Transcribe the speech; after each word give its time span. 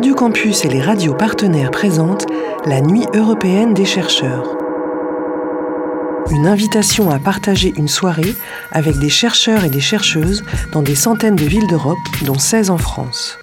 Radio 0.00 0.14
Campus 0.14 0.64
et 0.64 0.68
les 0.68 0.80
radios 0.80 1.12
partenaires 1.12 1.70
présentent 1.70 2.24
la 2.64 2.80
Nuit 2.80 3.04
européenne 3.12 3.74
des 3.74 3.84
chercheurs. 3.84 4.56
Une 6.30 6.46
invitation 6.46 7.10
à 7.10 7.18
partager 7.18 7.74
une 7.76 7.86
soirée 7.86 8.34
avec 8.72 8.98
des 8.98 9.10
chercheurs 9.10 9.62
et 9.62 9.68
des 9.68 9.80
chercheuses 9.80 10.42
dans 10.72 10.80
des 10.80 10.94
centaines 10.94 11.36
de 11.36 11.44
villes 11.44 11.66
d'Europe, 11.66 11.98
dont 12.22 12.38
16 12.38 12.70
en 12.70 12.78
France. 12.78 13.38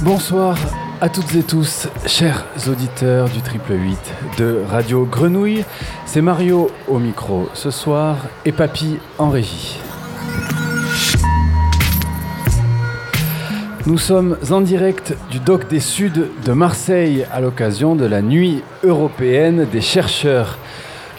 Bonsoir 0.00 0.56
à 1.04 1.10
toutes 1.10 1.34
et 1.34 1.42
tous, 1.42 1.86
chers 2.06 2.46
auditeurs 2.66 3.28
du 3.28 3.42
triple 3.42 3.74
8 3.74 3.98
de 4.38 4.62
Radio 4.70 5.04
Grenouille. 5.04 5.62
C'est 6.06 6.22
Mario 6.22 6.70
au 6.88 6.98
micro 6.98 7.46
ce 7.52 7.70
soir 7.70 8.16
et 8.46 8.52
Papy 8.52 8.96
en 9.18 9.28
régie. 9.28 9.78
Nous 13.84 13.98
sommes 13.98 14.38
en 14.50 14.62
direct 14.62 15.14
du 15.30 15.40
Doc 15.40 15.68
des 15.68 15.80
Suds 15.80 16.30
de 16.42 16.52
Marseille 16.54 17.26
à 17.30 17.42
l'occasion 17.42 17.96
de 17.96 18.06
la 18.06 18.22
Nuit 18.22 18.62
européenne 18.82 19.66
des 19.70 19.82
chercheurs. 19.82 20.56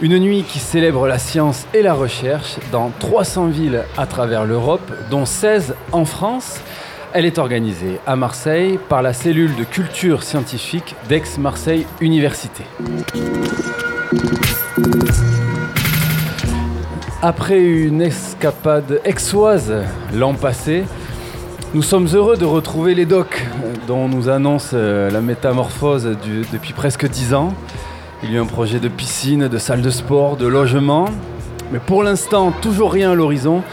Une 0.02 0.18
nuit 0.18 0.46
qui 0.50 0.58
célèbre 0.58 1.08
la 1.08 1.20
science 1.20 1.68
et 1.76 1.84
la 1.84 1.94
recherche 1.94 2.56
dans 2.72 2.92
300 3.00 3.50
villes 3.50 3.84
à 3.98 4.08
travers 4.08 4.46
l'Europe, 4.46 4.92
dont 5.12 5.26
16 5.26 5.76
en 5.92 6.06
France. 6.06 6.60
Elle 7.18 7.24
est 7.24 7.38
organisée 7.38 8.02
à 8.06 8.18
Marseille 8.18 8.78
par 8.90 9.02
la 9.02 9.14
cellule 9.14 9.56
de 9.56 9.64
culture 9.64 10.22
scientifique 10.22 10.98
d'Aix-Marseille 11.08 11.88
Université. 12.02 12.66
Après 17.22 17.62
une 17.62 18.02
escapade 18.02 19.00
exoise 19.06 19.74
l'an 20.14 20.34
passé, 20.34 20.84
nous 21.74 21.82
sommes 21.82 22.08
heureux 22.14 22.36
de 22.36 22.44
retrouver 22.44 22.94
les 22.96 23.06
docs 23.06 23.48
dont 23.88 24.10
nous 24.10 24.28
annonce 24.28 24.72
euh, 24.74 25.10
la 25.10 25.22
métamorphose 25.22 26.18
depuis 26.52 26.74
presque 26.74 27.08
dix 27.08 27.34
ans. 27.34 27.54
Il 28.24 28.34
y 28.34 28.38
a 28.38 28.42
un 28.42 28.46
projet 28.46 28.82
de 28.82 28.90
piscine, 28.90 29.48
de 29.48 29.58
salle 29.58 29.82
de 29.82 29.90
sport, 29.90 30.36
de 30.36 30.48
logement. 30.48 31.06
Mais 31.72 31.80
pour 31.80 32.04
l'instant, 32.04 32.52
toujours 32.52 32.92
rien 32.92 33.12
à 33.12 33.16
l'horizon. 33.16 33.64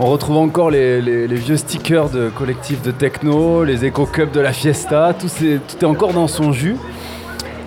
On 0.00 0.06
retrouve 0.06 0.38
encore 0.38 0.70
les, 0.70 1.26
vieux 1.26 1.56
stickers 1.56 2.10
de 2.10 2.28
collectifs 2.28 2.82
de 2.82 2.90
techno, 2.90 3.62
les 3.62 3.84
éco-cups 3.84 4.32
de 4.32 4.40
la 4.40 4.52
fiesta, 4.52 5.14
tout, 5.18 5.28
est, 5.44 5.84
encore 5.84 6.12
dans 6.12 6.26
son 6.26 6.52
jus. 6.52 6.76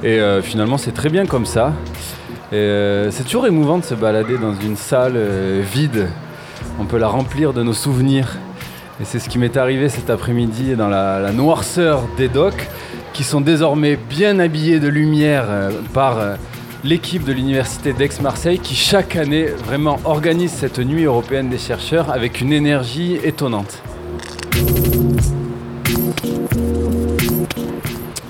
Et 0.03 0.19
euh, 0.19 0.41
finalement, 0.41 0.77
c'est 0.77 0.91
très 0.91 1.09
bien 1.09 1.25
comme 1.25 1.45
ça. 1.45 1.71
Euh, 2.51 3.09
c'est 3.11 3.23
toujours 3.23 3.47
émouvant 3.47 3.77
de 3.77 3.85
se 3.85 3.95
balader 3.95 4.37
dans 4.37 4.53
une 4.53 4.75
salle 4.75 5.13
euh, 5.15 5.63
vide. 5.63 6.09
On 6.79 6.85
peut 6.85 6.97
la 6.97 7.07
remplir 7.07 7.53
de 7.53 7.63
nos 7.63 7.73
souvenirs. 7.73 8.37
Et 8.99 9.05
c'est 9.05 9.19
ce 9.19 9.29
qui 9.29 9.39
m'est 9.39 9.55
arrivé 9.55 9.87
cet 9.87 10.09
après-midi 10.09 10.75
dans 10.75 10.89
la, 10.89 11.31
noirceur 11.31 12.03
des 12.17 12.27
docks, 12.27 12.67
qui 13.13 13.23
sont 13.23 13.39
désormais 13.41 13.95
bien 13.95 14.39
habillés 14.39 14.79
de 14.79 14.89
lumière 14.89 15.45
par 15.93 16.17
l'équipe 16.83 17.23
de 17.23 17.33
l'Université 17.33 17.93
d'Aix-Marseille 17.93 18.59
qui 18.59 18.75
chaque 18.75 19.15
année 19.15 19.45
vraiment 19.45 19.99
organise 20.05 20.51
cette 20.51 20.79
nuit 20.79 21.03
européenne 21.03 21.49
des 21.49 21.57
chercheurs 21.57 22.11
avec 22.11 22.41
une 22.41 22.53
énergie 22.53 23.17
étonnante. 23.23 23.81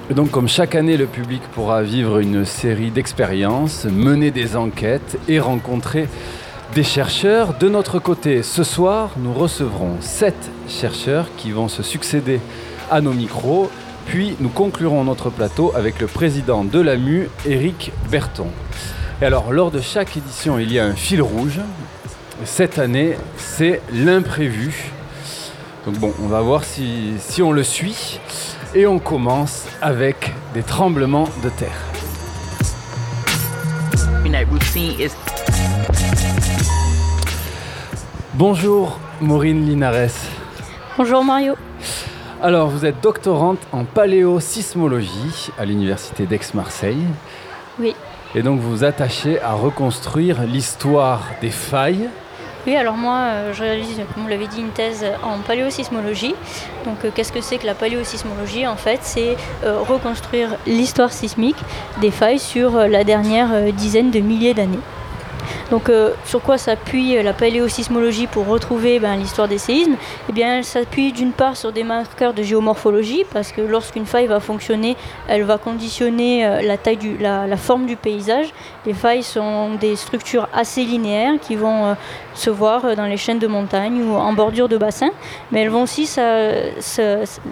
Donc 0.10 0.32
comme 0.32 0.48
chaque 0.48 0.74
année, 0.76 0.98
le 0.98 1.06
public 1.06 1.42
pourra 1.54 1.84
vivre 1.84 2.20
une 2.20 2.46
série 2.46 2.90
d'expériences, 2.90 3.86
mener 3.86 4.32
des 4.32 4.56
enquêtes 4.56 5.20
et 5.28 5.40
rencontrer 5.40 6.08
des 6.74 6.84
chercheurs. 6.84 7.54
De 7.60 7.70
notre 7.70 8.00
côté, 8.00 8.42
ce 8.42 8.64
soir, 8.64 9.12
nous 9.18 9.34
recevrons 9.34 9.98
sept 10.00 10.50
chercheurs 10.68 11.28
qui 11.38 11.52
vont 11.52 11.68
se 11.68 11.84
succéder 11.84 12.40
à 12.90 13.02
nos 13.02 13.14
micros 13.14 13.70
puis 14.08 14.36
nous 14.40 14.50
conclurons 14.50 15.04
notre 15.04 15.30
plateau 15.30 15.74
avec 15.76 16.00
le 16.00 16.08
président 16.08 16.64
de 16.64 16.80
l'AMU, 16.80 17.30
Éric 17.46 17.92
Berton. 18.10 18.48
Et 19.22 19.26
alors, 19.26 19.52
lors 19.52 19.70
de 19.70 19.82
chaque 19.82 20.16
édition, 20.16 20.58
il 20.58 20.72
y 20.72 20.80
a 20.80 20.86
un 20.86 20.94
fil 20.94 21.22
rouge. 21.22 21.60
Cette 22.46 22.80
année, 22.80 23.18
c'est 23.38 23.82
l'imprévu. 23.92 24.92
Donc 25.86 25.96
bon, 26.00 26.14
on 26.24 26.28
va 26.28 26.42
voir 26.42 26.64
si, 26.64 27.14
si 27.20 27.42
on 27.42 27.52
le 27.52 27.64
suit. 27.64 28.20
Et 28.74 28.88
on 28.88 29.00
commence 29.00 29.66
avec 29.82 30.34
des 30.54 30.64
tremblements 30.64 31.28
de 31.44 31.50
terre. 31.50 31.82
Bonjour 38.36 39.00
Maureen 39.20 39.66
Linares. 39.66 40.12
Bonjour 40.98 41.24
Mario. 41.24 41.56
Alors, 42.40 42.70
vous 42.70 42.86
êtes 42.86 43.02
doctorante 43.02 43.58
en 43.72 43.84
paléosismologie 43.84 45.50
à 45.58 45.66
l'université 45.66 46.28
d'Aix-Marseille. 46.28 47.04
Oui. 47.80 47.96
Et 48.36 48.44
donc, 48.44 48.60
vous 48.60 48.70
vous 48.70 48.84
attachez 48.84 49.42
à 49.42 49.54
reconstruire 49.54 50.44
l'histoire 50.44 51.24
des 51.42 51.50
failles. 51.50 52.10
Oui, 52.68 52.76
alors 52.76 52.96
moi, 52.96 53.18
euh, 53.18 53.54
je 53.54 53.64
réalise, 53.64 53.98
comme 54.14 54.24
vous 54.24 54.30
l'avez 54.30 54.46
dit, 54.46 54.60
une 54.60 54.70
thèse 54.70 55.04
en 55.24 55.40
paléosismologie. 55.40 56.36
Donc, 56.86 56.98
euh, 57.06 57.10
qu'est-ce 57.16 57.32
que 57.32 57.42
c'est 57.42 57.58
que 57.58 57.66
la 57.66 57.74
paléosismologie 57.74 58.68
En 58.68 58.76
fait, 58.76 59.00
c'est 59.02 59.36
euh, 59.64 59.80
reconstruire 59.80 60.50
l'histoire 60.68 61.12
sismique 61.12 61.58
des 62.02 62.12
failles 62.12 62.40
sur 62.40 62.88
la 62.88 63.04
dernière 63.04 63.74
dizaine 63.74 64.12
de 64.12 64.20
milliers 64.20 64.54
d'années. 64.54 64.80
Donc 65.72 65.90
euh, 65.90 66.12
sur 66.26 66.42
quoi 66.42 66.58
s'appuie 66.58 67.22
la 67.22 67.34
paléosismologie 67.34 68.28
pour 68.28 68.48
retrouver 68.48 69.00
ben, 69.00 69.18
l'histoire 69.18 69.48
des 69.48 69.58
séismes? 69.58 69.96
Eh 70.30 70.32
bien 70.32 70.58
elle 70.58 70.64
s'appuie 70.64 71.12
d'une 71.12 71.34
part 71.34 71.58
sur 71.58 71.74
des 71.74 71.84
marqueurs 71.84 72.34
de 72.34 72.42
géomorphologie 72.42 73.26
parce 73.34 73.52
que 73.52 73.62
lorsqu'une 73.62 74.06
faille 74.06 74.28
va 74.28 74.40
fonctionner, 74.40 74.96
elle 75.28 75.44
va 75.44 75.58
conditionner 75.58 76.46
euh, 76.46 76.62
la, 77.20 77.58
forme 77.58 77.86
du 77.86 77.98
paysage. 77.98 78.48
Les 78.86 78.94
failles 78.94 79.24
sont 79.24 79.76
des 79.76 79.96
structures 79.96 80.48
assez 80.54 80.84
linéaires 80.84 81.34
qui 81.42 81.56
vont 81.56 81.88
euh, 81.88 81.94
se 82.34 82.50
voir 82.50 82.96
dans 82.96 83.06
les 83.06 83.18
chaînes 83.18 83.40
de 83.40 83.48
montagne 83.48 84.02
ou 84.04 84.16
en 84.16 84.32
bordure 84.34 84.70
de 84.70 84.78
bassin, 84.78 85.10
mais 85.52 85.68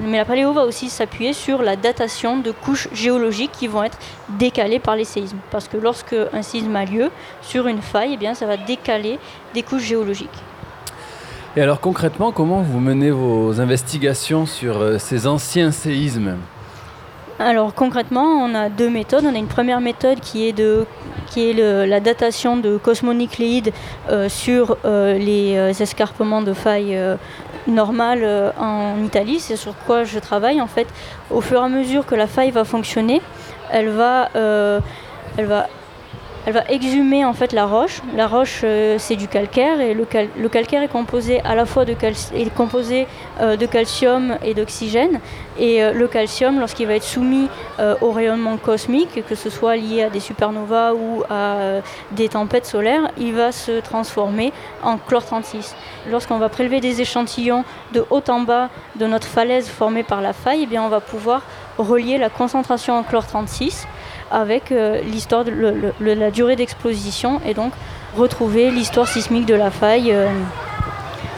mais 0.04 0.18
la 0.18 0.26
paléo 0.26 0.54
va 0.54 0.64
aussi 0.64 0.90
s'appuyer 0.90 1.34
sur 1.34 1.62
la 1.62 1.76
datation 1.76 2.38
de 2.38 2.52
couches 2.52 2.88
géologiques 2.94 3.52
qui 3.52 3.68
vont 3.68 3.84
être 3.84 3.98
décalées 4.30 4.80
par 4.80 4.96
les 4.96 5.04
séismes. 5.04 5.40
Parce 5.52 5.68
que 5.68 5.78
lorsque 5.78 6.16
un 6.34 6.42
séisme 6.42 6.76
a 6.76 6.86
lieu 6.86 7.10
sur 7.42 7.68
une 7.68 7.82
faille 7.82 8.05
eh 8.14 8.18
bien, 8.18 8.34
ça 8.34 8.46
va 8.46 8.58
décaler 8.58 9.20
des 9.54 9.64
couches 9.64 9.84
géologiques. 9.84 10.30
Et 11.58 11.62
alors 11.62 11.80
concrètement, 11.80 12.34
comment 12.34 12.62
vous 12.62 12.80
menez 12.82 13.12
vos 13.12 13.62
investigations 13.62 14.46
sur 14.46 14.82
euh, 14.82 14.98
ces 14.98 15.26
anciens 15.26 15.72
séismes? 15.72 16.36
Alors 17.40 17.74
concrètement, 17.74 18.26
on 18.26 18.54
a 18.54 18.68
deux 18.68 18.90
méthodes. 18.90 19.24
On 19.26 19.34
a 19.34 19.38
une 19.38 19.48
première 19.48 19.80
méthode 19.80 20.20
qui 20.20 20.46
est, 20.46 20.52
de, 20.52 20.86
qui 21.28 21.50
est 21.50 21.54
la 21.86 22.00
datation 22.02 22.58
de 22.58 22.78
cosmonucléides 22.78 23.72
euh, 24.10 24.28
sur 24.28 24.76
euh, 24.84 25.18
les 25.18 25.82
escarpements 25.82 26.42
de 26.42 26.54
failles 26.54 27.00
normales 27.68 28.54
en 28.60 29.02
Italie. 29.04 29.40
C'est 29.40 29.56
sur 29.56 29.76
quoi 29.86 30.04
je 30.04 30.20
travaille. 30.20 30.60
En 30.62 30.68
fait, 30.68 30.88
au 31.32 31.40
fur 31.40 31.62
et 31.62 31.66
à 31.66 31.70
mesure 31.70 32.06
que 32.06 32.16
la 32.16 32.28
faille 32.28 32.52
va 32.52 32.66
fonctionner, 32.66 33.22
elle 33.72 33.90
va, 33.90 34.30
elle 34.34 35.46
va 35.46 35.68
elle 36.46 36.54
va 36.54 36.64
exhumer 36.70 37.26
en 37.26 37.34
fait 37.34 37.54
la 37.54 37.66
roche. 37.66 38.02
La 38.16 38.28
roche 38.28 38.62
euh, 38.64 38.98
c'est 39.00 39.16
du 39.16 39.28
calcaire 39.28 39.82
et 39.82 39.94
le, 39.96 40.06
calcaire 40.48 40.84
est 40.84 40.88
composé 40.88 41.42
à 41.42 41.56
la 41.56 41.66
fois 41.66 41.86
de, 41.86 41.94
est 41.94 42.54
composé, 42.54 43.08
euh, 43.42 43.58
de 43.58 43.66
calcium 43.66 44.38
et 44.44 44.54
d'oxygène. 44.54 45.20
Et 45.58 45.84
euh, 45.84 45.92
le 45.92 46.08
calcium, 46.08 46.60
lorsqu'il 46.60 46.86
va 46.86 46.96
être 46.96 47.04
soumis 47.04 47.48
au 48.02 48.12
rayonnement 48.12 48.58
cosmique, 48.58 49.26
que 49.28 49.36
ce 49.36 49.50
soit 49.50 49.76
lié 49.76 50.04
à 50.04 50.10
des 50.10 50.20
supernovas 50.20 50.94
ou 50.94 51.24
à 51.30 51.82
des 52.12 52.30
tempêtes 52.30 52.66
solaires, 52.66 53.12
il 53.18 53.34
va 53.34 53.52
se 53.52 53.80
transformer 53.82 54.54
en 54.82 54.98
chlore 54.98 55.26
36. 55.26 55.76
Lorsqu'on 56.10 56.38
va 56.38 56.48
prélever 56.48 56.80
des 56.80 57.02
échantillons 57.02 57.66
de 57.94 58.06
haut 58.10 58.24
en 58.30 58.42
bas 58.42 58.70
de 58.96 59.08
notre 59.08 59.28
falaise 59.28 59.68
formée 59.68 60.04
par 60.04 60.22
la 60.22 60.32
faille, 60.32 60.62
eh 60.64 60.66
bien 60.68 60.84
on 60.84 60.90
va 60.90 61.02
pouvoir 61.02 61.42
relier 61.78 62.18
la 62.18 62.30
concentration 62.30 62.98
en 62.98 63.04
chlore 63.04 63.28
36 63.28 63.88
avec 64.32 64.72
euh, 64.72 65.02
l'histoire 65.02 65.44
la 66.00 66.32
durée 66.32 66.56
d'exposition 66.56 67.42
et 67.46 67.54
donc 67.54 67.74
retrouver 68.16 68.72
l'histoire 68.72 69.08
sismique 69.08 69.46
de 69.46 69.56
la 69.56 69.72
faille 69.72 70.12
euh, 70.12 70.28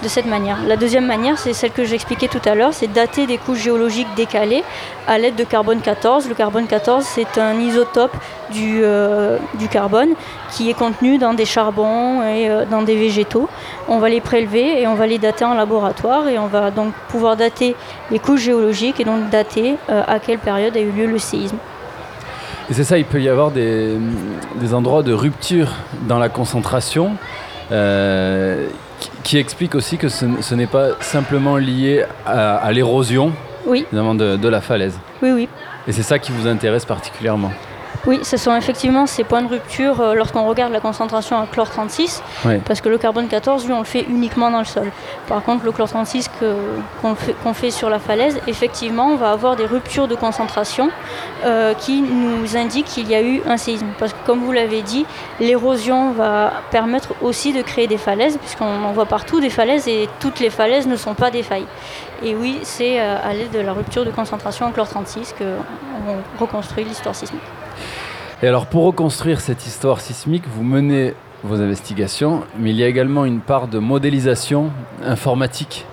de 0.03 0.07
cette 0.07 0.27
manière. 0.27 0.57
La 0.67 0.77
deuxième 0.77 1.07
manière, 1.07 1.39
c'est 1.39 1.53
celle 1.53 1.71
que 1.71 1.83
j'expliquais 1.83 2.27
tout 2.27 2.41
à 2.45 2.53
l'heure, 2.53 2.73
c'est 2.73 2.87
dater 2.87 3.25
des 3.25 3.37
couches 3.37 3.63
géologiques 3.63 4.07
décalées 4.15 4.63
à 5.07 5.17
l'aide 5.17 5.35
de 5.35 5.43
carbone 5.43 5.81
14. 5.81 6.29
Le 6.29 6.35
carbone 6.35 6.67
14, 6.67 7.03
c'est 7.03 7.39
un 7.39 7.59
isotope 7.59 8.15
du, 8.51 8.81
euh, 8.83 9.39
du, 9.55 9.67
carbone 9.67 10.09
qui 10.51 10.69
est 10.69 10.75
contenu 10.75 11.17
dans 11.17 11.33
des 11.33 11.45
charbons 11.45 12.21
et 12.23 12.47
dans 12.69 12.83
des 12.83 12.95
végétaux. 12.95 13.49
On 13.87 13.97
va 13.97 14.09
les 14.09 14.21
prélever 14.21 14.79
et 14.81 14.87
on 14.87 14.93
va 14.93 15.07
les 15.07 15.17
dater 15.17 15.45
en 15.45 15.55
laboratoire 15.55 16.27
et 16.27 16.37
on 16.37 16.47
va 16.47 16.69
donc 16.69 16.93
pouvoir 17.09 17.35
dater 17.35 17.75
les 18.11 18.19
couches 18.19 18.41
géologiques 18.41 18.99
et 18.99 19.03
donc 19.03 19.29
dater 19.29 19.77
à 19.89 20.19
quelle 20.19 20.39
période 20.39 20.77
a 20.77 20.79
eu 20.79 20.91
lieu 20.91 21.07
le 21.07 21.17
séisme. 21.17 21.57
Et 22.69 22.73
c'est 22.73 22.83
ça, 22.83 22.97
il 22.97 23.05
peut 23.05 23.21
y 23.21 23.29
avoir 23.29 23.51
des, 23.51 23.97
endroits 24.73 25.03
de 25.03 25.13
rupture 25.13 25.71
dans 26.07 26.19
la 26.19 26.29
concentration 26.29 27.15
qui, 29.23 29.37
explique 29.37 29.75
aussi 29.75 29.97
que 29.97 30.09
ce, 30.09 30.55
n'est 30.55 30.67
pas 30.67 30.89
simplement 31.01 31.57
lié 31.57 32.05
à, 32.25 32.69
l'érosion 32.71 33.31
oui. 33.65 33.85
de 33.91 34.47
la 34.47 34.61
falaise. 34.61 34.99
Oui, 35.21 35.31
oui. 35.31 35.49
Et 35.87 35.91
c'est 35.93 36.03
ça 36.03 36.19
qui 36.19 36.31
vous 36.31 36.47
intéresse 36.47 36.85
particulièrement 36.85 37.51
oui, 38.07 38.21
ce 38.23 38.37
sont 38.37 38.55
effectivement 38.55 39.05
ces 39.05 39.25
points 39.25 39.41
de 39.41 39.49
rupture 39.49 39.99
euh, 39.99 40.13
lorsqu'on 40.13 40.47
regarde 40.47 40.71
la 40.71 40.79
concentration 40.79 41.37
à 41.37 41.45
chlore 41.45 41.69
36, 41.69 42.23
parce 42.65 42.79
que 42.79 42.87
le 42.87 42.97
carbone 42.97 43.27
14, 43.27 43.65
lui, 43.67 43.73
on 43.73 43.79
le 43.79 43.83
fait 43.83 44.05
uniquement 44.07 44.49
dans 44.49 44.59
le 44.59 44.65
sol. 44.65 44.89
Par 45.27 45.43
contre, 45.43 45.65
le 45.65 45.73
chlore 45.73 45.89
36 45.89 46.29
qu'on 47.01 47.53
fait, 47.53 47.69
sur 47.69 47.89
la 47.89 47.99
falaise, 47.99 48.39
effectivement, 48.47 49.07
on 49.07 49.17
va 49.17 49.31
avoir 49.31 49.57
des 49.57 49.65
ruptures 49.65 50.07
de 50.07 50.15
concentration 50.15 50.89
euh, 51.43 51.73
qui 51.73 52.01
nous 52.01 52.55
indiquent 52.55 52.85
qu'il 52.85 53.09
y 53.09 53.15
a 53.15 53.21
eu 53.21 53.41
un 53.45 53.57
séisme. 53.57 53.87
Parce 53.99 54.13
que, 54.13 54.25
comme 54.25 54.39
vous 54.39 54.53
l'avez 54.53 54.83
dit, 54.83 55.05
l'érosion 55.41 56.11
va 56.11 56.53
permettre 56.71 57.13
aussi 57.21 57.51
de 57.51 57.61
créer 57.61 57.87
des 57.87 57.97
falaises, 57.97 58.37
puisqu'on 58.37 58.85
en 58.85 58.93
voit 58.93 59.05
partout 59.05 59.41
des 59.41 59.49
falaises 59.49 59.85
et 59.89 60.07
toutes 60.21 60.39
les 60.39 60.49
falaises 60.49 60.87
ne 60.87 60.95
sont 60.95 61.13
pas 61.13 61.29
des 61.29 61.43
failles. 61.43 61.67
Et 62.23 62.35
oui, 62.35 62.59
c'est 62.63 63.01
euh, 63.01 63.17
à 63.21 63.33
l'aide 63.33 63.51
de 63.51 63.59
la 63.59 63.73
rupture 63.73 64.05
de 64.05 64.11
concentration 64.11 64.65
en 64.65 64.71
chlore 64.71 64.87
36 64.87 65.35
qu'on 65.37 66.39
reconstruit 66.39 66.85
l'histoire 66.85 67.13
sismique. 67.13 67.41
Et 68.43 68.47
alors 68.47 68.67
pour 68.67 68.83
reconstruire 68.83 69.41
cette 69.41 69.65
histoire 69.65 69.99
sismique, 69.99 70.43
vous 70.47 70.63
menez 70.63 71.15
vos 71.43 71.59
investigations, 71.59 72.43
mais 72.59 72.69
il 72.69 72.75
y 72.75 72.83
a 72.83 72.87
également 72.87 73.25
une 73.25 73.39
part 73.39 73.67
de 73.67 73.79
modélisation 73.79 74.71
informatique 75.03 75.85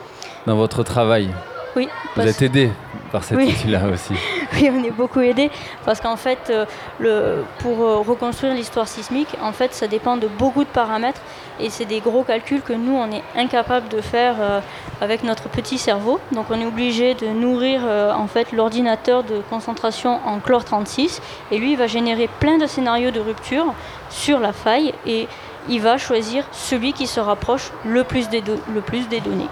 dans 0.46 0.56
votre 0.56 0.82
travail. 0.82 1.31
Oui. 1.75 1.88
Vous 2.17 2.23
êtes 2.23 2.43
aidé 2.43 2.70
par 3.12 3.25
cet 3.25 3.38
outil-là 3.38 3.88
aussi. 3.88 4.14
oui, 4.55 4.71
on 4.73 4.83
est 4.85 4.91
beaucoup 4.91 5.21
aidé 5.21 5.51
parce 5.85 6.01
qu'en 6.01 6.17
fait, 6.17 6.53
euh, 7.01 7.43
pour 7.59 7.81
euh, 7.83 7.99
reconstruire 7.99 8.55
l'histoire 8.55 8.89
sismique, 8.89 9.29
en 9.43 9.53
fait, 9.53 9.75
ça 9.75 9.87
dépend 9.87 10.17
de 10.17 10.27
beaucoup 10.27 10.65
de 10.65 10.69
paramètres 10.69 11.21
et 11.61 11.71
c'est 11.71 11.85
des 11.85 12.01
gros 12.01 12.23
calculs 12.25 12.62
que 12.62 12.73
nous, 12.73 12.95
on 12.95 13.11
est 13.11 13.23
incapable 13.37 13.89
de 13.89 14.01
faire 14.01 14.37
euh, 14.41 14.61
avec 15.01 15.23
notre 15.23 15.49
petit 15.49 15.79
cerveau. 15.79 16.21
Donc, 16.33 16.47
on 16.51 16.61
est 16.61 16.67
obligé 16.67 17.15
de 17.15 17.27
nourrir 17.29 17.83
en 17.85 18.27
fait 18.27 18.53
l'ordinateur 18.53 19.23
de 19.25 19.43
concentration 19.51 20.21
en 20.25 20.39
chlore 20.39 20.65
36 20.65 21.21
et 21.51 21.59
lui, 21.59 21.73
il 21.73 21.79
va 21.79 21.87
générer 21.87 22.29
plein 22.41 22.59
de 22.59 22.67
scénarios 22.67 23.11
de 23.11 23.21
rupture 23.21 23.75
sur 24.11 24.39
la 24.39 24.53
faille 24.53 24.95
et 25.06 25.29
il 25.69 25.81
va 25.81 25.99
choisir 25.99 26.45
celui 26.53 26.93
qui 26.93 27.06
se 27.06 27.21
rapproche 27.21 27.71
le 27.85 28.05
plus 28.05 28.29
des 28.29 28.41
données. 28.41 29.49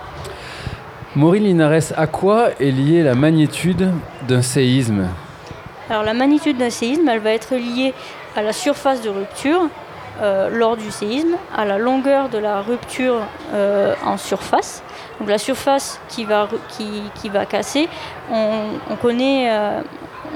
Maureen 1.14 1.44
Linares, 1.44 1.92
à 1.98 2.06
quoi 2.06 2.52
est 2.58 2.70
liée 2.70 3.02
la 3.02 3.14
magnitude 3.14 3.92
d'un 4.26 4.40
séisme 4.40 5.08
Alors 5.90 6.04
la 6.04 6.14
magnitude 6.14 6.56
d'un 6.56 6.70
séisme, 6.70 7.06
elle 7.06 7.18
va 7.18 7.32
être 7.32 7.54
liée 7.54 7.92
à 8.34 8.40
la 8.40 8.54
surface 8.54 9.02
de 9.02 9.10
rupture 9.10 9.68
euh, 10.22 10.48
lors 10.48 10.78
du 10.78 10.90
séisme, 10.90 11.36
à 11.54 11.66
la 11.66 11.76
longueur 11.76 12.30
de 12.30 12.38
la 12.38 12.62
rupture 12.62 13.16
euh, 13.52 13.94
en 14.06 14.16
surface. 14.16 14.82
Donc 15.20 15.28
la 15.28 15.36
surface 15.36 16.00
qui 16.08 16.24
va, 16.24 16.48
casser, 17.44 17.90
euh, 18.32 19.82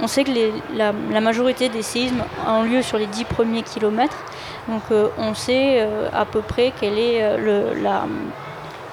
on 0.03 0.07
sait 0.09 0.25
que 0.25 0.31
la, 0.75 0.93
majorité 1.23 1.71
des 1.71 1.81
séismes 1.81 2.23
ont 2.47 2.65
lieu 2.65 2.83
sur 2.83 2.99
les 2.99 3.07
10 3.07 3.25
premiers 3.25 3.63
kilomètres. 3.63 4.19
Donc 4.69 4.83
on 5.17 5.33
sait 5.33 5.89
à 6.13 6.27
peu 6.27 6.43
près 6.43 6.75
quelle 6.79 6.99
est 6.99 7.39
le, 7.39 7.81
la 7.83 8.05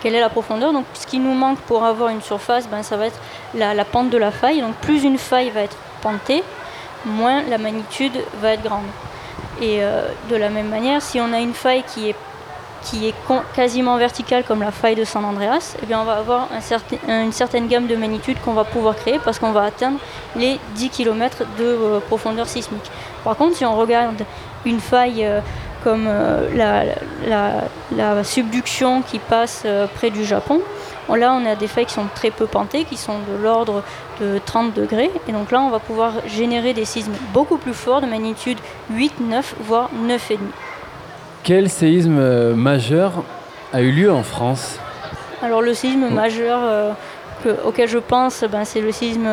quelle 0.04 0.16
est 0.16 0.20
la 0.20 0.30
profondeur. 0.30 0.74
Donc 0.74 0.86
ce 0.94 1.08
qui 1.08 1.18
nous 1.18 1.34
manque 1.34 1.60
pour 1.60 1.84
avoir 1.86 2.10
une 2.10 2.22
surface, 2.22 2.68
ben, 2.68 2.84
ça 2.84 2.98
va 2.98 3.08
être 3.08 3.20
la, 3.56 3.86
pente 3.86 4.10
de 4.10 4.18
la 4.18 4.32
faille. 4.32 4.62
Donc 4.62 4.76
plus 4.76 5.04
une 5.04 5.18
faille 5.18 5.50
va 5.50 5.62
être 5.62 5.78
pentée, 6.02 6.44
moins 7.06 7.42
la 7.50 7.58
magnitude 7.58 8.14
va 8.42 8.54
être 8.54 8.64
grande. 8.64 8.86
Et 9.62 9.78
euh, 9.82 10.10
de 10.30 10.36
la 10.36 10.50
même 10.50 10.68
manière, 10.68 11.02
si 11.02 11.20
on 11.22 11.32
a 11.32 11.40
une 11.40 11.54
faille 11.54 11.84
qui 11.84 12.10
est, 12.10 12.16
quasiment 13.56 13.96
verticale 13.96 14.44
comme 14.44 14.60
la 14.60 14.72
faille 14.72 14.96
de 14.96 15.06
San 15.06 15.24
Andreas, 15.24 15.78
eh 15.82 15.86
bien 15.86 16.02
on 16.02 16.04
va 16.04 16.16
avoir 16.16 16.50
une 17.08 17.32
certaine 17.32 17.70
gamme 17.70 17.88
de 17.88 17.96
magnitude 17.96 18.38
qu'on 18.44 18.52
va 18.52 18.66
pouvoir 18.66 18.98
créer 18.98 19.20
parce 19.24 19.40
qu'on 19.40 19.54
va 19.54 19.64
atteindre 19.64 20.00
les 20.36 20.60
10 20.76 20.90
km 20.90 21.44
de 21.58 21.64
euh, 21.64 22.00
profondeur 22.02 22.46
sismique. 22.46 22.92
Par 23.24 23.38
contre, 23.38 23.56
si 23.56 23.64
on 23.64 23.78
regarde 23.78 24.26
une 24.66 24.82
faille 24.82 25.24
euh, 25.24 25.40
comme 25.84 26.06
euh, 26.08 26.50
la, 27.96 28.24
subduction 28.24 29.02
qui 29.02 29.20
passe 29.20 29.64
euh, 29.66 29.88
près 29.94 30.10
du 30.10 30.24
Japon. 30.24 30.62
Là, 31.10 31.34
on 31.34 31.46
a 31.46 31.56
des 31.56 31.68
failles 31.68 31.86
qui 31.86 31.94
sont 31.94 32.08
très 32.16 32.32
peu 32.32 32.48
pentées, 32.48 32.86
qui 32.86 32.98
sont 32.98 33.20
de 33.20 33.44
l'ordre 33.44 33.84
de 34.22 34.40
30 34.44 34.74
degrés. 34.74 35.12
Et 35.28 35.32
donc 35.32 35.52
là, 35.52 35.62
on 35.62 35.70
va 35.70 35.80
pouvoir 35.80 36.14
générer 36.28 36.74
des 36.74 36.86
séismes 36.86 37.14
beaucoup 37.34 37.58
plus 37.58 37.74
forts, 37.74 38.02
de 38.02 38.08
magnitude 38.08 38.58
8, 38.92 39.20
9, 39.20 39.56
voire 39.62 39.90
9,5. 40.08 40.38
Quel 41.44 41.70
séisme 41.70 42.18
euh, 42.18 42.56
majeur 42.56 43.24
a 43.74 43.82
eu 43.82 43.92
lieu 43.92 44.12
en 44.12 44.24
France? 44.24 44.80
Alors 45.42 45.62
le 45.62 45.74
séisme 45.74 46.08
majeur 46.08 46.96
auquel 47.66 47.90
je 47.90 47.98
pense, 47.98 48.46
ben, 48.50 48.64
c'est 48.64 48.80
le 48.80 48.94
séisme 48.94 49.28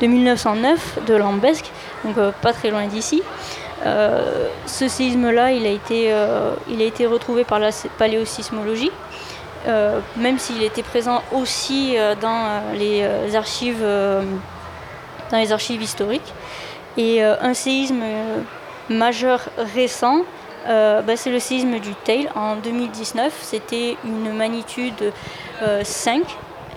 de 0.00 0.06
1909 0.08 0.98
de 1.06 1.14
Lambesque, 1.14 1.70
donc 2.04 2.16
pas 2.42 2.52
très 2.52 2.70
loin 2.70 2.88
d'ici. 2.88 3.22
Euh, 3.84 4.48
ce 4.66 4.88
séisme-là, 4.88 5.52
il, 5.52 5.66
a 5.66 5.70
été, 5.70 6.12
euh, 6.12 6.54
il 6.68 6.80
a 6.80 6.84
été 6.84 7.06
retrouvé 7.06 7.44
par 7.44 7.58
la 7.58 7.70
paléosismologie, 7.98 8.90
euh, 9.66 10.00
même 10.16 10.38
s'il 10.38 10.62
était 10.62 10.82
présent 10.82 11.22
aussi 11.32 11.96
dans 12.20 12.62
les 12.74 13.06
archives, 13.34 13.84
dans 15.30 15.38
les 15.38 15.52
archives 15.52 15.82
historiques. 15.82 16.32
Et 16.96 17.22
un 17.22 17.54
séisme 17.54 18.02
majeur 18.88 19.40
récent, 19.74 20.22
bah, 20.66 21.16
c'est 21.16 21.30
le 21.30 21.40
séisme 21.40 21.78
du 21.78 21.94
Tail 22.04 22.28
en 22.34 22.56
2019. 22.56 23.32
C'était 23.42 23.96
une 24.04 24.32
magnitude 24.32 25.12
5 25.82 26.22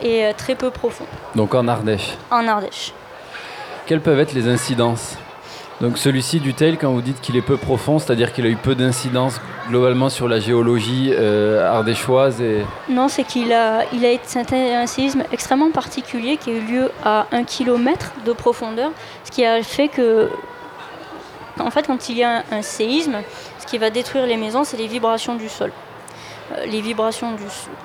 et 0.01 0.31
très 0.35 0.55
peu 0.55 0.71
profond. 0.71 1.05
Donc 1.35 1.55
en 1.55 1.67
Ardèche 1.67 2.15
En 2.31 2.47
Ardèche. 2.47 2.93
Quelles 3.85 4.01
peuvent 4.01 4.19
être 4.19 4.33
les 4.33 4.47
incidences? 4.47 5.17
Donc 5.79 5.99
celui-ci 5.99 6.39
du 6.39 6.55
Tail, 6.55 6.77
quand 6.77 6.91
vous 6.91 7.01
dites 7.01 7.21
qu'il 7.21 7.35
est 7.35 7.41
peu 7.41 7.55
profond, 7.55 7.99
c'est-à-dire 7.99 8.33
qu'il 8.33 8.45
a 8.47 8.49
eu 8.49 8.55
peu 8.55 8.73
d'incidence 8.73 9.39
globalement 9.69 10.09
sur 10.09 10.27
la 10.27 10.39
géologie 10.39 11.11
euh, 11.13 11.71
ardéchoise 11.71 12.41
et... 12.41 12.65
Non, 12.89 13.07
c'est 13.07 13.23
qu'il 13.23 13.53
a, 13.53 13.83
il 13.93 14.03
a 14.03 14.09
été 14.09 14.39
un 14.73 14.87
séisme 14.87 15.23
extrêmement 15.31 15.69
particulier 15.69 16.37
qui 16.37 16.49
a 16.49 16.53
eu 16.53 16.61
lieu 16.61 16.91
à 17.03 17.27
un 17.31 17.43
kilomètre 17.43 18.13
de 18.25 18.33
profondeur, 18.33 18.91
ce 19.23 19.29
qui 19.29 19.45
a 19.45 19.61
fait 19.61 19.87
que, 19.87 20.29
en 21.59 21.69
fait, 21.69 21.85
quand 21.85 22.09
il 22.09 22.17
y 22.17 22.23
a 22.23 22.43
un, 22.51 22.63
séisme, 22.63 23.17
ce 23.59 23.67
qui 23.67 23.77
va 23.77 23.91
détruire 23.91 24.25
les 24.25 24.37
maisons, 24.37 24.63
c'est 24.63 24.77
les 24.77 24.87
vibrations 24.87 25.35
du 25.35 25.47
sol. 25.47 25.71
Euh, 26.53 26.65
les 26.65 26.81
vibrations 26.81 27.33
du, 27.33 27.43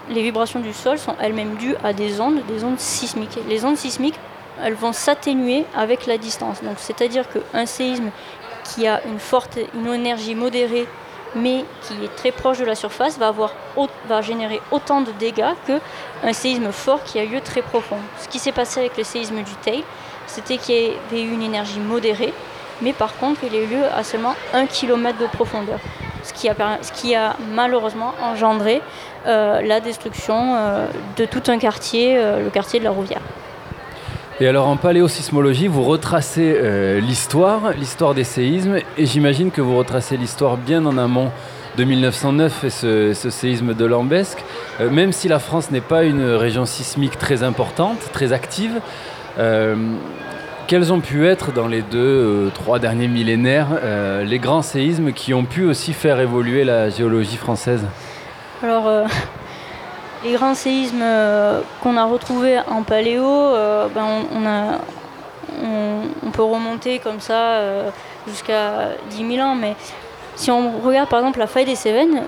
les 0.08 0.22
vibrations 0.22 0.60
du 0.60 0.72
sol 0.72 0.96
sont 0.96 1.16
elles-mêmes 1.20 1.56
dues 1.56 1.74
à 1.84 1.92
des 1.92 2.22
ondes, 2.22 2.40
des 2.48 2.64
ondes 2.64 2.78
sismiques. 2.78 3.38
Les 3.48 3.66
ondes 3.66 3.76
sismiques 3.76 4.18
elles 4.62 4.74
vont 4.74 4.92
s'atténuer 4.92 5.64
avec 5.76 6.06
la 6.06 6.18
distance. 6.18 6.62
Donc, 6.62 6.76
c'est-à-dire 6.78 7.24
qu'un 7.28 7.66
séisme 7.66 8.10
qui 8.64 8.86
a 8.86 9.00
une 9.06 9.18
forte, 9.18 9.58
énergie 9.74 10.34
modérée, 10.34 10.86
mais 11.34 11.64
qui 11.82 12.04
est 12.04 12.14
très 12.16 12.30
proche 12.30 12.58
de 12.58 12.64
la 12.64 12.74
surface, 12.74 13.18
va, 13.18 14.22
générer 14.22 14.60
autant 14.70 15.00
de 15.00 15.10
dégâts 15.12 15.54
qu'un 15.66 16.32
séisme 16.32 16.70
fort 16.72 17.02
qui 17.04 17.18
a 17.18 17.24
lieu 17.24 17.40
très 17.40 17.62
profond. 17.62 17.96
Ce 18.20 18.28
qui 18.28 18.38
s'est 18.38 18.52
passé 18.52 18.80
avec 18.80 18.96
le 18.96 19.04
séisme 19.04 19.42
du 19.42 19.54
Tail, 19.62 19.82
c'était 20.26 20.58
qu'il 20.58 20.74
y 20.74 20.92
avait 21.10 21.22
eu 21.22 21.32
une 21.32 21.42
énergie 21.42 21.80
modérée, 21.80 22.32
mais 22.80 22.92
par 22.92 23.16
contre, 23.16 23.40
il 23.44 23.54
a 23.54 23.60
eu 23.60 23.66
lieu 23.66 23.84
à 23.94 24.02
seulement 24.04 24.34
1 24.52 24.66
km 24.66 25.18
de 25.18 25.26
profondeur. 25.26 25.78
Ce 26.24 26.32
qui 26.32 26.48
a, 26.48 26.54
ce 26.82 26.92
qui 26.92 27.14
a 27.14 27.36
malheureusement 27.52 28.14
engendré 28.22 28.80
euh, 29.26 29.60
la 29.62 29.80
destruction 29.80 30.54
euh, 30.54 30.86
de 31.16 31.24
tout 31.24 31.42
un 31.48 31.58
quartier, 31.58 32.16
euh, 32.16 32.44
le 32.44 32.50
quartier 32.50 32.78
de 32.78 32.84
la 32.84 32.90
Rouvière. 32.90 33.20
Et 34.40 34.48
alors 34.48 34.66
en 34.66 34.76
paléosismologie, 34.76 35.68
vous 35.68 35.82
retracez 35.82 36.56
euh, 36.56 37.00
l'histoire, 37.00 37.72
l'histoire 37.72 38.14
des 38.14 38.24
séismes, 38.24 38.78
et 38.96 39.06
j'imagine 39.06 39.50
que 39.50 39.60
vous 39.60 39.76
retracez 39.76 40.16
l'histoire 40.16 40.56
bien 40.56 40.86
en 40.86 40.96
amont 40.96 41.30
de 41.76 41.84
1909 41.84 42.64
et 42.64 42.70
ce, 42.70 43.30
séisme 43.30 43.74
de 43.74 43.84
Lambesque. 43.84 44.42
Euh, 44.80 44.90
même 44.90 45.12
si 45.12 45.28
la 45.28 45.38
France 45.38 45.70
n'est 45.70 45.82
pas 45.82 46.04
une 46.04 46.24
région 46.24 46.64
sismique 46.64 47.18
très 47.18 47.42
importante, 47.42 47.98
très 48.12 48.32
active, 48.32 48.80
euh, 49.38 49.76
quels 50.66 50.92
ont 50.94 51.00
pu 51.00 51.26
être 51.26 51.52
dans 51.52 51.68
les 51.68 51.82
deux, 51.82 52.50
trois 52.54 52.78
derniers 52.78 53.08
millénaires 53.08 53.68
les 54.24 54.38
grands 54.38 54.62
séismes 54.62 55.12
qui 55.12 55.34
ont 55.34 55.44
pu 55.44 55.64
aussi 55.64 55.92
faire 55.92 56.18
évoluer 56.20 56.64
la 56.64 56.88
géologie 56.88 57.36
française? 57.36 57.84
Alors 58.62 58.88
les 60.24 60.32
grands 60.34 60.54
séismes 60.54 61.02
euh, 61.02 61.60
qu'on 61.82 61.96
a 61.96 62.04
retrouvés 62.04 62.58
en 62.68 62.82
paléo, 62.82 63.24
euh, 63.24 63.88
ben 63.88 64.04
on, 65.62 66.30
peut 66.30 66.42
remonter 66.42 66.98
comme 66.98 67.20
ça 67.20 67.56
euh, 67.56 67.90
jusqu'à 68.26 68.92
10 69.10 69.36
000 69.36 69.46
ans. 69.46 69.54
Mais 69.54 69.76
si 70.34 70.50
on 70.50 70.80
regarde 70.80 71.10
par 71.10 71.18
exemple 71.18 71.38
la 71.38 71.46
faille 71.46 71.66
des 71.66 71.74
Cévennes, 71.74 72.22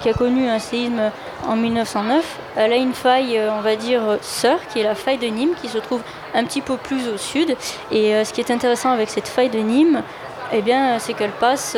qui 0.00 0.08
a 0.08 0.14
connu 0.14 0.48
un 0.48 0.58
séisme 0.58 1.10
en 1.46 1.54
1909, 1.54 2.24
elle 2.56 2.72
a 2.72 2.76
une 2.76 2.94
faille, 2.94 3.38
on 3.56 3.60
va 3.60 3.76
dire, 3.76 4.00
sœur, 4.22 4.58
qui 4.72 4.80
est 4.80 4.84
la 4.84 4.94
faille 4.94 5.18
de 5.18 5.26
Nîmes, 5.26 5.54
qui 5.60 5.68
se 5.68 5.78
trouve 5.78 6.00
un 6.34 6.44
petit 6.44 6.62
peu 6.62 6.76
plus 6.76 7.08
au 7.08 7.18
sud. 7.18 7.54
Et 7.90 8.24
ce 8.24 8.32
qui 8.32 8.40
est 8.40 8.50
intéressant 8.50 8.90
avec 8.90 9.10
cette 9.10 9.28
faille 9.28 9.50
de 9.50 9.58
Nîmes, 9.58 10.02
eh 10.52 10.62
c'est 10.98 11.12
qu'elle 11.12 11.30
passe 11.30 11.76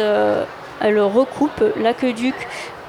elle 0.80 1.00
recoupe 1.00 1.62
l'aqueduc 1.76 2.34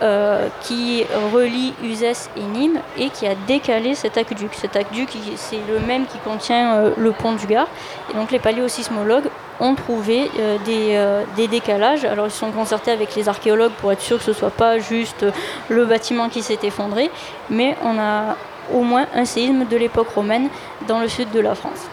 euh, 0.02 0.50
qui 0.62 1.06
relie 1.34 1.74
Uzès 1.82 2.30
et 2.36 2.42
Nîmes 2.42 2.80
et 2.98 3.10
qui 3.10 3.26
a 3.26 3.36
décalé 3.48 3.96
cet 3.96 4.18
aqueduc. 4.18 4.54
Cet 4.54 4.76
aqueduc, 4.76 5.10
c'est 5.38 5.60
le 5.70 5.80
même 5.80 6.06
qui 6.06 6.18
contient 6.18 6.76
euh, 6.76 6.90
le 6.98 7.12
pont 7.12 7.32
du 7.34 7.48
Gard. 7.48 7.68
Et 8.12 8.14
donc 8.14 8.32
les 8.32 8.40
paléosismologues 8.40 9.30
ont 9.62 9.74
trouvé 9.76 10.30
euh, 10.38 11.24
des, 11.38 11.48
décalages. 11.48 12.04
Alors 12.04 12.28
ils 12.28 12.32
sont 12.32 12.52
concertés 12.52 12.92
avec 12.92 13.16
les 13.16 13.30
archéologues 13.30 13.72
pour 13.80 13.92
être 13.92 14.02
sûr 14.02 14.18
que 14.18 14.24
ce 14.24 14.32
ne 14.32 14.36
soit 14.36 14.52
pas 14.52 14.80
juste 14.80 15.26
le 15.70 15.86
bâtiment 15.86 16.28
qui 16.28 16.42
s'est 16.42 16.60
effondré, 16.64 17.10
mais 17.50 17.78
on 17.82 17.98
a 17.98 18.36
au 18.74 18.82
moins 18.82 19.06
un 19.14 19.24
séisme 19.24 19.66
de 19.66 19.78
l'époque 19.78 20.10
romaine 20.10 20.50
dans 20.88 21.00
le 21.00 21.08
sud 21.08 21.32
de 21.32 21.40
la 21.40 21.56
France. 21.56 21.88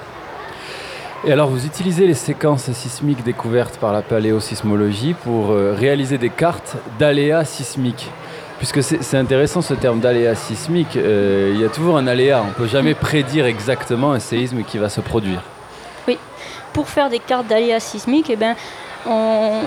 Et 1.25 1.31
alors, 1.31 1.49
vous 1.49 1.67
utilisez 1.67 2.09
les 2.09 2.15
séquences 2.15 2.73
sismiques 2.73 3.23
découvertes 3.23 3.77
par 3.77 3.93
la 3.93 4.03
paléosismologie 4.03 5.15
pour 5.15 5.53
euh, 5.53 5.73
réaliser 5.73 6.19
des 6.19 6.31
cartes 6.31 6.77
d'aléas 6.99 7.45
sismiques. 7.45 8.11
Puisque 8.59 8.83
c'est 8.83 9.17
intéressant 9.17 9.63
ce 9.63 9.75
terme 9.75 10.01
d'aléas 10.01 10.35
sismiques, 10.35 10.97
euh, 10.97 11.53
il 11.55 11.61
y 11.61 11.65
a 11.65 11.69
toujours 11.69 11.97
un 11.97 12.09
aléa, 12.09 12.43
on 12.43 12.49
ne 12.49 12.53
peut 12.53 12.67
jamais 12.67 12.95
prédire 12.95 13.47
exactement 13.47 14.13
un 14.13 14.19
séisme 14.19 14.65
qui 14.65 14.79
va 14.79 14.89
se 14.89 15.01
produire. 15.01 15.43
Oui, 16.09 16.19
pour 16.73 16.89
faire 16.89 17.09
des 17.09 17.21
cartes 17.21 17.47
d'aléas 17.47 17.81
sismiques, 17.81 18.31
eh 18.31 18.37
ben, 18.37 18.57
on, 19.07 19.61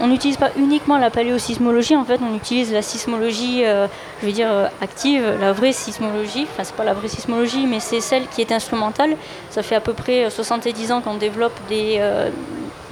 on 0.00 0.06
n'utilise 0.06 0.36
pas 0.36 0.50
uniquement 0.56 0.98
la 0.98 1.10
paléosismologie, 1.10 1.96
en 1.96 2.04
fait, 2.04 2.20
on 2.22 2.34
utilise 2.34 2.72
la 2.72 2.82
sismologie, 2.82 3.64
euh, 3.64 3.86
je 4.20 4.26
veux 4.26 4.32
dire, 4.32 4.50
euh, 4.50 4.66
active, 4.80 5.22
la 5.40 5.52
vraie 5.52 5.72
sismologie. 5.72 6.46
Enfin, 6.50 6.64
c'est 6.64 6.74
pas 6.74 6.84
la 6.84 6.94
vraie 6.94 7.08
sismologie, 7.08 7.66
mais 7.66 7.80
c'est 7.80 8.00
celle 8.00 8.26
qui 8.28 8.40
est 8.40 8.52
instrumentale. 8.52 9.16
Ça 9.50 9.62
fait 9.62 9.74
à 9.74 9.80
peu 9.80 9.92
près 9.92 10.30
70 10.30 10.92
ans 10.92 11.00
qu'on 11.00 11.14
développe 11.14 11.58
des, 11.68 11.96
euh, 11.98 12.30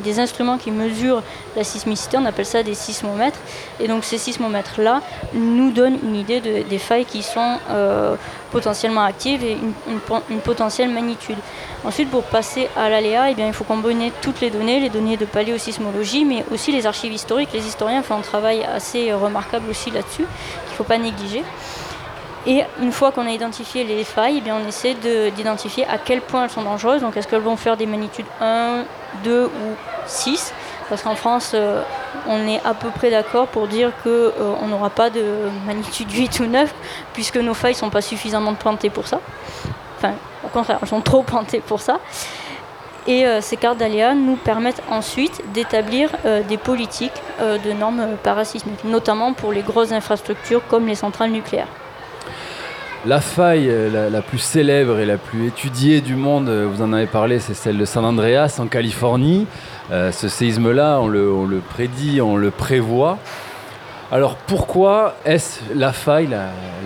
des 0.01 0.19
instruments 0.19 0.59
qui 0.59 0.71
mesurent 0.71 1.23
la 1.57 1.65
sismicité, 1.65 2.17
on 2.19 2.25
appelle 2.25 2.47
ça 2.47 2.63
des 2.63 2.75
sismomètres. 2.75 3.39
Et 3.81 3.89
donc 3.89 4.05
ces 4.05 4.19
sismomètres-là 4.19 5.03
nous 5.35 5.71
donnent 5.71 5.99
une 6.03 6.17
idée 6.17 6.41
des 6.41 6.79
failles 6.79 7.05
qui 7.05 7.23
sont 7.23 7.59
euh, 7.71 8.17
potentiellement 8.51 9.03
actives 9.03 9.45
et 9.45 9.57
une, 9.89 10.41
potentielle 10.41 10.91
magnitude. 10.91 11.39
Ensuite, 11.85 12.11
pour 12.11 12.25
passer 12.25 12.69
à 12.77 12.89
l'aléa, 12.89 13.31
eh 13.31 13.35
bien, 13.35 13.47
il 13.47 13.53
faut 13.53 13.65
combiner 13.65 14.13
toutes 14.21 14.41
les 14.41 14.51
données, 14.51 14.81
les 14.81 14.89
données 14.89 15.17
de 15.17 15.25
paléosismologie, 15.25 16.25
mais 16.25 16.45
aussi 16.53 16.73
les 16.73 16.87
archives 16.87 17.13
historiques. 17.13 17.51
Les 17.53 17.67
historiens 17.67 18.03
font 18.03 18.17
un 18.17 18.23
travail 18.23 18.65
assez 18.65 19.13
remarquable 19.13 19.71
aussi 19.71 19.91
là-dessus, 19.91 20.25
qu'il 20.25 20.73
ne 20.73 20.77
faut 20.77 20.85
pas 20.85 20.99
négliger. 20.99 21.45
Et 22.49 22.65
une 22.81 22.93
fois 22.93 23.13
qu'on 23.13 23.27
a 23.27 23.31
identifié 23.31 23.85
les 23.85 24.05
failles, 24.05 24.37
eh 24.39 24.41
bien, 24.41 24.57
on 24.57 24.67
essaie 24.67 24.95
d'identifier 25.37 25.85
à 25.87 25.99
quel 25.99 26.23
point 26.23 26.45
elles 26.45 26.51
sont 26.51 26.63
dangereuses. 26.63 27.03
Donc 27.03 27.15
est-ce 27.19 27.29
qu'elles 27.29 27.43
vont 27.43 27.59
faire 27.59 27.77
des 27.77 27.85
magnitudes 27.85 28.25
1, 28.41 28.85
2 29.23 29.45
ou 29.45 29.51
6 30.07 30.55
Parce 30.89 31.03
qu'en 31.03 31.15
France, 31.15 31.53
euh, 31.53 31.83
on 32.27 32.49
est 32.49 32.63
à 32.65 32.73
peu 32.73 32.89
près 32.89 33.11
d'accord 33.11 33.49
pour 33.49 33.69
dire 33.69 33.93
qu'on 34.03 34.09
euh, 34.09 34.67
n'aura 34.67 34.89
pas 34.89 35.11
de 35.11 35.23
magnitude 35.67 36.11
8 36.11 36.41
ou 36.41 36.47
9, 36.47 36.75
puisque 37.13 37.37
nos 37.37 37.53
failles 37.53 37.75
ne 37.75 37.79
sont 37.81 37.91
pas 37.91 38.01
suffisamment 38.01 38.55
pointées 38.55 38.89
pour 38.89 39.07
ça. 39.07 39.21
Enfin, 39.99 40.15
au 40.43 40.49
contraire, 40.49 40.79
elles 40.81 40.89
sont 40.89 41.03
trop 41.03 41.23
pointées 41.23 41.61
pour 41.61 41.83
ça. 41.83 41.99
Et 43.07 43.27
euh, 43.27 43.43
ces 43.43 43.59
cartes 43.59 43.77
d'aléas 43.77 44.15
nous 44.15 44.37
permettent 44.37 44.83
ensuite 44.91 45.43
d'établir 45.53 46.09
des 46.49 46.57
politiques 46.57 47.23
de 47.41 47.73
normes 47.75 48.17
parasismiques, 48.23 48.85
notamment 48.85 49.35
pour 49.35 49.53
les 49.53 49.63
grosses 49.63 49.93
infrastructures 49.93 50.63
comme 50.67 50.87
les 50.87 50.95
centrales 50.95 51.31
nucléaires. 51.31 51.69
La 53.09 53.23
faille 53.23 53.71
euh, 53.71 54.11
la, 54.11 54.21
plus 54.21 54.37
célèbre 54.37 54.99
et 54.99 55.07
la 55.07 55.17
plus 55.17 55.47
étudiée 55.47 56.03
du 56.03 56.15
monde, 56.15 56.51
euh, 56.51 56.69
vous 56.71 56.83
en 56.83 56.93
avez 56.93 57.07
parlé, 57.07 57.39
c'est 57.39 57.55
celle 57.55 57.79
de 57.79 57.87
San 57.87 58.05
Andreas 58.05 58.59
en 58.59 58.67
Californie. 58.67 59.47
Euh, 59.91 60.13
ce 60.13 60.29
séisme-là, 60.29 60.99
on 61.01 61.09
le, 61.09 61.63
prédit, 61.67 62.21
on 62.21 62.37
le 62.37 62.51
prévoit. 62.51 63.17
Alors 64.13 64.37
pourquoi 64.37 65.15
est-ce 65.25 65.61
la 65.75 65.95
faille 65.95 66.29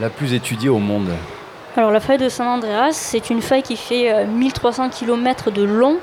la, 0.00 0.10
plus 0.10 0.32
étudiée 0.32 0.68
au 0.68 0.78
monde? 0.78 1.08
Alors 1.76 1.90
la 1.90 1.98
faille 1.98 2.18
de 2.18 2.28
San 2.28 2.46
Andreas, 2.46 2.92
c'est 2.92 3.28
une 3.30 3.42
faille 3.42 3.64
qui 3.64 3.76
fait 3.76 4.24
1300 4.24 4.90
km 4.90 5.50
de 5.50 5.64
long 5.64 5.96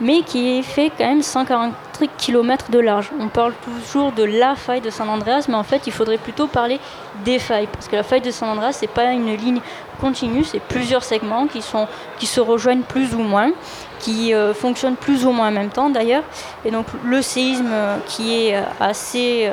mais 0.00 0.22
qui 0.22 0.62
fait 0.62 0.90
quand 0.96 1.06
même 1.06 1.22
140 1.22 1.72
km 2.18 2.70
de 2.70 2.78
large. 2.78 3.10
On 3.18 3.28
parle 3.28 3.52
toujours 3.64 4.12
de 4.12 4.24
la 4.24 4.54
faille 4.54 4.80
de 4.80 4.90
San 4.90 5.08
Andreas, 5.08 5.46
mais 5.48 5.54
en 5.54 5.62
fait, 5.62 5.86
il 5.86 5.92
faudrait 5.92 6.18
plutôt 6.18 6.46
parler 6.46 6.80
des 7.24 7.38
failles, 7.38 7.68
parce 7.70 7.88
que 7.88 7.96
la 7.96 8.02
faille 8.02 8.22
de 8.22 8.30
San 8.30 8.48
Andreas, 8.48 8.72
c'est 8.72 8.86
pas 8.86 9.12
une 9.12 9.36
ligne 9.36 9.60
continue, 10.00 10.44
c'est 10.44 10.60
plusieurs 10.60 11.04
segments 11.04 11.46
qui, 11.46 11.60
sont, 11.60 11.86
qui 12.18 12.26
se 12.26 12.40
rejoignent 12.40 12.82
plus 12.82 13.14
ou 13.14 13.18
moins, 13.18 13.52
qui 13.98 14.32
euh, 14.32 14.54
fonctionnent 14.54 14.96
plus 14.96 15.26
ou 15.26 15.32
moins 15.32 15.48
en 15.48 15.52
même 15.52 15.68
temps 15.68 15.90
d'ailleurs. 15.90 16.24
Et 16.64 16.70
donc, 16.70 16.86
le 17.04 17.20
séisme 17.20 17.68
euh, 17.70 17.96
qui 18.06 18.46
est 18.46 18.56
euh, 18.56 18.62
assez, 18.80 19.50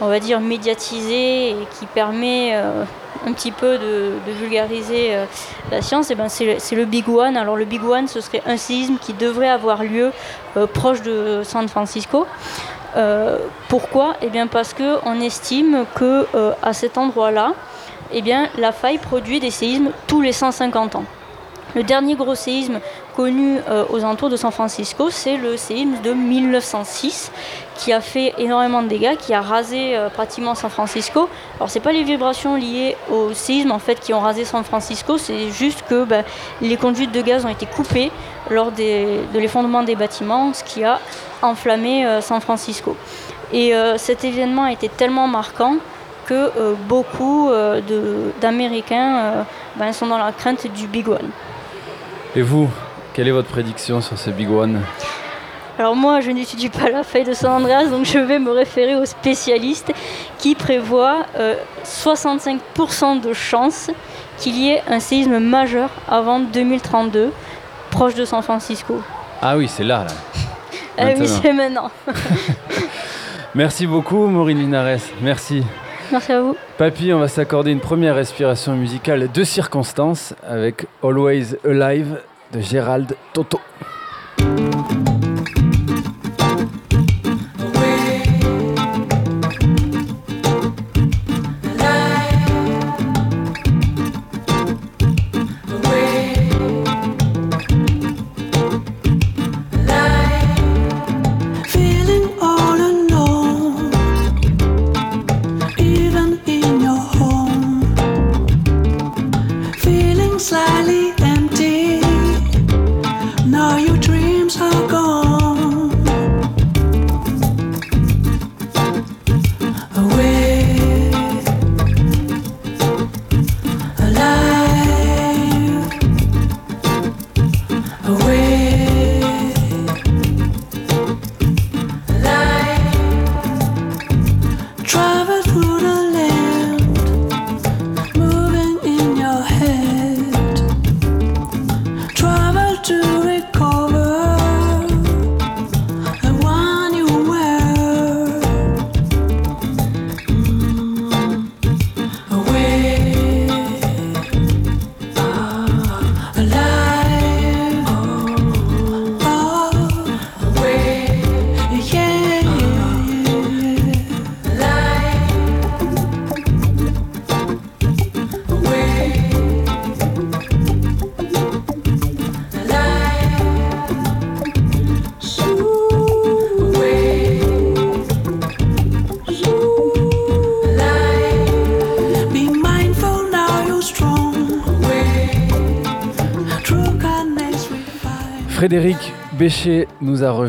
on 0.00 0.06
va 0.06 0.20
dire, 0.20 0.40
médiatisé 0.40 1.50
et 1.50 1.66
qui 1.78 1.86
permet 1.86 2.54
un 3.26 3.32
petit 3.32 3.52
peu 3.52 3.78
de, 3.78 4.12
vulgariser 4.40 5.14
euh, 5.14 5.24
la 5.70 5.82
science, 5.82 6.10
eh 6.10 6.14
ben 6.14 6.28
c'est 6.28 6.74
le, 6.74 6.84
Big 6.84 7.08
One. 7.08 7.36
Alors 7.36 7.56
le 7.56 7.64
Big 7.64 7.82
One, 7.84 8.08
ce 8.08 8.20
serait 8.20 8.42
un 8.46 8.56
séisme 8.56 8.96
qui 9.00 9.12
devrait 9.12 9.48
avoir 9.48 9.82
lieu 9.84 10.12
euh, 10.56 10.66
proche 10.66 11.02
de 11.02 11.42
San 11.44 11.68
Francisco. 11.68 12.26
Euh, 12.96 13.38
pourquoi? 13.68 14.16
Eh 14.22 14.28
bien 14.28 14.46
parce 14.46 14.74
qu'on 14.74 15.20
estime 15.20 15.84
que 15.94 16.26
à 16.62 16.72
cet 16.72 16.98
endroit-là, 16.98 17.54
eh 18.12 18.22
la 18.58 18.72
faille 18.72 18.98
produit 18.98 19.40
des 19.40 19.50
séismes 19.50 19.90
tous 20.06 20.20
les 20.20 20.32
150 20.32 20.96
ans. 20.96 21.04
Le 21.74 21.82
dernier 21.82 22.16
gros 22.16 22.34
séisme 22.34 22.80
connu 23.16 23.56
aux 23.88 23.96
alentours 23.96 24.28
de 24.28 24.36
San 24.36 24.52
Francisco, 24.52 25.08
c'est 25.08 25.38
le 25.38 25.56
séisme 25.56 26.02
de 26.04 26.12
1906 26.12 27.32
qui 27.76 27.92
a 27.92 28.00
fait 28.00 28.34
énormément 28.38 28.82
de 28.82 28.88
dégâts, 28.88 29.16
qui 29.16 29.34
a 29.34 29.40
rasé 29.40 29.96
euh, 29.96 30.08
pratiquement 30.08 30.54
San 30.54 30.70
Francisco. 30.70 31.28
Alors 31.56 31.70
c'est 31.70 31.80
pas 31.80 31.92
les 31.92 32.04
vibrations 32.04 32.56
liées 32.56 32.96
au 33.10 33.32
séisme 33.32 33.72
en 33.72 33.78
fait 33.78 33.98
qui 34.00 34.12
ont 34.14 34.20
rasé 34.20 34.44
San 34.44 34.64
Francisco, 34.64 35.18
c'est 35.18 35.50
juste 35.50 35.84
que 35.88 36.04
ben, 36.04 36.24
les 36.60 36.76
conduites 36.76 37.12
de 37.12 37.20
gaz 37.22 37.44
ont 37.44 37.48
été 37.48 37.66
coupées 37.66 38.10
lors 38.50 38.72
de 38.72 39.38
l'effondrement 39.38 39.82
des 39.82 39.94
bâtiments, 39.94 40.52
ce 40.52 40.64
qui 40.64 40.84
a 40.84 41.00
enflammé 41.42 42.06
euh, 42.06 42.20
San 42.20 42.40
Francisco. 42.40 42.96
Et 43.54 43.74
cet 43.98 44.24
événement 44.24 44.64
a 44.64 44.72
été 44.72 44.88
tellement 44.88 45.28
marquant 45.28 45.76
que 46.24 46.74
beaucoup 46.88 47.50
d'Américains 48.40 49.44
ben, 49.76 49.92
sont 49.92 50.06
dans 50.06 50.16
la 50.16 50.32
crainte 50.32 50.66
du 50.72 50.86
Big 50.86 51.06
One. 51.06 51.28
Et 52.34 52.40
vous, 52.40 52.70
quelle 53.12 53.28
est 53.28 53.32
votre 53.32 53.50
prédiction 53.50 54.00
sur 54.00 54.16
ce 54.16 54.30
Big 54.30 54.50
One? 54.50 54.80
Alors 55.78 55.96
moi, 55.96 56.20
je 56.20 56.30
n'étudie 56.30 56.68
pas 56.68 56.90
la 56.90 57.02
faille 57.02 57.24
de 57.24 57.32
San 57.32 57.52
Andreas, 57.52 57.86
donc 57.86 58.04
je 58.04 58.18
vais 58.18 58.38
me 58.38 58.50
référer 58.50 58.94
aux 58.96 59.06
spécialistes 59.06 59.92
qui 60.38 60.54
prévoient 60.54 61.26
65% 61.84 62.58
euh, 63.16 63.20
de 63.20 63.32
chances 63.32 63.90
qu'il 64.38 64.56
y 64.58 64.70
ait 64.70 64.82
un 64.88 65.00
séisme 65.00 65.38
majeur 65.38 65.90
avant 66.08 66.40
2032, 66.40 67.32
proche 67.90 68.14
de 68.14 68.24
San 68.24 68.42
Francisco. 68.42 69.00
Ah 69.40 69.56
oui, 69.56 69.66
c'est 69.68 69.84
là, 69.84 70.04
là. 70.04 70.14
ah 70.98 71.06
oui, 71.18 71.26
c'est 71.26 71.52
maintenant. 71.52 71.90
Merci 73.54 73.86
beaucoup, 73.86 74.26
Maureen 74.26 74.58
Linares. 74.58 75.00
Merci. 75.20 75.62
Merci 76.10 76.32
à 76.32 76.42
vous. 76.42 76.56
Papy, 76.76 77.12
on 77.12 77.18
va 77.18 77.28
s'accorder 77.28 77.70
une 77.70 77.80
première 77.80 78.14
respiration 78.14 78.74
musicale 78.74 79.30
de 79.32 79.44
circonstance 79.44 80.34
avec 80.46 80.86
Always 81.02 81.56
Alive 81.64 82.20
de 82.52 82.60
Gérald 82.60 83.16
Toto. 83.32 83.58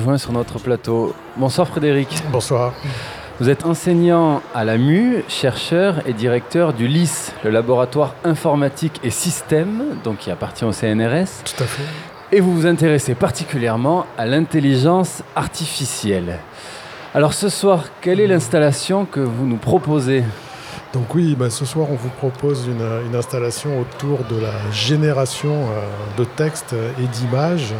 Rejoint 0.03 0.17
sur 0.17 0.33
notre 0.33 0.60
plateau. 0.60 1.15
Bonsoir 1.38 1.65
Frédéric. 1.65 2.22
Bonsoir. 2.29 2.74
Vous 3.39 3.50
êtes 3.50 3.65
enseignant 3.65 4.41
à 4.53 4.65
la 4.65 4.77
MU, 4.77 5.24
chercheur 5.29 6.05
et 6.05 6.12
directeur 6.12 6.74
du 6.74 6.88
LIS, 6.88 7.31
le 7.45 7.51
laboratoire 7.51 8.13
informatique 8.25 9.00
et 9.05 9.10
système, 9.10 9.98
donc 10.03 10.17
qui 10.17 10.29
appartient 10.29 10.65
au 10.65 10.74
CNRS. 10.74 11.45
Tout 11.45 11.63
à 11.63 11.65
fait. 11.65 11.83
Et 12.33 12.41
vous 12.41 12.53
vous 12.53 12.65
intéressez 12.65 13.15
particulièrement 13.15 14.05
à 14.17 14.25
l'intelligence 14.25 15.24
artificielle. 15.38 16.39
Alors 17.15 17.33
ce 17.33 17.48
soir, 17.48 17.86
quelle 18.01 18.19
est 18.19 18.27
l'installation 18.27 19.05
que 19.05 19.22
vous 19.22 19.45
nous 19.45 19.55
proposez? 19.55 20.25
Donc 20.91 21.15
oui, 21.15 21.33
bah, 21.39 21.50
ce 21.50 21.63
soir 21.63 21.88
on 21.89 21.95
vous 21.95 22.10
propose 22.10 22.67
une, 22.67 23.15
installation 23.15 23.79
autour 23.79 24.19
de 24.29 24.41
la 24.41 24.69
génération 24.72 25.53
euh, 25.53 26.17
de 26.17 26.25
textes 26.25 26.75
et 27.00 27.07
d'images. 27.07 27.74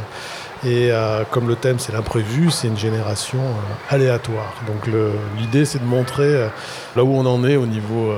Et 0.66 0.92
euh, 0.92 1.24
comme 1.30 1.48
le 1.48 1.56
thème 1.56 1.80
c'est 1.80 1.92
l'imprévu, 1.92 2.52
c'est 2.52 2.68
une 2.68 2.78
génération 2.78 3.40
euh, 3.40 3.94
aléatoire. 3.96 4.54
Donc 4.68 4.90
l'idée 5.38 5.66
c'est 5.66 5.80
de 5.80 5.86
montrer 5.86 6.50
là 6.96 7.04
où 7.04 7.14
on 7.14 7.26
en 7.26 7.44
est 7.44 7.56
au 7.56 7.66
niveau 7.66 8.14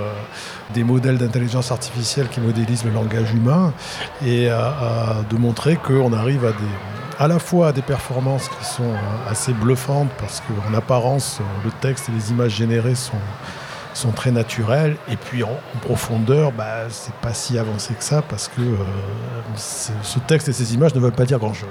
des 0.74 0.84
modèles 0.84 1.18
d'intelligence 1.18 1.72
artificielle 1.72 2.28
qui 2.30 2.40
modélisent 2.40 2.84
le 2.84 2.92
langage 2.92 3.34
humain 3.34 3.74
et 4.26 4.48
de 4.48 5.36
montrer 5.38 5.76
qu'on 5.78 6.14
arrive 6.14 6.46
à 6.46 6.52
à 7.18 7.30
la 7.30 7.40
fois 7.40 7.70
à 7.70 7.72
des 7.72 7.82
performances 7.82 8.50
qui 8.50 8.66
sont 8.66 8.94
assez 9.30 9.54
bluffantes 9.54 10.10
parce 10.20 10.42
qu'en 10.42 10.74
apparence 10.74 11.40
le 11.64 11.72
texte 11.72 12.10
et 12.10 12.12
les 12.12 12.32
images 12.32 12.56
générées 12.56 12.96
sont 12.96 13.22
sont 13.96 14.12
très 14.12 14.32
naturels. 14.32 14.98
Et 15.10 15.16
puis 15.16 15.44
en, 15.44 15.58
profondeur, 15.82 16.52
bah, 16.52 16.90
c'est 16.90 17.16
pas 17.16 17.34
si 17.34 17.58
avancé 17.58 17.94
que 17.94 18.04
ça 18.04 18.22
parce 18.22 18.48
que 18.48 18.62
euh, 18.62 18.76
ce 19.56 20.20
texte 20.20 20.50
et 20.50 20.54
ces 20.54 20.74
images 20.74 20.94
ne 20.94 21.00
veulent 21.00 21.12
pas 21.12 21.26
dire 21.26 21.40
grand-chose. 21.40 21.70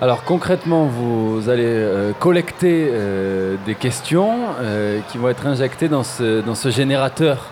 Alors 0.00 0.22
concrètement, 0.22 0.84
vous 0.84 1.48
allez 1.48 1.64
euh, 1.66 2.12
collecter 2.12 2.88
euh, 2.88 3.56
des 3.66 3.74
questions 3.74 4.38
qui 5.08 5.18
vont 5.18 5.28
être 5.28 5.46
injectées 5.46 5.88
dans 5.88 6.04
ce 6.04 6.70
générateur 6.70 7.46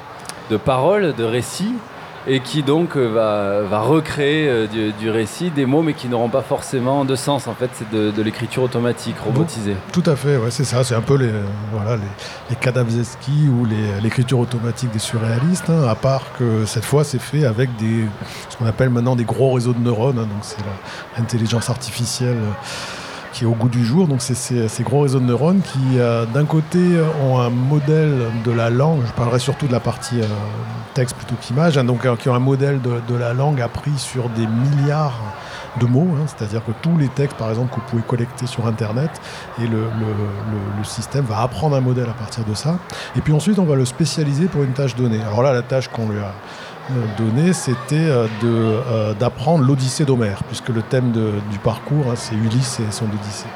de 0.50 0.56
paroles, 0.56 1.14
de 1.16 1.24
récits 1.24 1.74
et 2.26 2.40
qui 2.40 2.62
donc 2.62 2.96
euh, 2.96 3.64
va, 3.68 3.80
recréer 3.80 4.48
euh, 4.48 4.66
du, 4.66 5.10
récit 5.10 5.50
des 5.50 5.66
mots 5.66 5.82
mais 5.82 5.94
qui 5.94 6.08
n'auront 6.08 6.28
pas 6.28 6.42
forcément 6.42 7.04
de 7.04 7.14
sens. 7.14 7.46
En 7.46 7.54
fait 7.54 7.70
c'est 7.74 7.90
de, 7.90 8.22
l'écriture 8.22 8.64
automatique 8.64 9.16
robotisée. 9.24 9.76
tout 9.92 10.02
à 10.06 10.16
fait 10.16 10.36
ouais, 10.36 10.50
c'est 10.50 10.64
ça. 10.64 10.82
C'est 10.82 10.94
un 10.94 11.02
peu 11.02 11.16
les 11.16 11.30
voilà 11.72 11.96
les, 11.96 13.48
ou 13.48 13.66
l'écriture 14.02 14.38
automatique 14.38 14.90
des 14.90 14.98
surréalistes 14.98 15.70
hein, 15.70 15.86
à 15.88 15.94
part 15.94 16.22
que 16.38 16.64
cette 16.64 16.84
fois 16.84 17.04
c'est 17.04 17.20
fait 17.20 17.44
avec 17.44 17.74
des 17.76 18.04
ce 18.48 18.56
qu'on 18.56 18.66
appelle 18.66 18.90
maintenant 18.90 19.16
des 19.16 19.24
gros 19.24 19.52
réseaux 19.52 19.72
de 19.72 19.78
neurones 19.78 20.18
hein, 20.18 20.22
donc 20.22 20.42
c'est 20.42 20.58
l'intelligence 21.16 21.70
artificielle 21.70 22.38
qui 23.36 23.44
est 23.44 23.46
au 23.46 23.52
goût 23.52 23.68
du 23.68 23.84
jour. 23.84 24.08
Donc 24.08 24.22
c'est 24.22 24.34
ces, 24.34 24.82
gros 24.82 25.00
réseaux 25.00 25.20
de 25.20 25.26
neurones 25.26 25.60
qui, 25.60 25.98
euh, 25.98 26.24
d'un 26.24 26.46
côté, 26.46 26.78
ont 27.22 27.38
un 27.38 27.50
modèle 27.50 28.28
de 28.44 28.50
la 28.50 28.70
langue. 28.70 29.00
Je 29.06 29.12
parlerai 29.12 29.38
surtout 29.38 29.66
de 29.66 29.72
la 29.72 29.80
partie 29.80 30.20
euh, 30.20 30.26
texte 30.94 31.16
plutôt 31.16 31.34
qu'image. 31.40 31.76
Hein, 31.76 31.84
donc 31.84 32.06
euh, 32.06 32.16
qui 32.16 32.30
ont 32.30 32.34
un 32.34 32.38
modèle 32.38 32.80
de, 32.80 33.14
la 33.14 33.34
langue 33.34 33.60
appris 33.60 33.96
sur 33.98 34.30
des 34.30 34.46
milliards 34.46 35.20
de 35.80 35.84
mots, 35.84 36.08
hein. 36.14 36.24
c'est-à-dire 36.26 36.64
que 36.64 36.72
tous 36.80 36.96
les 36.96 37.08
textes, 37.08 37.36
par 37.36 37.50
exemple, 37.50 37.74
que 37.74 37.80
vous 37.80 37.86
pouvez 37.86 38.02
collecter 38.02 38.46
sur 38.46 38.66
Internet, 38.66 39.10
et 39.62 39.66
le, 39.66 39.84
système 40.84 41.24
va 41.24 41.42
apprendre 41.42 41.76
un 41.76 41.80
modèle 41.80 42.08
à 42.08 42.14
partir 42.14 42.44
de 42.44 42.54
ça. 42.54 42.78
Et 43.16 43.20
puis 43.20 43.34
ensuite, 43.34 43.58
on 43.58 43.64
va 43.64 43.74
le 43.74 43.84
spécialiser 43.84 44.46
pour 44.46 44.62
une 44.62 44.72
tâche 44.72 44.94
donnée. 44.94 45.20
Alors 45.20 45.42
là, 45.42 45.52
la 45.52 45.62
tâche 45.62 45.88
qu'on 45.88 46.08
lui 46.08 46.18
a 46.18 46.32
donné, 47.18 47.52
c'était 47.52 47.96
euh, 47.96 48.26
euh, 48.44 49.14
d'apprendre 49.14 49.64
l'Odyssée 49.64 50.04
d'Homère, 50.04 50.42
puisque 50.44 50.68
le 50.68 50.82
thème 50.82 51.12
du 51.12 51.58
parcours, 51.58 52.06
hein, 52.10 52.14
c'est 52.16 52.34
Ulysse 52.34 52.80
et 52.80 52.92
son 52.92 53.06
Odyssée. 53.06 53.48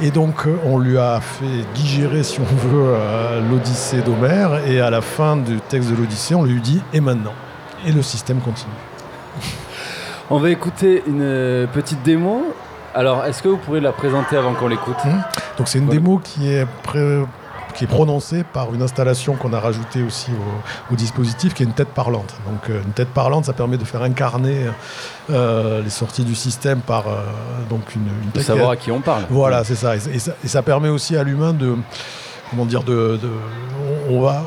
Et 0.00 0.10
donc, 0.10 0.46
euh, 0.46 0.56
on 0.64 0.78
lui 0.78 0.98
a 0.98 1.20
fait 1.20 1.64
digérer, 1.74 2.22
si 2.22 2.40
on 2.40 2.68
veut, 2.68 2.94
l'Odyssée 3.50 4.02
d'Homère, 4.02 4.66
et 4.66 4.80
à 4.80 4.90
la 4.90 5.00
fin 5.00 5.36
du 5.36 5.60
texte 5.60 5.90
de 5.90 5.96
l'Odyssée, 5.96 6.34
on 6.34 6.44
lui 6.44 6.60
dit 6.60 6.80
Et 6.92 7.00
maintenant? 7.00 7.34
Et 7.86 7.92
le 7.92 8.02
système 8.02 8.40
continue. 8.40 8.72
On 10.30 10.38
va 10.38 10.50
écouter 10.50 11.02
une 11.06 11.66
petite 11.72 12.02
démo. 12.02 12.54
Alors, 12.94 13.24
est-ce 13.24 13.42
que 13.42 13.48
vous 13.48 13.56
pourriez 13.56 13.80
la 13.80 13.92
présenter 13.92 14.36
avant 14.36 14.54
qu'on 14.54 14.68
l'écoute? 14.68 14.96
Hum. 15.04 15.22
Donc, 15.58 15.68
c'est 15.68 15.78
une 15.78 15.88
démo 15.88 16.18
qui 16.18 16.52
est 16.52 16.66
pré 16.82 17.24
qui 17.72 17.84
est 17.84 17.86
prononcé 17.86 18.44
par 18.44 18.74
une 18.74 18.82
installation 18.82 19.34
qu'on 19.34 19.52
a 19.52 19.60
rajoutée 19.60 20.02
aussi 20.02 20.30
au, 20.90 20.94
dispositif, 20.94 21.54
qui 21.54 21.62
est 21.62 21.66
une 21.66 21.72
tête 21.72 21.88
parlante. 21.88 22.34
Donc 22.46 22.68
euh, 22.68 22.82
une 22.84 22.92
tête 22.92 23.08
parlante, 23.08 23.46
ça 23.46 23.52
permet 23.52 23.78
de 23.78 23.84
faire 23.84 24.02
incarner 24.02 24.66
euh, 25.30 25.82
les 25.82 25.90
sorties 25.90 26.24
du 26.24 26.34
système 26.34 26.80
par 26.80 27.08
euh, 27.08 27.22
donc 27.68 27.94
une, 27.94 28.08
une 28.24 28.30
de 28.34 28.40
savoir 28.40 28.70
à 28.70 28.76
qui 28.76 28.90
on 28.90 29.00
parle. 29.00 29.24
Voilà, 29.30 29.64
c'est 29.64 29.74
ça. 29.74 29.96
Et, 29.96 30.18
ça. 30.48 30.62
permet 30.62 30.88
aussi 30.88 31.16
à 31.16 31.22
l'humain 31.22 31.52
de 31.52 31.76
comment 32.50 32.66
dire 32.66 32.82
de, 32.82 33.18
de 33.22 33.30
on 34.10 34.20
va 34.20 34.44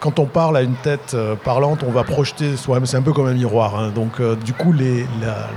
quand 0.00 0.18
on 0.18 0.26
parle 0.26 0.56
à 0.56 0.62
une 0.62 0.74
tête 0.74 1.12
euh, 1.14 1.36
parlante, 1.36 1.82
on 1.86 1.90
va 1.90 2.04
projeter 2.04 2.56
soi-même. 2.56 2.86
C'est 2.86 2.96
un 2.96 3.02
peu 3.02 3.12
comme 3.12 3.26
un 3.26 3.32
miroir. 3.32 3.78
Hein. 3.78 3.90
Donc, 3.94 4.20
euh, 4.20 4.36
du 4.36 4.52
coup, 4.52 4.74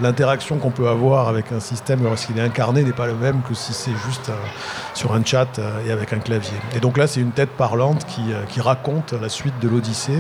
l'interaction 0.02 0.58
qu'on 0.58 0.71
peut 0.71 0.88
avoir 0.88 1.28
avec 1.28 1.52
un 1.52 1.60
système 1.60 2.04
lorsqu'il 2.04 2.38
est 2.38 2.41
incarné 2.41 2.84
n'est 2.84 2.93
pas 2.93 3.08
le 3.08 3.15
même 3.15 3.41
que 3.47 3.54
si 3.54 3.73
c'est 3.73 3.95
juste 4.08 4.30
euh, 4.30 4.34
sur 4.93 5.13
un 5.13 5.23
chat 5.23 5.60
et 5.86 5.91
avec 5.91 6.13
un 6.13 6.19
clavier. 6.19 6.58
Et 6.75 6.80
donc 6.80 6.97
là, 6.97 7.08
c'est 7.08 7.19
une 7.21 7.32
tête 7.32 7.52
parlante 7.52 8.06
qui, 8.06 8.62
raconte 8.62 9.13
la 9.13 9.30
suite 9.30 9.58
de 9.62 9.69
l'Odyssée. 9.69 10.19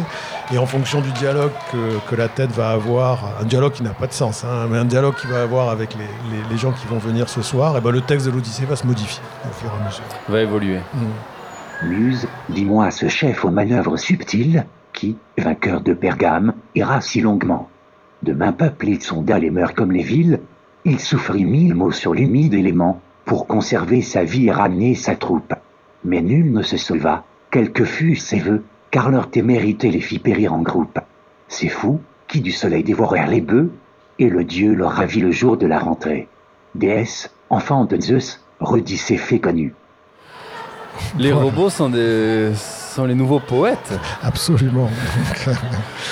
Et 0.53 0.57
en 0.57 0.65
fonction 0.65 1.01
du 1.01 1.11
dialogue 1.11 1.51
que, 1.71 2.15
la 2.15 2.27
tête 2.27 2.51
va 2.51 2.71
avoir, 2.71 3.19
un 3.41 3.45
dialogue 3.45 3.73
qui 3.73 3.83
n'a 3.83 3.91
pas 3.91 4.07
de 4.07 4.13
sens, 4.13 4.43
hein, 4.43 4.67
mais 4.69 4.77
un 4.77 4.85
dialogue 4.85 5.15
qu'il 5.15 5.29
va 5.29 5.41
avoir 5.41 5.69
avec 5.69 5.95
les, 5.95 6.57
gens 6.57 6.71
qui 6.71 6.87
vont 6.87 6.97
venir 6.97 7.29
ce 7.29 7.41
soir, 7.41 7.77
et 7.77 7.81
ben 7.81 7.91
le 7.91 8.01
texte 8.01 8.25
de 8.25 8.31
l'Odyssée 8.31 8.65
va 8.65 8.75
se 8.75 8.85
modifier 8.85 9.21
au 9.49 9.53
fur 9.53 9.69
et 9.69 9.81
à 9.81 9.85
mesure. 9.85 10.03
Va 10.27 10.41
évoluer. 10.41 10.79
Mmh. 10.93 11.05
Muse, 11.81 12.27
dis-moi 12.49 12.91
ce 12.91 13.07
chef 13.07 13.45
aux 13.45 13.51
manœuvres 13.51 13.95
subtiles, 13.95 14.65
qui, 14.91 15.15
vainqueur 15.37 15.79
de 15.79 15.93
Pergame, 15.93 16.53
ira 16.75 16.99
si 16.99 17.21
longuement. 17.21 17.69
De 18.21 18.33
main 18.33 18.51
peuple, 18.51 18.89
il 18.89 19.01
sonda 19.01 19.39
les 19.39 19.49
mœurs 19.49 19.73
comme 19.73 19.93
les 19.93 20.03
villes, 20.03 20.41
il 20.83 20.99
souffrit 20.99 21.45
mille 21.45 21.75
mots 21.75 21.93
sur 21.93 22.13
l'humide 22.13 22.53
élément, 22.53 22.99
pour 23.23 23.47
conserver 23.47 24.01
sa 24.01 24.25
vie 24.25 24.47
et 24.47 24.51
ramener 24.51 24.93
sa 24.93 25.15
troupe. 25.15 25.53
Mais 26.03 26.21
nul 26.21 26.51
ne 26.51 26.63
se 26.63 26.75
sauva, 26.75 27.23
quels 27.49 27.71
que 27.71 27.85
fussent 27.85 28.25
ses 28.25 28.39
voeux, 28.39 28.63
car 28.91 29.09
leur 29.09 29.29
témérité 29.29 29.89
les 29.89 30.01
fit 30.01 30.19
périr 30.19 30.53
en 30.53 30.61
groupe. 30.61 30.99
Ces 31.47 31.69
fous, 31.69 32.01
qui 32.27 32.41
du 32.41 32.51
soleil 32.51 32.83
dévorèrent 32.83 33.29
les 33.29 33.41
bœufs, 33.41 33.71
et 34.19 34.29
le 34.29 34.43
dieu 34.43 34.73
leur 34.73 34.91
ravit 34.91 35.21
le 35.21 35.31
jour 35.31 35.55
de 35.55 35.65
la 35.65 35.79
rentrée. 35.79 36.27
Déesse, 36.75 37.33
enfant 37.49 37.85
de 37.85 37.99
Zeus, 38.01 38.43
redit 38.59 38.97
ses 38.97 39.17
faits 39.17 39.41
connus. 39.41 39.73
Les 41.17 41.31
robots 41.31 41.69
sont 41.69 41.89
des 41.89 42.51
sont 42.99 43.05
les 43.05 43.15
nouveaux 43.15 43.39
poètes. 43.39 43.97
Absolument. 44.21 44.89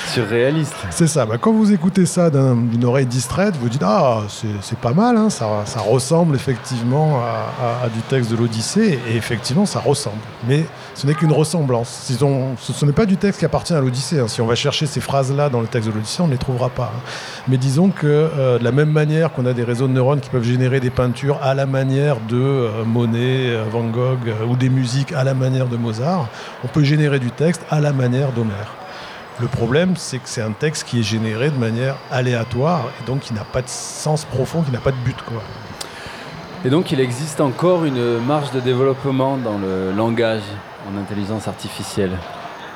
Surréaliste. 0.07 0.73
C'est 0.89 1.07
ça. 1.07 1.25
Bah, 1.25 1.37
quand 1.39 1.51
vous 1.51 1.73
écoutez 1.73 2.05
ça 2.05 2.29
d'une 2.29 2.85
oreille 2.85 3.05
distraite, 3.05 3.55
vous 3.59 3.67
dites 3.67 3.83
Ah, 3.83 4.21
c'est 4.61 4.79
pas 4.79 4.93
mal, 4.93 5.17
hein. 5.17 5.29
ça, 5.29 5.63
ça, 5.65 5.81
ressemble 5.81 6.35
effectivement 6.35 7.19
à, 7.19 7.89
du 7.89 7.99
texte 8.01 8.31
de 8.31 8.37
l'Odyssée. 8.37 8.99
Et 9.09 9.17
effectivement, 9.17 9.65
ça 9.65 9.79
ressemble. 9.79 10.17
Mais 10.47 10.63
ce 10.95 11.05
n'est 11.05 11.13
qu'une 11.13 11.31
ressemblance. 11.31 12.09
ce, 12.09 12.85
n'est 12.85 12.91
pas 12.91 13.05
du 13.05 13.17
texte 13.17 13.39
qui 13.39 13.45
appartient 13.45 13.73
à 13.73 13.81
l'Odyssée. 13.81 14.19
Hein. 14.19 14.27
Si 14.27 14.41
on 14.41 14.47
va 14.47 14.55
chercher 14.55 14.85
ces 14.85 15.01
phrases-là 15.01 15.49
dans 15.49 15.61
le 15.61 15.67
texte 15.67 15.89
de 15.89 15.93
l'Odyssée, 15.93 16.21
on 16.21 16.27
ne 16.27 16.31
les 16.31 16.37
trouvera 16.37 16.69
pas. 16.69 16.91
Hein. 16.95 17.01
Mais 17.47 17.57
disons 17.57 17.89
que 17.89 18.07
euh, 18.07 18.59
de 18.59 18.63
la 18.63 18.71
même 18.71 18.91
manière 18.91 19.33
qu'on 19.33 19.45
a 19.45 19.53
des 19.53 19.63
réseaux 19.63 19.87
de 19.87 19.93
neurones 19.93 20.21
qui 20.21 20.29
peuvent 20.29 20.43
générer 20.43 20.79
des 20.79 20.89
peintures 20.89 21.39
à 21.43 21.53
la 21.53 21.65
manière 21.65 22.17
de 22.29 22.37
euh, 22.37 22.83
Monet, 22.85 23.49
euh, 23.49 23.63
Van 23.69 23.83
Gogh 23.83 24.33
ou 24.49 24.55
des 24.55 24.69
musiques 24.69 25.11
à 25.11 25.23
la 25.23 25.33
manière 25.33 25.67
de 25.67 25.77
Mozart, 25.77 26.29
on 26.63 26.67
peut 26.67 26.76
générer 26.83 27.19
du 27.19 27.31
texte 27.31 27.61
à 27.69 27.79
la 27.79 27.93
manière 27.93 28.31
d'Homère. 28.31 28.73
Le 29.39 29.47
problème, 29.47 29.93
c'est 29.95 30.17
que 30.17 30.27
c'est 30.27 30.41
un 30.41 30.51
texte 30.51 30.87
qui 30.87 30.99
est 30.99 31.03
généré 31.03 31.51
de 31.51 31.57
manière 31.57 31.95
aléatoire 32.09 32.85
et 32.99 33.05
donc 33.05 33.21
qui 33.21 33.33
n'a 33.33 33.43
pas 33.43 33.61
de 33.61 33.69
sens 33.69 34.25
profond, 34.25 34.63
qui 34.63 34.71
n'a 34.71 34.79
pas 34.79 34.91
de 34.91 34.97
but. 35.05 35.21
Quoi. 35.21 35.41
Et 36.65 36.69
donc 36.69 36.91
il 36.91 36.99
existe 36.99 37.39
encore 37.39 37.85
une 37.85 38.17
marge 38.19 38.51
de 38.51 38.59
développement 38.59 39.37
dans 39.37 39.59
le 39.59 39.91
langage 39.91 40.41
en 40.91 40.97
intelligence 40.99 41.47
artificielle 41.47 42.17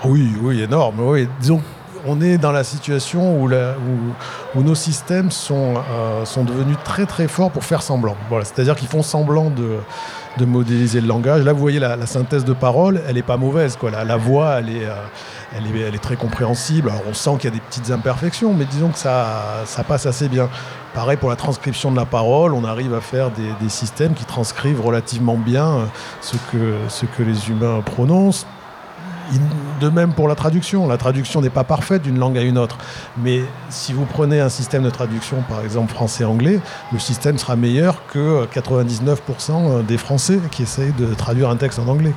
Oui, 0.05 0.33
oui, 0.39 0.61
énorme. 0.61 0.99
Oui. 0.99 1.27
Disons, 1.39 1.61
on 2.05 2.21
est 2.21 2.37
dans 2.37 2.51
la 2.51 2.63
situation 2.63 3.41
où, 3.41 3.49
nos 4.61 4.75
systèmes 4.75 5.31
sont, 5.31 5.75
euh, 5.75 6.25
sont 6.25 6.43
devenus 6.43 6.77
très 6.83 7.05
très 7.05 7.27
forts 7.27 7.51
pour 7.51 7.63
faire 7.63 7.81
semblant. 7.81 8.15
C'est-à-dire 8.43 8.75
qu'ils 8.75 8.87
font 8.87 9.03
semblant 9.03 9.49
de, 9.49 9.79
modéliser 10.45 11.01
le 11.01 11.07
langage. 11.07 11.43
Là, 11.43 11.53
vous 11.53 11.59
voyez 11.59 11.79
la, 11.79 12.05
synthèse 12.05 12.45
de 12.45 12.53
parole, 12.53 13.01
elle 13.07 13.15
n'est 13.15 13.21
pas 13.21 13.37
mauvaise. 13.37 13.77
La, 13.91 14.17
voix, 14.17 14.59
elle 14.59 14.69
est, 14.69 14.85
euh, 14.85 15.97
très 16.01 16.15
compréhensible. 16.15 16.91
On 17.09 17.13
sent 17.13 17.31
qu'il 17.39 17.45
y 17.45 17.53
a 17.53 17.55
des 17.55 17.61
petites 17.61 17.91
imperfections, 17.91 18.53
mais 18.53 18.65
disons 18.65 18.89
que 18.89 18.97
ça, 18.97 19.65
passe 19.87 20.05
assez 20.05 20.27
bien. 20.27 20.49
Pareil 20.93 21.17
pour 21.17 21.29
la 21.29 21.37
transcription 21.37 21.91
de 21.91 21.95
la 21.95 22.05
parole, 22.05 22.53
on 22.53 22.65
arrive 22.65 22.93
à 22.93 23.01
faire 23.01 23.29
des, 23.31 23.69
systèmes 23.69 24.13
qui 24.13 24.25
transcrivent 24.25 24.81
relativement 24.81 25.37
bien 25.37 25.67
euh, 25.67 26.75
ce 26.89 27.05
que 27.05 27.23
les 27.23 27.49
humains 27.49 27.81
prononcent 27.81 28.45
De 29.79 29.89
même 29.89 30.13
pour 30.13 30.27
la 30.27 30.35
traduction. 30.35 30.87
La 30.87 30.97
traduction 30.97 31.41
n'est 31.41 31.49
pas 31.49 31.63
parfaite 31.63 32.03
d'une 32.03 32.19
langue 32.19 32.37
à 32.37 32.41
une 32.41 32.57
autre. 32.57 32.77
Mais 33.17 33.41
si 33.69 33.93
vous 33.93 34.05
prenez 34.05 34.39
un 34.39 34.49
système 34.49 34.83
de 34.83 34.89
traduction, 34.89 35.37
par 35.49 35.61
exemple 35.61 35.93
français-anglais, 35.93 36.59
le 36.91 36.99
système 36.99 37.37
sera 37.37 37.55
meilleur 37.55 38.05
que 38.07 38.45
99% 38.53 39.85
des 39.85 39.97
Français 39.97 40.39
qui 40.51 40.63
essayent 40.63 40.93
de 40.93 41.13
traduire 41.13 41.49
un 41.49 41.55
texte 41.55 41.79
en 41.79 41.87
anglais. 41.87 42.13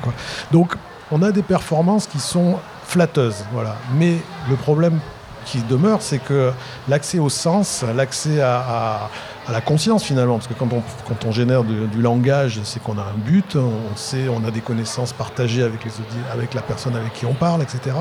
Donc 0.53 0.77
on 1.11 1.22
a 1.22 1.33
des 1.33 1.42
performances 1.42 2.07
qui 2.07 2.18
sont 2.18 2.57
flatteuses. 2.85 3.44
Voilà. 3.53 3.77
Mais 3.96 4.16
le 4.50 4.57
problème 4.57 4.98
qui 5.44 5.59
demeure, 5.62 6.03
c'est 6.03 6.18
que 6.18 6.53
l'accès 6.88 7.18
au 7.18 7.29
sens, 7.29 7.85
l'accès 7.94 8.40
à, 8.40 9.11
la 9.52 9.61
conscience 9.61 10.04
finalement, 10.04 10.37
parce 10.37 10.46
que 10.46 10.54
quand 10.54 10.72
on, 10.72 10.83
quand 11.07 11.24
on 11.26 11.33
génère 11.33 11.64
du 11.64 12.00
langage, 12.00 12.61
c'est 12.64 12.83
qu'on 12.83 12.98
a 12.98 13.02
un 13.02 13.18
but, 13.18 13.57
on 13.57 13.96
sait, 13.96 14.28
on 14.28 14.44
a 14.46 14.50
des 14.50 14.61
connaissances 14.61 15.12
partagées 15.12 15.62
avec, 15.62 15.85
les, 15.85 15.90
avec 16.33 16.54
la 16.54 16.62
personne 16.62 16.96
avec 16.96 17.12
qui 17.12 17.26
on 17.26 17.35
parle, 17.35 17.62
etc. 17.62 17.96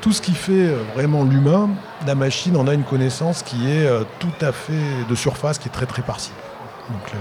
Tout 0.00 0.12
ce 0.12 0.22
qui 0.22 0.32
fait 0.32 0.68
vraiment 0.94 1.24
l'humain, 1.24 1.70
la 2.06 2.14
machine 2.14 2.56
en 2.56 2.68
a 2.68 2.74
une 2.74 2.84
connaissance 2.84 3.42
qui 3.42 3.68
est 3.68 3.86
euh, 3.86 4.04
tout 4.20 4.28
à 4.40 4.52
fait 4.52 5.04
de 5.08 5.14
surface, 5.14 5.58
qui 5.58 5.68
est 5.68 5.72
très 5.72 5.86
très 5.86 6.02
partielle. 6.02 6.36
Donc, 6.90 7.12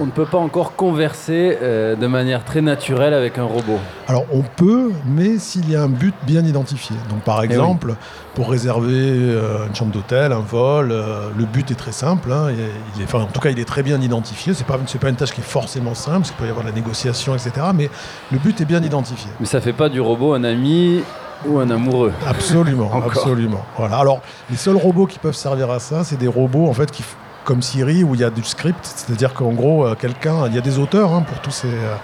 on 0.00 0.06
ne 0.06 0.10
peut 0.10 0.26
pas 0.26 0.38
encore 0.38 0.76
converser 0.76 1.58
euh, 1.62 1.96
de 1.96 2.06
manière 2.06 2.44
très 2.44 2.60
naturelle 2.60 3.14
avec 3.14 3.38
un 3.38 3.44
robot. 3.44 3.78
Alors 4.08 4.24
on 4.32 4.42
peut, 4.42 4.92
mais 5.06 5.38
s'il 5.38 5.70
y 5.70 5.76
a 5.76 5.82
un 5.82 5.88
but 5.88 6.14
bien 6.24 6.44
identifié. 6.44 6.96
Donc 7.08 7.20
par 7.20 7.42
eh 7.42 7.46
exemple, 7.46 7.94
pour 8.34 8.50
réserver 8.50 8.92
euh, 8.92 9.66
une 9.66 9.74
chambre 9.74 9.92
d'hôtel, 9.92 10.32
un 10.32 10.40
vol, 10.40 10.92
euh, 10.92 11.28
le 11.36 11.44
but 11.44 11.70
est 11.70 11.76
très 11.76 11.92
simple. 11.92 12.30
Hein, 12.32 12.48
il 12.96 13.02
est, 13.02 13.14
en 13.14 13.26
tout 13.26 13.40
cas, 13.40 13.50
il 13.50 13.58
est 13.58 13.64
très 13.64 13.82
bien 13.82 14.00
identifié. 14.00 14.54
C'est 14.54 14.66
pas 14.66 14.78
pas 14.78 15.08
une 15.08 15.16
tâche 15.16 15.32
qui 15.32 15.40
est 15.40 15.44
forcément 15.44 15.94
simple, 15.94 16.18
parce 16.18 16.30
qu'il 16.30 16.38
peut 16.38 16.46
y 16.46 16.50
avoir 16.50 16.64
la 16.64 16.72
négociation, 16.72 17.34
etc. 17.34 17.52
Mais 17.74 17.90
le 18.32 18.38
but 18.38 18.60
est 18.60 18.64
bien 18.64 18.82
identifié. 18.82 19.30
Mais 19.40 19.46
ça 19.46 19.60
fait 19.60 19.72
pas 19.72 19.88
du 19.88 20.00
robot 20.00 20.34
un 20.34 20.44
ami 20.44 21.02
ou 21.46 21.58
un 21.58 21.70
amoureux. 21.70 22.12
Absolument, 22.26 22.90
absolument. 23.06 23.64
Voilà. 23.76 23.98
Alors, 23.98 24.20
les 24.50 24.56
seuls 24.56 24.76
robots 24.76 25.06
qui 25.06 25.18
peuvent 25.18 25.34
servir 25.34 25.70
à 25.70 25.78
ça, 25.78 26.04
c'est 26.04 26.16
des 26.16 26.28
robots 26.28 26.68
en 26.68 26.72
fait 26.72 26.90
qui, 26.90 27.04
comme 27.46 27.62
Siri 27.62 28.04
où 28.04 28.14
il 28.14 28.20
y 28.20 28.24
a 28.24 28.30
du 28.30 28.44
script, 28.44 28.84
c'est-à-dire 28.84 29.32
qu'en 29.32 29.52
gros, 29.52 29.86
euh, 29.86 29.94
quelqu'un, 29.94 30.46
il 30.48 30.54
y 30.54 30.58
a 30.58 30.60
des 30.60 30.78
auteurs 30.78 31.14
hein, 31.14 31.22
pour 31.22 31.40
tous 31.40 31.52
ces. 31.52 31.68
Euh, 31.68 31.94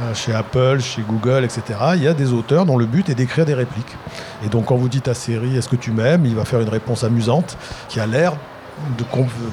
euh, 0.00 0.12
chez 0.12 0.34
Apple, 0.34 0.80
chez 0.80 1.02
Google, 1.02 1.44
etc. 1.44 1.62
Il 1.94 2.02
y 2.02 2.08
a 2.08 2.14
des 2.14 2.32
auteurs 2.32 2.66
dont 2.66 2.76
le 2.76 2.84
but 2.84 3.08
est 3.10 3.14
d'écrire 3.14 3.44
des 3.44 3.54
répliques. 3.54 3.96
Et 4.44 4.48
donc 4.48 4.64
quand 4.64 4.74
vous 4.74 4.88
dites 4.88 5.06
à 5.06 5.14
Siri 5.14 5.56
est-ce 5.56 5.68
que 5.68 5.76
tu 5.76 5.92
m'aimes, 5.92 6.26
il 6.26 6.34
va 6.34 6.44
faire 6.44 6.60
une 6.60 6.68
réponse 6.68 7.04
amusante 7.04 7.56
qui 7.88 8.00
a 8.00 8.06
l'air 8.06 8.32
de, 8.98 9.04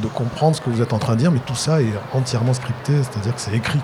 comprendre 0.07 0.55
ce 0.55 0.61
que 0.61 0.71
vous 0.71 0.81
êtes 0.81 0.93
en 0.93 0.97
train 0.97 1.13
de 1.13 1.19
dire, 1.19 1.31
mais 1.31 1.41
tout 1.45 1.53
ça 1.53 1.79
est 1.79 1.93
entièrement 2.13 2.55
scripté, 2.55 2.93
c'est-à-dire 3.03 3.35
que 3.35 3.41
c'est 3.41 3.53
écrit. 3.53 3.81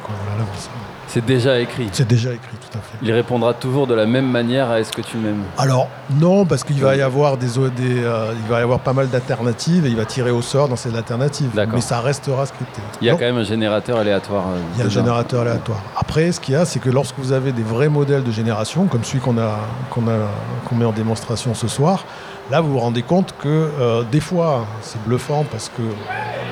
C'est 1.07 1.25
déjà 1.25 1.59
écrit. 1.59 1.87
C'est 1.91 2.07
déjà 2.07 2.33
écrit, 2.33 2.57
tout 2.57 2.77
à 2.77 2.81
fait. 2.81 2.97
Il 3.01 3.11
répondra 3.11 3.53
toujours 3.53 3.87
de 3.87 3.93
la 3.93 4.05
même 4.05 4.29
manière 4.29 4.69
à 4.69 4.79
Est-ce 4.79 4.91
que 4.91 5.01
tu 5.01 5.17
m'aimes? 5.17 5.43
Alors 5.57 5.87
non, 6.19 6.45
parce 6.45 6.63
qu'il 6.63 6.79
va 6.81 6.95
y 6.95 7.01
avoir 7.01 7.37
des, 7.37 7.47
des 7.47 8.03
euh, 8.03 8.33
il 8.33 8.49
va 8.49 8.59
y 8.59 8.63
avoir 8.63 8.79
pas 8.79 8.93
mal 8.93 9.07
d'alternatives 9.09 9.85
et 9.85 9.89
il 9.89 9.95
va 9.95 10.05
tirer 10.05 10.31
au 10.31 10.41
sort 10.41 10.67
dans 10.67 10.75
ces 10.75 10.95
alternatives. 10.95 11.49
Mais 11.73 11.81
ça 11.81 12.01
restera 12.01 12.45
scripté. 12.45 12.81
Il 13.01 13.07
y 13.07 13.09
a 13.09 13.13
quand 13.13 13.19
même 13.21 13.37
un 13.37 13.43
générateur 13.43 13.97
aléatoire. 13.97 14.43
Euh, 14.49 14.59
il 14.75 14.79
y 14.79 14.83
a 14.83 14.85
un 14.85 14.89
générateur 14.89 15.41
aléatoire. 15.41 15.81
Après, 15.95 16.31
ce 16.31 16.39
qu'il 16.39 16.53
y 16.53 16.57
a, 16.57 16.65
c'est 16.65 16.79
que 16.79 16.89
lorsque 16.89 17.17
vous 17.17 17.31
avez 17.31 17.51
des 17.51 17.63
vrais 17.63 17.89
modèles 17.89 18.23
de 18.23 18.31
génération, 18.31 18.85
comme 18.85 19.03
celui 19.03 19.19
qu'on 19.19 19.37
a, 19.37 19.59
qu'on 19.89 20.07
a, 20.07 20.27
qu'on 20.65 20.75
met 20.75 20.85
en 20.85 20.91
démonstration 20.91 21.53
ce 21.53 21.67
soir, 21.67 22.05
Là, 22.49 22.61
vous 22.61 22.71
vous 22.71 22.79
rendez 22.79 23.01
compte 23.01 23.35
que 23.37 23.47
euh, 23.79 24.03
des 24.03 24.21
fois, 24.21 24.65
c'est 24.81 25.03
bluffant 25.03 25.45
parce 25.51 25.67
que 25.67 25.81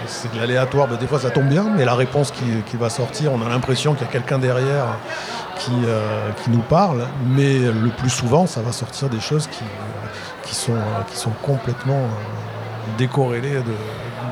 c'est 0.08 0.34
de 0.34 0.38
l'aléatoire, 0.38 0.90
des 0.90 1.08
fois 1.08 1.20
ça 1.20 1.30
tombe 1.30 1.48
bien, 1.48 1.68
mais 1.76 1.86
la 1.86 1.96
réponse 1.96 2.32
qui, 2.32 2.78
va 2.78 2.90
sortir, 2.90 3.32
on 3.32 3.42
a 3.42 3.48
l'impression 3.48 3.94
qu'il 3.94 4.06
y 4.06 4.10
a 4.10 4.12
quelqu'un 4.12 4.38
derrière 4.38 4.86
qui, 5.58 5.72
euh, 5.86 6.32
qui, 6.44 6.50
nous 6.50 6.60
parle, 6.60 7.08
mais 7.26 7.60
le 7.60 7.90
plus 7.98 8.10
souvent, 8.10 8.46
ça 8.46 8.62
va 8.62 8.74
sortir 8.74 9.08
des 9.08 9.22
choses 9.22 9.48
qui, 9.48 9.64
qui, 10.44 10.54
sont, 10.54 10.76
qui 11.08 11.16
sont 11.16 11.32
complètement 11.42 11.94
euh, 11.94 12.98
décorrélées 12.98 13.62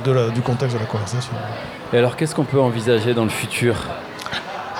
de, 0.03 0.31
du 0.31 0.41
contexte 0.41 0.75
de 0.75 0.81
la 0.81 0.87
conversation. 0.87 1.31
Et 1.93 1.97
alors, 1.97 2.17
qu'est-ce 2.17 2.35
qu'on 2.35 2.43
peut 2.43 2.59
envisager 2.59 3.13
dans 3.13 3.23
le 3.23 3.29
futur? 3.29 3.77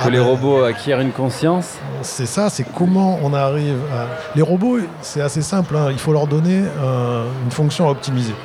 Que 0.04 0.10
les 0.10 0.20
robots 0.20 0.64
acquièrent 0.64 1.00
une 1.00 1.12
conscience 1.12 1.78
C'est 2.02 2.26
ça, 2.26 2.50
c'est 2.50 2.64
comment 2.64 3.20
on 3.24 3.34
arrive 3.34 3.78
à... 3.94 4.08
Les 4.36 4.42
robots, 4.42 4.80
c'est 5.02 5.22
assez 5.22 5.42
simple, 5.42 5.76
hein. 5.76 5.88
il 5.92 6.00
faut 6.00 6.14
leur 6.14 6.28
donner 6.28 6.64
euh, 6.82 7.26
une 7.46 7.52
fonction 7.52 7.88
à 7.88 7.92
optimiser. 7.92 8.36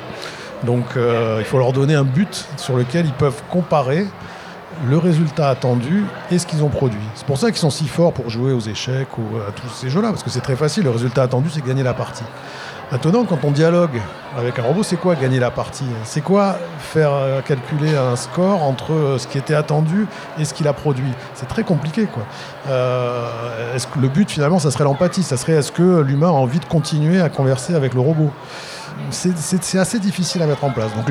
Donc 0.63 0.85
euh, 0.97 1.37
il 1.39 1.45
faut 1.45 1.57
leur 1.57 1.71
donner 1.71 1.95
un 1.95 2.03
but 2.03 2.47
sur 2.57 2.75
lequel 2.75 3.05
ils 3.05 3.13
peuvent 3.13 3.41
comparer 3.49 4.05
le 4.87 4.97
résultat 4.97 5.49
attendu 5.49 6.05
et 6.31 6.39
ce 6.39 6.45
qu'ils 6.45 6.63
ont 6.63 6.69
produit. 6.69 6.99
C'est 7.15 7.25
pour 7.25 7.37
ça 7.37 7.47
qu'ils 7.47 7.59
sont 7.59 7.69
si 7.69 7.87
forts 7.87 8.13
pour 8.13 8.29
jouer 8.29 8.53
aux 8.53 8.61
échecs 8.61 9.17
ou 9.17 9.37
à 9.37 9.51
tous 9.51 9.69
ces 9.69 9.89
jeux-là, 9.89 10.09
parce 10.09 10.23
que 10.23 10.29
c'est 10.29 10.41
très 10.41 10.55
facile, 10.55 10.83
le 10.83 10.91
résultat 10.91 11.23
attendu 11.23 11.49
c'est 11.49 11.65
gagner 11.65 11.83
la 11.83 11.93
partie. 11.93 12.23
Maintenant, 12.91 13.23
quand 13.23 13.43
on 13.43 13.51
dialogue 13.51 14.01
avec 14.35 14.57
un 14.57 14.63
robot, 14.63 14.81
c'est 14.81 14.95
quoi 14.95 15.13
gagner 15.13 15.39
la 15.39 15.51
partie 15.51 15.85
C'est 16.05 16.21
quoi 16.21 16.57
faire 16.79 17.13
euh, 17.13 17.41
calculer 17.41 17.95
un 17.95 18.15
score 18.15 18.63
entre 18.63 18.93
euh, 18.93 19.17
ce 19.19 19.27
qui 19.27 19.37
était 19.37 19.53
attendu 19.53 20.07
et 20.39 20.45
ce 20.45 20.55
qu'il 20.55 20.67
a 20.67 20.73
produit? 20.73 21.11
C'est 21.35 21.47
très 21.47 21.63
compliqué. 21.63 22.05
Quoi. 22.05 22.23
Euh, 22.67 23.75
est-ce 23.75 23.85
que 23.85 23.99
le 23.99 24.07
but, 24.07 24.31
finalement, 24.31 24.57
ça 24.57 24.71
serait 24.71 24.85
l'empathie? 24.85 25.21
Ça 25.21 25.37
serait 25.37 25.53
est-ce 25.53 25.71
que 25.71 26.01
l'humain 26.01 26.29
a 26.29 26.31
envie 26.31 26.59
de 26.59 26.65
continuer 26.65 27.21
à 27.21 27.29
converser 27.29 27.75
avec 27.75 27.93
le 27.93 27.99
robot? 27.99 28.31
C'est 29.11 29.77
assez 29.77 29.99
difficile 29.99 30.41
à 30.41 30.45
mettre 30.45 30.63
en 30.63 30.71
place. 30.71 30.91
Donc 30.95 31.09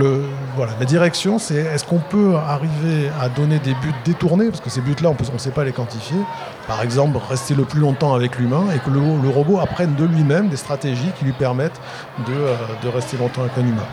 voilà, 0.56 0.72
la 0.78 0.86
direction, 0.86 1.38
c'est 1.38 1.56
est-ce 1.56 1.84
qu'on 1.84 1.98
peut 1.98 2.36
arriver 2.36 3.10
à 3.20 3.28
donner 3.28 3.58
des 3.58 3.74
buts 3.74 3.94
détournés, 4.04 4.48
parce 4.48 4.60
que 4.60 4.70
ces 4.70 4.80
buts-là, 4.80 5.10
on 5.10 5.32
ne 5.32 5.38
sait 5.38 5.50
pas 5.50 5.64
les 5.64 5.72
quantifier. 5.72 6.18
Par 6.66 6.82
exemple, 6.82 7.18
rester 7.28 7.54
le 7.54 7.64
plus 7.64 7.80
longtemps 7.80 8.14
avec 8.14 8.38
l'humain 8.38 8.64
et 8.74 8.78
que 8.78 8.90
le, 8.90 9.28
robot 9.28 9.58
apprenne 9.58 9.94
de 9.94 10.04
lui-même 10.04 10.48
des 10.48 10.56
stratégies 10.56 11.10
qui 11.18 11.24
lui 11.24 11.32
permettent 11.32 11.80
de, 12.26 12.32
euh, 12.32 12.54
de 12.82 12.88
rester 12.88 13.16
longtemps 13.16 13.42
avec 13.42 13.56
un 13.58 13.66
humain. 13.66 13.86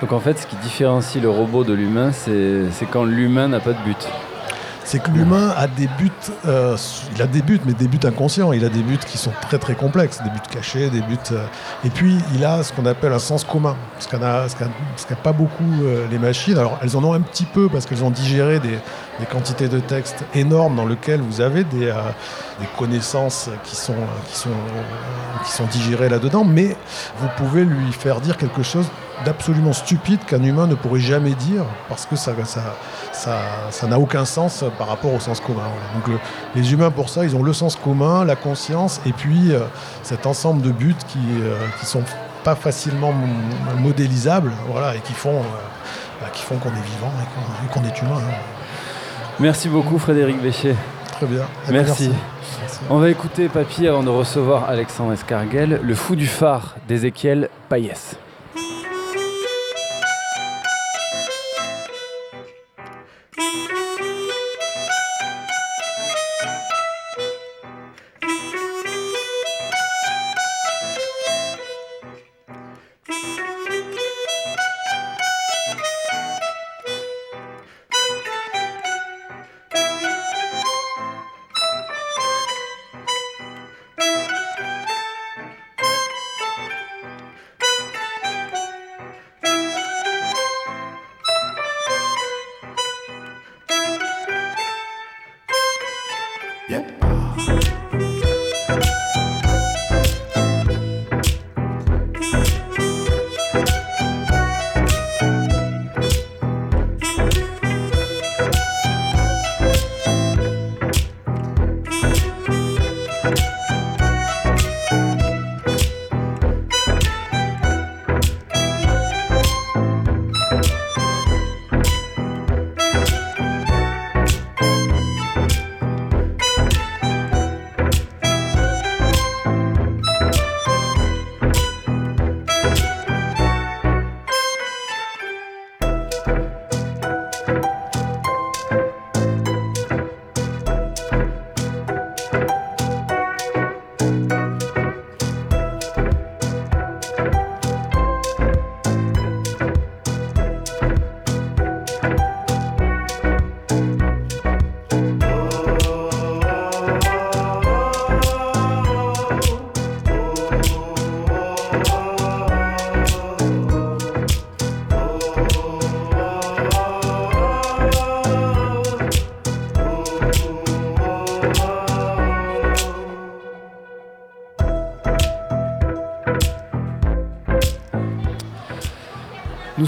Donc 0.00 0.12
en 0.12 0.20
fait, 0.20 0.38
ce 0.38 0.46
qui 0.46 0.56
différencie 0.56 1.20
le 1.20 1.28
robot 1.28 1.64
de 1.64 1.72
l'humain, 1.72 2.12
c'est 2.12 2.86
quand 2.90 3.04
l'humain 3.04 3.48
n'a 3.48 3.60
pas 3.60 3.72
de 3.72 3.82
but 3.84 4.08
c'est 4.88 5.00
que 5.00 5.10
l'humain 5.10 5.52
a 5.54 5.66
des 5.66 5.86
buts, 5.98 6.10
euh, 6.46 6.74
il 7.14 7.20
a 7.20 7.26
des 7.26 7.42
buts, 7.42 7.60
mais 7.66 7.74
des 7.74 7.86
buts 7.86 8.00
inconscients. 8.04 8.54
Il 8.54 8.64
a 8.64 8.70
des 8.70 8.80
buts 8.80 8.96
qui 8.96 9.18
sont 9.18 9.32
très 9.42 9.58
très 9.58 9.74
complexes, 9.74 10.22
des 10.22 10.30
buts 10.30 10.38
cachés, 10.50 10.88
des 10.88 11.02
buts. 11.02 11.18
Euh, 11.32 11.44
et 11.84 11.90
puis 11.90 12.16
il 12.34 12.42
a 12.42 12.62
ce 12.62 12.72
qu'on 12.72 12.86
appelle 12.86 13.12
un 13.12 13.18
sens 13.18 13.44
commun, 13.44 13.76
ce 13.98 14.08
qu'a 14.08 14.18
qu 14.18 15.14
pas 15.22 15.32
beaucoup 15.32 15.82
euh, 15.82 16.06
les 16.10 16.18
machines. 16.18 16.56
Alors 16.56 16.78
elles 16.82 16.96
en 16.96 17.04
ont 17.04 17.12
un 17.12 17.20
petit 17.20 17.44
peu 17.44 17.68
parce 17.68 17.84
qu'elles 17.84 18.02
ont 18.02 18.10
digéré 18.10 18.60
des, 18.60 18.78
des, 19.20 19.26
quantités 19.26 19.68
de 19.68 19.80
textes 19.80 20.24
énormes 20.34 20.76
dans 20.76 20.86
lesquelles 20.86 21.20
vous 21.20 21.40
avez 21.40 21.64
des, 21.64 21.92
des 22.60 22.66
connaissances 22.78 23.50
qui 23.64 23.76
sont, 23.76 23.94
qui 24.28 24.36
sont, 24.36 24.50
qui 25.44 25.52
sont 25.52 25.66
digérées 25.66 26.08
là-dedans, 26.08 26.44
mais 26.44 26.76
vous 27.18 27.28
pouvez 27.36 27.64
lui 27.64 27.92
faire 27.92 28.20
dire 28.20 28.36
quelque 28.36 28.62
chose 28.62 28.86
d'absolument 29.24 29.72
stupide 29.72 30.24
qu'un 30.24 30.42
humain 30.42 30.66
ne 30.66 30.74
pourrait 30.74 31.00
jamais 31.00 31.32
dire 31.32 31.64
parce 31.88 32.06
que 32.06 32.16
ça, 32.16 32.32
ça, 33.12 33.36
ça, 33.70 33.86
n'a 33.86 33.98
aucun 33.98 34.24
sens 34.24 34.64
par 34.78 34.88
rapport 34.88 35.12
au 35.12 35.20
sens 35.20 35.40
commun. 35.40 35.68
Donc 35.94 36.18
les 36.54 36.72
humains 36.72 36.90
pour 36.90 37.08
ça, 37.08 37.24
ils 37.24 37.34
ont 37.34 37.42
le 37.42 37.52
sens 37.52 37.76
commun, 37.76 38.24
la 38.24 38.36
conscience 38.36 39.00
et 39.06 39.12
puis 39.12 39.52
euh, 39.52 39.60
cet 40.02 40.26
ensemble 40.26 40.62
de 40.62 40.70
buts 40.70 40.94
qui, 41.08 41.18
euh, 41.40 41.56
qui 41.80 41.86
sont 41.86 42.02
pas 42.44 42.54
facilement 42.54 43.12
modélisables, 43.78 44.52
voilà, 44.68 44.94
et 44.94 45.00
qui 45.00 45.12
font, 45.12 45.40
euh, 45.40 45.42
bah, 46.20 46.28
qui 46.32 46.42
font 46.42 46.56
qu'on 46.56 46.70
est 46.70 46.72
vivant 46.72 47.12
et 47.64 47.72
qu'on 47.72 47.84
est 47.84 48.00
humain. 48.00 48.20
Hein. 48.20 48.57
Merci 49.40 49.68
beaucoup 49.68 49.98
Frédéric 49.98 50.42
Béchet. 50.42 50.74
Très 51.12 51.26
bien. 51.26 51.42
Eh 51.68 51.72
ben, 51.72 51.84
merci. 51.84 52.10
On 52.90 52.98
va 52.98 53.08
écouter 53.08 53.48
Papy 53.48 53.86
avant 53.86 54.02
de 54.02 54.08
recevoir 54.08 54.68
Alexandre 54.68 55.12
Escarguel, 55.12 55.80
le 55.82 55.94
fou 55.94 56.16
du 56.16 56.26
phare 56.26 56.74
d'Ézéchiel 56.88 57.48
Payès. 57.68 58.16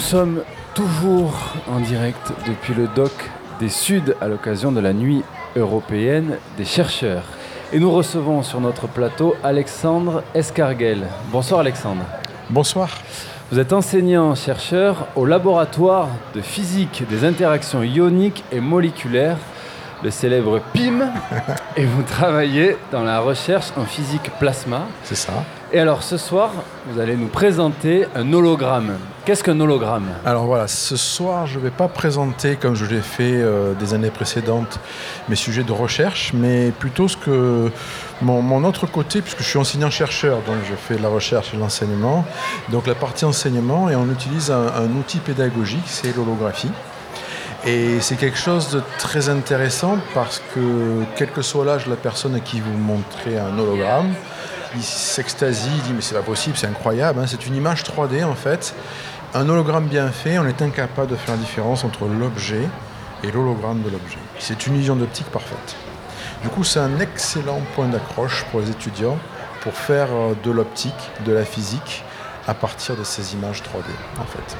Sommes 0.00 0.42
toujours 0.74 1.54
en 1.68 1.78
direct 1.80 2.32
depuis 2.46 2.74
le 2.74 2.88
doc 2.88 3.12
des 3.60 3.68
Suds 3.68 4.14
à 4.20 4.28
l'occasion 4.28 4.72
de 4.72 4.80
la 4.80 4.92
nuit 4.92 5.22
européenne 5.56 6.38
des 6.56 6.64
chercheurs. 6.64 7.24
Et 7.72 7.78
nous 7.78 7.92
recevons 7.92 8.42
sur 8.42 8.60
notre 8.60 8.88
plateau 8.88 9.36
Alexandre 9.44 10.24
Escarguel. 10.34 11.06
Bonsoir 11.30 11.60
Alexandre. 11.60 12.02
Bonsoir. 12.48 12.88
Vous 13.52 13.58
êtes 13.58 13.72
enseignant-chercheur 13.72 15.06
au 15.16 15.26
laboratoire 15.26 16.08
de 16.34 16.40
physique 16.40 17.04
des 17.10 17.24
interactions 17.24 17.82
ioniques 17.82 18.42
et 18.52 18.60
moléculaires, 18.60 19.38
le 20.02 20.10
célèbre 20.10 20.60
PIM, 20.72 21.10
et 21.76 21.84
vous 21.84 22.02
travaillez 22.02 22.76
dans 22.92 23.02
la 23.02 23.20
recherche 23.20 23.66
en 23.76 23.84
physique 23.84 24.30
plasma. 24.38 24.82
C'est 25.04 25.14
ça. 25.14 25.32
Et 25.72 25.78
alors 25.78 26.02
ce 26.02 26.16
soir, 26.16 26.50
vous 26.88 26.98
allez 26.98 27.16
nous 27.16 27.28
présenter 27.28 28.06
un 28.16 28.32
hologramme. 28.32 28.96
Qu'est-ce 29.24 29.44
qu'un 29.44 29.60
hologramme? 29.60 30.08
Alors 30.26 30.46
voilà, 30.46 30.66
ce 30.66 30.96
soir, 30.96 31.46
je 31.46 31.58
ne 31.58 31.64
vais 31.64 31.70
pas 31.70 31.86
présenter, 31.86 32.56
comme 32.56 32.74
je 32.74 32.86
l'ai 32.86 33.00
fait 33.00 33.34
euh, 33.34 33.74
des 33.74 33.94
années 33.94 34.10
précédentes, 34.10 34.80
mes 35.28 35.36
sujets 35.36 35.62
de 35.62 35.70
recherche, 35.70 36.32
mais 36.34 36.70
plutôt 36.70 37.06
ce 37.06 37.16
que 37.16 37.70
mon, 38.20 38.64
autre 38.64 38.86
côté, 38.86 39.22
puisque 39.22 39.42
je 39.42 39.48
suis 39.48 39.58
enseignant-chercheur, 39.58 40.38
donc 40.38 40.56
je 40.68 40.74
fais 40.74 40.96
de 40.96 41.02
la 41.02 41.08
recherche 41.08 41.52
et 41.52 41.56
de 41.56 41.60
l'enseignement. 41.60 42.24
Donc 42.70 42.88
la 42.88 42.96
partie 42.96 43.24
enseignement, 43.24 43.88
et 43.88 43.94
on 43.94 44.10
utilise 44.10 44.50
un, 44.50 44.66
un 44.66 44.90
outil 44.98 45.18
pédagogique, 45.18 45.84
c'est 45.86 46.16
l'holographie. 46.16 46.70
Et 47.66 48.00
c'est 48.00 48.16
quelque 48.16 48.38
chose 48.38 48.70
de 48.70 48.82
très 48.98 49.28
intéressant 49.28 49.98
parce 50.14 50.42
que, 50.54 51.02
quel 51.16 51.30
que 51.30 51.42
soit 51.42 51.64
l'âge 51.64 51.84
de 51.84 51.90
la 51.90 51.96
personne 51.96 52.34
à 52.34 52.40
qui 52.40 52.60
vous 52.60 52.72
montrez 52.72 53.38
un 53.38 53.58
hologramme, 53.58 54.14
il 54.74 54.82
s'extasie, 54.82 55.68
il 55.74 55.82
dit 55.82 55.92
mais 55.92 56.00
c'est 56.00 56.14
pas 56.14 56.22
possible, 56.22 56.56
c'est 56.56 56.68
incroyable, 56.68 57.20
hein. 57.20 57.26
c'est 57.26 57.46
une 57.46 57.54
image 57.54 57.82
3D 57.82 58.24
en 58.24 58.34
fait. 58.34 58.74
Un 59.34 59.48
hologramme 59.48 59.86
bien 59.86 60.08
fait, 60.08 60.38
on 60.38 60.46
est 60.46 60.62
incapable 60.62 61.10
de 61.10 61.16
faire 61.16 61.34
la 61.34 61.40
différence 61.40 61.84
entre 61.84 62.06
l'objet 62.06 62.66
et 63.22 63.30
l'hologramme 63.30 63.82
de 63.82 63.90
l'objet. 63.90 64.18
C'est 64.38 64.66
une 64.66 64.76
illusion 64.76 64.96
d'optique 64.96 65.26
parfaite. 65.26 65.76
Du 66.42 66.48
coup, 66.48 66.64
c'est 66.64 66.80
un 66.80 66.98
excellent 66.98 67.60
point 67.74 67.88
d'accroche 67.88 68.44
pour 68.50 68.60
les 68.60 68.70
étudiants 68.70 69.18
pour 69.60 69.74
faire 69.74 70.08
euh, 70.12 70.34
de 70.42 70.50
l'optique, 70.50 70.94
de 71.26 71.32
la 71.32 71.44
physique 71.44 72.02
à 72.48 72.54
partir 72.54 72.96
de 72.96 73.04
ces 73.04 73.34
images 73.34 73.62
3D 73.62 73.84
en 74.18 74.24
fait. 74.24 74.56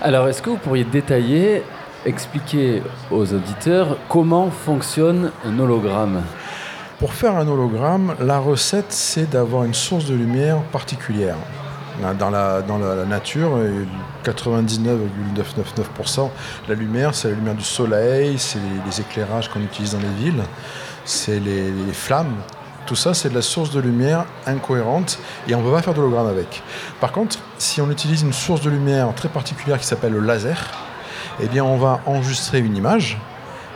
Alors, 0.00 0.28
est-ce 0.28 0.40
que 0.40 0.50
vous 0.50 0.58
pourriez 0.58 0.84
détailler, 0.84 1.64
expliquer 2.06 2.82
aux 3.10 3.32
auditeurs 3.32 3.96
comment 4.08 4.50
fonctionne 4.50 5.30
un 5.44 5.58
hologramme 5.58 6.22
pour 6.98 7.14
faire 7.14 7.36
un 7.36 7.46
hologramme, 7.46 8.16
la 8.18 8.40
recette, 8.40 8.92
c'est 8.92 9.30
d'avoir 9.30 9.62
une 9.62 9.74
source 9.74 10.06
de 10.06 10.16
lumière 10.16 10.60
particulière. 10.72 11.36
Dans 12.18 12.30
la, 12.30 12.60
dans 12.60 12.78
la 12.78 13.04
nature, 13.04 13.56
99,999% 14.24 16.28
la 16.68 16.74
lumière, 16.74 17.14
c'est 17.14 17.28
la 17.28 17.34
lumière 17.34 17.54
du 17.54 17.62
soleil, 17.62 18.36
c'est 18.38 18.58
les, 18.84 19.00
éclairages 19.00 19.48
qu'on 19.48 19.60
utilise 19.60 19.92
dans 19.92 20.00
les 20.00 20.24
villes, 20.24 20.42
c'est 21.04 21.38
les, 21.38 21.70
flammes. 21.92 22.34
Tout 22.86 22.96
ça, 22.96 23.14
c'est 23.14 23.28
de 23.28 23.34
la 23.34 23.42
source 23.42 23.70
de 23.70 23.78
lumière 23.78 24.24
incohérente 24.46 25.20
et 25.46 25.54
on 25.54 25.60
ne 25.60 25.64
peut 25.64 25.72
pas 25.72 25.82
faire 25.82 25.94
d'hologramme 25.94 26.26
avec. 26.26 26.64
Par 27.00 27.12
contre, 27.12 27.38
si 27.58 27.80
on 27.80 27.92
utilise 27.92 28.22
une 28.22 28.32
source 28.32 28.60
de 28.60 28.70
lumière 28.70 29.14
très 29.14 29.28
particulière 29.28 29.78
qui 29.78 29.86
s'appelle 29.86 30.10
le 30.12 30.20
laser, 30.20 30.87
eh 31.40 31.60
on 31.60 31.76
va 31.76 32.00
enregistrer 32.06 32.58
une 32.58 32.76
image 32.76 33.18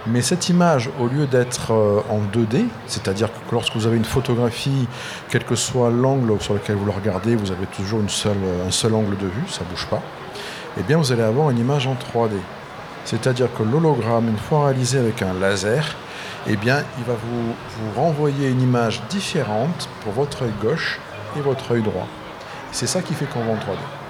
mais 0.07 0.21
cette 0.21 0.49
image, 0.49 0.91
au 0.99 1.07
lieu 1.07 1.27
d'être 1.27 1.73
euh, 1.73 2.01
en 2.11 2.19
2D, 2.19 2.65
c'est-à-dire 2.89 3.29
que 3.29 3.53
lorsque 3.55 3.77
vous 3.77 3.87
avez 3.87 3.97
une 3.97 4.05
photographie, 4.05 4.89
quel 5.29 5.45
que 5.45 5.55
soit 5.55 5.91
l'angle 5.91 6.41
sur 6.41 6.55
lequel 6.55 6.75
vous 6.75 6.87
le 6.87 6.91
regardez, 6.91 7.37
vous 7.37 7.53
avez 7.53 7.67
toujours 7.67 8.01
seule, 8.09 8.37
un 8.67 8.71
seul 8.73 8.95
angle 8.95 9.17
de 9.17 9.27
vue, 9.27 9.49
ça 9.49 9.61
ne 9.65 9.71
bouge 9.71 9.87
pas, 9.87 10.03
eh 10.77 10.83
bien 10.83 10.97
vous 10.97 11.13
allez 11.13 11.23
avoir 11.23 11.51
une 11.51 11.59
image 11.59 11.87
en 11.87 11.95
3D. 11.95 12.33
C'est-à-dire 13.05 13.47
que 13.57 13.63
l'hologramme, 13.63 14.29
une 14.29 14.39
fois 14.39 14.67
réalisé 14.67 14.99
avec 14.99 15.23
un 15.23 15.35
laser, 15.35 15.95
eh 16.49 16.57
bien, 16.57 16.83
il 16.99 17.05
va 17.05 17.15
vous, 17.15 17.55
vous 17.79 18.01
renvoyer 18.01 18.49
une 18.49 18.61
image 18.61 19.03
différente 19.09 19.89
pour 20.03 20.13
votre 20.15 20.43
œil 20.43 20.53
gauche 20.61 20.99
et 21.37 21.41
votre 21.41 21.73
œil 21.73 21.83
droit. 21.83 22.09
C'est 22.73 22.89
ça 22.89 23.03
qui 23.03 23.15
fait 23.15 23.27
qu'on 23.27 23.41
voit 23.41 23.55
en 23.55 23.59
3D. 23.59 24.02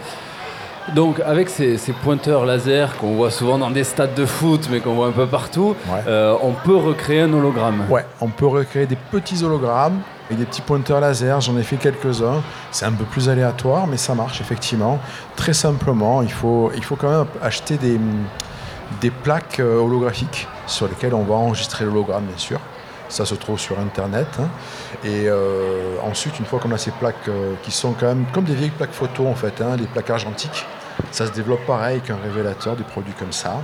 Donc 0.95 1.21
avec 1.21 1.49
ces, 1.49 1.79
pointeurs 2.03 2.45
laser 2.45 2.97
qu'on 2.99 3.15
voit 3.15 3.31
souvent 3.31 3.59
dans 3.59 3.71
des 3.71 3.85
stades 3.85 4.15
de 4.15 4.27
foot 4.27 4.69
mais 4.71 4.81
qu'on 4.81 4.95
voit 4.95 5.07
un 5.07 5.13
peu 5.13 5.27
partout, 5.27 5.77
euh, 6.07 6.37
on 6.43 6.53
peut 6.53 6.77
recréer 6.77 7.23
un 7.23 7.33
hologramme. 7.33 7.85
Ouais, 7.89 8.05
on 8.21 8.29
peut 8.29 8.47
recréer 8.47 8.87
des 8.87 8.97
petits 8.97 9.43
hologrammes 9.45 10.01
et 10.31 10.35
des 10.35 10.45
petits 10.45 10.63
pointeurs 10.63 11.01
laser. 11.01 11.41
J'en 11.41 11.57
ai 11.57 11.63
fait 11.63 11.77
quelques-uns. 11.77 12.43
C'est 12.71 12.85
un 12.85 12.93
peu 12.93 13.05
plus 13.05 13.29
aléatoire 13.29 13.87
mais 13.87 13.97
ça 13.97 14.15
marche 14.15 14.41
effectivement. 14.41 14.99
Très 15.37 15.53
simplement, 15.55 16.23
il 16.23 16.33
faut, 16.33 16.71
il 16.77 16.85
faut 16.85 16.97
quand 16.97 17.11
même 17.11 17.27
acheter 17.43 17.77
des, 17.77 17.99
des 19.01 19.11
plaques 19.11 19.61
euh, 19.61 19.79
holographiques 19.79 20.49
sur 20.67 20.89
lesquelles 20.89 21.15
on 21.15 21.25
va 21.25 21.35
enregistrer 21.35 21.85
l'hologramme 21.85 22.25
bien 22.25 22.39
sûr. 22.39 22.61
Ça 23.13 23.27
se 23.27 23.35
trouve 23.35 23.59
sur 23.59 23.79
Internet. 23.79 24.27
Hein. 24.41 24.49
Et 25.05 25.29
euh, 25.29 25.99
ensuite, 26.03 26.39
une 26.39 26.47
fois 26.47 26.59
qu'on 26.59 26.73
a 26.73 26.79
ces 26.79 26.93
plaques 26.93 27.29
euh, 27.29 27.53
qui 27.63 27.71
sont 27.71 27.93
quand 27.93 28.07
même 28.07 28.25
comme 28.33 28.45
des 28.45 28.55
vieilles 28.55 28.71
plaques 28.71 28.95
photo 28.95 29.27
en 29.27 29.35
fait, 29.35 29.61
hein, 29.61 29.77
les 29.77 29.85
plaques 29.85 30.09
argentiques, 30.09 30.65
ça 31.11 31.27
se 31.27 31.33
développe 31.33 31.67
pareil 31.67 32.01
qu'un 32.01 32.17
révélateur, 32.17 32.75
des 32.75 32.85
produits 32.85 33.13
comme 33.13 33.33
ça. 33.33 33.63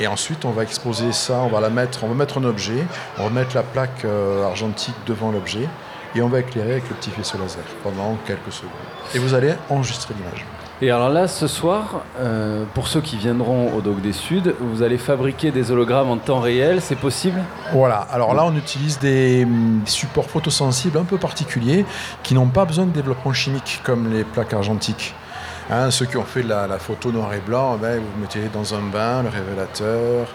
Et 0.00 0.08
ensuite, 0.08 0.44
on 0.44 0.50
va 0.50 0.64
exposer 0.64 1.12
ça, 1.12 1.34
on 1.34 1.48
va 1.48 1.60
la 1.60 1.70
mettre, 1.70 2.02
on 2.02 2.08
va 2.08 2.14
mettre 2.14 2.38
un 2.38 2.44
objet, 2.44 2.84
on 3.18 3.24
va 3.24 3.30
mettre 3.30 3.54
la 3.54 3.62
plaque 3.62 4.04
euh, 4.04 4.44
argentique 4.44 4.96
devant 5.06 5.30
l'objet 5.30 5.68
et 6.16 6.20
on 6.20 6.28
va 6.28 6.40
éclairer 6.40 6.72
avec 6.72 6.88
le 6.88 6.96
petit 6.96 7.10
faisceau 7.10 7.38
laser 7.38 7.62
pendant 7.84 8.16
quelques 8.26 8.52
secondes. 8.52 8.72
Et 9.14 9.20
vous 9.20 9.32
allez 9.32 9.54
enregistrer 9.70 10.14
l'image. 10.14 10.44
Et 10.80 10.92
alors 10.92 11.08
là, 11.08 11.26
ce 11.26 11.48
soir, 11.48 12.02
euh, 12.20 12.64
pour 12.72 12.86
ceux 12.86 13.00
qui 13.00 13.16
viendront 13.16 13.72
au 13.74 13.80
Doc 13.80 14.00
des 14.00 14.12
Sud, 14.12 14.54
vous 14.60 14.84
allez 14.84 14.96
fabriquer 14.96 15.50
des 15.50 15.72
hologrammes 15.72 16.08
en 16.08 16.18
temps 16.18 16.38
réel, 16.38 16.80
c'est 16.80 16.94
possible? 16.94 17.40
Voilà, 17.72 17.96
alors 17.96 18.32
là, 18.32 18.44
on 18.44 18.54
utilise 18.54 19.00
des, 19.00 19.44
supports 19.86 20.30
photosensibles 20.30 20.96
un 20.96 21.04
peu 21.04 21.18
particuliers 21.18 21.84
qui 22.22 22.34
n'ont 22.34 22.46
pas 22.46 22.64
besoin 22.64 22.86
de 22.86 22.92
développement 22.92 23.32
chimique 23.32 23.80
comme 23.82 24.12
les 24.12 24.22
plaques 24.22 24.54
argentiques. 24.54 25.16
Hein, 25.68 25.90
ceux 25.90 26.06
qui 26.06 26.16
ont 26.16 26.24
fait 26.24 26.44
la, 26.44 26.68
photo 26.78 27.10
noir 27.10 27.34
et 27.34 27.40
blanc, 27.44 27.76
ben, 27.76 27.98
vous 27.98 28.20
mettez 28.20 28.48
dans 28.54 28.72
un 28.72 28.82
bain 28.82 29.24
le 29.24 29.30
révélateur, 29.30 30.28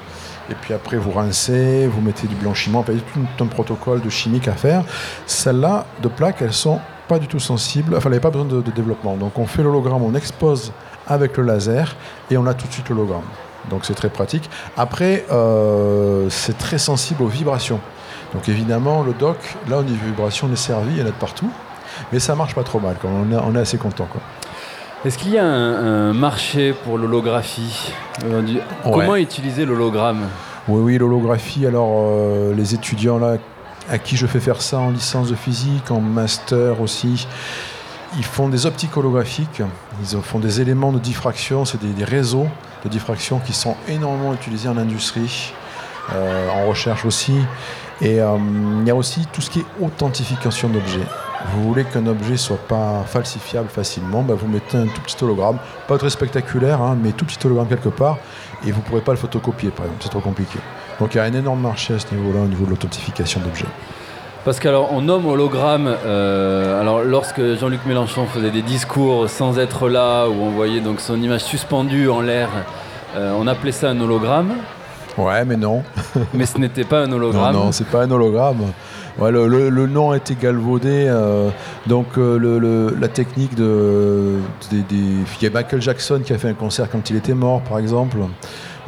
et 0.52 0.56
puis 0.56 0.74
après 0.74 0.98
vous 0.98 1.12
rincez, 1.12 1.88
vous 1.88 2.02
mettez 2.02 2.28
du 2.28 2.36
blanchiment, 2.36 2.84
il 2.90 2.96
y 2.96 2.98
a 2.98 3.02
tout 3.14 3.44
un 3.46 3.48
protocole 3.48 4.02
de 4.02 4.10
chimique 4.10 4.50
à 4.50 4.54
faire. 4.54 4.84
Celles-là, 5.26 5.86
de 6.02 6.10
plaques, 6.10 6.42
elles 6.42 6.52
sont 6.52 6.82
pas 7.14 7.20
du 7.20 7.28
tout 7.28 7.40
sensible, 7.40 7.96
enfin, 7.96 8.10
il 8.10 8.14
n'y 8.14 8.16
avait 8.16 8.22
pas 8.22 8.32
besoin 8.32 8.48
de, 8.48 8.72
développement. 8.72 9.16
Donc, 9.18 9.38
on 9.38 9.46
fait 9.46 9.62
l'hologramme, 9.62 10.02
on 10.02 10.16
expose 10.16 10.72
avec 11.08 11.38
le 11.38 11.44
laser 11.44 11.96
et 12.32 12.38
on 12.38 12.48
a 12.48 12.56
tout 12.56 12.66
de 12.66 12.74
suite 12.74 12.90
l'hologramme. 12.90 13.30
Donc, 13.70 13.86
c'est 13.86 13.94
très 13.94 14.10
pratique. 14.10 14.50
Après, 14.78 15.24
euh, 15.32 16.28
c'est 16.32 16.58
très 16.58 16.80
sensible 16.80 17.22
aux 17.22 17.28
vibrations. 17.28 17.80
Donc, 18.34 18.50
évidemment, 18.50 19.04
le 19.04 19.14
dock, 19.14 19.38
là, 19.70 19.78
au 19.78 19.84
niveau 19.84 20.04
vibration, 20.08 20.48
on 20.50 20.54
est 20.54 20.56
servi, 20.56 20.94
il 20.94 21.00
y 21.02 21.04
en 21.04 21.06
a 21.06 21.10
de 21.10 21.12
partout. 21.12 21.52
Mais 22.12 22.18
ça 22.18 22.34
marche 22.34 22.56
pas 22.56 22.64
trop 22.64 22.80
mal, 22.80 22.96
quand 23.00 23.10
on, 23.10 23.32
est, 23.32 23.40
on 23.46 23.56
est 23.56 23.60
assez 23.60 23.78
content. 23.78 24.08
Est-ce 25.06 25.20
qu'il 25.20 25.34
y 25.34 25.38
a 25.38 25.46
un, 25.46 26.14
marché 26.14 26.74
pour 26.84 26.98
l'holographie 26.98 27.94
euh, 28.26 28.42
Comment 28.84 29.18
utiliser 29.18 29.66
l'hologramme? 29.66 30.22
Oui, 30.68 30.82
oui, 30.82 30.98
l'holographie. 30.98 31.68
Alors, 31.68 31.92
euh, 32.10 32.56
les 32.56 32.74
étudiants 32.74 33.20
là 33.20 33.38
à 33.90 33.98
qui 33.98 34.18
je 34.18 34.28
fais 34.28 34.40
faire 34.40 34.62
ça 34.62 34.80
en 34.80 34.92
licence 34.92 35.30
de 35.30 35.36
physique, 35.36 35.92
en 35.92 36.00
master 36.00 36.82
aussi. 36.82 37.28
Ils 38.18 38.24
font 38.24 38.48
des 38.48 38.66
optiques 38.66 38.96
holographiques, 38.96 39.62
ils 40.02 40.22
font 40.22 40.40
des 40.40 40.62
éléments 40.62 40.92
de 40.92 41.00
diffraction, 41.00 41.66
c'est 41.66 41.82
des, 41.82 42.04
réseaux 42.04 42.48
de 42.84 42.90
diffraction 42.90 43.40
qui 43.40 43.54
sont 43.54 43.76
énormément 43.88 44.34
utilisés 44.34 44.70
en 44.70 44.78
industrie, 44.78 45.54
euh, 46.14 46.50
en 46.50 46.68
recherche 46.68 47.06
aussi. 47.06 47.34
Et 48.02 48.20
euh, 48.20 48.38
il 48.82 48.88
y 48.88 48.92
a 48.92 48.96
aussi 48.96 49.26
tout 49.32 49.42
ce 49.42 49.50
qui 49.50 49.60
est 49.60 49.66
authentification 49.82 50.70
d'objets. 50.70 51.08
Vous 51.54 51.64
voulez 51.64 51.84
qu'un 51.84 52.06
objet 52.08 52.38
soit 52.38 52.58
pas 52.68 53.04
falsifiable 53.06 53.68
facilement, 53.68 54.22
bah, 54.22 54.34
vous 54.36 54.48
mettez 54.48 54.78
un 54.78 54.88
tout 54.88 55.02
petit 55.02 55.22
hologramme, 55.24 55.58
pas 55.88 55.98
très 55.98 56.10
spectaculaire, 56.10 56.82
hein, 56.82 56.98
mais 57.02 57.12
tout 57.12 57.26
petit 57.26 57.38
hologramme 57.46 57.68
quelque 57.68 57.90
part, 57.90 58.18
et 58.66 58.72
vous 58.72 58.80
ne 58.80 58.86
pourrez 58.86 59.02
pas 59.02 59.12
le 59.12 59.18
photocopier 59.18 59.70
par 59.72 59.86
exemple, 59.86 60.04
c'est 60.04 60.10
trop 60.10 60.22
compliqué. 60.22 60.60
Donc 61.00 61.14
il 61.14 61.18
y 61.18 61.20
a 61.20 61.24
un 61.24 61.34
énorme 61.34 61.62
marché 61.62 61.94
à 61.94 62.00
ce 62.00 62.14
niveau-là, 62.14 62.42
au 62.42 62.48
niveau 62.48 62.66
de 62.66 62.72
l'authentification 62.72 63.42
d'objets. 63.42 63.66
Parce 64.46 64.60
qu'alors 64.60 64.92
on 64.92 65.02
nomme 65.02 65.26
hologramme, 65.26 65.90
euh, 66.06 66.82
alors 66.82 67.04
lorsque 67.04 67.42
Jean-Luc 67.56 67.86
Mélenchon 67.86 68.26
faisait 68.26 68.52
des 68.52 68.62
discours 68.62 69.30
sans 69.30 69.58
être 69.58 69.88
là, 69.88 70.28
où 70.28 70.34
on 70.34 70.50
voyait 70.50 70.82
donc 70.82 71.00
son 71.00 71.22
image 71.22 71.42
suspendue 71.42 72.10
en 72.10 72.20
l'air, 72.20 72.50
euh, 73.16 73.34
on 73.40 73.48
appelait 73.48 73.72
ça 73.72 73.90
un 73.90 74.00
hologramme. 74.02 74.52
Ouais, 75.18 75.46
mais 75.46 75.56
non. 75.56 75.84
mais 76.34 76.46
ce 76.46 76.58
n'était 76.58 76.84
pas 76.84 77.04
un 77.04 77.12
hologramme. 77.12 77.54
Non, 77.54 77.66
non, 77.66 77.72
c'est 77.72 77.88
pas 77.88 78.04
un 78.04 78.12
hologramme. 78.12 78.74
Ouais, 79.18 79.32
le, 79.32 79.88
nom 79.88 80.12
a 80.12 80.18
été 80.18 80.36
galvaudé. 80.36 81.06
Euh, 81.08 81.50
donc 81.88 82.18
la 82.18 83.08
technique 83.08 83.56
de, 83.56 84.40
Il 84.74 84.84
y 85.42 85.46
a 85.46 85.50
Michael 85.52 85.82
Jackson 85.82 86.20
qui 86.26 86.34
a 86.34 86.38
fait 86.38 86.50
un 86.50 86.54
concert 86.54 86.90
quand 86.90 87.10
il 87.10 87.16
était 87.16 87.36
mort, 87.36 87.62
par 87.62 87.80
exemple. 87.80 88.18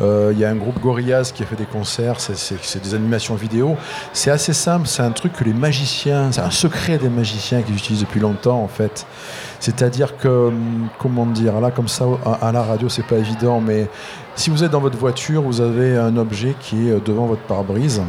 Euh, 0.01 0.31
Il 0.33 0.39
y 0.39 0.45
a 0.45 0.49
un 0.49 0.55
groupe 0.55 0.79
Gorillaz 0.81 1.31
qui 1.33 1.43
a 1.43 1.45
fait 1.45 1.55
des 1.55 1.65
concerts, 1.65 2.19
c'est- 2.19 2.83
des 2.83 2.93
animations 2.93 3.35
vidéo. 3.35 3.77
C'est 4.13 4.31
assez 4.31 4.53
simple, 4.53 4.87
c'est 4.87 5.03
un 5.03 5.11
truc 5.11 5.33
que 5.33 5.43
les 5.43 5.53
magiciens, 5.53 6.31
c'est 6.31 6.41
un 6.41 6.51
secret 6.51 6.97
des 6.97 7.09
magiciens 7.09 7.61
qu'ils 7.61 7.75
utilisent 7.75 8.01
depuis 8.01 8.19
longtemps 8.19 8.61
en 8.61 8.67
fait. 8.67 9.05
C'est-à-dire 9.59 10.17
que, 10.17 10.27
hum, 10.49 10.87
comment 10.99 11.25
dire, 11.25 11.59
là 11.61 11.71
comme 11.71 11.87
ça 11.87 12.05
à, 12.41 12.51
la 12.51 12.61
radio 12.63 12.89
c'est 12.89 13.05
pas 13.07 13.15
évident, 13.17 13.61
mais 13.61 13.87
si 14.35 14.49
vous 14.49 14.63
êtes 14.63 14.71
dans 14.71 14.81
votre 14.81 14.97
voiture, 14.97 15.41
vous 15.41 15.61
avez 15.61 15.97
un 15.97 16.17
objet 16.17 16.55
qui 16.59 16.89
est 16.89 16.91
euh, 16.91 16.99
devant 17.03 17.25
votre 17.25 17.43
pare-brise, 17.43 18.01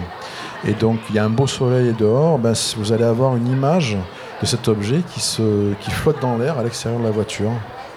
et 0.67 0.73
donc 0.73 0.99
il 1.11 1.17
y 1.17 1.19
a 1.19 1.25
un 1.25 1.31
beau 1.31 1.47
soleil 1.47 1.95
dehors, 1.97 2.39
ben, 2.39 2.55
vous 2.77 2.93
allez 2.93 3.05
avoir 3.05 3.37
une 3.37 3.47
image 3.47 3.97
de 4.43 4.47
cet 4.47 4.69
objet 4.69 5.01
qui 5.15 5.91
flotte 5.91 6.21
dans 6.21 6.37
l'air 6.37 6.59
à 6.59 6.63
l'extérieur 6.65 7.01
de 7.01 7.05
la 7.07 7.11
voiture, 7.13 7.53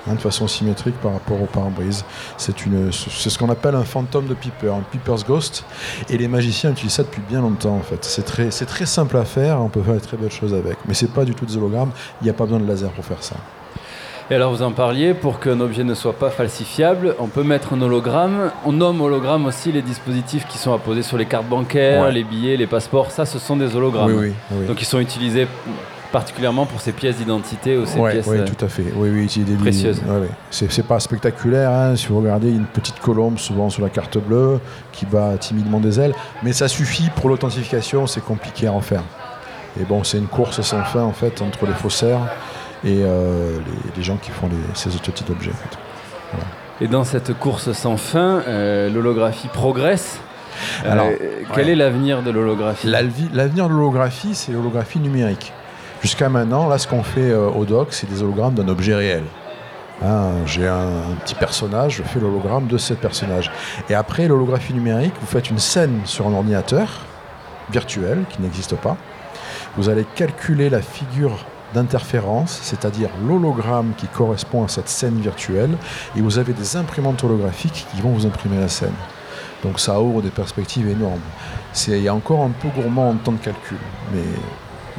hein, 0.09 0.15
de 0.15 0.19
façon 0.21 0.47
symétrique 0.47 0.95
par 1.01 1.13
rapport 1.13 1.41
au 1.41 1.45
pare-brise. 1.45 2.03
C'est 2.37 2.65
une- 2.65 2.91
c'est 2.91 3.29
ce 3.29 3.37
qu'on 3.37 3.49
appelle 3.49 3.75
un 3.75 3.83
fantôme 3.83 4.27
de 4.27 4.33
Piper, 4.33 4.69
un 4.69 4.83
Piper's 4.91 5.25
Ghost, 5.25 5.65
et 6.09 6.17
les 6.17 6.27
magiciens 6.27 6.71
utilisent 6.71 6.93
ça 6.93 7.03
depuis 7.03 7.21
bien 7.27 7.41
longtemps 7.41 7.75
en 7.75 7.81
fait. 7.81 8.03
C'est 8.05 8.23
très, 8.25 8.51
c'est 8.51 8.65
très 8.65 8.85
simple 8.85 9.17
à 9.17 9.25
faire, 9.25 9.61
on 9.61 9.69
peut 9.69 9.81
faire 9.81 9.95
de 9.95 9.99
très 9.99 10.17
belles 10.17 10.31
choses 10.31 10.53
avec, 10.53 10.77
mais 10.87 10.93
c'est 10.93 11.11
pas 11.13 11.25
du 11.25 11.33
tout 11.35 11.45
des 11.45 11.57
hologrammes, 11.57 11.91
il 12.21 12.25
n'y 12.25 12.29
a 12.29 12.33
pas 12.33 12.45
besoin 12.45 12.59
de 12.59 12.67
laser 12.67 12.89
pour 12.91 13.05
faire 13.05 13.21
ça. 13.23 13.35
Et 14.31 14.35
alors 14.35 14.51
vous 14.53 14.61
en 14.61 14.71
parliez, 14.71 15.15
pour 15.15 15.39
qu'un 15.39 15.59
objet 15.59 15.83
ne 15.83 15.95
soit 15.95 16.13
pas 16.13 16.29
falsifiable, 16.29 17.15
on 17.17 17.25
peut 17.25 17.41
mettre 17.41 17.73
un 17.73 17.81
hologramme. 17.81 18.51
On 18.63 18.71
nomme 18.73 19.01
hologramme 19.01 19.47
aussi 19.47 19.71
les 19.71 19.81
dispositifs 19.81 20.45
qui 20.47 20.59
sont 20.59 20.71
apposés 20.71 21.01
sur 21.01 21.17
les 21.17 21.25
cartes 21.25 21.47
bancaires, 21.47 22.03
Ouais. 22.03 22.11
les 22.11 22.23
billets, 22.23 22.55
les 22.55 22.67
passeports. 22.67 23.09
Ça, 23.09 23.25
ce 23.25 23.39
sont 23.39 23.55
des 23.57 23.75
hologrammes. 23.75 24.11
Oui, 24.13 24.27
oui, 24.51 24.57
oui. 24.59 24.65
Donc 24.67 24.79
ils 24.83 24.85
sont 24.85 24.99
utilisés 24.99 25.47
particulièrement 26.11 26.65
pour 26.65 26.81
ces 26.81 26.91
pièces 26.91 27.17
d'identité 27.17 27.77
ou 27.77 27.85
ces 27.85 27.99
Ouais, 27.99 28.13
pièces... 28.13 28.27
ouais, 28.27 28.39
euh, 28.39 28.45
tout 28.45 28.65
à 28.65 28.67
fait. 28.67 28.85
Oui, 28.95 29.09
oui, 29.09 29.31
a 29.41 29.43
des 29.45 29.55
précieuses. 29.55 30.01
ouais. 30.07 30.27
C'est 30.51 30.71
c'est 30.71 30.83
pas 30.83 30.99
spectaculaire. 30.99 31.71
hein. 31.71 31.95
Si 31.95 32.07
vous 32.07 32.19
regardez, 32.19 32.47
il 32.47 32.53
y 32.53 32.57
a 32.57 32.59
une 32.59 32.65
petite 32.65 32.99
colombe 32.99 33.37
souvent 33.37 33.69
sur 33.69 33.83
la 33.83 33.89
carte 33.89 34.17
bleue 34.17 34.59
qui 34.91 35.05
bat 35.05 35.37
timidement 35.39 35.79
des 35.79 35.99
ailes, 35.99 36.13
mais 36.43 36.53
ça 36.53 36.67
suffit 36.67 37.09
pour 37.15 37.29
l'authentification. 37.29 38.07
C'est 38.07 38.23
compliqué 38.23 38.67
à 38.67 38.73
en 38.73 38.81
faire. 38.81 39.03
Et 39.79 39.83
bon, 39.83 40.03
c'est 40.03 40.17
une 40.17 40.27
course 40.27 40.61
sans 40.61 40.83
fin 40.83 41.03
en 41.03 41.13
fait 41.13 41.41
entre 41.41 41.65
les 41.67 41.73
faussaires 41.73 42.19
et 42.83 43.01
euh, 43.03 43.57
les, 43.59 43.97
les 43.97 44.03
gens 44.03 44.17
qui 44.17 44.31
font 44.31 44.47
les- 44.47 44.55
ces 44.75 44.89
petits 44.89 45.25
objets. 45.31 45.51
en 45.51 45.53
fait. 45.55 45.77
Et 46.81 46.87
dans 46.87 47.03
cette 47.03 47.37
course 47.37 47.71
sans 47.73 47.97
fin, 47.97 48.41
euh, 48.47 48.89
l'holographie 48.89 49.49
progresse. 49.49 50.19
Euh, 50.85 50.91
Alors, 50.91 51.07
quel 51.53 51.65
ouais. 51.67 51.71
est 51.73 51.75
l'avenir 51.75 52.21
de 52.23 52.31
l'holographie? 52.31 52.87
L'avenir 52.87 53.67
de 53.69 53.73
l'holographie, 53.73 54.33
c'est 54.33 54.51
l'holographie 54.51 54.99
numérique. 54.99 55.53
Jusqu'à 56.01 56.29
maintenant, 56.29 56.69
là, 56.69 56.77
ce 56.77 56.87
qu'on 56.87 57.03
fait 57.03 57.29
euh, 57.31 57.49
au 57.49 57.65
doc, 57.65 57.89
c'est 57.91 58.09
des 58.09 58.23
hologrammes 58.23 58.53
d'un 58.53 58.67
objet 58.69 58.95
réel. 58.95 59.23
Hein, 60.01 60.31
J'ai 60.45 60.65
un, 60.65 61.15
petit 61.25 61.35
personnage, 61.35 61.97
je 61.97 62.03
fais 62.03 62.21
l'hologramme 62.21 62.67
de 62.67 62.77
ce 62.77 62.93
personnage. 62.93 63.51
Et 63.89 63.95
après, 63.95 64.27
l'holographie 64.27 64.73
numérique, 64.73 65.13
vous 65.19 65.27
faites 65.27 65.49
une 65.49 65.59
scène 65.59 65.99
sur 66.05 66.25
un 66.25 66.33
ordinateur 66.33 67.01
virtuel 67.69 68.23
qui 68.29 68.41
n'existe 68.41 68.75
pas. 68.77 68.95
Vous 69.75 69.89
allez 69.89 70.05
calculer 70.15 70.69
la 70.69 70.81
figure 70.81 71.45
d'interférence, 71.73 72.59
c'est-à-dire 72.63 73.09
l'hologramme 73.27 73.91
qui 73.97 74.07
correspond 74.07 74.63
à 74.63 74.69
cette 74.69 74.87
scène 74.87 75.19
virtuelle, 75.19 75.71
et 76.15 76.21
vous 76.21 76.39
avez 76.39 76.53
des 76.53 76.77
imprimantes 76.77 77.23
holographiques 77.23 77.85
qui 77.93 78.01
vont 78.01 78.11
vous 78.11 78.25
imprimer 78.25 78.59
la 78.59 78.69
scène. 78.69 78.95
Donc 79.63 79.79
ça 79.81 79.99
ouvre 79.99 80.21
des 80.21 80.29
perspectives 80.29 80.87
énormes. 80.87 81.19
C'est 81.73 81.91
il 81.91 82.03
y 82.03 82.07
a 82.07 82.15
encore 82.15 82.41
un 82.41 82.49
peu 82.49 82.69
gourmand 82.69 83.09
en 83.09 83.15
temps 83.15 83.33
de 83.33 83.37
calcul, 83.37 83.77
mais, 84.13 84.23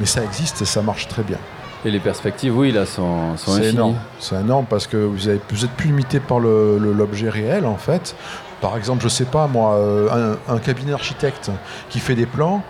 mais 0.01 0.07
ça 0.07 0.23
existe 0.23 0.61
et 0.61 0.65
ça 0.65 0.81
marche 0.81 1.07
très 1.07 1.21
bien. 1.23 1.37
Et 1.85 1.91
les 1.91 1.99
perspectives, 1.99 2.55
oui, 2.57 2.71
là, 2.71 2.85
sont, 2.85 3.37
sont 3.37 3.51
C'est 3.51 3.59
infinies. 3.59 3.69
énorme. 3.75 3.95
C'est 4.19 4.35
énorme 4.35 4.65
parce 4.69 4.85
que 4.87 4.97
vous 4.97 5.29
êtes, 5.29 5.41
vous 5.51 5.63
êtes 5.63 5.71
plus 5.71 5.87
limité 5.87 6.19
par 6.19 6.39
l'objet 6.39 7.29
réel 7.29 7.65
en 7.65 7.77
fait. 7.77 8.15
Par 8.61 8.75
exemple, 8.77 9.01
je 9.01 9.07
sais 9.07 9.25
pas 9.25 9.47
moi, 9.47 9.75
euh, 9.75 10.35
un, 10.49 10.55
un 10.55 10.59
cabinet 10.59 10.93
architecte 10.93 11.49
qui 11.89 11.99
fait 11.99 12.15
des 12.15 12.25
plans, 12.27 12.61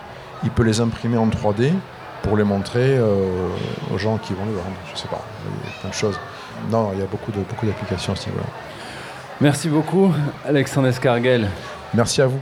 il 0.44 0.50
peut 0.50 0.62
les 0.62 0.80
imprimer 0.80 1.16
en 1.18 1.26
3D 1.28 1.72
pour 2.22 2.36
les 2.36 2.44
montrer 2.44 2.96
euh, 2.96 3.48
aux 3.92 3.98
gens 3.98 4.16
qui 4.18 4.32
vont 4.34 4.44
les 4.46 4.52
vendre. 4.54 4.76
Je 4.94 4.98
sais 5.00 5.08
pas, 5.08 5.22
il 5.44 5.70
y 5.70 5.74
a 5.74 5.80
plein 5.80 5.90
de 5.90 5.94
choses. 5.94 6.18
Non, 6.70 6.90
il 6.94 7.00
y 7.00 7.02
a 7.02 7.06
beaucoup 7.06 7.32
de 7.32 7.38
beaucoup 7.40 7.66
d'applications 7.66 8.12
à 8.12 8.16
ce 8.16 8.28
niveau-là. 8.28 8.46
Merci 9.40 9.68
beaucoup, 9.68 10.12
Alexandre 10.46 10.88
Escarguel. 10.88 11.48
Merci 11.94 12.22
à 12.22 12.26
vous. 12.26 12.40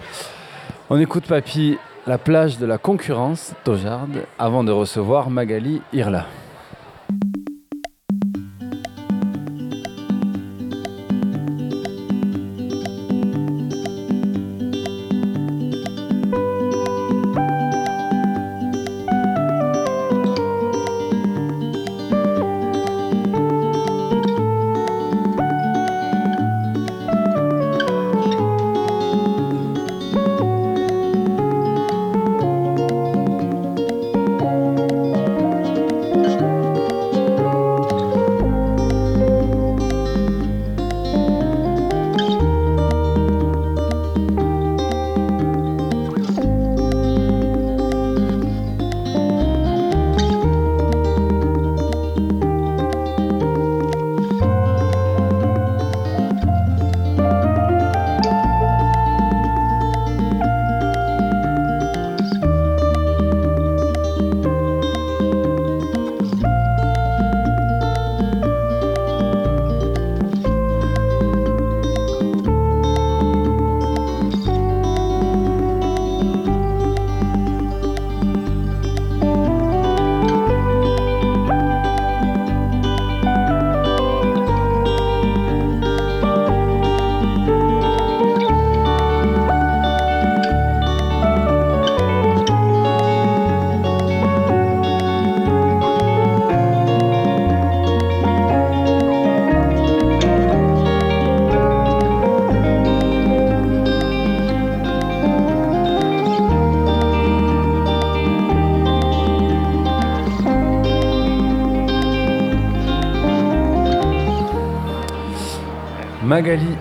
On 0.91 0.99
écoute 1.01 1.27
Papy, 1.27 1.79
la 2.11 2.19
plage 2.19 2.59
de 2.59 2.67
la 2.67 2.77
concurrence, 2.77 3.53
Tojarde, 3.63 4.25
avant 4.37 4.65
de 4.65 4.73
recevoir 4.73 5.31
Magali 5.31 5.81
Irla. 5.93 6.27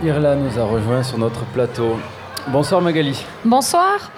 Irla 0.02 0.36
nous 0.36 0.58
a 0.58 0.64
rejoint 0.64 1.04
sur 1.04 1.18
notre 1.18 1.44
plateau. 1.44 2.00
Bonsoir 2.48 2.80
Magali. 2.80 3.22
Bonsoir. 3.44 4.12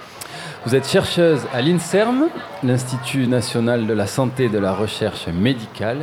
Vous 0.64 0.76
êtes 0.76 0.88
chercheuse 0.88 1.40
à 1.52 1.60
l'INSERM, 1.60 2.28
l'Institut 2.62 3.26
national 3.26 3.88
de 3.88 3.92
la 3.92 4.06
santé 4.06 4.44
et 4.44 4.48
de 4.48 4.60
la 4.60 4.72
recherche 4.72 5.26
médicale, 5.26 5.98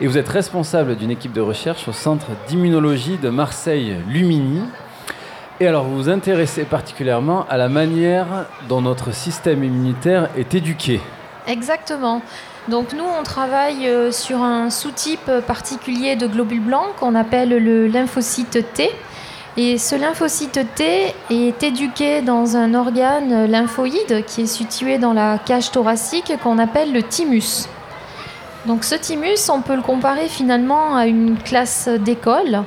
et 0.00 0.06
vous 0.06 0.16
êtes 0.16 0.30
responsable 0.30 0.96
d'une 0.96 1.10
équipe 1.10 1.34
de 1.34 1.42
recherche 1.42 1.88
au 1.88 1.92
Centre 1.92 2.28
d'immunologie 2.48 3.18
de 3.18 3.28
Marseille-Lumini. 3.28 4.62
Et 5.60 5.66
alors 5.66 5.84
vous 5.84 5.96
vous 5.96 6.08
intéressez 6.08 6.64
particulièrement 6.64 7.44
à 7.50 7.58
la 7.58 7.68
manière 7.68 8.46
dont 8.66 8.80
notre 8.80 9.12
système 9.12 9.62
immunitaire 9.62 10.30
est 10.38 10.54
éduqué. 10.54 11.02
Exactement. 11.46 12.22
Donc 12.68 12.92
nous, 12.92 13.04
on 13.04 13.24
travaille 13.24 13.88
euh, 13.88 14.12
sur 14.12 14.40
un 14.42 14.70
sous-type 14.70 15.30
particulier 15.46 16.14
de 16.14 16.28
globules 16.28 16.60
blancs 16.60 16.94
qu'on 17.00 17.16
appelle 17.16 17.48
le 17.48 17.88
lymphocyte 17.88 18.72
T. 18.72 18.88
Et 19.56 19.78
ce 19.78 19.96
lymphocyte 19.96 20.60
T 20.76 21.12
est 21.30 21.62
éduqué 21.62 22.22
dans 22.22 22.56
un 22.56 22.74
organe 22.74 23.46
lymphoïde 23.46 24.24
qui 24.26 24.42
est 24.42 24.46
situé 24.46 24.98
dans 24.98 25.12
la 25.12 25.38
cage 25.38 25.72
thoracique 25.72 26.32
qu'on 26.42 26.58
appelle 26.58 26.92
le 26.92 27.02
thymus. 27.02 27.68
Donc 28.66 28.84
ce 28.84 28.94
thymus, 28.94 29.50
on 29.50 29.60
peut 29.60 29.74
le 29.74 29.82
comparer 29.82 30.28
finalement 30.28 30.94
à 30.94 31.06
une 31.06 31.36
classe 31.36 31.88
d'école 31.88 32.62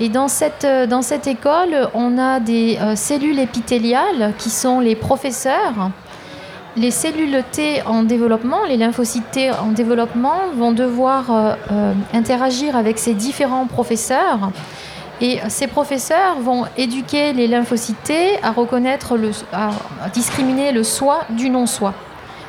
Et 0.00 0.08
dans 0.08 0.26
cette, 0.26 0.66
dans 0.88 1.02
cette 1.02 1.26
école, 1.26 1.90
on 1.92 2.18
a 2.18 2.40
des 2.40 2.78
cellules 2.96 3.38
épithéliales 3.38 4.32
qui 4.38 4.48
sont 4.48 4.80
les 4.80 4.96
professeurs. 4.96 5.90
Les 6.76 6.90
cellules 6.90 7.42
T 7.52 7.82
en 7.86 8.02
développement, 8.02 8.64
les 8.64 8.76
lymphocytes 8.76 9.30
T 9.30 9.50
en 9.50 9.70
développement, 9.70 10.48
vont 10.56 10.72
devoir 10.72 11.56
interagir 12.12 12.74
avec 12.76 12.98
ces 12.98 13.14
différents 13.14 13.66
professeurs 13.66 14.50
et 15.20 15.38
ces 15.48 15.68
professeurs 15.68 16.40
vont 16.40 16.64
éduquer 16.76 17.32
les 17.32 17.46
lymphocytes 17.46 18.40
à 18.42 18.50
reconnaître, 18.50 19.16
le, 19.16 19.30
à 19.52 19.70
discriminer 20.12 20.72
le 20.72 20.82
soi 20.82 21.20
du 21.30 21.50
non-soi. 21.50 21.94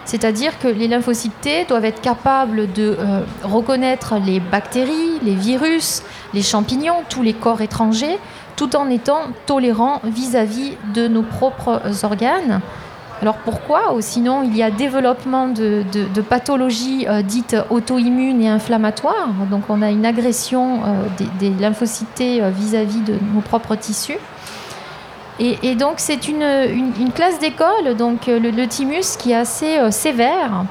C'est-à-dire 0.06 0.60
que 0.60 0.68
les 0.68 0.88
lymphocytes 0.88 1.68
doivent 1.68 1.86
être 1.86 2.02
capables 2.02 2.72
de 2.74 2.96
euh, 2.98 3.22
reconnaître 3.44 4.16
les 4.24 4.40
bactéries, 4.40 5.20
les 5.24 5.34
virus, 5.34 6.04
les 6.34 6.44
champignons, 6.44 7.04
tous 7.10 7.24
les 7.24 7.34
corps 7.34 7.62
étrangers, 7.62 8.20
tout 8.56 8.76
en 8.76 8.90
étant 8.90 9.22
tolérants 9.48 10.02
vis-à-vis 10.04 10.74
de 10.94 11.08
nos 11.08 11.24
propres 11.24 11.82
organes. 12.04 12.62
Alors 13.22 13.38
pourquoi 13.38 13.94
Ou 13.94 14.02
sinon, 14.02 14.44
il 14.44 14.56
y 14.56 14.64
a 14.64 14.70
développement 14.70 15.48
de, 15.48 15.84
pathologies 16.28 17.08
euh, 17.08 17.22
dites 17.22 17.56
auto-immunes 17.70 18.42
et 18.42 18.50
inflammatoires. 18.50 19.30
Donc 19.50 19.64
on 19.70 19.82
a 19.82 19.90
une 19.90 20.06
agression 20.06 20.82
euh, 20.86 21.26
des, 21.40 21.50
lymphocytes 21.50 22.22
euh, 22.22 22.50
vis-à-vis 22.50 23.00
de 23.00 23.14
nos 23.34 23.42
propres 23.42 23.76
tissus. 23.76 24.18
Et, 25.38 25.76
donc 25.76 25.96
c'est 25.98 26.30
une, 26.30 27.12
classe 27.14 27.40
d'école, 27.40 27.98
donc 27.98 28.28
le, 28.28 28.66
thymus, 28.68 29.18
qui 29.20 29.32
est 29.32 29.36
assez 29.36 29.92
sévère. 29.92 30.64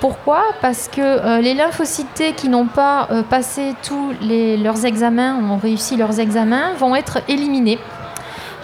Pourquoi? 0.00 0.42
Parce 0.60 0.88
que 0.88 1.40
les 1.40 1.54
lymphocytes 1.54 2.34
qui 2.34 2.48
n'ont 2.48 2.66
pas 2.66 3.06
passé 3.30 3.76
tous 3.86 4.12
leurs 4.20 4.84
examens, 4.84 5.36
ont 5.36 5.56
réussi 5.56 5.96
leurs 5.96 6.18
examens, 6.18 6.72
vont 6.80 6.96
être 6.96 7.18
éliminés. 7.28 7.78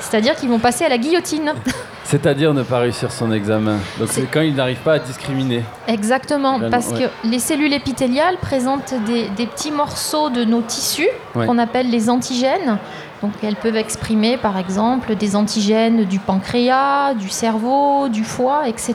C'est-à-dire 0.01 0.35
qu'ils 0.35 0.49
vont 0.49 0.59
passer 0.59 0.85
à 0.85 0.89
la 0.89 0.99
guillotine. 0.99 1.53
C'est-à-dire 2.09 2.55
ne 2.55 2.63
pas 2.63 2.79
réussir 2.79 3.13
son 3.13 3.31
examen. 3.33 3.77
Donc 3.99 4.09
c'est 4.09 4.23
quand 4.23 4.41
il 4.41 4.55
n'arrive 4.55 4.79
pas 4.79 4.95
à 4.95 4.99
discriminer. 4.99 5.63
Exactement, 5.87 6.59
parce 6.71 6.91
que 6.91 7.05
les 7.23 7.39
cellules 7.39 7.75
épithéliales 7.75 8.39
présentent 8.41 8.95
des, 9.05 9.47
petits 9.47 9.71
morceaux 9.71 10.31
de 10.31 10.43
nos 10.43 10.63
tissus 10.63 11.11
qu'on 11.35 11.59
appelle 11.59 11.91
les 11.91 12.09
antigènes. 12.09 12.79
Donc 13.21 13.33
elles 13.43 13.57
peuvent 13.57 13.77
exprimer 13.77 14.39
par 14.39 14.57
exemple 14.57 15.17
des 15.17 15.37
antigènes 15.37 16.07
du 16.07 16.19
pancréas, 16.19 17.13
du 17.13 17.29
cerveau, 17.29 18.09
du 18.09 18.25
foie, 18.25 18.69
etc. 18.69 18.95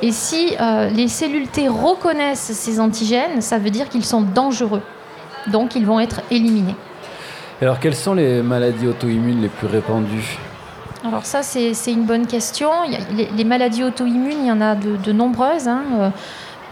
Et 0.00 0.12
si 0.12 0.54
euh, 0.60 0.90
les 0.90 1.08
cellules 1.08 1.48
T 1.48 1.66
reconnaissent 1.66 2.52
ces 2.52 2.78
antigènes, 2.78 3.40
ça 3.40 3.58
veut 3.58 3.70
dire 3.70 3.88
qu'ils 3.88 4.04
sont 4.04 4.22
dangereux. 4.22 4.82
Donc 5.48 5.74
ils 5.74 5.84
vont 5.84 5.98
être 5.98 6.20
éliminés. 6.30 6.76
alors 7.60 7.80
quelles 7.80 7.96
sont 7.96 8.14
les 8.14 8.40
maladies 8.40 8.86
auto-immunes 8.86 9.42
les 9.42 9.48
plus 9.48 9.66
répandues? 9.66 10.38
Alors 11.06 11.26
ça, 11.26 11.42
c'est 11.42 11.92
une 11.92 12.04
bonne 12.04 12.26
question. 12.26 12.70
les, 13.36 13.44
maladies 13.44 13.84
auto-immunes, 13.84 14.38
il 14.40 14.46
y 14.46 14.50
en 14.50 14.62
a 14.62 14.74
de, 14.74 15.12
nombreuses. 15.12 15.68
Hein. 15.68 15.82
Euh, 15.98 16.08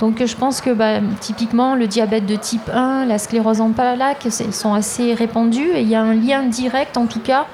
donc 0.00 0.24
je 0.24 0.34
pense 0.34 0.62
que 0.62 0.70
bah, 0.70 1.00
typiquement 1.20 1.74
le 1.74 1.86
diabète 1.86 2.24
de 2.24 2.36
type 2.36 2.70
1, 2.72 3.04
la 3.04 3.18
sclérose 3.18 3.60
en 3.60 3.72
plaques 3.72 4.26
sont 4.50 4.72
assez 4.72 5.12
répandues 5.12 5.70
et 5.74 5.82
il 5.82 5.88
y 5.88 5.94
a 5.94 6.00
un 6.00 6.14
lien 6.14 6.44
direct 6.44 6.96
en 6.96 7.06
tout 7.06 7.20
cas 7.20 7.46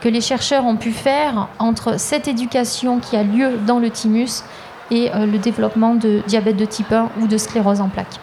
que 0.00 0.08
les 0.08 0.22
chercheurs 0.22 0.64
ont 0.64 0.76
pu 0.76 0.92
faire 0.92 1.48
entre 1.58 1.98
cette 1.98 2.26
éducation 2.26 3.00
qui 3.00 3.16
a 3.16 3.22
lieu 3.22 3.58
dans 3.66 3.80
le 3.80 3.90
thymus 3.90 4.44
et 4.90 5.10
euh, 5.14 5.26
le 5.26 5.36
développement 5.38 5.94
de 5.94 6.22
diabète 6.26 6.56
de 6.56 6.64
type 6.64 6.92
1 6.92 7.10
ou 7.20 7.26
de 7.26 7.36
sclérose 7.36 7.80
en 7.80 7.88
plaques. 7.88 8.18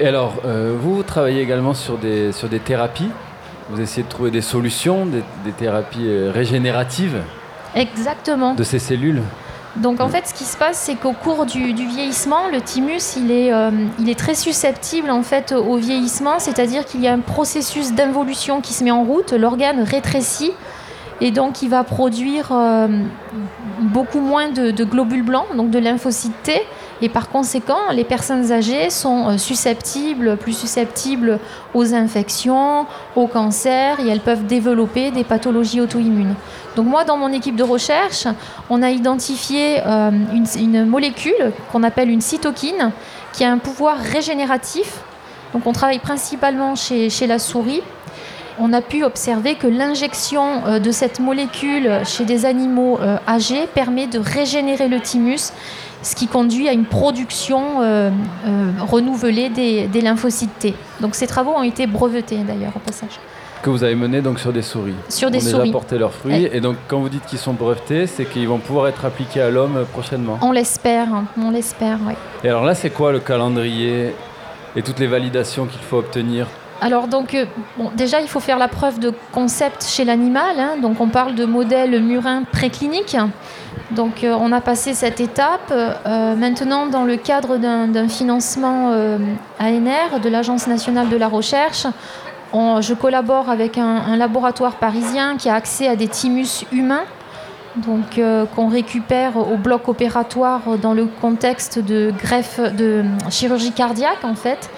Et 0.00 0.08
alors, 0.08 0.34
euh, 0.44 0.76
vous 0.78 1.02
travaillez 1.04 1.40
également 1.40 1.72
sur 1.72 1.96
des, 1.96 2.32
sur 2.32 2.48
des 2.48 2.58
thérapies 2.58 3.08
vous 3.70 3.80
essayez 3.80 4.02
de 4.02 4.08
trouver 4.08 4.30
des 4.30 4.42
solutions, 4.42 5.06
des, 5.06 5.52
thérapies 5.52 6.06
euh, 6.06 6.30
régénératives 6.32 7.22
Exactement. 7.74 8.54
de 8.54 8.62
ces 8.62 8.78
cellules. 8.78 9.22
Donc 9.76 10.00
en 10.00 10.08
fait, 10.08 10.28
ce 10.28 10.34
qui 10.34 10.44
se 10.44 10.56
passe, 10.56 10.78
c'est 10.78 10.94
qu'au 10.94 11.12
cours 11.12 11.46
du, 11.46 11.74
vieillissement, 11.74 12.48
le 12.52 12.60
thymus, 12.60 13.16
il 13.16 13.32
est, 13.32 13.52
euh, 13.52 13.70
il 13.98 14.08
est 14.08 14.18
très 14.18 14.34
susceptible 14.36 15.10
en 15.10 15.22
fait 15.22 15.52
au 15.52 15.76
vieillissement, 15.76 16.38
c'est-à-dire 16.38 16.84
qu'il 16.84 17.00
y 17.00 17.08
a 17.08 17.12
un 17.12 17.18
processus 17.18 17.92
d'involution 17.92 18.60
qui 18.60 18.72
se 18.72 18.84
met 18.84 18.92
en 18.92 19.02
route, 19.02 19.32
l'organe 19.32 19.82
rétrécit 19.82 20.52
et 21.20 21.30
donc 21.30 21.62
il 21.62 21.70
va 21.70 21.82
produire 21.84 22.50
euh, 22.52 22.86
beaucoup 23.80 24.20
moins 24.20 24.48
de, 24.48 24.70
de, 24.70 24.84
globules 24.84 25.24
blancs, 25.24 25.46
donc 25.56 25.70
de 25.70 25.78
lymphocytes 25.78 26.42
T, 26.42 26.62
et 27.02 27.08
par 27.08 27.28
conséquent, 27.28 27.90
les 27.92 28.04
personnes 28.04 28.52
âgées 28.52 28.88
sont 28.90 29.28
euh, 29.28 29.38
susceptibles, 29.38 30.36
plus 30.36 30.52
susceptibles 30.52 31.40
aux 31.74 31.92
infections, 31.92 32.86
au 33.16 33.26
cancer, 33.26 33.98
et 34.00 34.08
elles 34.08 34.20
peuvent 34.20 34.46
développer 34.46 35.10
des 35.10 35.24
pathologies 35.24 35.80
auto-immunes. 35.80 36.34
Donc 36.76 36.86
moi, 36.86 37.04
dans 37.04 37.16
mon 37.16 37.32
équipe 37.32 37.56
de 37.56 37.64
recherche, 37.64 38.26
on 38.70 38.82
a 38.82 38.90
identifié 38.90 39.80
euh, 39.84 40.10
une, 40.56 40.86
molécule 40.86 41.52
qu'on 41.72 41.82
appelle 41.82 42.10
une 42.10 42.20
cytokine, 42.20 42.92
qui 43.32 43.44
a 43.44 43.50
un 43.50 43.58
pouvoir 43.58 43.98
régénératif. 43.98 45.00
Donc 45.52 45.66
on 45.66 45.72
travaille 45.72 45.98
principalement 45.98 46.76
chez, 46.76 47.10
chez 47.10 47.26
la 47.26 47.38
souris 47.38 47.82
on 48.60 48.72
a 48.72 48.80
pu 48.80 49.02
observer 49.02 49.56
que 49.56 49.66
l'injection 49.66 50.64
euh, 50.68 50.78
de 50.78 50.92
cette 50.92 51.18
molécule 51.18 51.90
chez 52.04 52.24
des 52.24 52.46
animaux 52.46 53.00
âgés 53.26 53.66
permet 53.66 54.06
de 54.06 54.20
régénérer 54.20 54.86
le 54.86 55.00
thymus 55.00 55.50
ce 56.04 56.14
qui 56.14 56.28
conduit 56.28 56.68
à 56.68 56.72
une 56.72 56.84
production 56.84 57.80
euh, 57.80 58.10
euh, 58.46 58.70
renouvelée 58.80 59.48
des, 59.48 60.00
lymphocytes 60.00 60.58
T. 60.58 60.74
Donc 61.00 61.14
ces 61.14 61.26
travaux 61.26 61.52
ont 61.52 61.62
été 61.62 61.86
brevetés 61.86 62.38
d'ailleurs 62.46 62.72
au 62.76 62.78
passage. 62.78 63.18
Que 63.62 63.70
vous 63.70 63.82
avez 63.82 63.94
mené 63.94 64.20
donc 64.20 64.38
sur 64.38 64.52
des 64.52 64.60
souris. 64.60 64.94
Sur 65.08 65.30
des 65.30 65.38
ont 65.38 65.50
souris. 65.50 65.62
déjà 65.62 65.72
porté 65.72 65.98
leurs 65.98 66.12
fruits. 66.12 66.48
Et 66.52 66.60
donc 66.60 66.76
quand 66.86 67.00
vous 67.00 67.08
dites 67.08 67.24
qu'ils 67.24 67.38
sont 67.38 67.54
brevetés, 67.54 68.06
c'est 68.06 68.26
qu'ils 68.26 68.46
vont 68.46 68.58
pouvoir 68.58 68.88
être 68.88 69.06
appliqués 69.06 69.40
à 69.40 69.50
l'homme 69.50 69.86
prochainement. 69.92 70.38
On 70.42 70.52
l'espère, 70.52 71.08
on 71.42 71.50
l'espère, 71.50 71.98
oui. 72.06 72.12
Et 72.44 72.50
alors 72.50 72.64
là, 72.64 72.74
c'est 72.74 72.90
quoi 72.90 73.10
le 73.10 73.20
calendrier 73.20 74.14
et 74.76 74.82
toutes 74.82 74.98
les 74.98 75.06
validations 75.06 75.64
qu'il 75.64 75.80
faut 75.80 75.98
obtenir 75.98 76.46
alors 76.84 77.08
donc, 77.08 77.32
euh, 77.32 77.46
déjà, 77.96 78.20
il 78.20 78.28
faut 78.28 78.40
faire 78.40 78.58
la 78.58 78.68
preuve 78.68 78.98
de 78.98 79.10
concept 79.32 79.86
chez 79.86 80.04
l'animal. 80.04 80.60
Hein. 80.60 80.76
donc 80.82 81.00
on 81.00 81.08
parle 81.08 81.34
de 81.34 81.46
modèle 81.46 81.98
murin 82.02 82.42
préclinique. 82.42 83.16
Donc 83.92 84.22
euh, 84.22 84.36
on 84.38 84.52
a 84.52 84.60
passé 84.60 84.92
cette 84.92 85.18
étape. 85.18 85.72
Euh, 85.72 86.36
maintenant, 86.36 86.84
dans 86.84 87.04
le 87.04 87.16
cadre 87.16 87.56
d'un 87.56 88.08
financement 88.08 88.90
ANR 89.58 90.20
de 90.22 90.28
l'Agence 90.28 90.66
nationale 90.66 91.08
de 91.08 91.16
la 91.16 91.26
recherche, 91.26 91.86
je 92.52 92.92
collabore 92.92 93.48
avec 93.48 93.78
un, 93.78 94.14
laboratoire 94.18 94.74
parisien 94.74 95.38
qui 95.38 95.48
a 95.48 95.54
accès 95.54 95.88
à 95.88 95.96
des 95.96 96.06
thymus 96.06 96.66
humains, 96.70 97.04
donc 97.76 98.20
qu'on 98.54 98.68
récupère 98.68 99.38
au 99.38 99.56
bloc 99.56 99.88
opératoire 99.88 100.60
dans 100.80 100.92
le 100.92 101.06
contexte 101.06 101.78
de 101.78 102.12
greffe 102.16 102.60
de 102.60 103.04
chirurgie 103.30 103.72
cardiaque 103.72 104.22
en 104.22 104.34
fait. 104.34 104.70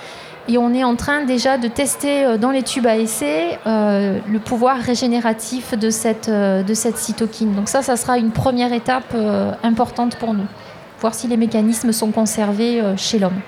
Et 0.48 0.58
on 0.58 0.72
est 0.72 0.84
en 0.84 0.94
train 0.94 1.24
déjà 1.24 1.58
de 1.58 1.66
tester 1.66 2.24
euh, 2.24 2.36
dans 2.36 2.50
les 2.50 2.62
tubes 2.62 2.86
à 2.86 2.96
essai 2.96 3.58
euh, 3.66 4.18
le 4.30 4.38
pouvoir 4.38 4.78
régénératif 4.78 5.76
de 5.76 5.90
cette, 5.90 6.28
euh, 6.28 6.62
de 6.62 6.72
cette 6.72 6.98
cytokine. 6.98 7.54
Donc 7.54 7.68
ça, 7.68 7.82
ça 7.82 7.96
sera 7.96 8.16
une 8.18 8.30
première 8.30 8.72
étape 8.72 9.14
importante 9.62 10.16
pour 10.16 10.34
nous. 10.34 10.46
Voir 11.00 11.14
si 11.14 11.26
les 11.26 11.36
mécanismes 11.36 11.92
sont 11.92 12.10
conservés 12.10 12.82
chez 12.96 13.18
l'homme. 13.18 13.40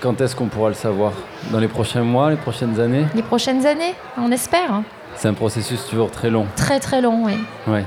Quand 0.00 0.20
est-ce 0.20 0.34
qu'on 0.34 0.46
pourra 0.46 0.68
le 0.68 0.74
savoir? 0.74 1.12
Dans 1.50 1.60
les 1.60 1.68
prochains 1.68 2.02
mois, 2.02 2.30
les 2.30 2.36
prochaines 2.36 2.78
années? 2.80 3.06
Les 3.14 3.22
prochaines 3.22 3.64
années, 3.66 3.94
on 4.18 4.30
espère. 4.32 4.72
Hein. 4.72 4.84
C'est 5.16 5.28
un 5.28 5.34
processus 5.34 5.86
toujours 5.88 6.10
très 6.10 6.28
long. 6.28 6.46
Très 6.56 6.80
très 6.80 7.00
long, 7.00 7.24
oui. 7.24 7.34
Ouais. 7.66 7.84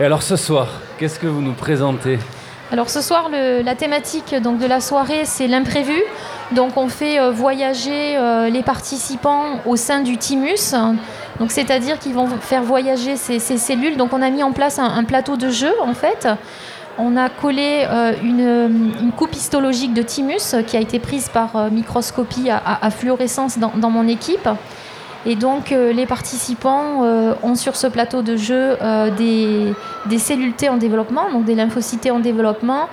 Et 0.00 0.04
alors 0.04 0.22
ce 0.22 0.36
soir, 0.36 0.68
qu'est-ce 0.98 1.18
que 1.18 1.26
vous 1.26 1.42
nous 1.42 1.52
présentez? 1.52 2.18
Alors 2.72 2.90
ce 2.90 3.00
soir, 3.00 3.30
la 3.30 3.74
thématique 3.76 4.34
donc, 4.34 4.58
de 4.58 4.66
la 4.66 4.80
soirée, 4.80 5.24
c'est 5.24 5.46
l'imprévu. 5.46 6.02
Donc 6.52 6.76
on 6.76 6.88
fait 6.88 7.18
euh, 7.18 7.30
voyager 7.30 8.16
euh, 8.16 8.48
les 8.50 8.62
participants 8.62 9.60
au 9.66 9.76
sein 9.76 10.00
du 10.00 10.16
thymus. 10.16 10.74
Donc 11.38 11.50
c'est-à-dire 11.50 11.98
qu'ils 11.98 12.14
vont 12.14 12.26
faire 12.26 12.62
voyager 12.62 13.16
ces, 13.16 13.38
cellules. 13.38 13.96
Donc 13.96 14.12
on 14.12 14.22
a 14.22 14.30
mis 14.30 14.42
en 14.42 14.52
place 14.52 14.78
un, 14.78 15.04
plateau 15.04 15.36
de 15.36 15.48
jeu 15.48 15.72
en 15.80 15.94
fait. 15.94 16.28
On 16.98 17.16
a 17.16 17.28
collé 17.28 17.84
euh, 17.88 18.14
une, 18.22 19.12
coupe 19.16 19.34
histologique 19.34 19.92
de 19.92 20.02
thymus 20.02 20.56
qui 20.66 20.76
a 20.76 20.80
été 20.80 20.98
prise 20.98 21.28
par 21.28 21.70
microscopie 21.70 22.50
à, 22.50 22.90
fluorescence 22.90 23.58
dans, 23.58 23.90
mon 23.90 24.08
équipe. 24.08 24.48
Et 25.26 25.34
donc 25.34 25.70
les 25.70 26.06
participants 26.06 27.02
ont 27.42 27.54
sur 27.56 27.74
ce 27.74 27.88
plateau 27.88 28.22
de 28.22 28.36
jeu 28.36 28.76
des, 29.18 29.72
des, 30.06 30.18
cellules 30.18 30.52
T 30.52 30.68
en 30.68 30.76
développement, 30.76 31.30
donc 31.32 31.44
des 31.44 31.56
lymphocytes 31.56 32.08
en 32.10 32.20
développement, 32.20 32.86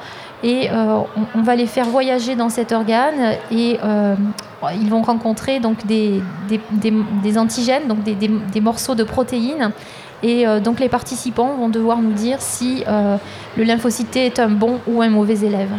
et 0.44 0.70
euh, 0.70 1.00
on, 1.36 1.42
va 1.42 1.56
les 1.56 1.68
faire 1.68 1.86
voyager 1.86 2.36
dans 2.36 2.50
cet 2.50 2.74
organe 2.74 3.38
et 3.50 3.80
euh, 3.82 4.16
ils 4.74 4.90
vont 4.90 5.02
rencontrer 5.02 5.62
donc 5.62 5.86
des, 5.86 6.22
antigènes, 7.38 7.88
donc 7.88 8.04
des, 8.04 8.62
morceaux 8.62 8.94
de 8.94 9.06
protéines. 9.06 9.72
Et 10.22 10.46
euh, 10.46 10.60
donc 10.60 10.82
les 10.82 10.90
participants 10.90 11.56
vont 11.56 11.70
devoir 11.70 12.02
nous 12.02 12.12
dire 12.12 12.42
si 12.42 12.84
le 12.86 13.64
lymphocyte 13.64 14.18
est 14.18 14.40
un 14.40 14.50
bon 14.50 14.80
ou 14.86 15.02
un 15.02 15.10
mauvais 15.10 15.40
élève. 15.46 15.72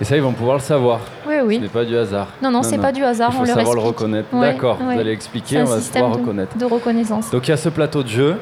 Et 0.00 0.04
ça, 0.04 0.16
ils 0.16 0.22
vont 0.22 0.32
pouvoir 0.32 0.56
le 0.56 0.62
savoir. 0.62 1.00
Oui, 1.26 1.34
oui. 1.44 1.56
Ce 1.56 1.60
n'est 1.62 1.68
pas 1.68 1.84
du 1.84 1.96
hasard. 1.96 2.28
Non, 2.42 2.50
non, 2.50 2.62
c'est 2.62 2.78
pas 2.78 2.90
du 2.92 3.04
hasard. 3.04 3.30
Il 3.32 3.36
faut 3.36 3.42
on 3.42 3.44
leur 3.46 3.54
savoir 3.54 3.74
le 3.74 3.80
explique. 3.80 3.98
reconnaître. 3.98 4.28
Ouais, 4.34 4.52
D'accord, 4.52 4.78
ouais. 4.80 4.94
vous 4.94 5.00
allez 5.00 5.12
expliquer, 5.12 5.60
on 5.62 5.64
va 5.64 5.76
pouvoir 5.78 6.10
de- 6.10 6.18
reconnaître. 6.18 6.56
de 6.58 6.64
reconnaissance. 6.64 7.30
Donc 7.30 7.46
il 7.46 7.50
y 7.50 7.54
a 7.54 7.56
ce 7.56 7.68
plateau 7.68 8.02
de 8.02 8.08
jeu. 8.08 8.36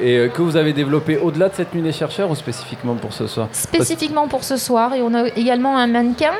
Et 0.00 0.16
euh, 0.18 0.28
que 0.28 0.42
vous 0.42 0.56
avez 0.56 0.72
développé 0.72 1.16
au-delà 1.18 1.48
de 1.48 1.54
cette 1.54 1.74
nuit 1.74 1.82
des 1.82 1.92
chercheurs 1.92 2.30
ou 2.30 2.34
spécifiquement 2.34 2.94
pour 2.94 3.12
ce 3.12 3.26
soir? 3.26 3.48
Spécifiquement 3.52 4.28
pour 4.28 4.44
ce 4.44 4.56
soir. 4.56 4.94
Et 4.94 5.02
on 5.02 5.14
a 5.14 5.28
également 5.36 5.76
un 5.78 5.86
mannequin 5.86 6.32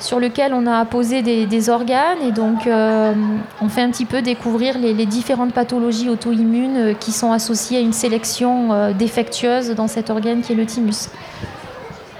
sur 0.00 0.18
lequel 0.20 0.52
on 0.52 0.66
a 0.66 0.84
posé 0.84 1.22
des, 1.22 1.46
des 1.46 1.70
organes. 1.70 2.18
Et 2.26 2.32
donc, 2.32 2.66
euh, 2.66 3.12
on 3.60 3.68
fait 3.68 3.82
un 3.82 3.90
petit 3.90 4.04
peu 4.04 4.20
découvrir 4.22 4.78
les, 4.78 4.92
les 4.94 5.06
différentes 5.06 5.52
pathologies 5.52 6.10
auto-immunes 6.10 6.76
euh, 6.76 6.94
qui 6.94 7.12
sont 7.12 7.32
associées 7.32 7.78
à 7.78 7.80
une 7.80 7.92
sélection 7.92 8.72
euh, 8.72 8.92
défectueuse 8.92 9.70
dans 9.70 9.86
cet 9.88 10.10
organe 10.10 10.40
qui 10.42 10.52
est 10.52 10.56
le 10.56 10.66
thymus. 10.66 11.08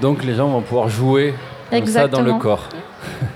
Donc 0.00 0.24
les 0.24 0.34
gens 0.34 0.48
vont 0.48 0.60
pouvoir 0.60 0.88
jouer 0.88 1.34
comme 1.70 1.86
ça 1.86 2.08
dans 2.08 2.22
le 2.22 2.34
corps. 2.34 2.68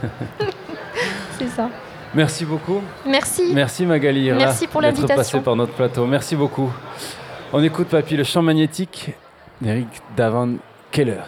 C'est 1.39 1.49
ça. 1.49 1.69
Merci 2.15 2.45
beaucoup. 2.45 2.81
Merci. 3.07 3.53
Merci 3.55 3.87
Magali 3.87 4.33
Merci 4.33 4.67
pour 4.67 4.81
d'être 4.81 4.95
l'invitation. 4.97 5.17
passée 5.17 5.41
par 5.41 5.57
notre 5.57 5.73
plateau. 5.73 6.07
Merci 6.07 6.35
beaucoup. 6.37 6.71
On 7.53 7.63
écoute 7.63 7.89
Papy, 7.89 8.17
le 8.17 8.25
champ 8.25 8.43
magnétique 8.43 9.11
d'Eric 9.61 9.89
Davan 10.17 10.55
Keller. 10.91 11.23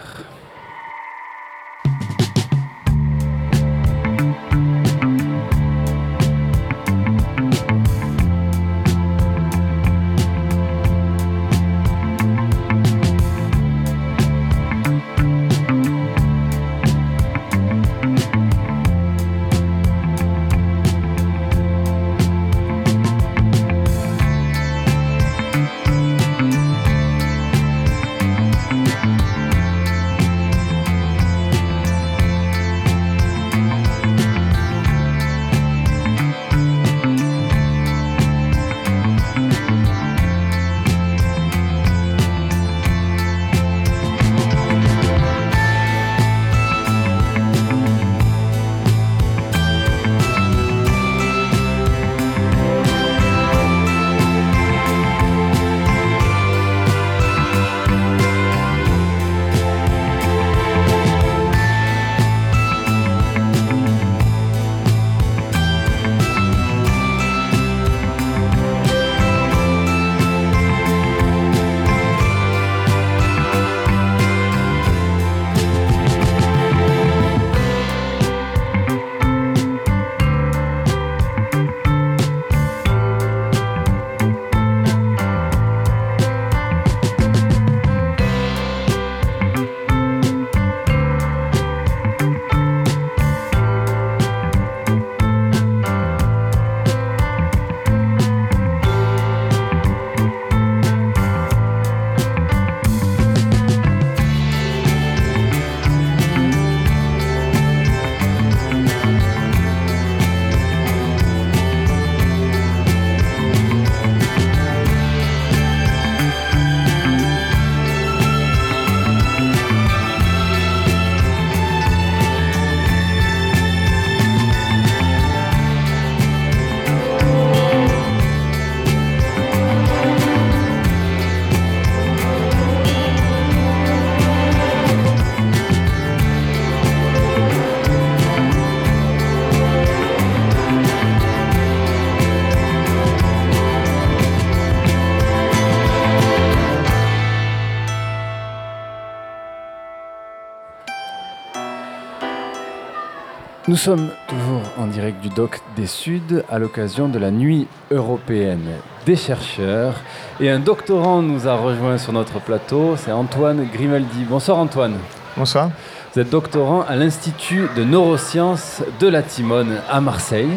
Nous 153.70 153.76
sommes 153.76 154.08
toujours 154.26 154.62
en 154.78 154.88
direct 154.88 155.22
du 155.22 155.28
doc 155.28 155.60
des 155.76 155.86
Suds 155.86 156.42
à 156.50 156.58
l'occasion 156.58 157.06
de 157.06 157.20
la 157.20 157.30
nuit 157.30 157.68
européenne 157.92 158.66
des 159.06 159.14
chercheurs. 159.14 159.94
Et 160.40 160.50
un 160.50 160.58
doctorant 160.58 161.22
nous 161.22 161.46
a 161.46 161.54
rejoint 161.54 161.96
sur 161.96 162.12
notre 162.12 162.40
plateau, 162.40 162.96
c'est 162.96 163.12
Antoine 163.12 163.68
Grimaldi. 163.72 164.24
Bonsoir 164.28 164.58
Antoine. 164.58 164.96
Bonsoir. 165.36 165.70
Vous 166.12 166.20
êtes 166.20 166.30
doctorant 166.30 166.82
à 166.82 166.96
l'Institut 166.96 167.68
de 167.76 167.84
neurosciences 167.84 168.82
de 168.98 169.06
la 169.06 169.22
Timone 169.22 169.76
à 169.88 170.00
Marseille. 170.00 170.50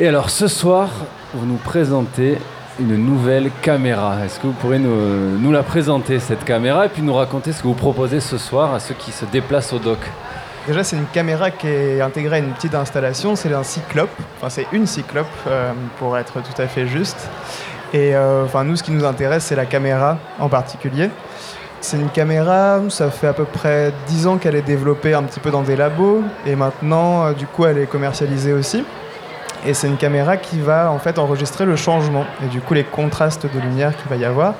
Et 0.00 0.08
alors 0.08 0.28
ce 0.28 0.48
soir, 0.48 0.88
vous 1.32 1.46
nous 1.46 1.58
présentez 1.58 2.38
une 2.80 2.96
nouvelle 2.96 3.52
caméra. 3.62 4.16
Est-ce 4.24 4.40
que 4.40 4.48
vous 4.48 4.52
pourrez 4.54 4.80
nous, 4.80 5.38
nous 5.38 5.52
la 5.52 5.62
présenter, 5.62 6.18
cette 6.18 6.44
caméra, 6.44 6.86
et 6.86 6.88
puis 6.88 7.02
nous 7.02 7.14
raconter 7.14 7.52
ce 7.52 7.62
que 7.62 7.68
vous 7.68 7.74
proposez 7.74 8.18
ce 8.18 8.36
soir 8.36 8.74
à 8.74 8.80
ceux 8.80 8.94
qui 8.94 9.12
se 9.12 9.26
déplacent 9.26 9.72
au 9.72 9.78
doc? 9.78 10.00
Déjà, 10.66 10.82
c'est 10.82 10.96
une 10.96 11.06
caméra 11.06 11.52
qui 11.52 11.68
est 11.68 12.00
intégrée 12.00 12.36
à 12.36 12.38
une 12.40 12.52
petite 12.52 12.74
installation. 12.74 13.36
C'est 13.36 13.52
un 13.52 13.62
cyclope. 13.62 14.10
Enfin, 14.36 14.50
c'est 14.50 14.66
une 14.72 14.86
cyclope, 14.86 15.26
euh, 15.46 15.72
pour 15.98 16.18
être 16.18 16.40
tout 16.40 16.60
à 16.60 16.66
fait 16.66 16.88
juste. 16.88 17.28
Et 17.92 18.16
euh, 18.16 18.44
enfin, 18.44 18.64
nous, 18.64 18.74
ce 18.74 18.82
qui 18.82 18.90
nous 18.90 19.04
intéresse, 19.04 19.44
c'est 19.44 19.54
la 19.54 19.66
caméra 19.66 20.18
en 20.40 20.48
particulier. 20.48 21.10
C'est 21.80 21.98
une 21.98 22.08
caméra, 22.08 22.80
ça 22.88 23.10
fait 23.10 23.28
à 23.28 23.32
peu 23.32 23.44
près 23.44 23.92
10 24.08 24.26
ans 24.26 24.36
qu'elle 24.38 24.56
est 24.56 24.62
développée 24.62 25.14
un 25.14 25.22
petit 25.22 25.38
peu 25.38 25.50
dans 25.50 25.62
des 25.62 25.76
labos. 25.76 26.24
Et 26.46 26.56
maintenant, 26.56 27.26
euh, 27.26 27.32
du 27.32 27.46
coup, 27.46 27.64
elle 27.64 27.78
est 27.78 27.86
commercialisée 27.86 28.52
aussi. 28.52 28.84
Et 29.64 29.74
c'est 29.74 29.86
une 29.86 29.96
caméra 29.96 30.36
qui 30.36 30.60
va 30.60 30.90
en 30.90 30.98
fait 30.98 31.18
enregistrer 31.18 31.64
le 31.64 31.76
changement 31.76 32.24
et 32.44 32.46
du 32.46 32.60
coup 32.60 32.74
les 32.74 32.84
contrastes 32.84 33.46
de 33.52 33.60
lumière 33.60 33.96
qu'il 33.96 34.08
va 34.08 34.14
y 34.14 34.24
avoir, 34.24 34.54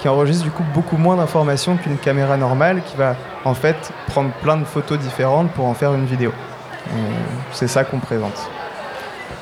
qui 0.00 0.08
enregistre 0.08 0.44
du 0.44 0.50
coup 0.50 0.64
beaucoup 0.74 0.96
moins 0.96 1.16
d'informations 1.16 1.76
qu'une 1.76 1.98
caméra 1.98 2.36
normale 2.36 2.80
qui 2.86 2.96
va 2.96 3.16
en 3.44 3.54
fait 3.54 3.76
prendre 4.06 4.30
plein 4.42 4.56
de 4.56 4.64
photos 4.64 4.98
différentes 4.98 5.50
pour 5.52 5.66
en 5.66 5.74
faire 5.74 5.92
une 5.94 6.06
vidéo. 6.06 6.32
Euh, 6.88 6.96
C'est 7.52 7.68
ça 7.68 7.84
qu'on 7.84 7.98
présente. 7.98 8.48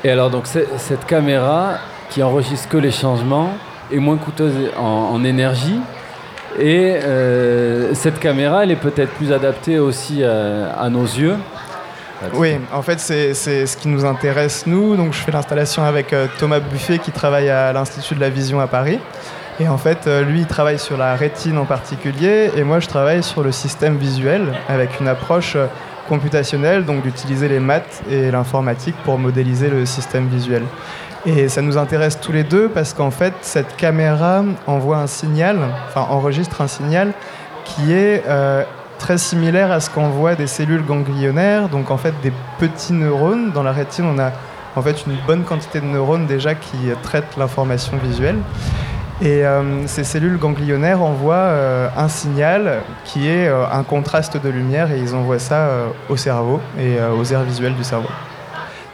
Et 0.04 0.10
alors, 0.10 0.30
donc, 0.30 0.46
cette 0.46 1.06
caméra 1.06 1.78
qui 2.10 2.22
enregistre 2.22 2.68
que 2.68 2.76
les 2.76 2.90
changements 2.90 3.50
est 3.92 3.98
moins 3.98 4.16
coûteuse 4.16 4.54
en, 4.78 5.10
en 5.12 5.24
énergie. 5.24 5.80
Et 6.58 6.96
euh, 7.02 7.94
cette 7.94 8.18
caméra, 8.18 8.64
elle 8.64 8.70
est 8.70 8.76
peut-être 8.76 9.12
plus 9.12 9.32
adaptée 9.32 9.78
aussi 9.78 10.24
à, 10.24 10.72
à 10.78 10.88
nos 10.88 11.04
yeux. 11.04 11.36
Oui, 12.34 12.58
en 12.72 12.82
fait, 12.82 12.98
c'est 12.98 13.32
c'est 13.32 13.64
ce 13.66 13.76
qui 13.76 13.86
nous 13.86 14.04
intéresse, 14.04 14.66
nous. 14.66 14.96
Donc, 14.96 15.12
je 15.12 15.18
fais 15.18 15.30
l'installation 15.30 15.84
avec 15.84 16.12
euh, 16.12 16.26
Thomas 16.38 16.58
Buffet, 16.58 16.98
qui 16.98 17.12
travaille 17.12 17.48
à 17.48 17.72
l'Institut 17.72 18.16
de 18.16 18.20
la 18.20 18.30
Vision 18.30 18.58
à 18.58 18.66
Paris. 18.66 18.98
Et 19.60 19.68
en 19.68 19.78
fait, 19.78 20.06
euh, 20.06 20.22
lui, 20.22 20.40
il 20.40 20.46
travaille 20.46 20.78
sur 20.78 20.96
la 20.96 21.16
rétine 21.16 21.58
en 21.58 21.64
particulier, 21.64 22.50
et 22.56 22.62
moi, 22.62 22.78
je 22.78 22.86
travaille 22.86 23.24
sur 23.24 23.42
le 23.42 23.50
système 23.50 23.96
visuel, 23.96 24.54
avec 24.68 25.00
une 25.00 25.08
approche 25.08 25.56
euh, 25.56 25.66
computationnelle, 26.08 26.84
donc 26.84 27.02
d'utiliser 27.02 27.48
les 27.48 27.58
maths 27.58 28.02
et 28.08 28.30
l'informatique 28.30 28.94
pour 29.04 29.18
modéliser 29.18 29.68
le 29.68 29.84
système 29.84 30.28
visuel. 30.28 30.62
Et 31.26 31.48
ça 31.48 31.60
nous 31.60 31.76
intéresse 31.76 32.20
tous 32.20 32.30
les 32.30 32.44
deux 32.44 32.68
parce 32.68 32.94
qu'en 32.94 33.10
fait, 33.10 33.34
cette 33.42 33.76
caméra 33.76 34.44
envoie 34.66 34.98
un 34.98 35.08
signal, 35.08 35.58
enfin 35.88 36.06
enregistre 36.08 36.60
un 36.60 36.68
signal 36.68 37.12
qui 37.64 37.92
est 37.92 38.22
euh, 38.28 38.62
très 38.98 39.18
similaire 39.18 39.72
à 39.72 39.80
ce 39.80 39.90
qu'on 39.90 40.08
voit 40.08 40.36
des 40.36 40.46
cellules 40.46 40.84
ganglionnaires, 40.84 41.68
donc 41.68 41.90
en 41.90 41.98
fait 41.98 42.14
des 42.22 42.32
petits 42.58 42.92
neurones. 42.92 43.50
Dans 43.50 43.64
la 43.64 43.72
rétine, 43.72 44.06
on 44.06 44.18
a 44.20 44.30
en 44.76 44.82
fait 44.82 45.04
une 45.06 45.16
bonne 45.26 45.42
quantité 45.42 45.80
de 45.80 45.86
neurones 45.86 46.26
déjà 46.26 46.54
qui 46.54 46.76
traitent 47.02 47.36
l'information 47.36 47.98
visuelle. 47.98 48.38
Et 49.20 49.44
euh, 49.44 49.84
ces 49.88 50.04
cellules 50.04 50.38
ganglionnaires 50.38 51.02
envoient 51.02 51.34
euh, 51.34 51.88
un 51.96 52.08
signal 52.08 52.82
qui 53.04 53.28
est 53.28 53.48
euh, 53.48 53.64
un 53.68 53.82
contraste 53.82 54.40
de 54.40 54.48
lumière 54.48 54.92
et 54.92 54.98
ils 55.00 55.12
envoient 55.12 55.40
ça 55.40 55.68
au 56.08 56.16
cerveau 56.16 56.60
et 56.78 56.98
aux 57.18 57.24
aires 57.24 57.42
visuelles 57.42 57.74
du 57.74 57.82
cerveau. 57.82 58.08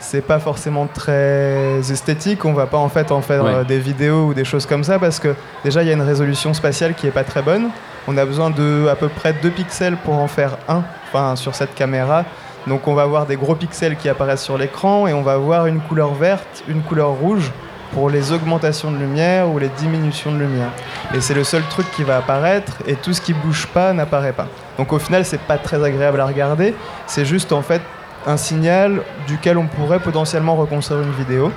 C'est 0.00 0.22
pas 0.22 0.38
forcément 0.38 0.86
très 0.86 1.78
esthétique, 1.90 2.44
on 2.44 2.52
va 2.52 2.66
pas 2.66 2.78
en 2.78 2.88
fait 2.88 3.10
en 3.10 3.20
faire 3.20 3.64
des 3.64 3.78
vidéos 3.78 4.26
ou 4.26 4.34
des 4.34 4.44
choses 4.44 4.66
comme 4.66 4.84
ça 4.84 4.98
parce 4.98 5.18
que 5.18 5.34
déjà 5.62 5.82
il 5.82 5.88
y 5.88 5.90
a 5.90 5.94
une 5.94 6.02
résolution 6.02 6.54
spatiale 6.54 6.94
qui 6.94 7.06
est 7.06 7.10
pas 7.10 7.24
très 7.24 7.42
bonne. 7.42 7.68
On 8.06 8.16
a 8.16 8.24
besoin 8.24 8.50
de 8.50 8.86
à 8.90 8.96
peu 8.96 9.08
près 9.08 9.32
2 9.32 9.50
pixels 9.50 9.96
pour 9.96 10.14
en 10.14 10.28
faire 10.28 10.56
un, 10.68 10.82
enfin 11.08 11.36
sur 11.36 11.54
cette 11.54 11.74
caméra. 11.74 12.24
Donc 12.66 12.86
on 12.86 12.94
va 12.94 13.02
avoir 13.02 13.26
des 13.26 13.36
gros 13.36 13.54
pixels 13.54 13.96
qui 13.96 14.08
apparaissent 14.08 14.44
sur 14.44 14.56
l'écran 14.56 15.06
et 15.06 15.12
on 15.12 15.22
va 15.22 15.32
avoir 15.32 15.66
une 15.66 15.80
couleur 15.80 16.14
verte, 16.14 16.64
une 16.68 16.82
couleur 16.82 17.10
rouge 17.10 17.50
pour 17.94 18.10
les 18.10 18.32
augmentations 18.32 18.90
de 18.90 18.98
lumière 18.98 19.48
ou 19.48 19.58
les 19.58 19.68
diminutions 19.68 20.32
de 20.32 20.38
lumière. 20.38 20.70
Et 21.14 21.20
c'est 21.20 21.34
le 21.34 21.44
seul 21.44 21.62
truc 21.70 21.86
qui 21.92 22.02
va 22.02 22.18
apparaître 22.18 22.78
et 22.86 22.96
tout 22.96 23.12
ce 23.12 23.20
qui 23.20 23.32
bouge 23.32 23.66
pas 23.68 23.92
n'apparaît 23.92 24.32
pas. 24.32 24.48
Donc 24.76 24.92
au 24.92 24.98
final, 24.98 25.24
c'est 25.24 25.40
pas 25.40 25.56
très 25.56 25.82
agréable 25.82 26.20
à 26.20 26.26
regarder. 26.26 26.74
C'est 27.06 27.24
juste 27.24 27.52
en 27.52 27.62
fait 27.62 27.80
un 28.26 28.36
signal 28.36 29.00
duquel 29.28 29.56
on 29.58 29.66
pourrait 29.66 30.00
potentiellement 30.00 30.56
reconstruire 30.56 31.02
une 31.02 31.12
vidéo, 31.12 31.52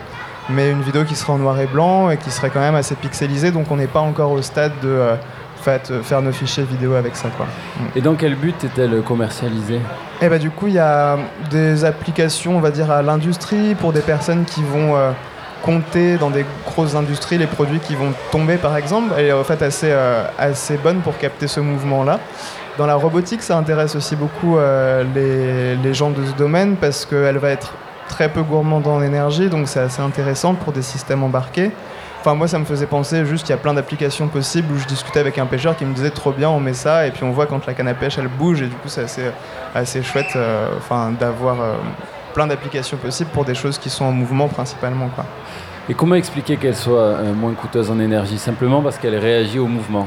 mais 0.50 0.70
une 0.70 0.82
vidéo 0.82 1.04
qui 1.06 1.16
serait 1.16 1.34
en 1.34 1.40
noir 1.40 1.60
et 1.60 1.66
blanc 1.66 2.10
et 2.10 2.18
qui 2.18 2.30
serait 2.30 2.52
quand 2.52 2.60
même 2.60 2.76
assez 2.76 2.96
pixelisée. 2.96 3.52
Donc 3.52 3.72
on 3.72 3.78
n'est 3.78 3.88
pas 3.88 4.02
encore 4.02 4.32
au 4.32 4.42
stade 4.42 4.74
de 4.84 4.90
euh, 4.90 5.16
fait, 5.62 5.92
faire 6.04 6.22
nos 6.22 6.32
fichiers 6.32 6.64
vidéo 6.64 6.94
avec 6.94 7.16
ça. 7.16 7.30
Quoi. 7.36 7.48
Et 7.96 8.02
dans 8.02 8.16
quel 8.16 8.36
but 8.36 8.64
est-elle 8.64 9.02
commercialisée? 9.02 9.80
Eh 10.22 10.30
bah, 10.30 10.40
du 10.40 10.50
coup, 10.50 10.68
il 10.68 10.74
y 10.74 10.80
a 10.80 11.18
des 11.52 11.86
applications, 11.86 12.58
on 12.58 12.60
va 12.60 12.72
dire, 12.72 12.92
à 12.92 13.02
l'industrie 13.02 13.76
pour 13.76 13.94
des 13.94 14.02
personnes 14.02 14.46
qui 14.46 14.64
vont 14.64 14.96
euh, 14.96 15.12
compter 15.62 16.18
dans 16.18 16.30
des 16.30 16.46
grosses 16.66 16.96
industries 16.96 17.38
les 17.38 17.48
produits 17.48 17.80
qui 17.80 17.96
vont 17.96 18.14
tomber 18.32 18.58
par 18.58 18.78
exemple. 18.78 19.14
Elle 19.18 19.26
est 19.26 19.34
en 19.34 19.44
fait 19.44 19.62
assez, 19.62 19.90
euh, 19.90 20.24
assez 20.38 20.78
bonne 20.78 21.00
pour 21.00 21.18
capter 21.18 21.48
ce 21.48 21.60
mouvement-là. 21.60 22.20
Dans 22.78 22.86
la 22.86 22.96
robotique, 22.96 23.42
ça 23.42 23.58
intéresse 23.58 23.96
aussi 23.96 24.16
beaucoup 24.16 24.58
euh, 24.58 25.04
les, 25.16 25.76
les, 25.76 25.94
gens 25.94 26.12
de 26.12 26.24
ce 26.24 26.34
domaine 26.34 26.76
parce 26.76 27.06
qu'elle 27.06 27.40
va 27.40 27.50
être 27.50 27.74
très 28.08 28.30
peu 28.30 28.44
gourmande 28.44 28.88
en 28.88 29.02
énergie, 29.02 29.50
donc 29.50 29.68
c'est 29.68 29.80
assez 29.80 30.02
intéressant 30.02 30.54
pour 30.54 30.74
des 30.74 30.84
systèmes 30.84 31.24
embarqués. 31.24 31.72
Enfin, 32.20 32.36
moi, 32.36 32.48
ça 32.48 32.60
me 32.60 32.66
faisait 32.66 32.86
penser 32.86 33.26
juste 33.26 33.46
qu'il 33.46 33.56
y 33.56 33.58
a 33.58 33.62
plein 33.62 33.74
d'applications 33.74 34.28
possibles 34.28 34.74
où 34.74 34.78
je 34.78 34.86
discutais 34.86 35.20
avec 35.20 35.38
un 35.38 35.46
pêcheur 35.46 35.76
qui 35.78 35.86
me 35.86 35.94
disait 35.94 36.10
trop 36.10 36.32
bien, 36.32 36.50
on 36.50 36.60
met 36.60 36.74
ça, 36.74 37.08
et 37.08 37.12
puis 37.12 37.24
on 37.24 37.32
voit 37.32 37.46
quand 37.46 37.66
la 37.66 37.74
canne 37.74 37.88
à 37.88 37.94
pêche 37.94 38.18
elle 38.18 38.28
bouge, 38.28 38.62
et 38.62 38.68
du 38.68 38.76
coup, 38.76 38.90
c'est 38.90 39.04
assez, 39.04 39.32
assez 39.74 40.04
chouette 40.04 40.36
euh, 40.36 40.68
enfin, 40.78 41.12
d'avoir 41.18 41.58
plein 42.38 42.46
d'applications 42.46 42.98
possibles 42.98 43.32
pour 43.32 43.46
des 43.46 43.56
choses 43.56 43.80
qui 43.80 43.90
sont 43.90 44.06
en 44.06 44.12
mouvement 44.12 44.48
principalement. 44.48 45.10
Quoi. 45.16 45.26
Et 45.90 45.96
comment 45.96 46.14
expliquer 46.14 46.58
qu'elle 46.58 46.76
soit 46.76 47.00
euh, 47.00 47.34
moins 47.34 47.54
coûteuse 47.54 47.90
en 47.90 48.00
énergie? 48.00 48.38
Simplement 48.38 48.84
parce 48.84 49.00
qu'elle 49.00 49.18
réagit 49.18 49.58
au 49.58 49.66
mouvement 49.66 50.06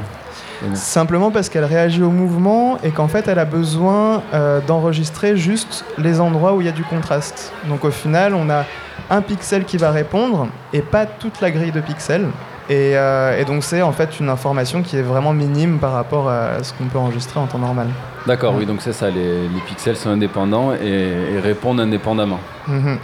Simplement 0.75 1.33
parce 1.33 1.49
qu'elle 1.49 1.65
réagit 1.65 2.03
au 2.03 2.11
mouvement 2.11 2.79
et 2.85 2.91
qu'en 2.91 3.09
fait 3.09 3.27
elle 3.27 3.41
a 3.41 3.45
besoin 3.47 4.23
euh, 4.33 4.61
d'enregistrer 4.65 5.37
juste 5.37 5.85
les 5.99 6.21
endroits 6.21 6.53
où 6.55 6.61
il 6.61 6.67
y 6.67 6.69
a 6.69 6.73
du 6.73 6.85
contraste. 6.85 7.53
Donc 7.67 7.85
au 7.85 7.91
final 7.91 8.35
on 8.35 8.49
a 8.49 8.65
un 9.09 9.23
pixel 9.23 9.65
qui 9.65 9.77
va 9.77 9.91
répondre 9.91 10.47
et 10.73 10.83
pas 10.83 11.07
toute 11.07 11.41
la 11.41 11.51
grille 11.51 11.73
de 11.73 11.81
pixels. 11.81 12.29
Euh, 12.71 13.41
et, 13.41 13.45
donc 13.45 13.65
c'est 13.65 13.83
en 13.83 13.91
fait 13.91 14.21
une 14.21 14.29
information 14.29 14.83
qui 14.83 14.97
est 14.97 15.03
vraiment 15.03 15.33
minime 15.33 15.79
par 15.81 15.93
rapport 15.93 16.29
à 16.29 16.63
ce 16.63 16.73
qu'on 16.75 16.85
peut 16.85 16.99
enregistrer 16.99 17.41
en 17.41 17.47
temps 17.47 17.59
normal. 17.59 17.89
D'accord, 18.27 18.55
oui, 18.57 18.67
donc 18.67 18.83
c'est 18.83 18.93
ça, 18.93 19.09
les, 19.11 19.49
pixels 19.67 19.97
sont 19.97 20.11
indépendants 20.11 20.73
et, 20.75 21.39
répondent 21.43 21.81
indépendamment. 21.81 22.41
Mhm. 22.69 22.99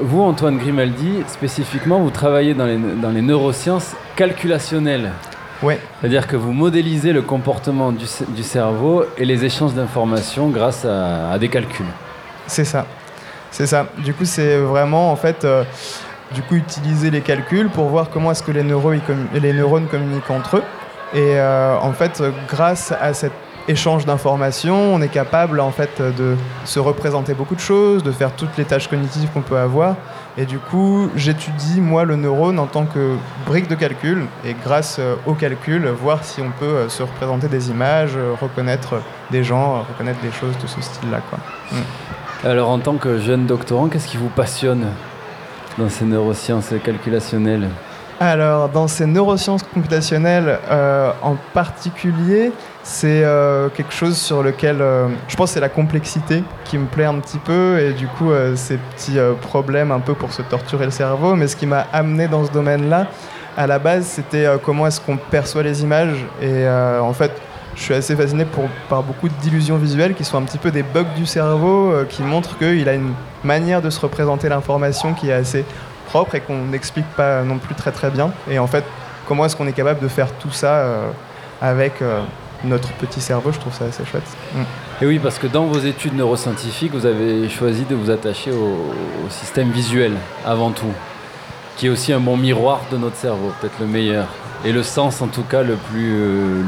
Vous, 0.00 0.22
Antoine 0.22 0.58
Grimaldi, 0.58 1.22
spécifiquement, 1.28 2.00
vous 2.00 2.10
travaillez 2.10 2.54
dans 2.54 2.64
les, 2.64 2.78
dans 2.78 3.10
les 3.10 3.22
neurosciences 3.22 3.94
calculationnelles. 4.16 5.12
Oui. 5.62 5.74
C'est-à-dire 6.00 6.26
que 6.26 6.36
vous 6.36 6.52
modélisez 6.52 7.12
le 7.12 7.20
comportement 7.20 7.92
du, 7.92 8.06
du 8.28 8.42
cerveau 8.42 9.04
et 9.18 9.26
les 9.26 9.44
échanges 9.44 9.74
d'informations 9.74 10.48
grâce 10.48 10.86
à, 10.86 11.38
des 11.38 11.48
calculs. 11.48 11.86
C'est 12.46 12.64
ça. 12.64 12.86
C'est 13.50 13.66
ça. 13.66 13.86
Du 13.98 14.14
coup, 14.14 14.24
c'est 14.24 14.56
vraiment 14.58 15.12
en 15.12 15.16
fait. 15.16 15.44
Euh, 15.44 15.64
du 16.32 16.42
coup 16.42 16.54
utiliser 16.54 17.10
les 17.10 17.22
calculs 17.22 17.68
pour 17.68 17.86
voir 17.86 18.08
comment 18.08 18.30
est-ce 18.30 18.44
que 18.44 18.52
les, 18.52 18.62
les, 18.62 19.52
neurones 19.52 19.88
communiquent 19.88 20.30
entre 20.30 20.58
eux. 20.58 20.62
Et 21.12 21.38
euh, 21.38 21.76
en 21.76 21.92
fait, 21.92 22.22
grâce 22.48 22.92
à 22.92 23.12
cet 23.14 23.32
échange 23.68 24.06
d'informations, 24.06 24.94
on 24.94 25.00
est 25.00 25.08
capable 25.08 25.60
en 25.60 25.70
fait 25.70 26.00
de 26.00 26.36
se 26.64 26.78
représenter 26.78 27.34
beaucoup 27.34 27.54
de 27.54 27.60
choses, 27.60 28.02
de 28.02 28.12
faire 28.12 28.32
toutes 28.32 28.56
les 28.56 28.64
tâches 28.64 28.88
cognitives 28.88 29.28
qu'on 29.32 29.42
peut 29.42 29.58
avoir. 29.58 29.96
Et 30.38 30.46
du 30.46 30.58
coup, 30.58 31.10
j'étudie 31.16 31.80
moi 31.80 32.04
le 32.04 32.16
neurone 32.16 32.58
en 32.58 32.66
tant 32.66 32.86
que 32.86 33.16
brique 33.46 33.68
de 33.68 33.74
calcul 33.74 34.26
et 34.44 34.54
grâce 34.64 34.96
euh, 34.98 35.16
au 35.26 35.34
calcul, 35.34 35.86
voir 35.88 36.24
si 36.24 36.40
on 36.40 36.50
peut 36.50 36.64
euh, 36.64 36.88
se 36.88 37.02
représenter 37.02 37.48
des 37.48 37.70
images, 37.70 38.16
reconnaître 38.40 39.02
des 39.30 39.42
gens, 39.42 39.84
reconnaître 39.88 40.20
des 40.20 40.30
choses 40.30 40.56
de 40.62 40.66
ce 40.66 40.80
style-là. 40.80 41.18
Mm. 41.72 42.46
Alors 42.46 42.70
en 42.70 42.78
tant 42.78 42.94
que 42.94 43.18
jeune 43.18 43.46
doctorant, 43.46 43.88
qu'est-ce 43.88 44.06
qui 44.06 44.16
vous 44.16 44.28
passionne 44.28 44.86
dans 45.78 45.88
ces 45.88 46.04
neurosciences 46.04 46.72
calculationnelles? 46.84 47.68
Alors, 48.22 48.68
dans 48.68 48.86
ces 48.86 49.06
neurosciences 49.06 49.62
computationnelles 49.62 50.58
euh, 50.70 51.10
en 51.22 51.36
particulier, 51.54 52.52
c'est 52.82 53.22
euh, 53.24 53.68
quelque 53.68 53.92
chose 53.92 54.16
sur 54.16 54.42
lequel 54.42 54.80
euh, 54.80 55.08
je 55.28 55.36
pense 55.36 55.52
c'est 55.52 55.60
la 55.60 55.68
complexité 55.68 56.42
qui 56.64 56.78
me 56.78 56.86
plaît 56.86 57.04
un 57.04 57.18
petit 57.18 57.38
peu 57.38 57.78
et 57.78 57.92
du 57.92 58.06
coup 58.06 58.30
ces 58.54 58.76
petits 58.76 59.18
problèmes 59.40 59.92
un 59.92 60.00
peu 60.00 60.14
pour 60.14 60.32
se 60.32 60.42
torturer 60.42 60.84
le 60.84 60.90
cerveau. 60.90 61.34
Mais 61.34 61.46
ce 61.46 61.56
qui 61.56 61.66
m'a 61.66 61.86
amené 61.92 62.28
dans 62.28 62.44
ce 62.44 62.52
domaine-là, 62.52 63.06
à 63.56 63.66
la 63.66 63.78
base, 63.78 64.06
c'était 64.06 64.46
comment 64.64 64.86
est-ce 64.86 65.00
qu'on 65.00 65.16
perçoit 65.16 65.62
les 65.62 65.82
images 65.82 66.24
et 66.40 66.68
en 66.68 67.12
fait 67.12 67.32
je 67.76 67.82
suis 67.82 67.94
assez 67.94 68.14
fasciné 68.16 68.46
par 68.88 69.02
beaucoup 69.02 69.28
d'illusions 69.28 69.76
visuelles 69.76 70.14
qui 70.14 70.24
sont 70.24 70.38
un 70.38 70.42
petit 70.42 70.58
peu 70.58 70.70
des 70.70 70.82
bugs 70.82 71.14
du 71.16 71.26
cerveau 71.26 71.92
qui 72.08 72.22
montrent 72.22 72.56
qu'il 72.58 72.88
a 72.88 72.94
une 72.94 73.12
manière 73.42 73.82
de 73.82 73.90
se 73.90 74.00
représenter 74.00 74.48
l'information 74.48 75.14
qui 75.14 75.30
est 75.30 75.34
assez 75.34 75.64
propre 76.10 76.34
et 76.34 76.40
qu'on 76.40 76.66
n'explique 76.66 77.08
pas 77.16 77.42
non 77.42 77.58
plus 77.58 77.74
très 77.74 77.92
très 77.92 78.10
bien. 78.10 78.30
Et 78.50 78.58
en 78.58 78.66
fait, 78.66 78.84
comment 79.26 79.44
est-ce 79.44 79.54
qu'on 79.54 79.68
est 79.68 79.72
capable 79.72 80.00
de 80.00 80.08
faire 80.08 80.32
tout 80.38 80.50
ça 80.50 80.74
euh, 80.74 81.10
avec 81.62 82.02
euh, 82.02 82.20
notre 82.64 82.92
petit 82.92 83.20
cerveau 83.20 83.52
Je 83.52 83.58
trouve 83.58 83.74
ça 83.74 83.86
assez 83.86 84.04
chouette. 84.04 84.24
Mm. 84.54 84.62
Et 85.02 85.06
oui, 85.06 85.18
parce 85.18 85.38
que 85.38 85.46
dans 85.46 85.66
vos 85.66 85.78
études 85.78 86.14
neuroscientifiques, 86.14 86.92
vous 86.92 87.06
avez 87.06 87.48
choisi 87.48 87.84
de 87.84 87.94
vous 87.94 88.10
attacher 88.10 88.52
au, 88.52 89.28
système 89.30 89.70
visuel 89.70 90.12
avant 90.44 90.70
tout, 90.70 90.92
qui 91.76 91.86
est 91.86 91.88
aussi 91.88 92.12
un 92.12 92.20
bon 92.20 92.36
miroir 92.36 92.80
de 92.90 92.96
notre 92.96 93.16
cerveau, 93.16 93.52
peut-être 93.60 93.78
le 93.80 93.86
meilleur. 93.86 94.26
Et 94.64 94.72
le 94.72 94.82
sens, 94.82 95.22
en 95.22 95.28
tout 95.28 95.44
cas, 95.44 95.62
le 95.62 95.76
plus, 95.76 96.14
euh, 96.14 96.62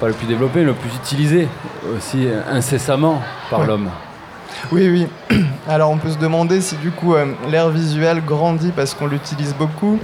pas 0.00 0.08
le 0.08 0.14
plus 0.14 0.26
développé, 0.26 0.64
le 0.64 0.74
plus 0.74 0.90
utilisé 0.96 1.48
aussi 1.96 2.26
incessamment 2.50 3.22
par 3.50 3.64
l'homme. 3.64 3.88
Oui, 4.72 4.88
oui. 4.88 5.38
Alors 5.68 5.90
on 5.90 5.98
peut 5.98 6.10
se 6.10 6.18
demander 6.18 6.60
si 6.60 6.76
du 6.76 6.90
coup 6.90 7.14
euh, 7.14 7.26
l'air 7.48 7.70
visuel 7.70 8.22
grandit 8.24 8.72
parce 8.74 8.94
qu'on 8.94 9.06
l'utilise 9.06 9.54
beaucoup. 9.54 9.98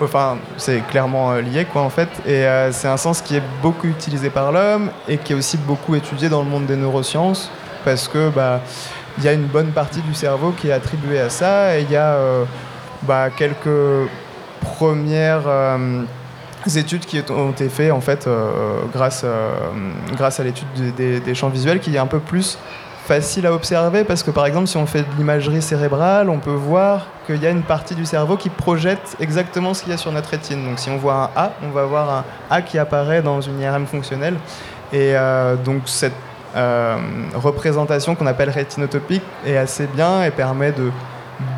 Enfin, 0.00 0.38
c'est 0.56 0.80
clairement 0.88 1.32
euh, 1.32 1.40
lié 1.40 1.64
quoi 1.64 1.82
en 1.82 1.90
fait. 1.90 2.08
Et 2.26 2.46
euh, 2.46 2.72
c'est 2.72 2.88
un 2.88 2.96
sens 2.96 3.22
qui 3.22 3.36
est 3.36 3.42
beaucoup 3.62 3.86
utilisé 3.86 4.30
par 4.30 4.52
l'homme 4.52 4.90
et 5.08 5.18
qui 5.18 5.32
est 5.32 5.36
aussi 5.36 5.56
beaucoup 5.56 5.94
étudié 5.94 6.28
dans 6.28 6.42
le 6.42 6.48
monde 6.48 6.66
des 6.66 6.76
neurosciences 6.76 7.50
parce 7.84 8.08
que 8.08 8.30
bah 8.30 8.60
il 9.18 9.24
y 9.24 9.28
a 9.28 9.32
une 9.32 9.46
bonne 9.46 9.70
partie 9.70 10.00
du 10.00 10.14
cerveau 10.14 10.52
qui 10.52 10.68
est 10.68 10.72
attribuée 10.72 11.20
à 11.20 11.30
ça 11.30 11.78
et 11.78 11.82
il 11.82 11.90
y 11.90 11.96
a 11.96 12.16
bah, 13.02 13.30
quelques 13.30 14.08
premières 14.60 15.42
études 16.74 17.04
qui 17.04 17.22
ont 17.30 17.50
été 17.50 17.68
faites 17.68 17.92
en 17.92 18.00
fait 18.00 18.28
grâce, 18.92 19.24
grâce 20.16 20.40
à 20.40 20.42
l'étude 20.42 20.66
des, 20.96 21.20
des, 21.20 21.34
champs 21.36 21.50
visuels 21.50 21.78
qui 21.78 21.94
est 21.94 21.98
un 21.98 22.08
peu 22.08 22.18
plus 22.18 22.58
facile 23.04 23.46
à 23.46 23.52
observer 23.52 24.02
parce 24.02 24.22
que 24.22 24.30
par 24.30 24.46
exemple 24.46 24.66
si 24.66 24.78
on 24.78 24.86
fait 24.86 25.02
de 25.02 25.16
l'imagerie 25.18 25.60
cérébrale, 25.60 26.30
on 26.30 26.38
peut 26.38 26.50
voir 26.50 27.06
qu'il 27.26 27.42
y 27.42 27.46
a 27.46 27.50
une 27.50 27.62
partie 27.62 27.94
du 27.94 28.06
cerveau 28.06 28.36
qui 28.38 28.48
projette 28.48 29.16
exactement 29.20 29.74
ce 29.74 29.82
qu'il 29.82 29.92
y 29.92 29.94
a 29.94 29.98
sur 29.98 30.10
notre 30.10 30.30
rétine. 30.30 30.64
Donc 30.64 30.78
si 30.78 30.88
on 30.88 30.96
voit 30.96 31.14
un 31.36 31.40
A, 31.40 31.52
on 31.62 31.70
va 31.70 31.84
voir 31.84 32.10
un 32.10 32.24
A 32.48 32.62
qui 32.62 32.78
apparaît 32.78 33.20
dans 33.20 33.42
une 33.42 33.60
IRM 33.60 33.86
fonctionnelle. 33.86 34.36
Et 34.92 35.16
euh, 35.16 35.54
donc 35.56 35.82
cette 35.84 36.14
euh, 36.56 36.96
représentation 37.34 38.14
qu'on 38.14 38.26
appelle 38.26 38.50
rétinotopique 38.50 39.24
est 39.44 39.58
assez 39.58 39.86
bien 39.86 40.24
et 40.24 40.30
permet 40.30 40.72
de 40.72 40.90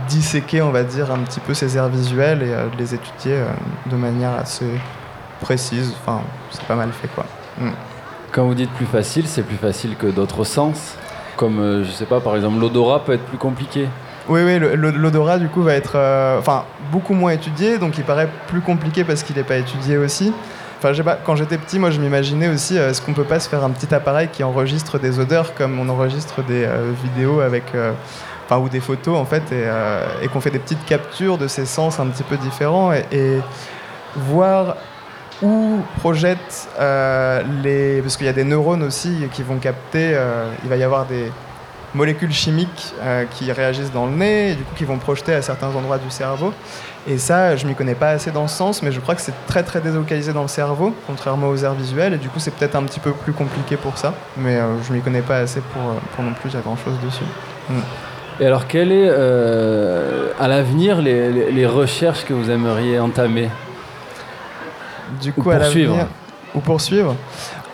disséquer, 0.09 0.63
on 0.63 0.71
va 0.71 0.83
dire, 0.83 1.13
un 1.13 1.19
petit 1.19 1.41
peu 1.41 1.55
ces 1.55 1.77
aires 1.77 1.89
visuelles 1.89 2.43
et 2.43 2.53
euh, 2.53 2.67
de 2.69 2.77
les 2.77 2.93
étudier 2.93 3.39
de 3.87 3.97
manière 3.97 4.35
assez 4.35 4.67
précise. 5.41 5.95
Enfin, 6.01 6.23
c'est 6.51 6.65
pas 6.65 6.77
mal 6.77 6.91
fait 6.91 7.09
quoi. 7.09 7.25
Mm. 7.61 7.71
Quand 8.33 8.45
vous 8.45 8.55
dites 8.55 8.73
plus 8.73 8.87
facile, 8.87 9.29
c'est 9.29 9.43
plus 9.43 9.57
facile 9.57 9.95
que 9.97 10.09
d'autres 10.09 10.43
sens 10.43 10.97
comme, 11.37 11.61
euh, 11.61 11.85
je 11.85 11.91
sais 11.91 12.07
pas, 12.07 12.21
par 12.21 12.37
exemple, 12.37 12.59
l'odorat 12.59 13.05
peut 13.05 13.13
être 13.13 13.25
plus 13.25 13.39
compliqué. 13.39 13.89
Oui, 14.29 14.41
oui, 14.45 14.59
l'odorat 14.59 15.39
du 15.39 15.49
coup 15.49 15.63
va 15.63 15.75
être 15.75 15.93
euh, 15.95 16.41
beaucoup 16.91 17.15
moins 17.15 17.31
étudié, 17.31 17.79
donc 17.79 17.97
il 17.97 18.05
paraît 18.05 18.29
plus 18.49 18.61
compliqué 18.61 19.05
parce 19.05 19.23
qu'il 19.23 19.37
n'est 19.37 19.45
pas 19.45 19.57
étudié 19.57 19.99
aussi. 19.99 20.33
Enfin, 20.79 20.93
pas, 21.03 21.15
quand 21.15 21.37
j'étais 21.37 21.59
petit, 21.59 21.79
moi, 21.79 21.91
je 21.91 22.01
m'imaginais 22.01 22.49
aussi, 22.49 22.77
est-ce 22.77 23.01
qu'on 23.01 23.13
peut 23.13 23.25
pas 23.25 23.39
se 23.39 23.49
faire 23.49 23.65
un 23.65 23.71
petit 23.71 23.95
appareil 23.95 24.29
qui 24.33 24.43
enregistre 24.43 24.99
des 24.99 25.21
odeurs 25.21 25.55
comme 25.55 25.79
on 25.79 25.89
enregistre 25.89 26.43
des 26.43 26.69
vidéos 27.03 27.41
avec 27.41 27.65
enfin, 28.45 28.61
ou 28.61 28.69
des 28.69 28.81
photos 28.81 29.17
en 29.17 29.25
fait, 29.25 29.43
et, 29.53 30.29
qu'on 30.29 30.41
fait 30.41 30.51
des 30.51 30.59
petites 30.59 30.85
captures 30.85 31.39
de 31.39 31.47
ces 31.47 31.65
sens 31.65 31.99
un 31.99 32.07
petit 32.09 32.25
peu 32.25 32.37
différents 32.37 32.93
et 32.93 33.41
voir 34.17 34.77
où 35.43 35.81
projette 35.99 36.69
les. 37.63 38.01
Parce 38.03 38.17
qu'il 38.17 38.27
y 38.27 38.31
a 38.31 38.33
des 38.33 38.45
neurones 38.45 38.83
aussi 38.83 39.29
qui 39.33 39.43
vont 39.43 39.59
capter, 39.59 40.19
il 40.63 40.69
va 40.69 40.77
y 40.77 40.83
avoir 40.83 41.07
des 41.07 41.31
molécules 41.97 42.33
chimiques 42.33 42.95
euh, 43.01 43.25
qui 43.31 43.51
réagissent 43.51 43.93
dans 43.93 44.07
le 44.07 44.13
nez 44.13 44.51
et 44.51 44.55
du 44.55 44.63
coup 44.63 44.75
qui 44.77 44.85
vont 44.85 44.99
projeter 44.99 45.35
à 45.35 45.43
certains 45.43 45.69
endroits 45.69 45.99
du 45.99 46.11
cerveau. 46.11 46.53
Et 47.09 47.19
ça, 47.19 47.57
je 47.57 47.67
m'y 47.67 47.75
connais 47.75 47.95
pas 47.95 48.11
assez 48.11 48.31
dans 48.33 48.49
ce 48.49 48.57
sens, 48.57 48.83
mais 48.83 48.93
je 48.93 49.01
crois 49.01 49.15
que 49.15 49.21
c'est 49.21 49.47
très 49.47 49.63
très 49.63 49.81
délocalisé 49.81 50.33
dans 50.33 50.43
le 50.43 50.49
cerveau, 50.49 50.93
contrairement 51.07 51.49
aux 51.49 51.57
aires 51.57 51.75
visuelles, 51.75 52.15
et 52.15 52.19
du 52.19 52.29
coup 52.29 52.41
c'est 52.41 52.53
peut-être 52.53 52.75
un 52.75 52.83
petit 52.83 53.01
peu 53.01 53.13
plus 53.13 53.33
compliqué 53.33 53.77
pour 53.77 53.97
ça, 53.97 54.13
mais 54.37 54.57
euh, 54.57 54.83
je 54.83 54.93
m'y 54.93 55.01
connais 55.01 55.23
pas 55.23 55.39
assez 55.39 55.61
pour, 55.61 55.83
euh, 55.83 55.95
pour 56.15 56.25
non 56.25 56.33
plus 56.33 56.51
dire 56.51 56.61
grand 56.61 56.77
chose 56.77 56.95
dessus. 57.05 57.25
Mm. 57.71 57.75
Et 58.39 58.47
alors, 58.47 58.67
quelles 58.67 58.93
est 58.93 59.09
à 59.09 60.47
l'avenir 60.47 61.01
les, 61.01 61.51
les, 61.51 61.67
recherches 61.67 62.27
que 62.27 62.35
vous 62.35 62.51
aimeriez 62.51 62.99
entamer? 63.01 63.49
Du 65.21 65.33
coup, 65.33 65.51
à 65.51 65.59
l'avenir 65.59 66.07
ou 66.55 66.61
poursuivre 66.61 67.15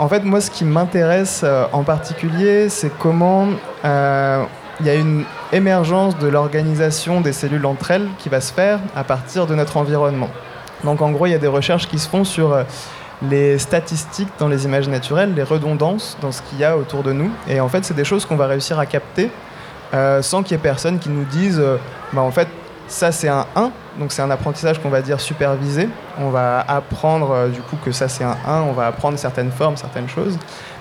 en 0.02 0.08
fait, 0.08 0.24
moi, 0.24 0.40
ce 0.40 0.50
qui 0.50 0.64
m'intéresse 0.64 1.42
euh, 1.44 1.64
en 1.72 1.84
particulier, 1.84 2.68
c'est 2.68 2.90
comment 2.98 3.46
euh, 3.84 4.42
il 4.80 4.86
y 4.86 4.90
a 4.90 4.94
une 4.94 5.24
émergence 5.52 6.18
de 6.18 6.26
l'organisation 6.26 7.20
des 7.20 7.32
cellules 7.32 7.66
entre 7.66 7.92
elles 7.92 8.08
qui 8.18 8.28
va 8.28 8.40
se 8.40 8.52
faire 8.52 8.80
à 8.96 9.04
partir 9.04 9.46
de 9.46 9.54
notre 9.54 9.76
environnement. 9.76 10.28
Donc, 10.82 11.02
en 11.02 11.12
gros, 11.12 11.26
il 11.26 11.30
y 11.30 11.34
a 11.34 11.38
des 11.38 11.46
recherches 11.46 11.86
qui 11.86 12.00
se 12.00 12.08
font 12.08 12.24
sur 12.24 12.52
euh, 12.52 12.64
les 13.30 13.58
statistiques 13.58 14.30
dans 14.40 14.48
les 14.48 14.64
images 14.64 14.88
naturelles, 14.88 15.34
les 15.34 15.44
redondances 15.44 16.16
dans 16.20 16.32
ce 16.32 16.42
qu'il 16.42 16.58
y 16.58 16.64
a 16.64 16.76
autour 16.76 17.04
de 17.04 17.12
nous. 17.12 17.30
Et 17.48 17.60
en 17.60 17.68
fait, 17.68 17.84
c'est 17.84 17.94
des 17.94 18.04
choses 18.04 18.24
qu'on 18.26 18.36
va 18.36 18.48
réussir 18.48 18.78
à 18.78 18.86
capter 18.86 19.30
sans 20.22 20.42
qu'il 20.42 20.52
y 20.52 20.54
ait 20.54 20.62
personne 20.62 20.98
qui 20.98 21.10
nous 21.10 21.24
dise, 21.24 21.62
bah, 22.14 22.22
en 22.22 22.30
fait, 22.30 22.48
ça, 22.88 23.12
c'est 23.12 23.28
un 23.28 23.46
1, 23.56 23.70
donc 23.98 24.12
c'est 24.12 24.22
un 24.22 24.30
apprentissage 24.30 24.80
qu'on 24.80 24.90
va 24.90 25.02
dire 25.02 25.20
supervisé. 25.20 25.88
On 26.18 26.30
va 26.30 26.60
apprendre 26.60 27.30
euh, 27.30 27.48
du 27.48 27.60
coup 27.60 27.76
que 27.82 27.92
ça, 27.92 28.08
c'est 28.08 28.24
un 28.24 28.36
1, 28.46 28.62
on 28.62 28.72
va 28.72 28.86
apprendre 28.86 29.18
certaines 29.18 29.50
formes, 29.50 29.76
certaines 29.76 30.08
choses. 30.08 30.38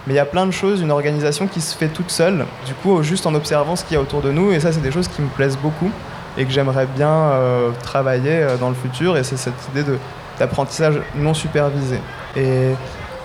Mais 0.07 0.13
il 0.13 0.17
y 0.17 0.19
a 0.19 0.25
plein 0.25 0.45
de 0.45 0.51
choses, 0.51 0.81
une 0.81 0.91
organisation 0.91 1.47
qui 1.47 1.61
se 1.61 1.75
fait 1.75 1.87
toute 1.87 2.09
seule, 2.09 2.45
du 2.65 2.73
coup, 2.73 3.01
juste 3.03 3.27
en 3.27 3.35
observant 3.35 3.75
ce 3.75 3.83
qu'il 3.83 3.95
y 3.95 3.97
a 3.97 4.01
autour 4.01 4.21
de 4.21 4.31
nous. 4.31 4.51
Et 4.51 4.59
ça, 4.59 4.71
c'est 4.71 4.81
des 4.81 4.91
choses 4.91 5.07
qui 5.07 5.21
me 5.21 5.29
plaisent 5.29 5.57
beaucoup 5.57 5.91
et 6.37 6.45
que 6.45 6.51
j'aimerais 6.51 6.87
bien 6.87 7.09
euh, 7.09 7.71
travailler 7.83 8.43
euh, 8.43 8.57
dans 8.57 8.69
le 8.69 8.75
futur. 8.75 9.17
Et 9.17 9.23
c'est 9.23 9.37
cette 9.37 9.53
idée 9.73 9.83
d'apprentissage 10.39 10.99
non 11.15 11.33
supervisé. 11.33 11.99
Et 12.35 12.71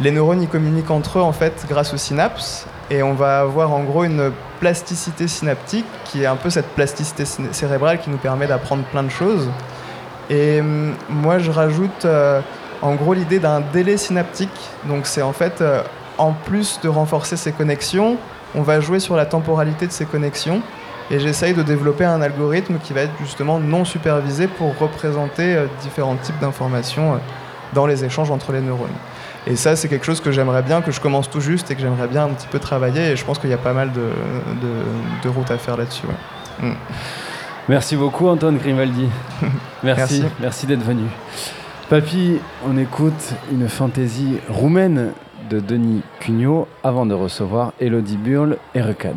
les 0.01 0.11
neurones, 0.11 0.43
ils 0.43 0.49
communiquent 0.49 0.91
entre 0.91 1.19
eux, 1.19 1.23
en 1.23 1.33
fait, 1.33 1.65
grâce 1.69 1.95
aux 1.95 1.99
synapses. 1.99 2.67
Et 2.91 3.03
on 3.03 3.15
va 3.15 3.41
avoir 3.41 3.73
en 3.73 3.83
gros 3.83 4.05
une 4.05 4.33
plasticité 4.61 5.29
synaptique 5.29 5.87
qui 6.05 6.23
est 6.23 6.27
un 6.27 6.37
peu 6.37 6.51
cette 6.51 6.69
plasticité 6.69 7.25
cérébrale 7.53 8.01
qui 8.01 8.11
nous 8.11 8.17
permet 8.17 8.47
d'apprendre 8.47 8.85
plein 8.85 9.03
de 9.03 9.11
choses. 9.11 9.49
Et 10.31 10.61
hum, 10.61 10.95
moi, 11.09 11.39
je 11.39 11.51
rajoute 11.51 12.05
euh, 12.05 12.41
en 12.83 12.95
gros 12.95 13.15
l'idée 13.15 13.39
d'un 13.39 13.61
délai 13.61 13.97
synaptique. 13.97 14.51
Donc, 14.85 15.07
c'est 15.07 15.23
en 15.23 15.33
fait, 15.33 15.61
euh, 15.61 15.83
en 16.19 16.33
plus 16.33 16.81
de 16.83 16.89
renforcer 16.89 17.37
ces 17.37 17.53
connexions, 17.53 18.17
on 18.55 18.63
va 18.63 18.81
jouer 18.81 19.01
sur 19.01 19.17
la 19.17 19.27
temporalité 19.27 19.87
de 19.87 19.93
ces 19.93 20.07
connexions. 20.07 20.63
Et 21.11 21.21
j'essaye 21.21 21.55
de 21.55 21.63
développer 21.63 22.05
un 22.05 22.21
algorithme 22.21 22.79
qui 22.83 22.93
va 22.93 23.03
être 23.03 23.13
justement 23.21 23.61
non 23.61 23.85
supervisé 23.85 24.49
pour 24.49 24.77
représenter 24.79 25.55
euh, 25.55 25.67
différents 25.83 26.17
types 26.17 26.39
d'informations 26.41 27.21
dans 27.75 27.87
les 27.87 28.05
échanges 28.05 28.31
entre 28.31 28.53
les 28.53 28.61
neurones. 28.61 28.89
Et 29.47 29.55
ça, 29.55 29.77
c'est 29.77 29.89
quelque 29.89 30.05
chose 30.05 30.21
que 30.21 30.33
j'aimerais 30.33 30.63
bien, 30.63 30.83
que 30.83 30.91
je 30.91 31.01
commence 31.01 31.31
tout 31.31 31.41
juste 31.41 31.71
et 31.71 31.77
que 31.77 31.81
j'aimerais 31.81 32.09
bien 32.09 32.25
un 32.25 32.31
petit 32.31 32.49
peu 32.49 32.59
travailler. 32.59 33.13
Et 33.13 33.17
je 33.17 33.25
pense 33.25 33.39
qu'il 33.39 33.51
y 33.51 33.55
a 33.55 33.59
pas 33.59 33.73
mal 33.73 33.93
de, 33.93 34.11
de, 35.23 35.29
routes 35.29 35.51
à 35.51 35.59
faire 35.59 35.77
là-dessus. 35.77 36.07
Mm. 36.61 36.73
Merci 37.69 37.97
beaucoup, 37.97 38.27
Antoine 38.27 38.59
Grimaldi. 38.59 39.09
merci, 39.85 40.25
merci, 40.41 40.67
d'être 40.67 40.85
venu. 40.85 41.05
Papy, 41.89 42.39
on 42.67 42.77
écoute 42.77 43.35
une 43.53 43.69
fantaisie 43.69 44.39
roumaine 44.49 45.13
de 45.49 45.61
Denis 45.61 46.03
Cugnot 46.19 46.67
avant 46.83 47.07
de 47.07 47.15
recevoir 47.15 47.73
Elodie 47.81 48.17
Burle 48.17 48.59
et 48.75 48.83
Recade. 48.83 49.17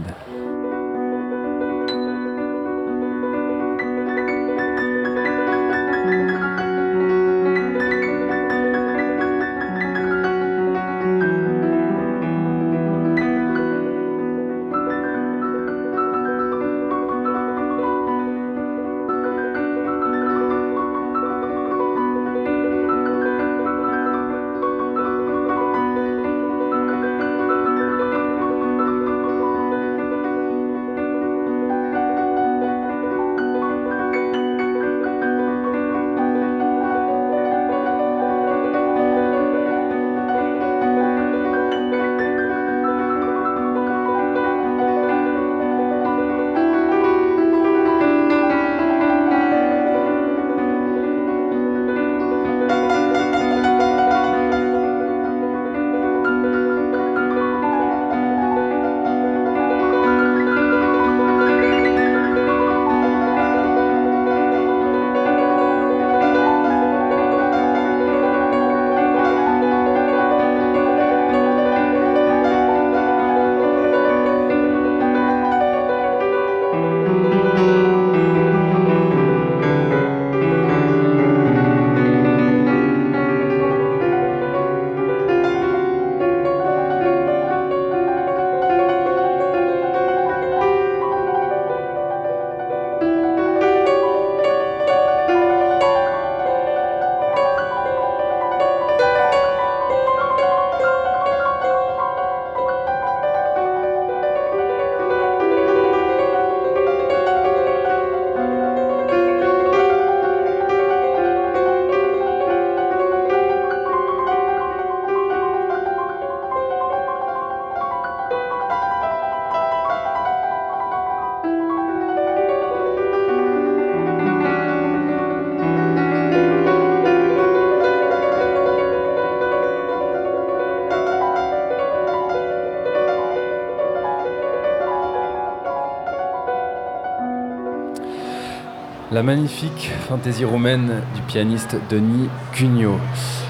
La 139.20 139.24
magnifique 139.24 139.92
fantaisie 140.08 140.46
roumaine 140.46 141.02
du 141.14 141.22
pianiste 141.24 141.76
Denis 141.90 142.30
Cugnot. 142.54 142.98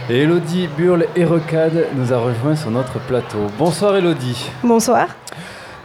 Et 0.10 0.24
Elodie 0.24 0.68
Burle 0.76 1.06
Recade 1.16 1.90
nous 1.96 2.12
a 2.12 2.18
rejoint 2.18 2.56
sur 2.56 2.72
notre 2.72 2.98
plateau. 2.98 3.38
Bonsoir 3.56 3.96
Elodie. 3.96 4.50
Bonsoir. 4.64 5.10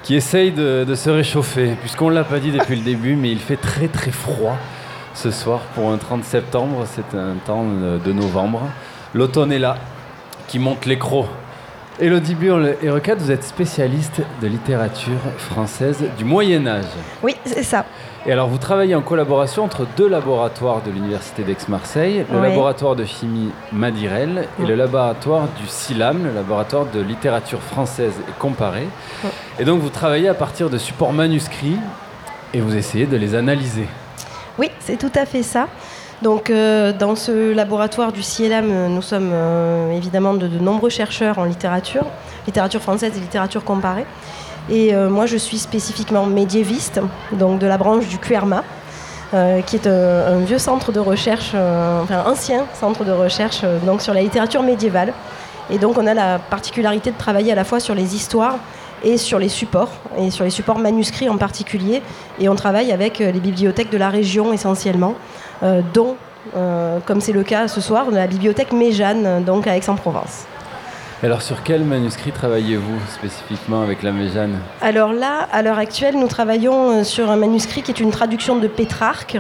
Qui 0.03 0.14
essaye 0.14 0.53
de, 0.53 0.91
se 0.95 1.11
réchauffer, 1.11 1.76
puisqu'on 1.82 2.09
ne 2.09 2.14
l'a 2.14 2.24
pas 2.24 2.39
dit 2.39 2.51
depuis 2.51 2.76
le 2.76 2.82
début, 2.93 3.14
mais 3.14 3.30
il 3.30 3.39
fait 3.39 3.59
très 3.59 3.89
très 3.89 4.11
froid 4.11 4.57
ce 5.12 5.30
soir 5.30 5.61
pour 5.74 5.91
un 5.91 5.99
30 5.99 6.24
septembre. 6.24 6.87
C'est 6.87 7.14
un 7.14 7.35
temps 7.45 7.66
de 7.66 8.12
novembre. 8.14 8.62
L'automne 9.12 9.53
est 9.53 9.59
là. 9.59 9.76
qui 10.49 10.59
monte 10.59 10.87
l'écro. 10.87 11.26
Elodie 12.01 12.34
Burle 12.34 12.74
et 12.82 12.90
Recade, 12.90 13.20
vous 13.20 13.30
êtes 13.30 13.45
spécialiste 13.45 14.20
de 14.42 14.49
littérature 14.49 15.20
française 15.38 16.03
du 16.18 16.24
Moyen 16.24 16.66
Âge. 16.66 16.86
Oui, 17.22 17.36
c'est 17.45 17.62
ça. 17.62 17.84
Et 18.26 18.32
alors 18.32 18.49
vous 18.49 18.59
travaillez 18.59 18.97
en 18.97 19.01
collaboration 19.01 19.62
entre 19.62 19.86
deux 19.97 20.09
laboratoires 20.09 20.82
de 20.82 20.90
l'Université 20.90 21.45
d'Aix-Marseille, 21.45 22.26
le 22.32 22.42
laboratoire 22.42 22.97
de 22.97 23.05
chimie 23.05 23.53
Madirel 23.70 24.49
et 24.61 24.66
le 24.66 24.74
laboratoire 24.74 25.47
du 25.61 25.68
CILAM, 25.68 26.24
le 26.24 26.34
laboratoire 26.34 26.86
de 26.86 27.01
littérature 27.01 27.61
française 27.61 28.14
et 28.28 28.32
comparée. 28.40 28.88
Et 29.61 29.64
donc 29.64 29.80
vous 29.80 29.90
travaillez 29.90 30.28
à 30.28 30.34
partir 30.34 30.70
de 30.70 30.78
supports 30.78 31.12
manuscrits 31.12 31.78
et 32.53 32.61
vous 32.61 32.74
essayez 32.74 33.07
de 33.07 33.16
les 33.16 33.36
analyser. 33.36 33.86
Oui, 34.59 34.70
c'est 34.80 34.97
tout 34.97 35.12
à 35.14 35.26
fait 35.26 35.45
ça. 35.45 35.68
Donc, 36.25 36.49
euh, 36.49 36.95
dans 36.99 37.16
ce 37.16 37.53
laboratoire 37.53 38.11
du 38.11 38.22
CIELAM, 38.22 38.70
euh, 38.70 38.89
nous 38.89 39.03
sommes 39.03 39.29
euh, 39.31 39.91
évidemment 39.91 40.33
de, 40.33 40.49
nombreux 40.49 40.89
chercheurs 40.89 41.39
en 41.39 41.45
littérature, 41.45 42.07
littérature 42.47 42.81
française 42.81 43.12
et 43.14 43.20
littérature 43.20 43.62
comparée. 43.62 44.07
Et 44.70 44.95
moi, 44.95 45.27
je 45.27 45.37
suis 45.37 45.59
spécifiquement 45.59 46.25
médiéviste, 46.25 46.99
donc 47.33 47.59
de 47.59 47.66
la 47.66 47.77
branche 47.77 48.09
du 48.09 48.16
QRMA, 48.16 48.64
qui 49.66 49.77
est 49.77 49.87
un, 49.87 50.27
un 50.27 50.39
vieux 50.39 50.59
centre 50.59 50.91
de 50.91 51.01
recherche, 51.01 51.51
enfin 51.51 52.25
ancien 52.25 52.64
centre 52.72 53.05
de 53.05 53.12
recherche 53.12 53.61
donc 53.85 54.01
sur 54.01 54.14
la 54.14 54.22
littérature 54.22 54.62
médiévale. 54.62 55.12
Et 55.68 55.77
donc, 55.77 55.99
on 55.99 56.07
a 56.07 56.14
la 56.14 56.39
particularité 56.39 57.11
de 57.11 57.18
travailler 57.18 57.53
à 57.53 57.55
la 57.55 57.64
fois 57.64 57.79
sur 57.79 57.95
les 57.95 58.16
histoires 58.16 58.57
et 59.03 59.18
sur 59.18 59.39
les 59.39 59.51
supports, 59.51 59.93
et 60.16 60.31
sur 60.31 60.45
les 60.45 60.51
supports 60.51 60.79
manuscrits 60.79 61.29
en 61.29 61.37
particulier. 61.37 62.01
Et 62.41 62.49
on 62.49 62.55
travaille 62.55 62.91
avec 62.91 63.18
les 63.18 63.33
bibliothèques 63.41 63.91
de 63.91 63.99
la 63.99 64.09
région 64.09 64.55
essentiellement, 64.55 65.14
dont, 65.93 66.17
euh, 66.57 66.99
comme 67.07 67.21
c'est 67.21 67.33
le 67.33 67.43
cas 67.43 67.69
ce 67.69 67.81
soir, 67.81 68.11
la 68.11 68.27
bibliothèque 68.27 68.73
Méjeanne, 68.73 69.43
donc 69.45 69.67
à 69.67 69.77
Aix-en-Provence. 69.77 70.45
Alors 71.23 71.41
sur 71.41 71.62
quel 71.62 71.85
manuscrit 71.85 72.33
travaillez-vous 72.33 72.99
spécifiquement 73.09 73.81
avec 73.83 74.03
la 74.03 74.12
Méjeanne? 74.12 74.59
Alors 74.83 75.12
là, 75.12 75.49
à 75.53 75.62
l'heure 75.62 75.79
actuelle, 75.79 76.17
nous 76.19 76.29
travaillons 76.29 76.91
euh, 77.01 77.05
sur 77.05 77.31
un 77.31 77.37
manuscrit 77.37 77.83
qui 77.83 77.91
est 77.93 78.01
une 78.01 78.11
traduction 78.11 78.57
de 78.57 78.69
Pétrarque. 78.69 79.39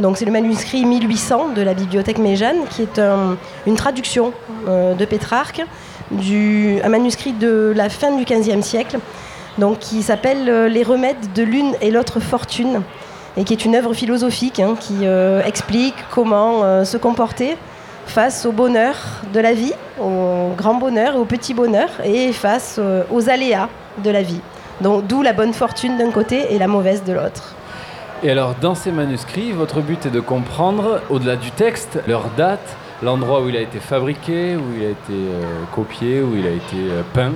Donc 0.00 0.16
c'est 0.16 0.24
le 0.24 0.32
manuscrit 0.32 0.84
1800 0.84 1.50
de 1.54 1.62
la 1.62 1.74
bibliothèque 1.74 2.18
Méjeanne, 2.18 2.64
qui 2.70 2.82
est 2.82 2.98
un- 2.98 3.36
une 3.66 3.76
traduction 3.76 4.32
euh, 4.66 4.94
de 4.94 5.04
Pétrarque, 5.04 5.62
du, 6.10 6.80
un 6.82 6.88
manuscrit 6.88 7.32
de 7.32 7.72
la 7.76 7.88
fin 7.88 8.10
du 8.16 8.24
XVe 8.24 8.62
siècle, 8.62 8.98
donc 9.58 9.78
qui 9.78 10.02
s'appelle 10.02 10.48
euh, 10.48 10.68
Les 10.68 10.82
remèdes 10.82 11.32
de 11.34 11.42
l'une 11.44 11.74
et 11.80 11.90
l'autre 11.92 12.18
fortune, 12.18 12.80
et 13.36 13.44
qui 13.44 13.52
est 13.52 13.64
une 13.64 13.74
œuvre 13.74 13.94
philosophique 13.94 14.60
hein, 14.60 14.74
qui 14.78 14.98
euh, 15.02 15.42
explique 15.44 15.94
comment 16.10 16.64
euh, 16.64 16.84
se 16.84 16.96
comporter 16.96 17.56
face 18.06 18.44
au 18.46 18.52
bonheur 18.52 18.96
de 19.32 19.40
la 19.40 19.54
vie, 19.54 19.72
au 20.00 20.52
grand 20.56 20.74
bonheur 20.74 21.14
et 21.14 21.18
au 21.18 21.24
petit 21.24 21.54
bonheur, 21.54 21.88
et 22.04 22.32
face 22.32 22.76
euh, 22.78 23.04
aux 23.10 23.28
aléas 23.30 23.68
de 24.04 24.10
la 24.10 24.22
vie. 24.22 24.40
Donc 24.80 25.06
d'où 25.06 25.22
la 25.22 25.32
bonne 25.32 25.52
fortune 25.52 25.96
d'un 25.96 26.10
côté 26.10 26.52
et 26.52 26.58
la 26.58 26.66
mauvaise 26.66 27.04
de 27.04 27.12
l'autre. 27.12 27.54
Et 28.24 28.30
alors, 28.30 28.54
dans 28.60 28.74
ces 28.74 28.92
manuscrits, 28.92 29.52
votre 29.52 29.80
but 29.80 30.06
est 30.06 30.10
de 30.10 30.20
comprendre, 30.20 31.00
au-delà 31.10 31.36
du 31.36 31.50
texte, 31.50 32.00
leur 32.06 32.28
date, 32.36 32.76
l'endroit 33.02 33.42
où 33.42 33.48
il 33.48 33.56
a 33.56 33.60
été 33.60 33.80
fabriqué, 33.80 34.56
où 34.56 34.62
il 34.76 34.84
a 34.84 34.90
été 34.90 35.14
copié, 35.74 36.20
où 36.20 36.36
il 36.36 36.46
a 36.46 36.50
été 36.50 36.76
peint. 37.14 37.32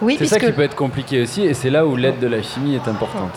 Oui, 0.00 0.16
c'est 0.18 0.26
ça 0.26 0.38
qui 0.38 0.52
peut 0.52 0.62
être 0.62 0.76
compliqué 0.76 1.22
aussi, 1.22 1.42
et 1.42 1.54
c'est 1.54 1.70
là 1.70 1.84
où 1.84 1.96
l'aide 1.96 2.20
de 2.20 2.28
la 2.28 2.42
chimie 2.42 2.76
est 2.76 2.88
importante. 2.88 3.32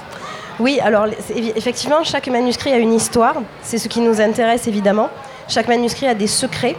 Oui, 0.60 0.80
alors 0.82 1.08
effectivement, 1.56 2.03
chaque 2.03 2.28
manuscrit 2.28 2.72
a 2.72 2.78
une 2.78 2.93
histoire. 2.93 3.36
C'est 3.62 3.78
ce 3.78 3.88
qui 3.89 3.99
nous 3.99 4.22
intéresse 4.22 4.68
évidemment. 4.68 5.10
Chaque 5.49 5.68
manuscrit 5.68 6.08
a 6.08 6.14
des 6.14 6.28
secrets, 6.28 6.76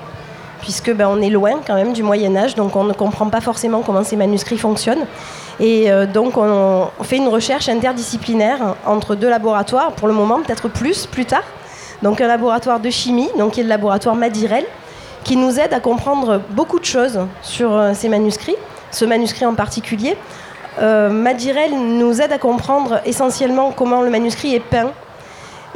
puisque 0.63 0.93
ben, 0.93 1.09
on 1.09 1.21
est 1.21 1.29
loin 1.29 1.61
quand 1.67 1.75
même 1.75 1.93
du 1.93 2.03
Moyen 2.03 2.35
Âge, 2.37 2.55
donc 2.55 2.75
on 2.75 2.85
ne 2.85 2.95
comprend 2.95 3.29
pas 3.29 3.43
forcément 3.43 3.83
comment 3.83 4.03
ces 4.03 4.17
manuscrits 4.17 4.57
fonctionnent. 4.57 5.07
Et 5.61 5.91
euh, 5.91 6.07
donc 6.07 6.39
on, 6.39 6.89
on 6.99 7.05
fait 7.05 7.19
une 7.19 7.29
recherche 7.29 7.69
interdisciplinaire 7.69 8.77
entre 8.87 9.15
deux 9.15 9.29
laboratoires, 9.29 9.93
pour 9.93 10.09
le 10.09 10.15
moment, 10.15 10.41
peut-être 10.41 10.69
plus 10.69 11.07
plus 11.07 11.27
tard. 11.27 11.45
Donc 12.03 12.21
un 12.21 12.27
laboratoire 12.29 12.81
de 12.81 12.91
chimie, 12.91 13.29
donc 13.39 13.53
qui 13.53 13.61
est 13.61 13.63
le 13.63 13.69
laboratoire 13.69 14.15
Madirel, 14.15 14.65
qui 15.23 15.37
nous 15.37 15.61
aide 15.61 15.75
à 15.75 15.81
comprendre 15.81 16.41
beaucoup 16.51 16.79
de 16.79 16.85
choses 16.85 17.21
sur 17.43 17.75
euh, 17.75 17.93
ces 17.95 18.09
manuscrits, 18.09 18.57
ce 18.91 19.05
manuscrit 19.05 19.45
en 19.45 19.55
particulier. 19.55 20.17
Euh, 20.79 21.09
Madirel 21.09 21.73
nous 21.73 22.21
aide 22.21 22.33
à 22.33 22.39
comprendre 22.39 23.01
essentiellement 23.07 23.73
comment 23.73 24.03
le 24.03 24.11
manuscrit 24.11 24.55
est 24.55 24.61
peint 24.61 24.93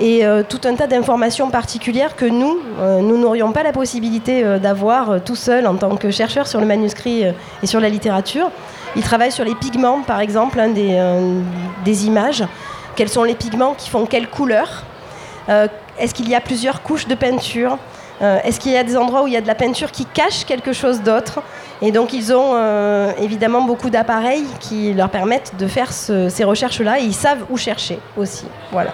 et 0.00 0.24
euh, 0.24 0.42
tout 0.42 0.60
un 0.64 0.74
tas 0.74 0.86
d'informations 0.86 1.50
particulières 1.50 2.16
que 2.16 2.24
nous, 2.24 2.58
euh, 2.78 3.00
nous 3.00 3.18
n'aurions 3.18 3.52
pas 3.52 3.62
la 3.62 3.72
possibilité 3.72 4.42
euh, 4.42 4.58
d'avoir 4.58 5.22
tout 5.22 5.36
seul 5.36 5.66
en 5.66 5.74
tant 5.76 5.96
que 5.96 6.10
chercheur 6.10 6.46
sur 6.46 6.58
le 6.58 6.66
manuscrit 6.66 7.24
et 7.62 7.66
sur 7.66 7.80
la 7.80 7.90
littérature. 7.90 8.50
Il 8.96 9.02
travaille 9.02 9.30
sur 9.30 9.44
les 9.44 9.54
pigments, 9.54 10.00
par 10.00 10.20
exemple, 10.20 10.60
des, 10.72 12.06
images. 12.06 12.44
Quels 12.96 13.08
sont 13.08 13.22
les 13.22 13.34
pigments 13.34 13.74
qui 13.74 13.88
font 13.88 14.06
quelle 14.06 14.28
couleur? 14.28 14.84
Est-ce 15.46 16.12
qu'il 16.12 16.28
y 16.28 16.34
a 16.34 16.40
plusieurs 16.40 16.82
couches 16.82 17.06
de 17.06 17.14
peinture? 17.14 17.78
Euh, 18.22 18.38
Est-ce 18.44 18.60
qu'il 18.60 18.72
y 18.72 18.76
a 18.76 18.84
des 18.84 18.96
endroits 18.96 19.22
où 19.22 19.26
il 19.26 19.32
y 19.32 19.36
a 19.36 19.40
de 19.40 19.46
la 19.46 19.54
peinture 19.54 19.90
qui 19.90 20.04
cache 20.04 20.44
quelque 20.44 20.72
chose 20.72 21.00
d'autre 21.02 21.40
Et 21.80 21.90
donc 21.90 22.12
ils 22.12 22.32
ont 22.34 22.52
euh, 22.54 23.12
évidemment 23.18 23.62
beaucoup 23.62 23.88
d'appareils 23.88 24.44
qui 24.60 24.92
leur 24.92 25.08
permettent 25.08 25.52
de 25.58 25.66
faire 25.66 25.90
ce- 25.92 26.28
ces 26.28 26.44
recherches-là 26.44 27.00
et 27.00 27.04
ils 27.04 27.14
savent 27.14 27.44
où 27.48 27.56
chercher 27.56 27.98
aussi. 28.16 28.44
Voilà. 28.72 28.90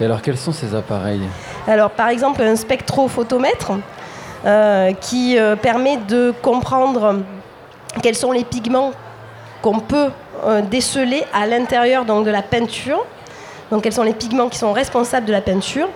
Et 0.00 0.04
alors, 0.04 0.20
quels 0.22 0.36
sont 0.36 0.52
ces 0.52 0.74
appareils 0.74 1.22
Alors, 1.66 1.90
par 1.90 2.08
exemple, 2.08 2.42
un 2.42 2.56
spectrophotomètre 2.56 3.72
euh, 4.44 4.92
qui 5.00 5.38
permet 5.62 5.96
de 5.96 6.34
comprendre 6.42 7.20
quels 8.02 8.14
sont 8.14 8.30
les 8.32 8.44
pigments 8.44 8.92
qu'on 9.62 9.78
peut 9.80 10.10
déceler 10.70 11.24
à 11.32 11.46
l'intérieur 11.46 12.04
de 12.04 12.30
la 12.30 12.42
peinture. 12.42 13.06
Donc, 13.70 13.82
quels 13.84 13.94
sont 13.94 14.02
les 14.02 14.12
pigments 14.12 14.48
qui 14.50 14.58
sont 14.58 14.72
responsables 14.74 15.24
de 15.24 15.32
la 15.32 15.40
peinture. 15.40 15.88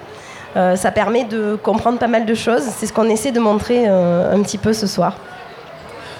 Euh, 0.56 0.74
ça 0.76 0.90
permet 0.90 1.24
de 1.24 1.56
comprendre 1.62 1.98
pas 1.98 2.08
mal 2.08 2.26
de 2.26 2.34
choses. 2.34 2.62
C'est 2.62 2.86
ce 2.86 2.92
qu'on 2.92 3.08
essaie 3.08 3.30
de 3.32 3.40
montrer 3.40 3.84
euh, 3.88 4.34
un 4.34 4.42
petit 4.42 4.58
peu 4.58 4.72
ce 4.72 4.86
soir. 4.86 5.14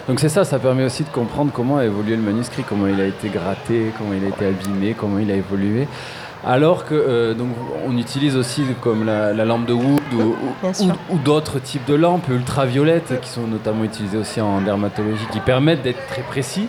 Donc 0.09 0.18
c'est 0.20 0.28
ça, 0.28 0.45
ça 0.45 0.59
permet 0.59 0.85
aussi 0.85 1.05
de 1.05 1.09
comprendre 1.11 1.51
comment 1.55 1.78
a 1.78 1.85
évolué 1.85 2.16
le 2.16 2.22
manuscrit, 2.22 2.62
comment 2.68 2.87
il 2.87 3.01
a 3.01 3.05
été 3.07 3.28
gratté, 3.28 3.93
comment 3.99 4.12
il 4.12 4.24
a 4.24 4.28
été 4.28 4.47
abîmé, 4.47 4.95
comment 4.99 5.18
il 5.18 5.31
a 5.31 5.35
évolué. 5.35 5.87
Alors 6.47 6.87
que 6.87 6.95
euh, 6.95 7.35
donc 7.35 7.49
on 7.87 7.97
utilise 7.99 8.35
aussi 8.35 8.62
comme 8.81 9.05
la, 9.05 9.35
la 9.35 9.45
lampe 9.45 9.66
de 9.66 9.74
Wood 9.74 10.01
ou- 10.14 10.35
ou 11.11 11.18
d'autres 11.18 11.59
types 11.61 11.85
de 11.87 11.95
lampes 11.95 12.28
ultraviolettes 12.31 13.20
qui 13.20 13.28
sont 13.28 13.43
notamment 13.47 13.85
utilisées 13.85 14.16
aussi 14.16 14.41
en 14.41 14.61
dermatologie, 14.62 15.26
qui 15.33 15.41
permettent 15.41 15.83
d'être 15.83 16.05
très 16.07 16.22
précis. 16.22 16.66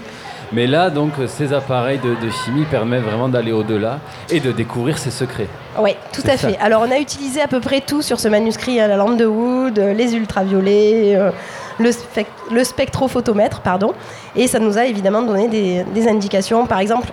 Mais 0.54 0.68
là, 0.68 0.90
donc, 0.90 1.14
ces 1.28 1.54
appareils 1.54 2.00
de, 2.00 2.10
de 2.10 2.30
chimie 2.30 2.66
permettent 2.66 3.04
vraiment 3.04 3.30
d'aller 3.30 3.54
au-delà 3.54 4.00
et 4.30 4.40
de 4.42 4.52
découvrir 4.52 4.98
ses 4.98 5.12
secrets. 5.12 5.48
Oui, 5.80 5.92
tout 6.12 6.24
à 6.28 6.36
ça. 6.36 6.50
fait. 6.50 6.58
Alors, 6.60 6.84
on 6.86 6.92
a 6.92 6.98
utilisé 7.00 7.42
à 7.42 7.48
peu 7.48 7.62
près 7.62 7.80
tout 7.80 8.02
sur 8.02 8.20
ce 8.20 8.28
manuscrit 8.28 8.80
hein, 8.82 8.88
la 8.88 8.98
lampe 8.98 9.16
de 9.16 9.26
Wood, 9.26 9.80
euh, 9.80 9.94
les 9.94 10.14
ultraviolets, 10.14 11.16
euh, 11.16 11.32
le, 11.80 11.92
spec- 11.92 12.26
le 12.52 12.64
spectrophotomètre, 12.66 13.62
pardon. 13.62 13.94
Et 14.36 14.48
ça 14.48 14.60
nous 14.60 14.78
a 14.78 14.86
évidemment 14.86 15.22
donné 15.22 15.48
des, 15.48 15.86
des 15.94 16.08
indications, 16.10 16.66
par 16.66 16.80
exemple, 16.80 17.08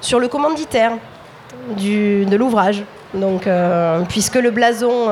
sur 0.00 0.20
le 0.20 0.28
commanditaire 0.28 0.92
du, 1.76 2.24
de 2.26 2.36
l'ouvrage. 2.36 2.84
Donc, 3.12 3.46
euh, 3.48 4.02
puisque 4.08 4.36
le 4.36 4.50
blason 4.52 5.08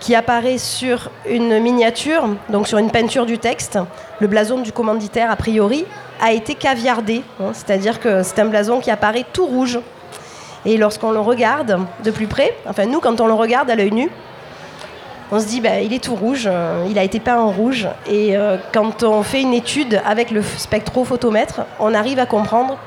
qui 0.00 0.14
apparaît 0.14 0.58
sur 0.58 1.10
une 1.28 1.58
miniature, 1.58 2.28
donc 2.48 2.68
sur 2.68 2.78
une 2.78 2.90
peinture 2.90 3.26
du 3.26 3.38
texte, 3.38 3.78
le 4.20 4.26
blason 4.26 4.60
du 4.60 4.72
commanditaire, 4.72 5.30
a 5.30 5.36
priori, 5.36 5.84
a 6.20 6.32
été 6.32 6.54
caviardé. 6.54 7.22
hein, 7.40 7.50
C'est-à-dire 7.52 8.00
que 8.00 8.22
c'est 8.22 8.38
un 8.38 8.46
blason 8.46 8.80
qui 8.80 8.90
apparaît 8.90 9.24
tout 9.32 9.46
rouge. 9.46 9.78
Et 10.64 10.76
lorsqu'on 10.76 11.12
le 11.12 11.20
regarde 11.20 11.80
de 12.04 12.10
plus 12.10 12.26
près, 12.26 12.56
enfin 12.68 12.86
nous, 12.86 13.00
quand 13.00 13.20
on 13.20 13.26
le 13.26 13.34
regarde 13.34 13.70
à 13.70 13.76
l'œil 13.76 13.92
nu, 13.92 14.10
on 15.32 15.40
se 15.40 15.46
dit, 15.46 15.60
bah, 15.60 15.80
il 15.80 15.92
est 15.92 16.02
tout 16.02 16.14
rouge, 16.14 16.44
euh, 16.46 16.86
il 16.88 16.98
a 16.98 17.02
été 17.02 17.18
peint 17.18 17.38
en 17.38 17.50
rouge. 17.50 17.88
Et 18.08 18.36
euh, 18.36 18.56
quand 18.72 19.02
on 19.02 19.22
fait 19.22 19.42
une 19.42 19.54
étude 19.54 20.00
avec 20.06 20.30
le 20.30 20.42
spectrophotomètre, 20.42 21.62
on 21.80 21.94
arrive 21.94 22.18
à 22.20 22.26
comprendre 22.26 22.78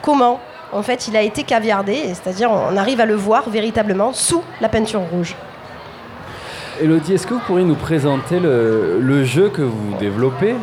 comment, 0.00 0.38
en 0.72 0.82
fait, 0.82 1.08
il 1.08 1.16
a 1.16 1.22
été 1.22 1.42
caviardé, 1.42 2.14
c'est-à-dire 2.14 2.50
on 2.50 2.76
arrive 2.76 3.00
à 3.00 3.06
le 3.06 3.14
voir 3.14 3.48
véritablement 3.50 4.12
sous 4.12 4.42
la 4.60 4.68
peinture 4.68 5.02
rouge. 5.12 5.34
Elodie, 6.80 7.14
est-ce 7.14 7.26
que 7.26 7.34
vous 7.34 7.40
pourriez 7.40 7.64
nous 7.64 7.74
présenter 7.74 8.38
le, 8.38 8.98
le 9.00 9.24
jeu 9.24 9.48
que 9.48 9.62
vous 9.62 9.94
développez 9.98 10.54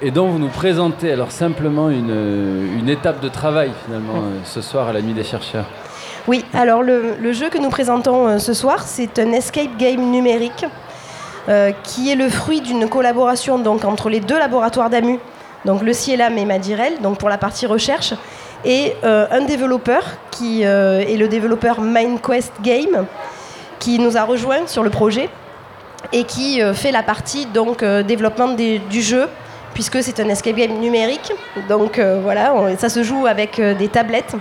et 0.00 0.10
dont 0.12 0.28
vous 0.28 0.38
nous 0.38 0.48
présentez 0.48 1.10
alors 1.10 1.32
simplement 1.32 1.90
une, 1.90 2.78
une 2.78 2.88
étape 2.88 3.20
de 3.20 3.28
travail 3.28 3.72
finalement 3.84 4.18
euh, 4.18 4.38
ce 4.44 4.60
soir 4.60 4.88
à 4.88 4.92
la 4.92 5.02
nuit 5.02 5.14
des 5.14 5.24
chercheurs? 5.24 5.64
Oui, 6.28 6.44
alors 6.54 6.82
le, 6.82 7.14
le 7.20 7.32
jeu 7.32 7.48
que 7.48 7.58
nous 7.58 7.70
présentons 7.70 8.28
euh, 8.28 8.38
ce 8.38 8.54
soir, 8.54 8.82
c'est 8.82 9.18
un 9.18 9.32
escape 9.32 9.76
game 9.76 10.10
numérique 10.10 10.66
euh, 11.48 11.72
qui 11.82 12.12
est 12.12 12.16
le 12.16 12.28
fruit 12.28 12.60
d'une 12.60 12.88
collaboration 12.88 13.58
donc, 13.58 13.84
entre 13.84 14.08
les 14.08 14.20
deux 14.20 14.38
laboratoires 14.38 14.90
d'AMU, 14.90 15.18
donc 15.64 15.82
le 15.82 15.92
CIELAM 15.92 16.38
et 16.38 16.44
Madirel, 16.44 17.00
donc 17.02 17.18
pour 17.18 17.28
la 17.28 17.38
partie 17.38 17.66
recherche, 17.66 18.14
et 18.64 18.92
euh, 19.02 19.26
un 19.32 19.42
développeur 19.42 20.04
qui 20.30 20.64
euh, 20.64 21.00
est 21.00 21.16
le 21.16 21.26
développeur 21.26 21.80
MindQuest 21.80 22.52
Game, 22.62 23.06
qui 23.80 23.98
nous 23.98 24.16
a 24.16 24.22
rejoint 24.22 24.66
sur 24.66 24.84
le 24.84 24.90
projet 24.90 25.28
et 26.12 26.24
qui 26.24 26.62
euh, 26.62 26.74
fait 26.74 26.92
la 26.92 27.02
partie 27.02 27.46
donc 27.46 27.82
euh, 27.82 28.02
développement 28.02 28.48
du 28.48 29.02
jeu 29.02 29.28
puisque 29.74 30.02
c'est 30.02 30.20
un 30.20 30.28
escape 30.28 30.56
game 30.56 30.78
numérique. 30.78 31.32
Donc 31.68 31.98
euh, 31.98 32.18
voilà, 32.22 32.54
ça 32.78 32.88
se 32.88 33.02
joue 33.02 33.26
avec 33.26 33.60
des 33.60 33.88
tablettes. 33.88 34.34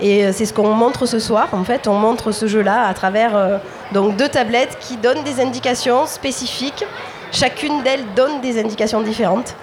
Et 0.00 0.32
c'est 0.32 0.44
ce 0.44 0.52
qu'on 0.52 0.74
montre 0.74 1.06
ce 1.06 1.20
soir. 1.20 1.46
En 1.52 1.62
fait, 1.62 1.86
on 1.86 1.94
montre 1.94 2.32
ce 2.32 2.48
jeu-là 2.48 2.88
à 2.88 2.94
travers 2.94 3.60
donc 3.92 4.16
deux 4.16 4.28
tablettes 4.28 4.76
qui 4.80 4.96
donnent 4.96 5.22
des 5.22 5.40
indications 5.40 6.06
spécifiques. 6.06 6.84
Chacune 7.30 7.84
d'elles 7.84 8.04
donne 8.16 8.40
des 8.40 8.58
indications 8.58 9.00
différentes. 9.02 9.54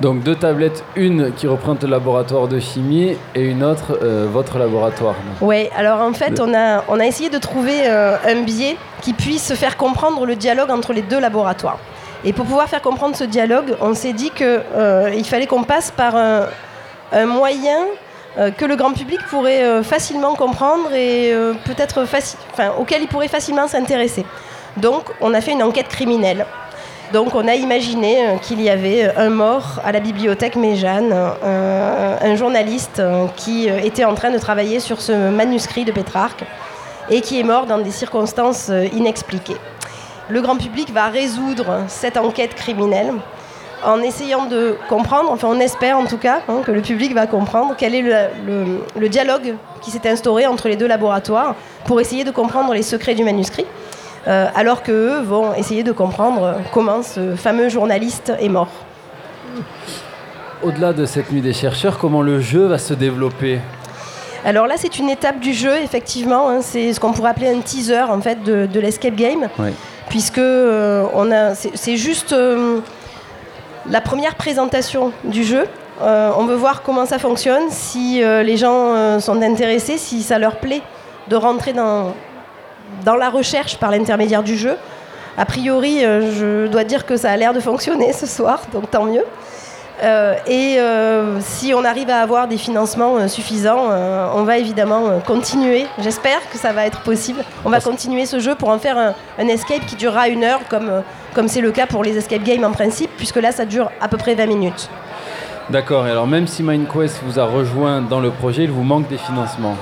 Donc 0.00 0.22
deux 0.22 0.34
tablettes, 0.34 0.82
une 0.96 1.32
qui 1.34 1.46
représente 1.46 1.82
le 1.84 1.90
laboratoire 1.90 2.48
de 2.48 2.58
chimie 2.58 3.16
et 3.34 3.42
une 3.42 3.62
autre 3.62 3.96
euh, 4.02 4.26
votre 4.30 4.58
laboratoire. 4.58 5.14
Oui, 5.40 5.68
alors 5.76 6.00
en 6.00 6.12
fait, 6.12 6.40
on 6.40 6.52
a, 6.52 6.82
on 6.88 6.98
a 6.98 7.06
essayé 7.06 7.30
de 7.30 7.38
trouver 7.38 7.82
euh, 7.86 8.16
un 8.26 8.42
biais 8.42 8.76
qui 9.02 9.12
puisse 9.12 9.54
faire 9.54 9.76
comprendre 9.76 10.26
le 10.26 10.34
dialogue 10.34 10.70
entre 10.70 10.92
les 10.92 11.02
deux 11.02 11.20
laboratoires. 11.20 11.78
Et 12.24 12.32
pour 12.32 12.44
pouvoir 12.46 12.68
faire 12.68 12.82
comprendre 12.82 13.14
ce 13.14 13.24
dialogue, 13.24 13.76
on 13.80 13.94
s'est 13.94 14.14
dit 14.14 14.30
qu'il 14.30 15.24
fallait 15.26 15.46
qu'on 15.46 15.62
passe 15.62 15.90
par 15.90 16.16
un, 16.16 16.46
un 17.12 17.26
moyen 17.26 17.80
euh, 18.38 18.50
que 18.50 18.64
le 18.64 18.74
grand 18.76 18.92
public 18.92 19.20
pourrait 19.30 19.62
euh, 19.62 19.82
facilement 19.82 20.34
comprendre 20.34 20.92
et 20.92 21.32
euh, 21.32 21.52
peut-être 21.64 22.04
faci- 22.04 22.36
enfin, 22.52 22.72
auquel 22.78 23.02
il 23.02 23.08
pourrait 23.08 23.28
facilement 23.28 23.68
s'intéresser. 23.68 24.24
Donc, 24.76 25.04
on 25.20 25.34
a 25.34 25.40
fait 25.40 25.52
une 25.52 25.62
enquête 25.62 25.86
criminelle. 25.88 26.46
Donc, 27.12 27.34
on 27.34 27.46
a 27.46 27.54
imaginé 27.54 28.26
euh, 28.26 28.36
qu'il 28.38 28.60
y 28.60 28.70
avait 28.70 29.14
un 29.16 29.30
mort 29.30 29.80
à 29.84 29.92
la 29.92 30.00
bibliothèque 30.00 30.56
Méjeanne, 30.56 31.12
euh, 31.12 32.16
un 32.20 32.34
journaliste 32.34 32.98
euh, 32.98 33.26
qui 33.36 33.68
euh, 33.68 33.78
était 33.78 34.04
en 34.04 34.14
train 34.14 34.30
de 34.30 34.38
travailler 34.38 34.80
sur 34.80 35.00
ce 35.00 35.30
manuscrit 35.30 35.84
de 35.84 35.92
Pétrarque 35.92 36.44
et 37.10 37.20
qui 37.20 37.38
est 37.38 37.44
mort 37.44 37.66
dans 37.66 37.78
des 37.78 37.90
circonstances 37.90 38.68
euh, 38.70 38.86
inexpliquées. 38.94 39.56
Le 40.28 40.40
grand 40.40 40.56
public 40.56 40.90
va 40.92 41.08
résoudre 41.08 41.82
cette 41.88 42.16
enquête 42.16 42.54
criminelle 42.54 43.12
en 43.84 44.00
essayant 44.00 44.46
de 44.46 44.76
comprendre, 44.88 45.30
enfin 45.30 45.48
on 45.50 45.60
espère 45.60 45.98
en 45.98 46.06
tout 46.06 46.16
cas 46.16 46.40
hein, 46.48 46.62
que 46.64 46.72
le 46.72 46.80
public 46.80 47.12
va 47.12 47.26
comprendre 47.26 47.74
quel 47.76 47.94
est 47.94 48.30
le 48.46 49.08
dialogue 49.10 49.56
qui 49.82 49.90
s'est 49.90 50.08
instauré 50.08 50.46
entre 50.46 50.68
les 50.68 50.76
deux 50.76 50.86
laboratoires 50.86 51.54
pour 51.84 52.00
essayer 52.00 52.24
de 52.24 52.30
comprendre 52.30 52.72
les 52.72 52.82
secrets 52.82 53.14
du 53.14 53.24
manuscrit, 53.24 53.66
euh, 54.26 54.46
alors 54.54 54.82
qu'eux 54.82 55.20
vont 55.20 55.54
essayer 55.54 55.82
de 55.82 55.92
comprendre 55.92 56.54
comment 56.72 57.02
ce 57.02 57.34
fameux 57.36 57.68
journaliste 57.68 58.32
est 58.38 58.48
mort. 58.48 58.70
Au-delà 60.62 60.92
de 60.92 61.04
cette 61.06 61.30
nuit 61.30 61.42
des 61.42 61.52
chercheurs, 61.52 61.98
comment 61.98 62.22
le 62.22 62.40
jeu 62.40 62.66
va 62.66 62.78
se 62.78 62.94
développer? 62.94 63.60
Alors 64.44 64.66
là 64.66 64.74
c'est 64.76 64.98
une 64.98 65.08
étape 65.08 65.40
du 65.40 65.52
jeu 65.52 65.76
effectivement, 65.82 66.48
hein, 66.50 66.58
c'est 66.60 66.92
ce 66.92 67.00
qu'on 67.00 67.12
pourrait 67.12 67.30
appeler 67.30 67.48
un 67.48 67.60
teaser 67.60 68.02
en 68.10 68.20
fait 68.20 68.42
de, 68.42 68.66
de 68.66 68.80
l'escape 68.80 69.14
game. 69.14 69.48
Oui. 69.58 69.70
puisque 70.08 70.38
euh, 70.38 71.06
on 71.14 71.30
a, 71.32 71.54
c'est 71.54 71.96
juste 71.96 72.32
euh, 72.32 72.78
la 73.90 74.00
première 74.00 74.34
présentation 74.34 75.12
du 75.24 75.44
jeu. 75.44 75.64
Euh, 76.02 76.30
on 76.36 76.44
veut 76.44 76.56
voir 76.56 76.82
comment 76.82 77.06
ça 77.06 77.18
fonctionne, 77.18 77.64
si 77.70 78.20
les 78.20 78.56
gens 78.56 79.20
sont 79.20 79.40
intéressés, 79.42 79.96
si 79.96 80.22
ça 80.22 80.38
leur 80.38 80.56
plaît 80.56 80.82
de 81.28 81.36
rentrer 81.36 81.72
dans, 81.72 82.14
dans 83.04 83.16
la 83.16 83.30
recherche 83.30 83.76
par 83.78 83.90
l'intermédiaire 83.90 84.42
du 84.42 84.56
jeu. 84.56 84.76
A 85.36 85.44
priori, 85.44 86.04
euh, 86.04 86.66
je 86.66 86.68
dois 86.68 86.84
dire 86.84 87.06
que 87.06 87.16
ça 87.16 87.30
a 87.30 87.36
l'air 87.36 87.52
de 87.52 87.60
fonctionner 87.60 88.12
ce 88.12 88.26
soir, 88.26 88.62
donc 88.72 88.90
tant 88.90 89.04
mieux. 89.04 89.24
Euh, 90.02 90.34
et 90.46 90.76
euh, 90.78 91.38
si 91.40 91.72
on 91.72 91.84
arrive 91.84 92.10
à 92.10 92.18
avoir 92.18 92.48
des 92.48 92.56
financements 92.56 93.16
euh, 93.16 93.28
suffisants, 93.28 93.86
on 94.34 94.42
va 94.42 94.58
évidemment 94.58 95.20
continuer. 95.24 95.86
J'espère 95.98 96.40
que 96.50 96.58
ça 96.58 96.72
va 96.72 96.86
être 96.86 97.00
possible. 97.02 97.44
On 97.64 97.70
va 97.70 97.80
continuer 97.80 98.26
ce 98.26 98.40
jeu 98.40 98.54
pour 98.54 98.70
en 98.70 98.78
faire 98.78 98.98
un, 98.98 99.14
un 99.38 99.48
escape 99.48 99.86
qui 99.86 99.96
durera 99.96 100.28
une 100.28 100.44
heure, 100.44 100.60
comme 100.68 101.02
comme 101.34 101.48
c'est 101.48 101.60
le 101.60 101.72
cas 101.72 101.86
pour 101.86 102.04
les 102.04 102.16
escape 102.16 102.44
games 102.44 102.64
en 102.64 102.70
principe, 102.70 103.10
puisque 103.16 103.36
là, 103.36 103.50
ça 103.50 103.64
dure 103.64 103.90
à 104.00 104.06
peu 104.06 104.16
près 104.16 104.36
20 104.36 104.46
minutes. 104.46 104.88
D'accord, 105.68 106.06
et 106.06 106.10
alors 106.10 106.28
même 106.28 106.46
si 106.46 106.62
MindQuest 106.62 107.20
vous 107.24 107.40
a 107.40 107.44
rejoint 107.44 108.02
dans 108.02 108.20
le 108.20 108.30
projet, 108.30 108.64
il 108.64 108.70
vous 108.70 108.84
manque 108.84 109.08
des 109.08 109.18
financements. 109.18 109.76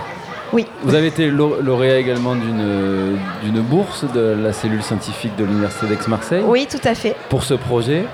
Oui. 0.53 0.67
Vous 0.83 0.95
avez 0.95 1.07
été 1.07 1.31
lau- 1.31 1.57
lauréat 1.63 1.99
également 1.99 2.35
d'une 2.35 3.61
bourse 3.63 4.05
de 4.13 4.37
la 4.43 4.53
cellule 4.53 4.83
scientifique 4.83 5.35
de 5.37 5.45
l'Université 5.45 5.87
d'Aix-Marseille 5.87 6.43
Oui, 6.47 6.67
tout 6.71 6.87
à 6.87 6.95
fait. 6.95 7.17
pour 7.29 7.43
ce 7.43 7.55
projet. 7.55 8.05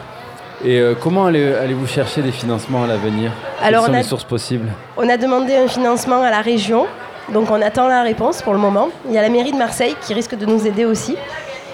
Et 0.65 0.81
euh, 0.81 0.95
comment 1.01 1.27
allez- 1.27 1.55
allez-vous 1.55 1.87
chercher 1.87 2.21
des 2.23 2.33
financements 2.33 2.85
à 2.85 2.87
l'avenir? 2.87 3.31
Quelles 3.63 3.75
sont 3.77 3.91
on 3.91 3.95
a- 3.95 3.99
les 3.99 4.03
sources 4.03 4.25
possibles? 4.25 4.69
On 4.97 5.09
a 5.09 5.17
demandé 5.17 5.57
un 5.57 5.69
financement 5.69 6.23
à 6.23 6.31
la 6.31 6.41
région, 6.41 6.87
donc 7.33 7.51
on 7.51 7.61
attend 7.63 7.87
la 7.89 8.03
réponse 8.03 8.43
pour 8.43 8.53
le 8.55 8.59
moment. 8.59 8.89
Il 9.09 9.15
y 9.15 9.19
a 9.19 9.23
la 9.23 9.29
mairie 9.29 9.53
de 9.53 9.57
Marseille 9.59 9.95
qui 10.01 10.15
risque 10.15 10.37
de 10.37 10.47
nous 10.47 10.67
aider 10.67 10.85
aussi. 10.85 11.17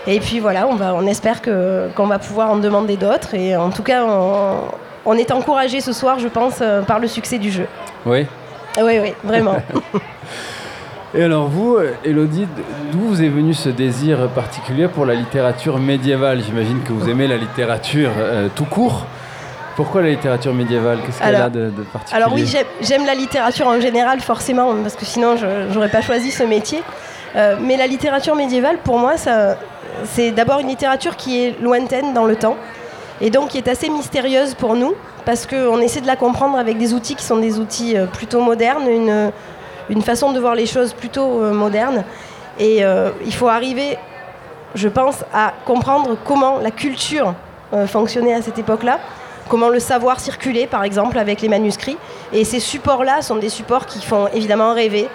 Et 0.06 0.20
puis 0.20 0.38
voilà, 0.38 0.66
on, 0.66 0.74
va, 0.74 0.94
on 0.94 1.06
espère 1.06 1.40
qu'on 1.40 2.06
va 2.06 2.18
pouvoir 2.18 2.50
en 2.50 2.56
demander 2.56 2.96
d'autres. 2.96 3.34
Et 3.34 3.56
en 3.56 3.70
tout 3.70 3.82
cas, 3.82 4.04
on, 4.04 4.56
on 5.06 5.14
est 5.14 5.30
encouragé 5.30 5.80
ce 5.80 5.94
soir, 5.94 6.18
je 6.18 6.28
pense, 6.28 6.56
euh, 6.60 6.82
par 6.82 6.98
le 6.98 7.06
succès 7.08 7.38
du 7.38 7.50
jeu. 7.50 7.66
Oui. 8.04 8.26
Oui, 8.82 8.98
oui, 9.00 9.14
vraiment. 9.22 9.56
Et 11.14 11.22
alors 11.22 11.46
vous, 11.46 11.78
Elodie, 12.04 12.46
d'où 12.90 12.98
vous 12.98 13.22
est 13.22 13.28
venu 13.28 13.54
ce 13.54 13.68
désir 13.68 14.28
particulier 14.34 14.88
pour 14.88 15.06
la 15.06 15.14
littérature 15.14 15.78
médiévale? 15.78 16.42
J'imagine 16.42 16.82
que 16.82 16.92
vous 16.92 17.08
aimez 17.08 17.28
la 17.28 17.36
littérature 17.36 18.10
euh, 18.18 18.48
tout 18.54 18.64
court. 18.64 19.06
Pourquoi 19.76 20.02
la 20.02 20.08
littérature 20.10 20.52
médiévale? 20.54 20.98
Qu'est-ce 21.04 21.20
qu'elle 21.20 21.36
a 21.36 21.50
de, 21.50 21.70
de 21.70 21.82
particulier? 21.92 22.22
Alors 22.22 22.34
oui, 22.34 22.46
j'aime- 22.80 23.06
la 23.06 23.14
littérature 23.14 23.66
en 23.66 23.80
général, 23.80 24.20
forcément, 24.20 24.74
parce 24.82 24.94
que 24.94 25.04
sinon, 25.04 25.36
je 25.36 25.74
n'aurais 25.74 25.88
pas 25.88 26.00
choisi 26.00 26.30
ce 26.30 26.44
métier. 26.44 26.82
Euh, 27.36 27.56
mais 27.60 27.76
la 27.76 27.88
littérature 27.88 28.36
médiévale, 28.36 28.78
pour 28.84 28.98
moi, 28.98 29.14
c'est 30.04 30.30
d'abord 30.30 30.60
une 30.60 30.68
littérature 30.68 31.16
qui 31.16 31.44
est 31.44 31.60
lointaine 31.60 32.14
dans 32.14 32.24
le 32.24 32.36
temps, 32.36 32.56
et 33.20 33.30
donc 33.30 33.48
qui 33.48 33.58
est 33.58 33.66
assez 33.66 33.88
mystérieuse 33.88 34.54
pour 34.54 34.76
nous, 34.76 34.94
parce 35.24 35.46
qu'on 35.46 35.80
essaie 35.80 36.00
de 36.00 36.06
la 36.06 36.16
comprendre 36.16 36.56
avec 36.56 36.78
des 36.78 36.94
outils 36.94 37.16
qui 37.16 37.24
sont 37.24 37.38
des 37.38 37.58
outils 37.58 37.96
euh, 37.96 38.06
plutôt 38.06 38.40
modernes, 38.40 38.86
une, 38.88 39.32
une 39.90 40.02
façon 40.02 40.32
de 40.32 40.40
voir 40.40 40.54
les 40.54 40.66
choses 40.66 40.92
plutôt 40.92 41.42
euh, 41.42 41.52
moderne. 41.52 42.04
Et 42.58 42.84
euh, 42.84 43.10
il 43.24 43.34
faut 43.34 43.48
arriver, 43.48 43.98
je 44.74 44.88
pense, 44.88 45.24
à 45.32 45.52
comprendre 45.64 46.16
comment 46.24 46.58
la 46.58 46.70
culture 46.70 47.34
euh, 47.72 47.86
fonctionnait 47.86 48.34
à 48.34 48.42
cette 48.42 48.58
époque-là, 48.58 48.98
comment 49.48 49.68
le 49.68 49.80
savoir 49.80 50.20
circulait, 50.20 50.66
par 50.66 50.84
exemple, 50.84 51.18
avec 51.18 51.40
les 51.40 51.48
manuscrits. 51.48 51.98
Et 52.32 52.44
ces 52.44 52.60
supports-là 52.60 53.22
sont 53.22 53.36
des 53.36 53.48
supports 53.48 53.86
qui 53.86 54.00
font 54.04 54.28
évidemment 54.32 54.72
rêver, 54.72 55.08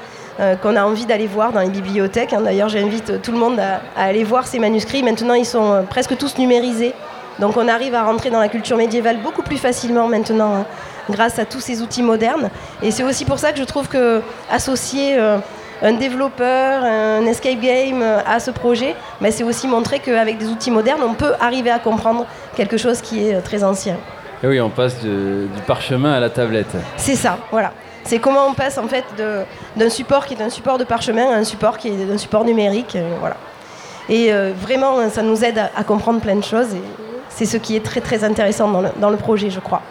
qu'on 0.61 0.78
a 0.78 0.86
envie 0.86 1.05
d'aller 1.05 1.28
voir 1.28 1.51
dans 1.51 1.59
les 1.59 1.67
bibliothèques. 1.67 2.32
hein. 2.32 2.39
D'ailleurs, 2.39 2.70
j'invite 2.70 3.22
tout 3.22 3.34
le 3.34 3.38
monde 3.38 3.59
à, 3.59 3.82
aller 4.01 4.24
voir 4.24 4.47
ces 4.47 4.57
manuscrits. 4.57 5.03
Maintenant, 5.03 5.34
ils 5.34 5.45
sont 5.45 5.86
presque 5.89 6.15
tous 6.15 6.38
numérisés. 6.38 6.93
Donc, 7.39 7.57
on 7.57 7.67
arrive 7.67 7.93
à 7.93 8.03
rentrer 8.03 8.30
dans 8.30 8.39
la 8.39 8.47
culture 8.47 8.78
médiévale 8.78 9.17
beaucoup 9.22 9.41
plus 9.41 9.57
facilement 9.57 10.07
maintenant, 10.07 10.55
hein, 10.55 10.65
grâce 11.10 11.39
à 11.39 11.45
tous 11.45 11.60
ces 11.60 11.82
outils 11.82 12.03
modernes. 12.03 12.49
Et 12.82 12.91
c'est 12.91 13.03
aussi 13.03 13.26
pour 13.26 13.39
ça 13.39 13.51
que 13.51 13.57
je 13.60 13.64
trouve 13.64 13.88
que 13.88 14.22
associer 14.51 15.18
euh, 15.20 15.38
un 15.82 15.93
développeur, 15.93 16.84
un 16.84 17.26
escape 17.26 17.60
game 17.60 18.01
euh, 18.01 18.20
à 18.28 18.39
ce 18.39 18.51
projet, 18.51 18.95
ben, 19.22 19.32
c'est 19.32 19.43
aussi 19.43 19.68
montrer 19.68 19.99
qu'avec 19.99 20.38
des 20.38 20.47
outils 20.47 20.72
modernes, 20.72 21.01
on 21.05 21.14
peut 21.14 21.34
arriver 21.39 21.72
à 21.72 21.80
comprendre 21.80 22.26
quelque 22.55 22.78
chose 22.78 23.01
qui 23.01 23.28
est 23.28 23.36
euh, 23.36 23.41
très 23.41 23.64
ancien. 23.64 23.95
Et 24.43 24.47
oui, 24.47 24.62
on 24.62 24.70
passe 24.70 24.99
de- 25.01 25.47
du 25.53 25.62
parchemin 25.68 26.14
à 26.14 26.20
la 26.20 26.30
tablette. 26.30 26.74
C'est 26.97 27.16
ça, 27.16 27.38
voilà. 27.51 27.72
C'est 28.05 28.20
comment 28.20 28.47
on 28.47 28.53
passe 28.53 28.78
en 28.78 28.88
fait 28.88 29.03
d'un 29.76 29.89
support 29.89 30.26
qui 30.26 30.34
est 30.34 30.41
un 30.41 30.49
support 30.49 30.78
de 30.78 30.84
parchemin 30.86 31.30
à 31.32 31.36
un 31.36 31.43
support 31.43 31.78
qui 31.78 31.89
est 31.89 32.12
un 32.12 32.18
support 32.18 32.43
numérique, 32.45 32.95
euh, 32.95 33.12
voilà. 33.20 33.36
Et 34.07 34.34
euh, 34.34 34.51
vraiment, 34.60 35.07
ça 35.10 35.22
nous 35.22 35.43
aide 35.43 35.60
à, 35.60 35.70
à 35.78 35.84
comprendre 35.84 36.20
plein 36.20 36.36
de 36.36 36.43
choses 36.43 36.74
et 36.74 36.82
c'est 37.30 37.45
ce 37.45 37.57
qui 37.57 37.76
est 37.76 37.84
très 37.86 38.01
très 38.01 38.24
intéressant 38.24 38.68
dans 38.70 38.82
le, 38.82 38.89
dans 38.99 39.10
le 39.12 39.18
projet, 39.18 39.49
je 39.51 39.60
crois. 39.60 39.82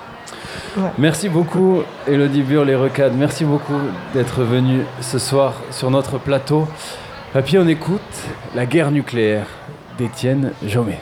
Merci 0.99 1.29
beaucoup, 1.29 1.83
Elodie 2.07 2.43
Burle 2.43 2.71
et 2.71 2.77
Recade. 2.77 3.13
Merci 3.17 3.45
beaucoup 3.45 3.81
d'être 4.15 4.43
venue 4.43 4.83
ce 5.01 5.19
soir 5.19 5.55
sur 5.71 5.91
notre 5.91 6.19
plateau. 6.19 6.67
Puis 7.45 7.59
on 7.59 7.69
écoute 7.69 8.01
La 8.55 8.67
guerre 8.67 8.91
nucléaire 8.91 9.47
d'Étienne 9.99 10.53
Jomet. 10.67 11.01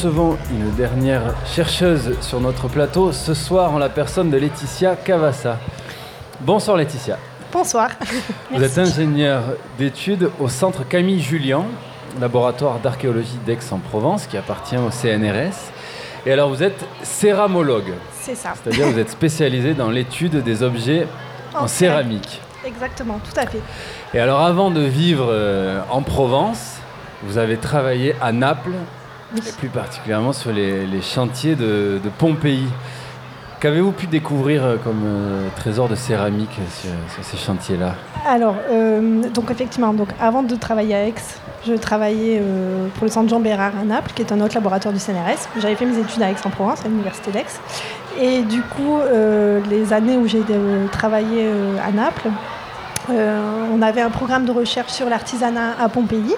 Recevons 0.00 0.38
une 0.50 0.70
dernière 0.76 1.34
chercheuse 1.44 2.16
sur 2.22 2.40
notre 2.40 2.68
plateau, 2.68 3.12
ce 3.12 3.34
soir 3.34 3.74
en 3.74 3.78
la 3.78 3.90
personne 3.90 4.30
de 4.30 4.38
Laetitia 4.38 4.96
Cavassa. 4.96 5.58
Bonsoir 6.40 6.78
Laetitia. 6.78 7.18
Bonsoir. 7.52 7.90
Vous 8.50 8.64
êtes 8.64 8.78
ingénieure 8.78 9.42
d'études 9.76 10.30
au 10.40 10.48
centre 10.48 10.88
Camille 10.88 11.20
Julien, 11.20 11.64
laboratoire 12.18 12.78
d'archéologie 12.78 13.38
d'Aix-en-Provence 13.44 14.26
qui 14.26 14.38
appartient 14.38 14.78
au 14.78 14.90
CNRS. 14.90 15.70
Et 16.24 16.32
alors 16.32 16.48
vous 16.48 16.62
êtes 16.62 16.82
céramologue, 17.02 17.92
C'est 18.18 18.36
ça. 18.36 18.54
c'est-à-dire 18.54 18.86
vous 18.86 18.98
êtes 18.98 19.10
spécialisée 19.10 19.74
dans 19.74 19.90
l'étude 19.90 20.42
des 20.42 20.62
objets 20.62 21.06
en 21.54 21.64
En 21.64 21.68
céramique. 21.68 22.40
Exactement, 22.64 23.20
tout 23.22 23.38
à 23.38 23.46
fait. 23.46 23.60
Et 24.14 24.18
alors 24.18 24.40
avant 24.40 24.70
de 24.70 24.80
vivre 24.80 25.26
euh, 25.28 25.82
en 25.90 26.00
Provence, 26.00 26.76
vous 27.22 27.36
avez 27.36 27.58
travaillé 27.58 28.14
à 28.22 28.32
Naples. 28.32 28.72
Et 29.36 29.52
plus 29.58 29.68
particulièrement 29.68 30.32
sur 30.32 30.52
les, 30.52 31.02
chantiers 31.02 31.54
de, 31.54 32.00
de 32.02 32.08
Pompéi. 32.18 32.66
Qu'avez-vous 33.60 33.92
pu 33.92 34.06
découvrir 34.06 34.64
euh, 34.64 34.76
comme 34.82 35.02
euh, 35.04 35.46
trésor 35.54 35.86
de 35.86 35.94
céramique 35.94 36.58
sur, 36.80 37.22
ces 37.22 37.36
chantiers-là? 37.36 37.94
Alors, 38.26 38.54
euh, 38.70 39.20
donc 39.34 39.50
effectivement, 39.50 39.92
donc 39.92 40.08
avant 40.18 40.42
de 40.42 40.54
travailler 40.54 40.94
à 40.94 41.06
Aix, 41.06 41.14
je 41.66 41.74
travaillais 41.74 42.42
pour 42.94 43.04
le 43.04 43.10
centre 43.10 43.28
Jean 43.28 43.38
Bérard 43.38 43.72
à 43.78 43.84
Naples, 43.84 44.12
qui 44.14 44.22
est 44.22 44.32
un 44.32 44.40
autre 44.40 44.54
laboratoire 44.54 44.94
du 44.94 45.00
CNRS. 45.00 45.46
J'avais 45.58 45.74
fait 45.74 45.84
mes 45.84 45.98
études 45.98 46.22
à 46.22 46.30
Aix-en-Provence, 46.30 46.86
à 46.86 46.88
l'université 46.88 47.32
d'Aix. 47.32 47.44
Et 48.18 48.40
du 48.40 48.62
coup, 48.62 48.98
les 49.68 49.92
années 49.92 50.16
où 50.16 50.26
j'ai 50.26 50.40
travaillé 50.90 51.50
à 51.86 51.92
Naples, 51.92 52.30
on 53.10 53.82
avait 53.82 54.00
un 54.00 54.08
programme 54.08 54.46
de 54.46 54.52
recherche 54.52 54.92
sur 54.92 55.10
l'artisanat 55.10 55.74
à 55.78 55.90
Pompéi. 55.90 56.34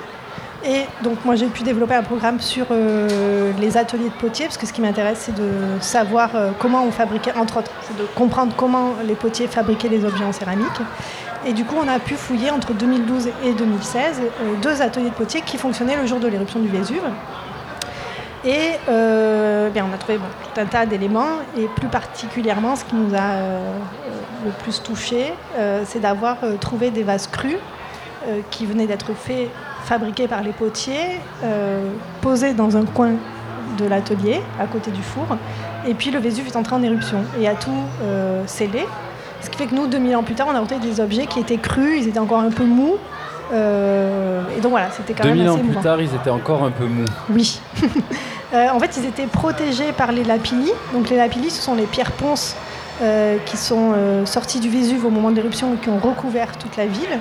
Et 0.64 0.84
donc 1.02 1.24
moi 1.24 1.34
j'ai 1.34 1.46
pu 1.46 1.64
développer 1.64 1.94
un 1.94 2.04
programme 2.04 2.40
sur 2.40 2.66
euh, 2.70 3.50
les 3.58 3.76
ateliers 3.76 4.10
de 4.10 4.14
potiers, 4.14 4.46
parce 4.46 4.56
que 4.56 4.66
ce 4.66 4.72
qui 4.72 4.80
m'intéresse 4.80 5.18
c'est 5.26 5.34
de 5.34 5.50
savoir 5.80 6.36
euh, 6.36 6.50
comment 6.58 6.84
on 6.84 6.92
fabriquait, 6.92 7.32
entre 7.36 7.58
autres, 7.58 7.72
c'est 7.82 7.96
de 7.96 8.06
comprendre 8.14 8.54
comment 8.56 8.94
les 9.04 9.14
potiers 9.14 9.48
fabriquaient 9.48 9.88
les 9.88 10.04
objets 10.04 10.24
en 10.24 10.32
céramique. 10.32 10.66
Et 11.44 11.52
du 11.52 11.64
coup 11.64 11.74
on 11.84 11.88
a 11.88 11.98
pu 11.98 12.14
fouiller 12.14 12.52
entre 12.52 12.74
2012 12.74 13.28
et 13.44 13.54
2016 13.54 14.20
euh, 14.20 14.54
deux 14.62 14.82
ateliers 14.82 15.10
de 15.10 15.14
potiers 15.14 15.40
qui 15.40 15.58
fonctionnaient 15.58 15.96
le 15.96 16.06
jour 16.06 16.20
de 16.20 16.28
l'éruption 16.28 16.60
du 16.60 16.68
Vésuve. 16.68 17.02
Et 18.44 18.70
bien, 18.88 19.86
on 19.88 19.94
a 19.94 19.98
trouvé 19.98 20.18
tout 20.18 20.60
un 20.60 20.66
tas 20.66 20.84
d'éléments, 20.84 21.38
et 21.56 21.68
plus 21.76 21.86
particulièrement 21.86 22.74
ce 22.74 22.84
qui 22.84 22.96
nous 22.96 23.14
a 23.14 23.36
le 24.44 24.50
plus 24.64 24.82
touché, 24.82 25.32
c'est 25.84 26.00
d'avoir 26.00 26.38
trouvé 26.60 26.90
des 26.90 27.04
vases 27.04 27.28
crus 27.28 27.58
qui 28.50 28.66
venaient 28.66 28.88
d'être 28.88 29.14
faits, 29.14 29.48
fabriqués 29.84 30.28
par 30.28 30.42
les 30.42 30.52
potiers, 30.52 31.20
euh, 31.44 31.82
posés 32.20 32.54
dans 32.54 32.76
un 32.76 32.84
coin 32.84 33.12
de 33.78 33.86
l'atelier, 33.86 34.40
à 34.60 34.66
côté 34.66 34.90
du 34.90 35.02
four. 35.02 35.26
Et 35.86 35.94
puis 35.94 36.10
le 36.10 36.18
Vésuve 36.18 36.46
est 36.46 36.56
entré 36.56 36.76
en 36.76 36.82
éruption 36.82 37.18
et 37.40 37.48
a 37.48 37.54
tout 37.54 37.70
euh, 38.02 38.42
scellé. 38.46 38.86
Ce 39.40 39.50
qui 39.50 39.58
fait 39.58 39.66
que 39.66 39.74
nous, 39.74 39.86
2000 39.86 40.16
ans 40.16 40.22
plus 40.22 40.34
tard, 40.34 40.46
on 40.50 40.54
a 40.54 40.60
retrouvé 40.60 40.80
des 40.80 41.00
objets 41.00 41.26
qui 41.26 41.40
étaient 41.40 41.56
crus, 41.56 42.02
ils 42.02 42.08
étaient 42.08 42.18
encore 42.18 42.40
un 42.40 42.50
peu 42.50 42.64
mous. 42.64 42.96
Euh, 43.52 44.40
et 44.56 44.60
donc 44.60 44.70
voilà, 44.70 44.90
c'était 44.90 45.14
quand 45.14 45.24
2000 45.24 45.38
même 45.38 45.48
ans 45.48 45.54
assez 45.54 45.62
plus 45.62 45.70
émouvant. 45.72 45.82
tard, 45.82 46.00
ils 46.00 46.14
étaient 46.14 46.30
encore 46.30 46.62
un 46.62 46.70
peu 46.70 46.86
mous. 46.86 47.06
Oui. 47.30 47.60
Euh, 48.54 48.68
en 48.68 48.78
fait, 48.78 48.98
ils 48.98 49.06
étaient 49.06 49.26
protégés 49.26 49.92
par 49.96 50.12
les 50.12 50.24
lapilli. 50.24 50.70
Donc 50.92 51.08
les 51.08 51.16
lapilli, 51.16 51.48
ce 51.48 51.62
sont 51.62 51.74
les 51.74 51.86
pierres 51.86 52.12
ponces 52.12 52.54
qui 53.46 53.56
sont 53.56 53.94
sorties 54.26 54.60
du 54.60 54.68
Vésuve 54.68 55.06
au 55.06 55.08
moment 55.08 55.30
de 55.30 55.36
l'éruption 55.36 55.72
et 55.72 55.76
qui 55.78 55.88
ont 55.88 55.98
recouvert 55.98 56.58
toute 56.58 56.76
la 56.76 56.84
ville. 56.84 57.18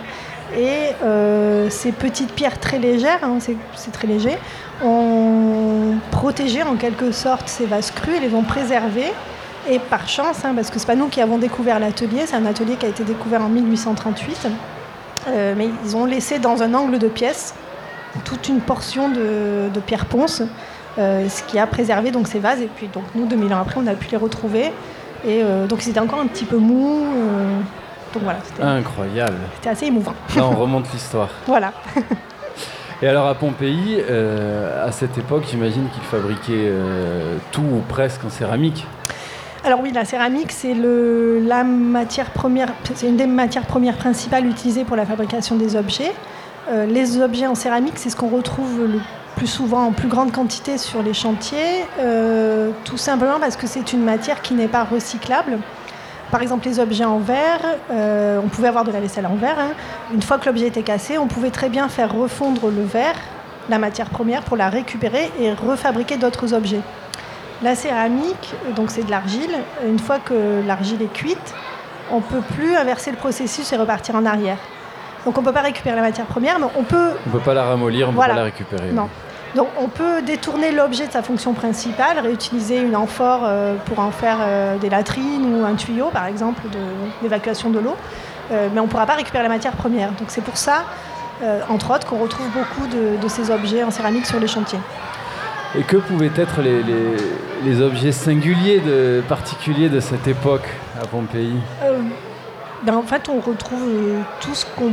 Et 0.57 0.93
euh, 1.03 1.69
ces 1.69 1.91
petites 1.91 2.33
pierres 2.33 2.59
très 2.59 2.77
légères, 2.77 3.19
hein, 3.23 3.37
c'est 3.39 3.91
très 3.91 4.07
léger, 4.07 4.37
ont 4.83 5.95
protégé 6.11 6.63
en 6.63 6.75
quelque 6.75 7.11
sorte 7.11 7.47
ces 7.47 7.65
vases 7.65 7.91
crus 7.91 8.17
et 8.17 8.19
les 8.19 8.33
ont 8.33 8.43
préservés. 8.43 9.11
Et 9.69 9.79
par 9.79 10.09
chance, 10.09 10.43
hein, 10.43 10.53
parce 10.55 10.69
que 10.69 10.79
c'est 10.79 10.87
pas 10.87 10.95
nous 10.95 11.07
qui 11.07 11.21
avons 11.21 11.37
découvert 11.37 11.79
l'atelier, 11.79 12.23
c'est 12.25 12.35
un 12.35 12.45
atelier 12.45 12.75
qui 12.75 12.85
a 12.85 12.89
été 12.89 13.03
découvert 13.03 13.41
en 13.41 13.49
1838, 13.49 14.47
euh, 15.27 15.53
mais 15.55 15.69
ils 15.85 15.95
ont 15.95 16.05
laissé 16.05 16.39
dans 16.39 16.63
un 16.63 16.73
angle 16.73 16.97
de 16.97 17.07
pièce 17.07 17.53
toute 18.25 18.49
une 18.49 18.59
portion 18.59 19.07
de, 19.07 19.69
pierre 19.85 20.05
ponce, 20.05 20.41
euh, 20.97 21.29
ce 21.29 21.43
qui 21.43 21.59
a 21.59 21.67
préservé 21.67 22.11
donc 22.11 22.27
ces 22.27 22.39
vases. 22.39 22.61
Et 22.61 22.69
puis 22.75 22.87
donc 22.87 23.03
nous, 23.15 23.25
2000 23.25 23.53
ans 23.53 23.61
après, 23.61 23.79
on 23.79 23.87
a 23.87 23.93
pu 23.93 24.09
les 24.09 24.17
retrouver. 24.17 24.71
Et 25.25 25.43
donc 25.69 25.81
c'était 25.81 25.99
encore 25.99 26.19
un 26.19 26.25
petit 26.25 26.45
peu 26.45 26.57
mou. 26.57 27.05
Donc 28.13 28.23
voilà, 28.23 28.39
c'était 28.43 28.63
Incroyable. 28.63 29.37
c'était 29.55 29.69
assez 29.69 29.85
émouvant. 29.85 30.13
Là, 30.35 30.45
on 30.45 30.55
remonte 30.55 30.91
l'histoire. 30.93 31.29
Voilà. 31.47 31.73
Et 33.01 33.07
alors 33.07 33.25
à 33.25 33.33
Pompéi, 33.33 33.97
euh, 33.99 34.87
à 34.87 34.91
cette 34.91 35.17
époque, 35.17 35.43
j'imagine 35.49 35.87
qu'ils 35.89 36.03
fabriquaient 36.03 36.69
euh, 36.69 37.37
tout 37.51 37.61
ou 37.61 37.81
presque 37.89 38.23
en 38.23 38.29
céramique. 38.29 38.85
Alors 39.65 39.79
oui, 39.81 39.91
la 39.91 40.05
céramique, 40.05 40.51
c'est 40.51 40.75
la 40.75 41.63
matière 41.63 42.29
première, 42.29 42.69
c'est 42.93 43.07
une 43.07 43.17
des 43.17 43.25
matières 43.25 43.65
premières 43.65 43.97
principales 43.97 44.45
utilisées 44.45 44.83
pour 44.83 44.95
la 44.95 45.05
fabrication 45.05 45.55
des 45.55 45.75
objets. 45.75 46.11
Euh, 46.69 46.85
les 46.85 47.19
objets 47.19 47.47
en 47.47 47.55
céramique, 47.55 47.93
c'est 47.95 48.09
ce 48.11 48.15
qu'on 48.15 48.29
retrouve 48.29 48.81
le 48.81 48.99
plus 49.35 49.47
souvent 49.47 49.85
en 49.85 49.91
plus 49.93 50.07
grande 50.07 50.31
quantité 50.31 50.77
sur 50.77 51.01
les 51.01 51.13
chantiers, 51.13 51.85
tout 52.83 52.97
simplement 52.97 53.39
parce 53.39 53.55
que 53.55 53.65
c'est 53.65 53.93
une 53.93 54.03
matière 54.03 54.41
qui 54.41 54.53
n'est 54.53 54.67
pas 54.67 54.83
recyclable. 54.83 55.57
Par 56.31 56.41
exemple, 56.41 56.65
les 56.67 56.79
objets 56.79 57.03
en 57.05 57.19
verre, 57.19 57.59
euh, 57.91 58.39
on 58.43 58.47
pouvait 58.47 58.69
avoir 58.69 58.85
de 58.85 58.91
la 58.91 58.99
vaisselle 59.01 59.25
en 59.25 59.35
verre. 59.35 59.59
hein. 59.59 59.71
Une 60.13 60.21
fois 60.21 60.37
que 60.37 60.45
l'objet 60.45 60.67
était 60.67 60.81
cassé, 60.83 61.17
on 61.17 61.27
pouvait 61.27 61.49
très 61.51 61.67
bien 61.69 61.89
faire 61.89 62.13
refondre 62.13 62.69
le 62.69 62.83
verre, 62.83 63.15
la 63.69 63.77
matière 63.77 64.09
première, 64.09 64.41
pour 64.43 64.55
la 64.55 64.69
récupérer 64.69 65.29
et 65.39 65.51
refabriquer 65.51 66.15
d'autres 66.15 66.53
objets. 66.53 66.79
La 67.61 67.75
céramique, 67.75 68.53
donc 68.75 68.89
c'est 68.91 69.03
de 69.03 69.11
l'argile. 69.11 69.51
Une 69.85 69.99
fois 69.99 70.19
que 70.19 70.61
l'argile 70.65 71.01
est 71.01 71.11
cuite, 71.13 71.53
on 72.11 72.17
ne 72.17 72.21
peut 72.21 72.41
plus 72.55 72.75
inverser 72.75 73.11
le 73.11 73.17
processus 73.17 73.71
et 73.73 73.77
repartir 73.77 74.15
en 74.15 74.25
arrière. 74.25 74.57
Donc 75.25 75.37
on 75.37 75.41
ne 75.41 75.45
peut 75.45 75.53
pas 75.53 75.61
récupérer 75.61 75.95
la 75.95 76.01
matière 76.01 76.25
première, 76.25 76.57
mais 76.59 76.65
on 76.77 76.83
peut 76.83 77.11
On 77.25 77.29
ne 77.29 77.33
peut 77.33 77.43
pas 77.43 77.53
la 77.53 77.65
ramollir, 77.65 78.07
on 78.07 78.11
ne 78.11 78.15
Voilà. 78.15 78.33
peut 78.33 78.37
pas 78.39 78.45
la 78.45 78.45
récupérer. 78.45 78.91
non. 78.91 79.09
Donc 79.55 79.67
on 79.79 79.87
peut 79.87 80.21
détourner 80.21 80.71
l'objet 80.71 81.07
de 81.07 81.11
sa 81.11 81.21
fonction 81.21 81.53
principale, 81.53 82.19
réutiliser 82.19 82.79
une 82.79 82.95
amphore 82.95 83.41
euh, 83.43 83.75
pour 83.85 83.99
en 83.99 84.11
faire 84.11 84.37
euh, 84.41 84.77
des 84.77 84.89
latrines 84.89 85.55
ou 85.55 85.65
un 85.65 85.75
tuyau 85.75 86.07
par 86.11 86.25
exemple 86.25 86.61
de- 86.71 87.21
d'évacuation 87.21 87.69
de, 87.69 87.79
l'eau, 87.79 87.95
Euh, 88.51 88.67
mais 88.73 88.79
on 88.81 88.85
ne 88.85 88.89
pourra 88.89 89.05
pas 89.05 89.15
récupérer 89.15 89.43
la 89.43 89.49
matière 89.49 89.73
première. 89.73 90.09
Donc 90.19 90.27
c'est 90.27 90.43
pour 90.43 90.57
ça, 90.57 90.83
entre 91.69 91.91
autres, 91.93 92.05
qu'on 92.07 92.17
retrouve 92.17 92.47
beaucoup 92.49 92.85
de, 92.87 93.15
de 93.23 93.27
ces 93.29 93.49
objets 93.49 93.83
en 93.83 93.91
céramique 93.91 94.25
sur 94.25 94.39
les 94.39 94.47
chantiers. 94.47 94.79
Et 95.77 95.83
que 95.83 95.97
pouvaient 95.97 96.35
être 96.35 96.61
les, 96.61 96.83
les- 96.83 97.15
les 97.63 97.81
objets 97.81 98.11
singuliers, 98.11 98.79
de, 98.79 99.23
particuliers 99.29 99.87
de 99.89 100.01
cette 100.01 100.27
époque 100.27 100.67
à 101.01 101.05
Pompéi? 101.07 101.55
Euh, 101.83 101.99
ben, 102.83 102.95
en 102.95 103.03
fait, 103.03 103.29
on 103.29 103.39
retrouve 103.39 103.87
tout 104.41 104.53
ce 104.53 104.65
qu'on 104.75 104.91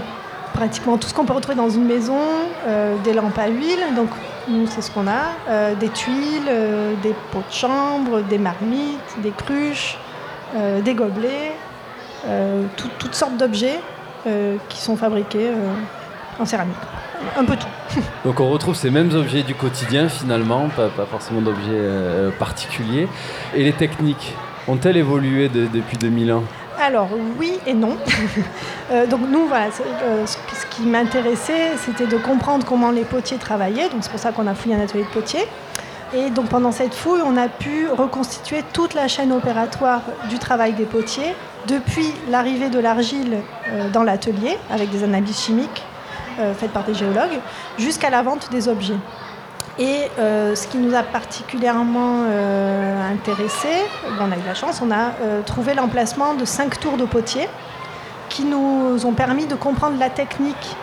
pratiquement 0.55 0.97
tout 0.99 1.09
ce 1.09 1.15
qu'on 1.15 1.25
peut 1.25 1.35
retrouver 1.35 1.57
dans 1.57 1.71
une 1.71 1.85
maison, 1.85 2.19
euh, 2.67 2.95
des 3.05 3.13
lampes 3.13 3.39
à 3.39 3.49
huile, 3.49 3.83
donc 3.97 4.09
nous 4.49 4.67
c'est 4.67 4.83
ce 4.83 4.91
qu'on 4.91 5.07
a, 5.07 5.33
euh, 5.49 5.75
des 5.75 5.89
tuiles, 5.91 6.49
euh, 6.49 6.95
des 7.03 7.15
pots 7.33 7.43
de 7.49 7.53
chambre, 7.55 8.21
des 8.23 8.39
marmites, 8.39 9.21
des 9.23 9.31
cruches, 9.31 9.97
euh, 10.57 10.81
des 10.81 10.95
gobelets, 10.95 11.53
tout- 12.77 12.91
toutes 12.99 13.15
sortes 13.15 13.37
d'objets 13.37 13.81
qui 14.69 14.79
sont 14.79 14.97
fabriqués 14.97 15.51
en 16.39 16.45
céramique. 16.45 16.75
Un 17.39 17.45
peu 17.45 17.57
tout. 17.57 17.67
Donc 18.25 18.41
on 18.41 18.51
retrouve 18.51 18.75
ces 18.75 18.91
mêmes 18.91 19.15
objets 19.15 19.43
du 19.43 19.55
quotidien 19.55 20.09
finalement, 20.09 20.69
pas, 20.69 20.89
pas 20.89 21.07
forcément 21.07 21.41
d'objets 21.41 21.81
particuliers. 22.39 23.09
Et 23.55 23.63
les 23.65 23.73
techniques 23.73 24.35
ont-elles 24.67 24.97
évolué 24.99 25.49
de- 25.49 25.67
depuis 25.67 25.97
2000 25.97 26.33
ans? 26.33 26.43
Alors 26.81 27.09
oui 27.39 27.53
et 27.67 27.75
non. 27.75 27.97
Euh, 28.91 29.07
donc 29.07 29.21
nous, 29.31 29.47
voilà, 29.47 29.67
euh, 29.67 30.25
ce, 30.25 30.39
qui- 30.83 30.87
m'intéressait, 30.87 31.77
c'était 31.77 32.07
de 32.07 32.17
comprendre 32.17 32.65
comment 32.67 32.91
les 32.91 33.05
potiers 33.05 33.37
travaillaient. 33.39 33.89
Donc 33.89 34.01
c'est 34.03 34.11
pour 34.11 34.21
ça 34.21 34.33
qu'on 34.33 34.47
a 34.47 34.55
fouillé 34.55 34.75
un 34.75 34.81
atelier 34.81 35.05
de 35.05 35.09
potier. 35.09 35.41
Et 36.15 36.31
donc 36.31 36.49
pendant 36.49 36.73
cette 36.73 36.95
fouille, 36.95 37.21
on 37.25 37.37
a 37.37 37.49
pu 37.49 37.87
reconstituer 37.91 38.63
toute 38.73 38.95
la 38.95 39.09
chaîne 39.09 39.31
opératoire 39.33 40.01
du 40.31 40.39
travail 40.39 40.73
des 40.73 40.87
potiers, 40.87 41.35
depuis 41.67 42.15
l'arrivée 42.31 42.71
de 42.71 42.79
l'argile 42.79 43.39
euh, 43.69 43.91
dans 43.91 44.03
l'atelier, 44.05 44.57
avec 44.71 44.91
des 44.91 45.05
analyses 45.05 45.39
chimiques 45.39 45.83
euh, 46.41 46.55
faites 46.55 46.71
par 46.73 46.85
des 46.85 46.95
géologues, 46.95 47.39
jusqu'à 47.79 48.09
la 48.11 48.23
vente 48.23 48.49
des 48.51 48.69
objets. 48.69 48.97
Et 49.79 50.09
euh, 50.19 50.55
ce 50.55 50.67
qui 50.67 50.79
nous 50.79 50.95
a 50.95 51.03
particulièrement 51.03 52.23
euh, 52.27 53.13
intéressé, 53.13 53.69
on 54.19 54.33
a 54.33 54.37
eu 54.37 54.47
la 54.47 54.55
chance, 54.55 54.81
on 54.83 54.91
a 54.91 55.13
trouvé 55.45 55.75
l'emplacement 55.75 56.35
de 56.35 56.45
cinq 56.45 56.81
tours 56.81 56.97
de 56.97 57.05
potier 57.05 57.49
qui 58.39 58.45
nous 58.45 59.05
ont 59.05 59.15
permis 59.15 59.47
de 59.47 59.57
comprendre 59.57 59.99
la 59.99 60.11
technique 60.11 60.77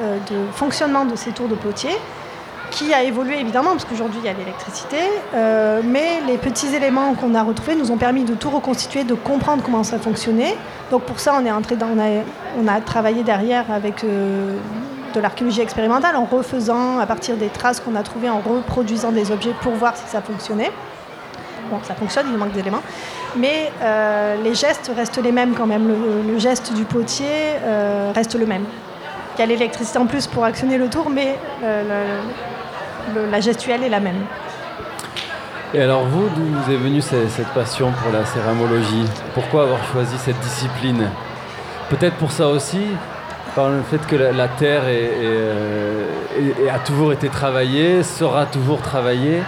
euh, 0.00 0.16
de 0.30 0.50
fonctionnement 0.50 1.04
de 1.04 1.14
ces 1.14 1.30
tours 1.30 1.46
de 1.46 1.54
potier, 1.54 1.90
qui 2.70 2.94
a 2.94 3.02
évolué 3.02 3.38
évidemment, 3.38 3.72
parce 3.72 3.84
qu'aujourd'hui 3.84 4.20
il 4.22 4.26
y 4.26 4.30
a 4.30 4.32
l'électricité, 4.32 4.96
euh, 5.34 5.82
mais 5.84 6.22
les 6.26 6.38
petits 6.38 6.74
éléments 6.74 7.12
qu'on 7.12 7.34
a 7.34 7.42
retrouvés 7.42 7.74
nous 7.74 7.90
ont 7.90 7.98
permis 7.98 8.24
de 8.24 8.32
tout 8.32 8.48
reconstituer, 8.48 9.04
de 9.04 9.12
comprendre 9.12 9.62
comment 9.62 9.82
ça 9.82 9.98
fonctionnait. 9.98 10.56
Donc 10.90 11.02
pour 11.02 11.20
ça, 11.20 11.34
on 11.38 11.44
est 11.44 11.52
entré 11.52 11.76
dans, 11.76 11.88
on 11.88 12.00
a, 12.00 12.22
on 12.58 12.66
a 12.66 12.80
travaillé 12.80 13.24
derrière 13.24 13.70
avec 13.70 14.04
euh, 14.04 14.56
de 15.14 15.20
l'archéologie 15.20 15.60
expérimentale 15.60 16.16
en 16.16 16.24
refaisant 16.24 16.98
à 16.98 17.04
partir 17.04 17.36
des 17.36 17.48
traces 17.48 17.80
qu'on 17.80 17.94
a 17.94 18.02
trouvées, 18.02 18.30
en 18.30 18.38
reproduisant 18.40 19.12
des 19.12 19.30
objets 19.32 19.54
pour 19.60 19.74
voir 19.74 19.98
si 19.98 20.04
ça 20.06 20.22
fonctionnait. 20.22 20.72
Bon, 21.70 21.78
ça 21.82 21.94
fonctionne, 21.94 22.28
il 22.32 22.38
manque 22.38 22.52
d'éléments. 22.52 22.82
Mais 23.36 23.72
euh, 23.80 24.36
les 24.42 24.54
gestes 24.54 24.90
restent 24.94 25.22
les 25.22 25.32
mêmes 25.32 25.54
quand 25.54 25.66
même. 25.66 25.88
Le, 26.26 26.38
geste 26.38 26.72
du 26.74 26.84
potier 26.84 27.26
euh, 27.64 28.12
reste 28.14 28.34
le 28.34 28.46
même. 28.46 28.64
Il 29.36 29.40
y 29.40 29.42
a 29.42 29.46
l'électricité 29.46 29.98
en 29.98 30.06
plus 30.06 30.26
pour 30.26 30.44
actionner 30.44 30.76
le 30.76 30.88
tour, 30.88 31.08
mais 31.08 31.38
euh, 31.64 32.20
la 33.30 33.40
gestuelle 33.40 33.82
est 33.82 33.88
la 33.88 34.00
même. 34.00 34.20
Et 35.72 35.80
alors 35.80 36.04
vous, 36.04 36.28
d'où 36.28 36.42
vous 36.44 36.72
est 36.72 36.76
venue 36.76 37.00
ce- 37.00 37.28
cette 37.28 37.48
passion 37.48 37.90
pour 38.02 38.12
la 38.12 38.26
céramologie? 38.26 39.06
Pourquoi 39.32 39.62
avoir 39.62 39.82
choisi 39.92 40.14
cette 40.18 40.38
discipline? 40.40 41.08
Peut-être 41.88 42.16
pour 42.16 42.30
ça 42.30 42.48
aussi, 42.48 42.82
par 43.54 43.70
le 43.70 43.80
fait 43.82 44.06
que 44.06 44.16
la, 44.16 44.48
terre 44.48 44.82
a 46.72 46.78
toujours 46.80 47.12
été 47.14 47.28
travaillée, 47.28 48.02
sera 48.02 48.44
toujours 48.44 48.82
travaillée, 48.82 49.42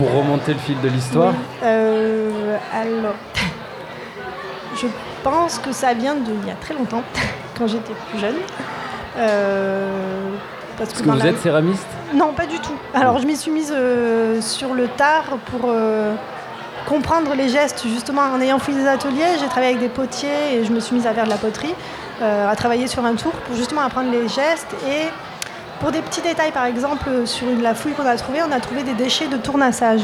pour 0.00 0.14
remonter 0.14 0.54
le 0.54 0.58
fil 0.60 0.80
de 0.80 0.88
l'histoire? 0.88 1.34
Oui, 1.34 1.58
euh, 1.62 2.56
alors, 2.74 3.16
je 4.80 4.86
pense 5.22 5.58
que 5.58 5.72
ça 5.72 5.92
vient 5.92 6.14
de 6.14 6.32
il 6.42 6.48
y 6.48 6.50
a 6.50 6.54
très 6.54 6.72
longtemps, 6.72 7.02
quand 7.58 7.66
j'étais 7.66 7.92
plus 8.08 8.18
jeune. 8.18 8.36
Euh, 9.18 10.30
parce 10.78 10.94
que 10.94 11.02
vous 11.02 11.18
la- 11.18 11.26
êtes 11.26 11.38
céramiste? 11.38 11.86
Non, 12.14 12.32
pas 12.32 12.46
du 12.46 12.58
tout. 12.60 12.72
Alors, 12.94 13.18
je 13.18 13.26
m'y 13.26 13.36
suis 13.36 13.50
mise 13.50 13.74
euh, 13.76 14.40
sur 14.40 14.72
le 14.72 14.88
tard 14.88 15.36
pour 15.50 15.68
euh, 15.70 16.14
comprendre 16.88 17.34
les 17.36 17.50
gestes. 17.50 17.86
Justement, 17.86 18.22
en 18.34 18.40
ayant 18.40 18.58
fouillé 18.58 18.78
des 18.78 18.88
ateliers, 18.88 19.36
j'ai 19.38 19.48
travaillé 19.48 19.74
avec 19.74 19.80
des 19.80 19.90
potiers 19.90 20.54
et 20.54 20.64
je 20.64 20.72
me 20.72 20.80
suis 20.80 20.96
mise 20.96 21.06
à 21.06 21.12
faire 21.12 21.24
de 21.24 21.30
la 21.30 21.36
poterie, 21.36 21.74
à 22.22 22.54
travailler 22.56 22.86
sur 22.86 23.04
un 23.04 23.14
tour 23.16 23.32
pour 23.32 23.54
justement 23.54 23.82
apprendre 23.82 24.10
les 24.10 24.28
gestes. 24.28 24.74
Et 24.88 25.08
pour 25.80 25.90
des 25.90 26.00
petits 26.00 26.20
détails, 26.20 26.52
par 26.52 26.66
exemple, 26.66 27.08
sur 27.26 27.48
une- 27.48 27.62
la 27.62 27.74
fouille 27.74 27.92
qu'on 27.92 28.06
a 28.06 28.16
trouvée, 28.16 28.40
on 28.48 28.52
a 28.52 28.60
trouvé 28.60 28.82
des 28.82 28.92
déchets 28.94 29.28
de 29.28 29.36
tournassage. 29.36 30.02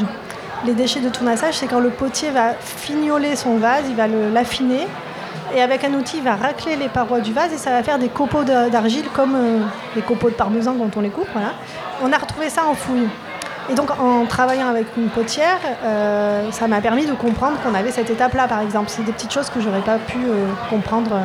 Les 0.65 0.73
déchets 0.73 0.99
de 1.01 1.09
tournassage, 1.09 1.55
c'est 1.55 1.67
quand 1.67 1.79
le 1.79 1.89
potier 1.91 2.31
va 2.31 2.53
fignoler 2.59 3.35
son 3.35 3.57
vase, 3.57 3.83
il 3.87 3.95
va 3.95 4.07
l'affiner. 4.07 4.87
Et 5.55 5.61
avec 5.61 5.83
un 5.85 5.93
outil, 5.93 6.17
il 6.17 6.23
va 6.23 6.35
racler 6.35 6.75
les 6.75 6.89
parois 6.89 7.19
du 7.21 7.31
vase 7.31 7.53
et 7.53 7.57
ça 7.57 7.69
va 7.69 7.81
faire 7.83 7.99
des 7.99 8.09
copeaux 8.09 8.43
d'argile 8.43 9.05
comme 9.15 9.35
euh, 9.35 9.59
les 9.95 10.01
copeaux 10.01 10.29
de 10.29 10.35
parmesan 10.35 10.75
quand 10.77 10.97
on 10.97 11.01
les 11.01 11.09
coupe. 11.09 11.27
Voilà. 11.31 11.53
On 12.03 12.11
a 12.11 12.17
retrouvé 12.17 12.49
ça 12.49 12.65
en 12.65 12.73
fouille. 12.73 13.07
Et 13.69 13.73
donc 13.75 13.89
en 13.99 14.25
travaillant 14.25 14.67
avec 14.67 14.87
une 14.97 15.07
potière, 15.09 15.59
euh, 15.83 16.51
ça 16.51 16.67
m'a 16.67 16.81
permis 16.81 17.05
de 17.05 17.13
comprendre 17.13 17.57
qu'on 17.63 17.73
avait 17.75 17.91
cette 17.91 18.09
étape-là, 18.09 18.47
par 18.47 18.59
exemple. 18.61 18.89
C'est 18.89 19.03
des 19.03 19.11
petites 19.13 19.31
choses 19.31 19.49
que 19.49 19.61
j'aurais 19.61 19.81
pas 19.81 19.97
pu 19.99 20.17
euh, 20.17 20.47
comprendre 20.69 21.11
euh, 21.13 21.23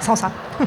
sans 0.00 0.14
ça. 0.14 0.30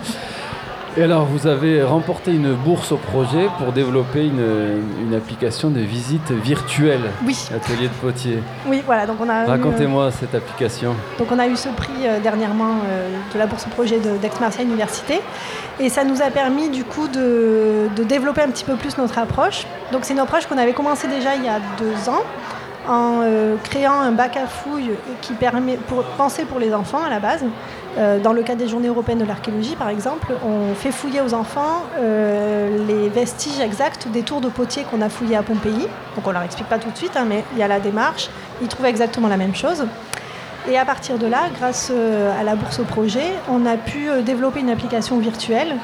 Et 0.97 1.03
alors, 1.03 1.25
vous 1.25 1.45
avez 1.45 1.83
remporté 1.83 2.31
une 2.31 2.53
bourse 2.53 2.91
au 2.91 2.97
projet 2.97 3.49
pour 3.59 3.71
développer 3.71 4.25
une, 4.25 4.81
une 4.99 5.13
application 5.13 5.69
de 5.69 5.79
visite 5.79 6.31
virtuelle. 6.31 7.11
Oui. 7.23 7.37
Atelier 7.53 7.87
de 7.87 7.93
potier. 7.93 8.39
Oui, 8.65 8.81
voilà. 8.83 9.05
Donc 9.05 9.17
on 9.21 9.29
a 9.29 9.43
eu, 9.43 9.45
euh, 9.45 9.47
Racontez-moi 9.47 10.09
cette 10.09 10.33
application. 10.33 10.95
Donc 11.19 11.31
on 11.31 11.37
a 11.37 11.45
eu 11.47 11.55
ce 11.55 11.69
prix 11.69 11.91
euh, 12.03 12.19
dernièrement 12.19 12.77
euh, 12.89 13.09
de 13.31 13.37
la 13.37 13.45
bourse 13.45 13.67
au 13.67 13.69
projet 13.69 13.99
d'Aix-Marseille 13.99 14.65
Université 14.65 15.21
et 15.79 15.89
ça 15.89 16.03
nous 16.03 16.23
a 16.23 16.31
permis 16.31 16.69
du 16.69 16.83
coup 16.83 17.07
de, 17.07 17.89
de 17.95 18.03
développer 18.03 18.41
un 18.41 18.49
petit 18.49 18.65
peu 18.65 18.73
plus 18.75 18.97
notre 18.97 19.19
approche. 19.19 19.67
Donc 19.91 20.03
c'est 20.03 20.13
une 20.13 20.19
approche 20.19 20.47
qu'on 20.47 20.57
avait 20.57 20.73
commencé 20.73 21.07
déjà 21.07 21.35
il 21.35 21.45
y 21.45 21.47
a 21.47 21.59
deux 21.77 22.09
ans 22.09 22.23
en 22.87 23.21
euh, 23.21 23.55
créant 23.63 23.99
un 23.99 24.11
bac 24.11 24.37
à 24.37 24.47
fouilles 24.47 24.91
qui 25.21 25.33
permet 25.33 25.77
pour 25.77 26.03
penser 26.03 26.45
pour 26.45 26.59
les 26.59 26.73
enfants 26.73 27.03
à 27.03 27.09
la 27.09 27.19
base. 27.19 27.43
Euh, 27.97 28.19
dans 28.19 28.33
le 28.33 28.43
cadre 28.43 28.59
des 28.59 28.67
Journées 28.67 28.89
européennes 28.89 29.17
de 29.17 29.25
l'archéologie, 29.25 29.75
par 29.75 29.89
exemple, 29.89 30.27
on 30.45 30.75
fait 30.75 30.91
fouiller 30.91 31.21
aux 31.21 31.33
enfants 31.33 31.83
euh, 31.97 32.85
les 32.87 33.09
vestiges 33.09 33.59
exacts 33.59 34.07
des 34.07 34.21
tours 34.21 34.39
de 34.39 34.49
potier 34.49 34.83
qu'on 34.83 35.01
a 35.01 35.09
fouillés 35.09 35.35
à 35.35 35.43
Pompéi. 35.43 35.87
Donc 36.15 36.25
on 36.25 36.31
leur 36.31 36.43
explique 36.43 36.69
pas 36.69 36.77
tout 36.77 36.91
de 36.91 36.97
suite, 36.97 37.17
hein, 37.17 37.25
mais 37.27 37.43
il 37.53 37.59
y 37.59 37.63
a 37.63 37.67
la 37.67 37.79
démarche. 37.79 38.29
Ils 38.61 38.67
trouvent 38.67 38.85
exactement 38.85 39.27
la 39.27 39.37
même 39.37 39.55
chose. 39.55 39.85
Et 40.69 40.77
à 40.77 40.85
partir 40.85 41.17
de 41.17 41.27
là, 41.27 41.43
grâce 41.57 41.91
à 41.91 42.43
la 42.43 42.55
bourse 42.55 42.79
au 42.79 42.83
projet, 42.83 43.33
on 43.49 43.65
a 43.65 43.77
pu 43.77 44.09
développer 44.23 44.59
une 44.59 44.69
application 44.69 45.17
virtuelle 45.17 45.77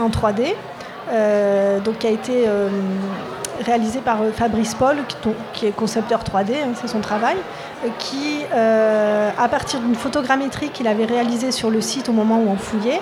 en 0.00 0.08
3D, 0.08 0.54
euh, 1.12 1.80
donc 1.80 1.98
qui 1.98 2.06
a 2.06 2.10
été 2.10 2.46
réalisée 3.64 4.00
par 4.00 4.22
euh, 4.22 4.30
Fabrice 4.32 4.74
Paul, 4.74 4.96
qui, 5.52 5.66
est 5.66 5.72
concepteur 5.72 6.22
3D, 6.22 6.52
hein, 6.54 6.72
c'est 6.74 6.88
son 6.88 7.00
travail, 7.00 7.36
euh, 7.84 7.88
qui, 7.98 8.40
euh, 8.52 9.30
à 9.38 9.48
partir 9.48 9.80
d'une 9.80 9.94
photogrammétrie 9.94 10.70
qu'il 10.70 10.86
avait 10.86 11.04
réalisée 11.04 11.52
sur 11.52 11.70
le 11.70 11.80
site 11.80 12.08
au 12.08 12.12
moment 12.12 12.38
où 12.38 12.48
on 12.48 12.56
fouillait, 12.56 13.00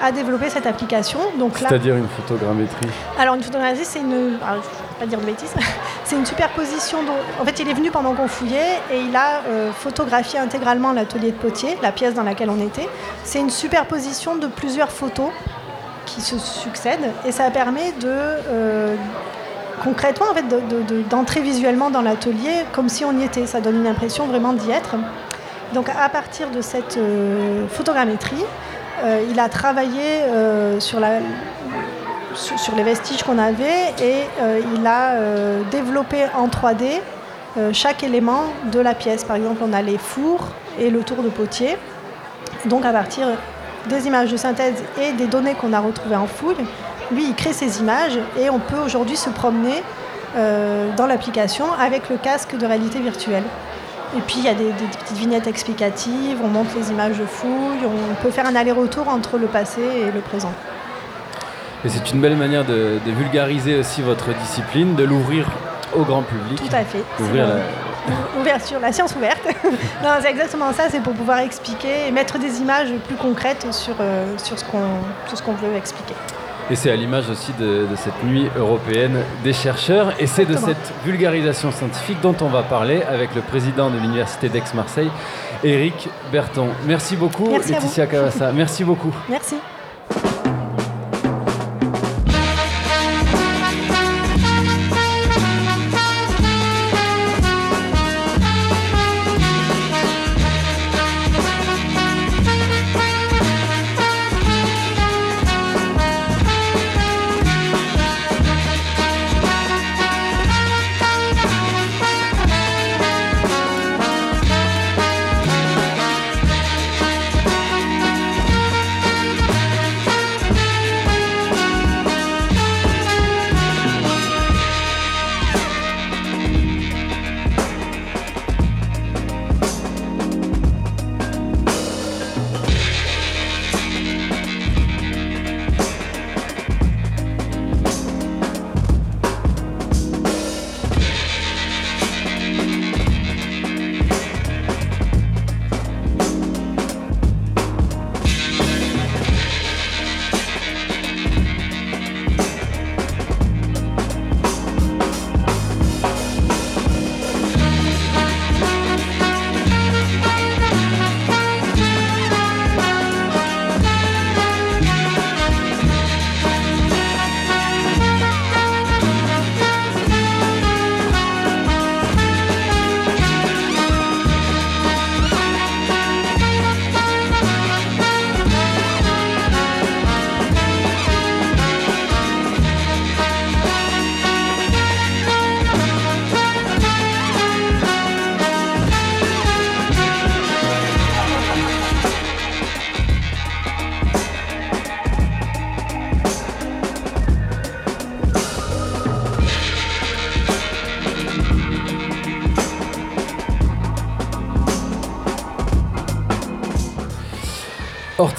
a 0.00 0.12
développé 0.12 0.48
cette 0.48 0.66
application. 0.66 1.18
C'est-à-dire 1.54 1.96
une 1.96 2.08
photogrammétrie. 2.08 2.88
alors 3.18 3.34
une 3.34 3.42
photogrammétrie, 3.42 3.84
c'est 3.84 4.00
une, 4.00 4.38
alors, 4.46 4.62
je 4.62 4.68
ne 4.68 4.84
vais 4.84 4.98
pas 4.98 5.06
dire 5.06 5.20
de 5.20 5.26
bêtises, 5.26 5.54
c'est 6.04 6.16
une 6.16 6.26
superposition. 6.26 6.98
en 7.40 7.44
fait, 7.44 7.60
il 7.60 7.68
est 7.68 7.74
venu 7.74 7.90
pendant 7.90 8.14
qu'on 8.14 8.28
fouillait 8.28 8.78
et 8.92 9.00
il 9.00 9.14
a 9.14 9.42
euh, 9.46 9.72
photographié 9.72 10.38
intégralement 10.38 10.92
l'atelier 10.92 11.32
de 11.32 11.36
potier, 11.36 11.76
la 11.82 11.92
pièce 11.92 12.14
dans 12.14 12.22
laquelle 12.22 12.50
on 12.50 12.60
était. 12.60 12.88
C'est 13.24 13.40
une 13.40 13.50
superposition 13.50 14.36
de 14.36 14.46
plusieurs 14.46 14.90
photos 14.90 15.30
qui 16.06 16.20
se 16.20 16.38
succèdent 16.38 17.12
et 17.26 17.32
ça 17.32 17.50
permet 17.50 17.92
de 17.92 18.08
euh, 18.08 18.96
concrètement 19.82 20.26
en 20.30 20.34
fait 20.34 20.42
de- 20.48 20.60
de- 20.60 20.82
de- 20.82 21.02
d'entrer 21.02 21.40
visuellement 21.40 21.90
dans 21.90 22.02
l'atelier 22.02 22.64
comme 22.72 22.88
si 22.88 23.04
on 23.04 23.12
y 23.18 23.24
était. 23.24 23.46
Ça 23.46 23.60
donne 23.60 23.76
une 23.76 23.86
impression 23.86 24.26
vraiment 24.26 24.52
d'y 24.52 24.70
être. 24.70 24.96
Donc 25.74 25.88
à 25.88 26.08
partir 26.08 26.50
de 26.50 26.60
cette 26.60 26.96
euh, 26.96 27.66
photogrammétrie, 27.68 28.44
euh, 29.04 29.22
il 29.30 29.38
a 29.40 29.48
travaillé 29.48 30.02
euh, 30.02 30.80
sur, 30.80 30.98
sur, 32.34 32.74
les 32.76 32.82
vestiges 32.82 33.22
qu'on 33.22 33.38
avait 33.38 33.94
et 34.02 34.26
il 34.74 34.86
a 34.86 35.14
développé 35.70 36.24
en 36.36 36.48
3D 36.48 37.00
euh, 37.56 37.70
chaque 37.72 38.04
élément 38.04 38.44
de 38.70 38.78
la 38.78 38.94
pièce. 38.94 39.24
Par 39.24 39.36
exemple, 39.36 39.62
on 39.68 39.72
a 39.72 39.82
les 39.82 39.98
fours 39.98 40.48
et 40.78 40.88
le 40.88 41.00
tour 41.00 41.22
de 41.22 41.28
potier. 41.28 41.76
Donc 42.66 42.84
à 42.84 42.92
partir 42.92 43.26
des 43.88 44.06
images 44.06 44.30
de 44.30 44.36
synthèse 44.36 44.74
et 45.00 45.12
des 45.12 45.26
données 45.26 45.54
qu'on 45.54 45.72
a 45.72 45.80
retrouvées 45.80 46.16
en 46.16 46.26
fouille, 46.26 46.56
lui, 47.12 47.24
il 47.28 47.34
crée 47.34 47.52
ces 47.52 47.80
images 47.80 48.18
et 48.38 48.50
on 48.50 48.58
peut 48.58 48.78
aujourd'hui 48.84 49.16
se 49.16 49.30
promener 49.30 49.82
euh, 50.36 50.88
dans 50.96 51.06
l'application 51.06 51.66
avec 51.72 52.08
le 52.08 52.16
casque 52.16 52.56
de 52.56 52.66
réalité 52.66 53.00
virtuelle. 53.00 53.42
Et 54.16 54.20
puis 54.20 54.36
il 54.38 54.44
y 54.44 54.48
a 54.48 54.54
des, 54.54 54.64
des 54.72 54.86
petites 54.98 55.16
vignettes 55.16 55.46
explicatives, 55.46 56.38
on 56.42 56.48
montre 56.48 56.70
les 56.76 56.90
images 56.90 57.16
de 57.18 57.24
fouilles, 57.26 57.84
on 57.84 58.14
peut 58.22 58.30
faire 58.30 58.46
un 58.46 58.56
aller-retour 58.56 59.08
entre 59.08 59.38
le 59.38 59.46
passé 59.46 59.80
et 59.80 60.10
le 60.10 60.20
présent. 60.20 60.52
Et 61.84 61.88
c'est 61.88 62.10
une 62.12 62.20
belle 62.20 62.36
manière 62.36 62.64
de, 62.64 62.98
de 63.04 63.10
vulgariser 63.12 63.76
aussi 63.76 64.02
votre 64.02 64.32
discipline, 64.34 64.96
de 64.96 65.04
l'ouvrir 65.04 65.46
au 65.96 66.02
grand 66.02 66.22
public. 66.22 66.58
Tout 66.58 66.74
à 66.76 66.84
fait. 66.84 67.02
D'ouvrir 67.18 67.46
C'est, 67.46 67.54
la- 67.54 68.40
Ouverture, 68.40 68.80
la 68.80 68.92
science 68.92 69.14
ouverte. 69.14 69.42
non, 70.02 70.10
c'est 70.20 70.30
exactement 70.30 70.72
ça, 70.72 70.84
c'est 70.90 71.00
pour 71.00 71.12
pouvoir 71.12 71.38
expliquer 71.38 72.08
et 72.08 72.10
mettre 72.10 72.38
des 72.38 72.60
images 72.60 72.88
plus 73.06 73.16
concrètes 73.16 73.66
sur, 73.72 73.94
euh, 74.00 74.24
sur 74.38 74.58
ce 74.58 74.64
qu'on 74.64 74.78
sur 75.28 75.38
ce 75.38 75.42
qu'on 75.42 75.52
veut 75.52 75.74
expliquer. 75.76 76.14
Et 76.70 76.76
c'est 76.76 76.90
à 76.90 76.96
l'image 76.96 77.28
aussi 77.28 77.52
de, 77.58 77.86
de 77.90 77.96
cette 77.96 78.22
nuit 78.24 78.48
européenne 78.56 79.18
des 79.42 79.52
chercheurs. 79.52 80.12
Et 80.20 80.26
c'est 80.28 80.44
de 80.44 80.56
cette 80.56 80.92
vulgarisation 81.04 81.72
scientifique 81.72 82.20
dont 82.22 82.36
on 82.40 82.48
va 82.48 82.62
parler 82.62 83.02
avec 83.02 83.34
le 83.34 83.40
président 83.40 83.90
de 83.90 83.98
l'Université 83.98 84.48
d'Aix-Marseille, 84.48 85.10
Éric 85.64 86.08
Berton. 86.30 86.68
Merci 86.86 87.16
beaucoup, 87.16 87.50
Merci. 87.50 87.72
Laetitia 87.72 88.06
Cavassa. 88.06 88.52
Merci 88.52 88.84
beaucoup. 88.84 89.12
Merci. 89.28 89.56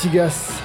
Ortigas, 0.02 0.64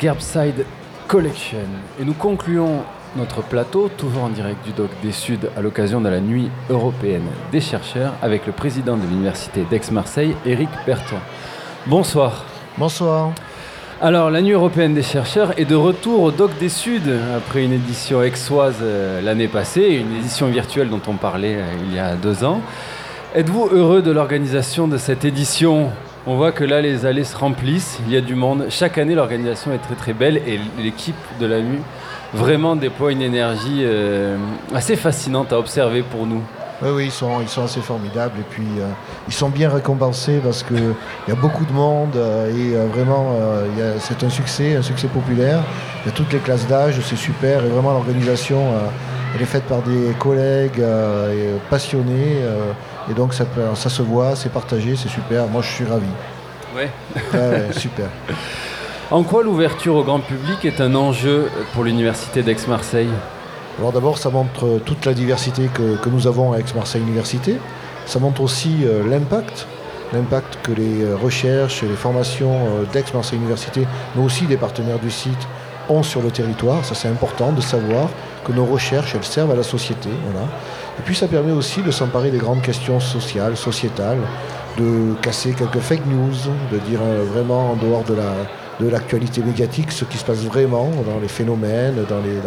Gerbside 0.00 0.64
Collection. 1.06 1.58
Et 2.00 2.06
nous 2.06 2.14
concluons 2.14 2.80
notre 3.16 3.42
plateau, 3.42 3.90
toujours 3.98 4.24
en 4.24 4.28
direct 4.30 4.64
du 4.64 4.72
Doc 4.72 4.88
des 5.02 5.12
Suds, 5.12 5.50
à 5.58 5.60
l'occasion 5.60 6.00
de 6.00 6.08
la 6.08 6.20
Nuit 6.20 6.48
européenne 6.70 7.26
des 7.50 7.60
chercheurs, 7.60 8.14
avec 8.22 8.46
le 8.46 8.52
président 8.54 8.96
de 8.96 9.02
l'Université 9.02 9.66
d'Aix-Marseille, 9.68 10.34
Éric 10.46 10.70
Berton. 10.86 11.18
Bonsoir. 11.86 12.46
Bonsoir. 12.78 13.32
Alors, 14.00 14.30
la 14.30 14.40
Nuit 14.40 14.52
européenne 14.52 14.94
des 14.94 15.02
chercheurs 15.02 15.52
est 15.60 15.66
de 15.66 15.76
retour 15.76 16.22
au 16.22 16.30
Doc 16.30 16.52
des 16.58 16.70
Suds, 16.70 17.12
après 17.36 17.64
une 17.64 17.74
édition 17.74 18.22
exoise 18.22 18.76
euh, 18.80 19.20
l'année 19.20 19.48
passée, 19.48 20.02
une 20.02 20.16
édition 20.16 20.46
virtuelle 20.46 20.88
dont 20.88 21.02
on 21.08 21.16
parlait 21.16 21.56
euh, 21.56 21.66
il 21.86 21.94
y 21.94 21.98
a 21.98 22.14
deux 22.14 22.42
ans. 22.42 22.62
Êtes-vous 23.34 23.68
heureux 23.70 24.00
de 24.00 24.12
l'organisation 24.12 24.88
de 24.88 24.96
cette 24.96 25.26
édition? 25.26 25.90
On 26.26 26.36
voit 26.36 26.52
que 26.52 26.64
là, 26.64 26.80
les 26.80 27.04
allées 27.04 27.24
se 27.24 27.36
remplissent, 27.36 27.98
il 28.06 28.12
y 28.12 28.16
a 28.16 28.20
du 28.20 28.34
monde. 28.34 28.66
Chaque 28.68 28.98
année, 28.98 29.14
l'organisation 29.14 29.72
est 29.72 29.78
très 29.78 29.94
très 29.94 30.12
belle 30.12 30.36
et 30.36 30.60
l'équipe 30.78 31.16
de 31.40 31.46
la 31.46 31.60
MU 31.60 31.80
vraiment 32.32 32.76
déploie 32.76 33.12
une 33.12 33.22
énergie 33.22 33.80
euh, 33.82 34.36
assez 34.74 34.96
fascinante 34.96 35.52
à 35.52 35.58
observer 35.58 36.02
pour 36.02 36.26
nous. 36.26 36.42
Oui, 36.80 36.90
oui, 36.90 37.04
ils 37.06 37.12
sont, 37.12 37.40
ils 37.40 37.48
sont 37.48 37.64
assez 37.64 37.80
formidables 37.80 38.40
et 38.40 38.44
puis 38.48 38.66
euh, 38.78 38.88
ils 39.28 39.34
sont 39.34 39.50
bien 39.50 39.68
récompensés 39.68 40.40
parce 40.42 40.62
qu'il 40.62 40.94
y 41.28 41.30
a 41.30 41.34
beaucoup 41.34 41.64
de 41.64 41.72
monde 41.72 42.16
euh, 42.16 42.50
et 42.50 42.88
vraiment 42.88 43.36
c'est 43.98 44.24
un 44.24 44.30
succès, 44.30 44.76
un 44.76 44.82
succès 44.82 45.08
populaire. 45.08 45.62
Il 46.04 46.08
y 46.08 46.12
a 46.12 46.14
toutes 46.14 46.32
les 46.32 46.38
classes 46.38 46.66
d'âge, 46.66 46.98
c'est 47.02 47.16
super 47.16 47.64
et 47.64 47.68
vraiment 47.68 47.92
l'organisation 47.92 48.62
elle 49.34 49.42
est 49.42 49.46
faite 49.46 49.64
par 49.64 49.82
des 49.82 50.12
collègues 50.18 50.82
passionnés. 51.70 52.38
Et 53.10 53.14
donc 53.14 53.34
ça, 53.34 53.44
ça 53.74 53.90
se 53.90 54.02
voit, 54.02 54.36
c'est 54.36 54.52
partagé, 54.52 54.96
c'est 54.96 55.08
super. 55.08 55.46
Moi 55.48 55.62
je 55.62 55.68
suis 55.68 55.84
ravi. 55.84 56.06
Ouais. 56.74 56.90
ouais, 57.34 57.72
super. 57.76 58.06
En 59.10 59.24
quoi 59.24 59.42
l'ouverture 59.42 59.96
au 59.96 60.04
grand 60.04 60.20
public 60.20 60.64
est 60.64 60.80
un 60.80 60.94
enjeu 60.94 61.50
pour 61.74 61.84
l'université 61.84 62.42
d'Aix-Marseille? 62.42 63.10
Alors 63.78 63.92
d'abord 63.92 64.18
ça 64.18 64.30
montre 64.30 64.80
toute 64.84 65.04
la 65.06 65.14
diversité 65.14 65.68
que, 65.72 65.96
que 65.96 66.08
nous 66.08 66.26
avons 66.26 66.52
à 66.52 66.58
Aix-Marseille 66.58 67.02
Université. 67.02 67.58
Ça 68.06 68.18
montre 68.18 68.40
aussi 68.40 68.84
euh, 68.84 69.08
l'impact, 69.08 69.66
l'impact 70.12 70.58
que 70.62 70.72
les 70.72 71.02
euh, 71.02 71.16
recherches 71.16 71.82
et 71.82 71.88
les 71.88 71.94
formations 71.94 72.54
euh, 72.54 72.84
d'Aix-Marseille 72.92 73.38
Université, 73.38 73.86
mais 74.14 74.24
aussi 74.24 74.46
des 74.46 74.56
partenaires 74.56 74.98
du 74.98 75.10
site, 75.10 75.48
ont 75.88 76.02
sur 76.02 76.22
le 76.22 76.30
territoire. 76.30 76.84
Ça 76.84 76.94
c'est 76.94 77.08
important 77.08 77.52
de 77.52 77.60
savoir 77.60 78.08
que 78.44 78.52
nos 78.52 78.64
recherches 78.64 79.14
elles 79.14 79.24
servent 79.24 79.52
à 79.52 79.56
la 79.56 79.62
société. 79.62 80.10
Voilà. 80.30 80.46
Et 80.98 81.02
puis 81.02 81.14
ça 81.14 81.26
permet 81.26 81.52
aussi 81.52 81.82
de 81.82 81.90
s'emparer 81.90 82.30
des 82.30 82.38
grandes 82.38 82.62
questions 82.62 83.00
sociales, 83.00 83.56
sociétales, 83.56 84.20
de 84.78 85.14
casser 85.22 85.52
quelques 85.52 85.80
fake 85.80 86.06
news, 86.06 86.34
de 86.70 86.78
dire 86.78 87.00
euh, 87.02 87.24
vraiment 87.32 87.72
en 87.72 87.76
dehors 87.76 88.04
de 88.04 88.14
la 88.14 88.32
de 88.80 88.88
l'actualité 88.88 89.42
médiatique 89.42 89.92
ce 89.92 90.04
qui 90.04 90.16
se 90.16 90.24
passe 90.24 90.44
vraiment 90.44 90.90
dans 91.06 91.20
les 91.20 91.28
phénomènes, 91.28 91.94
dans 92.08 92.20
les 92.20 92.40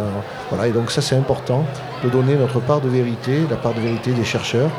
voilà 0.50 0.66
et 0.66 0.72
donc 0.72 0.90
ça 0.90 1.00
c'est 1.00 1.14
important 1.14 1.64
de 2.04 2.10
donner 2.10 2.34
notre 2.34 2.60
part 2.60 2.80
de 2.80 2.88
vérité, 2.88 3.42
la 3.48 3.56
part 3.56 3.74
de 3.74 3.80
vérité 3.80 4.10
des 4.10 4.24
chercheurs. 4.24 4.70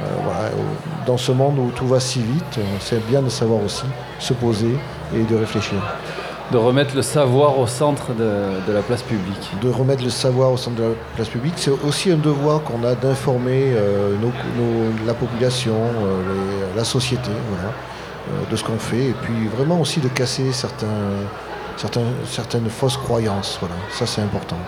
Euh, 0.00 0.48
dans 1.06 1.18
ce 1.18 1.30
monde 1.30 1.58
où 1.58 1.70
tout 1.70 1.86
va 1.86 2.00
si 2.00 2.20
vite, 2.20 2.58
c'est 2.80 3.06
bien 3.06 3.22
de 3.22 3.28
savoir 3.28 3.62
aussi 3.62 3.84
se 4.18 4.32
poser 4.32 4.74
et 5.14 5.22
de 5.22 5.36
réfléchir 5.36 5.78
de 6.52 6.58
remettre 6.58 6.94
le 6.94 7.02
savoir 7.02 7.58
au 7.58 7.66
centre 7.66 8.12
de, 8.12 8.72
la 8.72 8.82
place 8.82 9.02
publique. 9.02 9.50
De 9.62 9.70
remettre 9.70 10.04
le 10.04 10.10
savoir 10.10 10.52
au 10.52 10.56
centre 10.56 10.76
de 10.76 10.82
la 10.82 10.94
place 11.14 11.28
publique, 11.28 11.54
c'est 11.56 11.70
aussi 11.70 12.10
un 12.10 12.16
devoir 12.16 12.62
qu'on 12.62 12.84
a 12.84 12.94
d'informer 12.94 13.72
euh, 13.74 14.14
la 15.06 15.14
population, 15.14 15.74
euh, 15.74 16.76
la 16.76 16.84
société, 16.84 17.30
euh, 17.30 18.50
de 18.50 18.56
ce 18.56 18.64
qu'on 18.64 18.78
fait, 18.78 19.06
et 19.08 19.14
puis 19.22 19.48
vraiment 19.56 19.80
aussi 19.80 20.00
de 20.00 20.08
casser 20.08 20.52
certains, 20.52 20.86
certaines 22.26 22.68
fausses 22.68 22.98
croyances. 22.98 23.58
Voilà, 23.60 23.76
ça 23.90 24.06
c'est 24.06 24.22
important. 24.22 24.58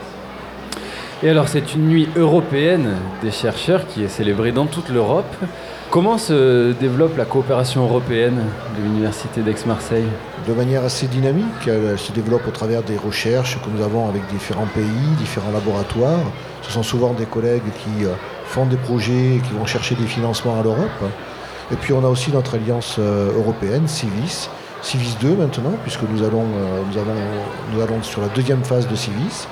Et 1.23 1.31
alors 1.31 1.49
c'est 1.49 1.75
une 1.75 1.89
nuit 1.89 2.09
européenne 2.17 2.97
des 3.23 3.31
chercheurs 3.31 3.87
qui 3.87 4.05
est 4.05 4.09
célébrée 4.09 4.53
dans 4.53 4.67
toute 4.67 4.91
l'Europe. 4.91 5.35
Comment 5.91 6.19
se 6.19 6.73
développe 6.73 7.17
la 7.17 7.25
coopération 7.25 7.85
européenne 7.85 8.43
de 8.77 8.83
l'Université 8.83 9.41
d'Aix-Marseille? 9.41 10.09
De 10.47 10.53
manière 10.53 10.85
assez 10.85 11.09
dynamique. 11.09 11.67
Elle 11.67 11.99
se 11.99 12.13
développe 12.13 12.47
au 12.47 12.53
travers 12.53 12.85
des 12.85 12.97
recherches 12.97 13.59
que 13.61 13.69
nous 13.69 13.83
avons 13.83 14.09
avec 14.09 14.25
différents 14.29 14.69
pays, 14.73 15.17
différents 15.19 15.51
laboratoires. 15.51 16.21
Ce 16.63 16.71
sont 16.71 16.85
souvent 16.85 17.15
des 17.15 17.25
collègues 17.25 17.65
qui 17.83 18.05
euh, 18.05 18.11
font 18.45 18.65
des 18.67 18.77
projets 18.77 19.37
et 19.37 19.41
qui 19.41 19.53
vont 19.55 19.67
chercher 19.67 19.97
des 19.97 20.07
financements 20.07 20.61
à 20.61 20.63
l'Europe. 20.63 21.03
Et 21.73 21.75
puis 21.75 21.93
on 21.93 22.05
a 22.05 22.09
aussi 22.09 22.31
notre 22.31 22.55
alliance 22.55 22.95
euh, 23.01 23.37
européenne, 23.37 23.89
Civis, 23.89 24.49
Civis 24.83 25.17
2 25.21 25.35
maintenant, 25.35 25.73
puisque 25.83 26.03
nous 26.03 26.23
allons, 26.23 26.45
euh, 26.45 26.83
nous, 27.75 27.81
allons 27.81 28.01
sur 28.03 28.21
la 28.21 28.29
deuxième 28.29 28.63
phase 28.63 28.87
de 28.87 28.95
Civis. 28.95 29.49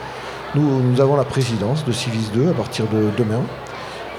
Nous, 0.54 1.00
avons 1.00 1.16
la 1.16 1.24
présidence 1.24 1.84
de 1.84 1.90
Civis 1.90 2.30
2 2.32 2.50
à 2.50 2.52
partir 2.52 2.86
de 2.86 3.10
demain. 3.18 3.42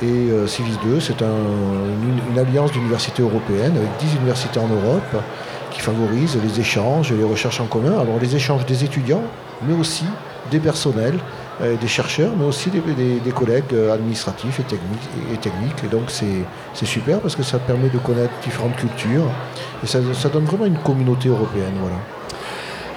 Et 0.01 0.27
Civis 0.47 0.77
2, 0.83 0.99
c'est 0.99 1.21
une, 1.21 2.37
alliance 2.37 2.73
d'universités 2.73 3.21
européennes 3.21 3.77
avec 3.77 3.87
10 3.99 4.15
universités 4.17 4.59
en 4.59 4.67
Europe 4.67 5.23
qui 5.75 5.81
favorise 5.81 6.37
les 6.41 6.59
échanges 6.59 7.11
et 7.11 7.15
les 7.15 7.23
recherches 7.23 7.59
en 7.59 7.65
commun. 7.65 7.99
Alors 7.99 8.17
les 8.21 8.35
échanges 8.35 8.65
des 8.65 8.85
étudiants, 8.85 9.23
mais 9.67 9.73
aussi 9.73 10.05
des 10.49 10.59
personnels, 10.59 11.19
euh, 11.61 11.75
des 11.75 11.87
chercheurs, 11.87 12.31
mais 12.37 12.45
aussi 12.45 12.69
des, 12.69 13.31
collègues 13.31 13.73
euh, 13.73 13.93
administratifs 13.93 14.59
et 14.61 14.63
techniques. 14.63 15.09
Et, 15.33 15.37
techniques. 15.37 15.83
et 15.83 15.87
donc 15.87 16.03
c'est 16.09 16.85
super 16.85 17.19
parce 17.19 17.35
que 17.35 17.43
ça 17.43 17.59
permet 17.59 17.89
de 17.89 17.97
connaître 17.97 18.33
différentes 18.41 18.77
cultures 18.77 19.29
et 19.83 19.87
ça, 19.87 19.99
ça 20.13 20.29
donne 20.29 20.45
vraiment 20.45 20.65
une 20.65 20.77
communauté 20.77 21.27
européenne. 21.27 21.73
Voilà. 21.81 21.97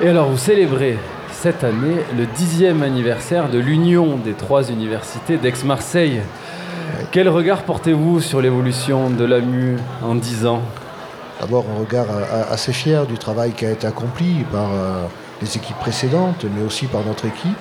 Et 0.01 0.09
alors 0.09 0.31
vous 0.31 0.39
célébrez 0.39 0.97
cette 1.33 1.65
année 1.65 1.97
le 2.17 2.27
dixième 2.27 2.83
anniversaire 2.83 3.49
de 3.49 3.59
l'union 3.59 4.17
des 4.17 4.35
trois 4.35 4.71
universités 4.71 5.37
d'Aix-Marseille. 5.37 6.21
Quel 7.11 7.29
regard 7.29 7.63
portez-vous 7.63 8.21
sur 8.21 8.41
l'évolution 8.41 9.11
de 9.11 9.25
l'AMU 9.25 9.79
en 10.03 10.15
10 10.15 10.47
ans? 10.47 10.63
D'abord, 11.41 11.65
un 11.73 11.79
regard 11.79 12.07
assez 12.51 12.73
fier 12.73 13.07
du 13.07 13.17
travail 13.17 13.53
qui 13.53 13.65
a 13.65 13.71
été 13.71 13.87
accompli 13.87 14.45
par 14.51 14.71
euh, 14.73 15.05
les 15.41 15.57
équipes 15.57 15.79
précédentes, 15.79 16.45
mais 16.57 16.63
aussi 16.63 16.87
par 16.87 17.05
notre 17.05 17.27
équipe. 17.27 17.57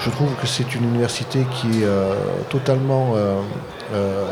Je 0.00 0.10
trouve 0.10 0.34
que 0.40 0.46
c'est 0.46 0.74
une 0.74 0.84
université 0.84 1.46
qui 1.52 1.82
est 1.82 1.84
euh, 1.84 2.14
totalement 2.48 3.12
euh, 3.14 4.24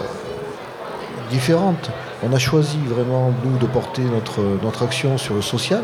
différente. 1.31 1.91
On 2.23 2.33
a 2.33 2.39
choisi 2.39 2.79
vraiment, 2.87 3.33
nous, 3.45 3.59
de 3.59 3.67
porter 3.67 4.03
notre, 4.03 4.41
notre 4.62 4.85
action 4.85 5.19
sur 5.19 5.35
le 5.35 5.43
social. 5.43 5.83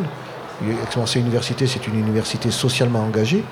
Aix-Marseille 0.62 1.20
Université, 1.20 1.66
c'est 1.66 1.86
une 1.86 1.98
université 1.98 2.50
socialement 2.50 3.00
engagée. 3.00 3.44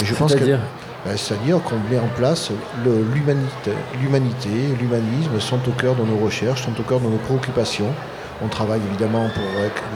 Et 0.00 0.04
je 0.04 0.14
pense 0.14 0.34
que 0.34 0.44
ben, 0.44 1.16
c'est-à-dire 1.16 1.62
qu'on 1.62 1.78
met 1.90 1.98
en 1.98 2.08
place 2.16 2.50
l'humanité, 2.84 3.72
l'humanité, 4.00 4.48
l'humanisme 4.80 5.38
sont 5.40 5.60
au 5.68 5.72
cœur 5.72 5.94
de 5.94 6.02
nos 6.02 6.16
recherches, 6.16 6.64
sont 6.64 6.80
au 6.80 6.82
cœur 6.82 7.00
de 7.00 7.06
nos 7.06 7.18
préoccupations. 7.18 7.92
On 8.44 8.48
travaille 8.48 8.80
évidemment 8.88 9.28
pour 9.34 9.44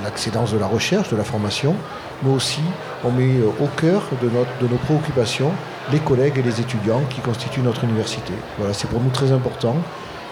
l'accédance 0.02 0.52
de 0.52 0.58
la 0.58 0.66
recherche, 0.66 1.10
de 1.10 1.16
la 1.16 1.24
formation, 1.24 1.74
mais 2.22 2.32
aussi 2.32 2.62
on 3.04 3.10
met 3.10 3.38
euh, 3.38 3.48
au 3.60 3.66
cœur 3.66 4.02
de, 4.22 4.68
nos 4.68 4.76
préoccupations 4.76 5.52
les 5.92 5.98
collègues 5.98 6.38
et 6.38 6.42
les 6.42 6.60
étudiants 6.60 7.02
qui 7.10 7.20
constituent 7.20 7.62
notre 7.62 7.84
université. 7.84 8.32
Voilà, 8.58 8.74
c'est 8.74 8.88
pour 8.88 9.00
nous 9.00 9.10
très 9.10 9.32
important 9.32 9.76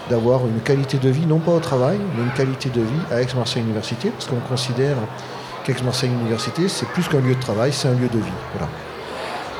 d'avoir 0.08 0.46
une 0.46 0.60
qualité 0.60 0.98
de 0.98 1.08
vie, 1.10 1.26
non 1.26 1.38
pas 1.38 1.52
au 1.52 1.60
travail, 1.60 1.98
mais 2.16 2.22
une 2.22 2.32
qualité 2.32 2.70
de 2.70 2.80
vie 2.80 3.00
à 3.10 3.20
Aix-Marseille 3.20 3.62
Université, 3.62 4.10
parce 4.10 4.26
qu'on 4.26 4.40
considère 4.48 4.96
qu'Aix-Marseille 5.64 6.10
Université, 6.10 6.68
c'est 6.68 6.88
plus 6.88 7.08
qu'un 7.08 7.20
lieu 7.20 7.34
de 7.34 7.40
travail, 7.40 7.72
c'est 7.72 7.88
un 7.88 7.94
lieu 7.94 8.08
de 8.08 8.18
vie. 8.18 8.32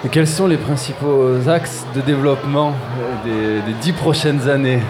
Et 0.05 0.09
quels 0.09 0.29
sont 0.29 0.47
les 0.47 0.57
principaux 0.57 1.49
axes 1.49 1.85
de 1.95 2.01
développement 2.01 2.73
des, 3.25 3.61
dix 3.83 3.93
prochaines 3.93 4.49
années? 4.49 4.81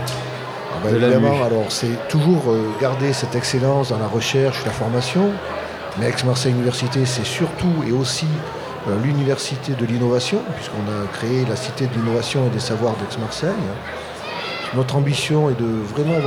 Bah, 0.83 0.91
Évidemment, 0.91 1.43
alors 1.45 1.71
c'est 1.71 2.09
toujours 2.09 2.45
euh, 2.49 2.71
garder 2.81 3.13
cette 3.13 3.35
excellence 3.35 3.91
dans 3.91 3.99
la 3.99 4.07
recherche, 4.07 4.65
la 4.65 4.73
formation. 4.73 5.31
Mais 5.99 6.09
Aix-Marseille 6.09 6.53
Université, 6.53 7.05
c'est 7.07 7.27
surtout 7.27 7.83
et 7.87 7.93
aussi 7.93 8.29
euh, 8.89 8.97
l'université 9.03 9.73
de 9.73 9.85
l'innovation, 9.85 10.41
puisqu'on 10.55 10.89
a 10.91 11.07
créé 11.13 11.45
la 11.49 11.57
cité 11.57 11.87
de 11.87 11.95
l'innovation 11.95 12.47
et 12.47 12.51
des 12.51 12.61
savoirs 12.61 12.95
d'Aix-Marseille. 12.97 13.51
Notre 14.75 14.97
ambition 14.97 15.51
est 15.51 15.59
de 15.59 15.67
vraiment 15.95 16.21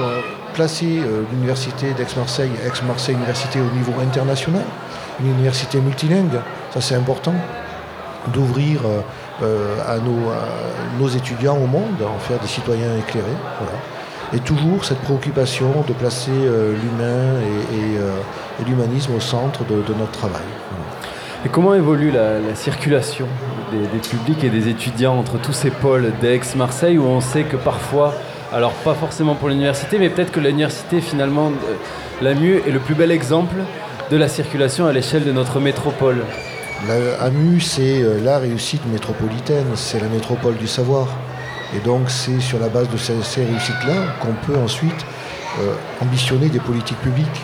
placer 0.54 1.00
euh, 1.00 1.24
l'université 1.32 1.94
d'Aix-Marseille, 1.94 2.52
Aix-Marseille 2.66 3.16
Université 3.16 3.60
au 3.60 3.76
niveau 3.76 3.94
international, 4.02 4.64
une 5.20 5.32
université 5.32 5.80
multilingue, 5.80 6.40
ça 6.74 6.82
c'est 6.82 6.96
important 6.96 7.34
d'ouvrir 8.34 8.82
euh, 8.86 9.02
euh, 9.44 9.78
à, 9.88 9.98
nos, 11.00 11.08
étudiants 11.10 11.58
au 11.58 11.66
monde, 11.66 12.02
en 12.02 12.20
faire 12.20 12.40
des 12.40 12.48
citoyens 12.48 12.96
éclairés. 12.98 13.28
Et 14.34 14.40
toujours 14.40 14.86
cette 14.86 15.00
préoccupation 15.00 15.84
de 15.88 15.94
placer 15.94 16.32
euh, 16.32 16.74
l'humain 16.74 17.40
et, 17.74 18.66
l'humanisme 18.66 19.16
au 19.16 19.20
centre 19.20 19.66
de, 19.66 19.94
notre 19.94 20.12
travail. 20.12 20.42
Et 21.46 21.50
comment 21.50 21.74
évolue 21.74 22.12
la, 22.12 22.56
circulation 22.56 23.28
des, 23.72 24.00
publics 24.00 24.44
et 24.44 24.50
des 24.50 24.70
étudiants 24.70 25.18
entre 25.18 25.40
tous 25.40 25.54
ces 25.54 25.72
pôles 25.72 26.12
d'Aix, 26.22 26.42
Marseille, 26.56 26.98
où 26.98 27.06
on 27.06 27.20
sait 27.22 27.44
que 27.44 27.58
parfois, 27.58 28.14
alors 28.54 28.74
pas 28.74 28.94
forcément 28.94 29.36
pour 29.36 29.50
l'université, 29.50 29.98
mais 29.98 30.10
peut-être 30.10 30.32
que 30.32 30.40
l'université 30.40 31.02
finalement, 31.02 31.52
la 32.22 32.36
mieux 32.36 32.62
est 32.68 32.72
le 32.72 32.80
plus 32.80 32.96
bel 32.96 33.12
exemple 33.12 33.56
de 34.12 34.18
la 34.18 34.28
circulation 34.28 34.86
à 34.86 34.94
l'échelle 34.94 35.26
de 35.26 35.32
notre 35.32 35.60
métropole? 35.60 36.24
La 36.88 37.24
AMU, 37.24 37.60
c'est 37.60 38.02
euh, 38.02 38.20
la 38.24 38.40
réussite 38.40 38.86
métropolitaine, 38.88 39.68
c'est 39.76 40.00
la 40.00 40.08
métropole 40.08 40.56
du 40.58 40.66
savoir. 40.66 41.08
Et 41.76 41.80
donc 41.80 42.10
c'est 42.10 42.40
sur 42.40 42.60
la 42.60 42.68
base 42.68 42.90
de 42.90 42.98
ces, 42.98 43.14
réussites-là 43.14 44.16
qu'on 44.20 44.34
peut 44.46 44.60
ensuite 44.60 45.06
euh, 45.60 45.74
ambitionner 46.02 46.50
des 46.50 46.60
politiques 46.60 47.00
publiques. 47.00 47.42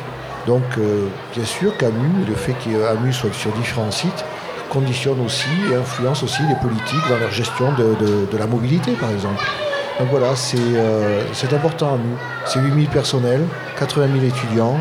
Donc 0.47 0.63
euh, 0.77 1.07
bien 1.35 1.45
sûr 1.45 1.75
qu'AMU, 1.77 2.25
le 2.25 2.33
fait 2.33 2.53
qu'AMU 2.53 3.11
soit 3.11 3.33
sur 3.33 3.51
différents 3.51 3.91
sites, 3.91 4.25
conditionne 4.69 5.19
aussi 5.25 5.49
et 5.71 5.75
influence 5.75 6.23
aussi 6.23 6.41
les 6.43 6.55
politiques 6.55 7.07
dans 7.09 7.17
leur 7.17 7.31
gestion 7.31 7.71
de, 7.73 8.37
la 8.37 8.47
mobilité 8.47 8.93
par 8.93 9.11
exemple. 9.11 9.43
Donc 9.99 10.09
voilà, 10.09 10.35
c'est 10.35 10.57
euh, 10.59 11.23
important 11.51 11.95
à 11.95 11.97
nous. 11.97 12.17
C'est 12.45 12.59
8000 12.59 12.87
personnels, 12.87 13.41
80 13.77 14.07
000 14.19 14.25
étudiants, 14.25 14.77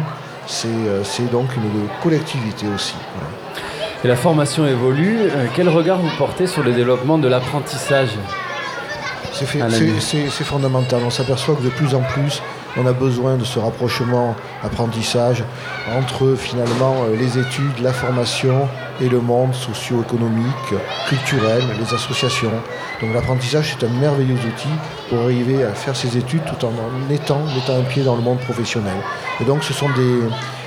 c'est 0.46 0.68
euh, 0.68 1.02
c'est 1.02 1.30
donc 1.30 1.46
une 1.56 1.88
collectivité 2.02 2.66
aussi. 2.74 2.94
Et 4.04 4.08
la 4.08 4.16
formation 4.16 4.66
évolue. 4.66 5.18
Quel 5.54 5.68
regard 5.68 5.98
vous 5.98 6.10
portez 6.18 6.46
sur 6.46 6.62
le 6.62 6.72
développement 6.72 7.18
de 7.18 7.28
l'apprentissage? 7.28 8.10
C'est 9.44 10.44
fondamental. 10.44 11.00
On 11.04 11.10
s'aperçoit 11.10 11.54
que 11.56 11.62
de 11.62 11.68
plus 11.68 11.94
en 11.94 12.00
plus, 12.00 12.42
on 12.76 12.86
a 12.86 12.92
besoin 12.92 13.36
de 13.36 13.44
ce 13.44 13.58
rapprochement 13.58 14.34
apprentissage 14.62 15.44
entre 15.96 16.34
finalement 16.36 17.04
euh, 17.04 17.16
les 17.16 17.38
études, 17.38 17.78
la 17.82 17.92
formation 17.92 18.68
et 19.00 19.08
le 19.08 19.20
monde 19.20 19.54
socio-économique, 19.54 20.74
culturel, 21.08 21.62
les 21.78 21.94
associations. 21.94 22.52
Donc 23.00 23.14
l'apprentissage, 23.14 23.76
c'est 23.78 23.86
un 23.86 23.90
merveilleux 23.90 24.34
outil 24.34 24.68
pour 25.08 25.20
arriver 25.22 25.64
à 25.64 25.74
faire 25.74 25.96
ses 25.96 26.16
études 26.16 26.42
tout 26.44 26.64
en 26.64 26.70
en 26.70 27.10
étant, 27.10 27.40
mettant 27.54 27.78
un 27.78 27.82
pied 27.82 28.02
dans 28.02 28.16
le 28.16 28.22
monde 28.22 28.38
professionnel. 28.40 28.96
Et 29.40 29.44
donc 29.44 29.64
ce 29.64 29.72
sont 29.72 29.88
des... 29.90 30.20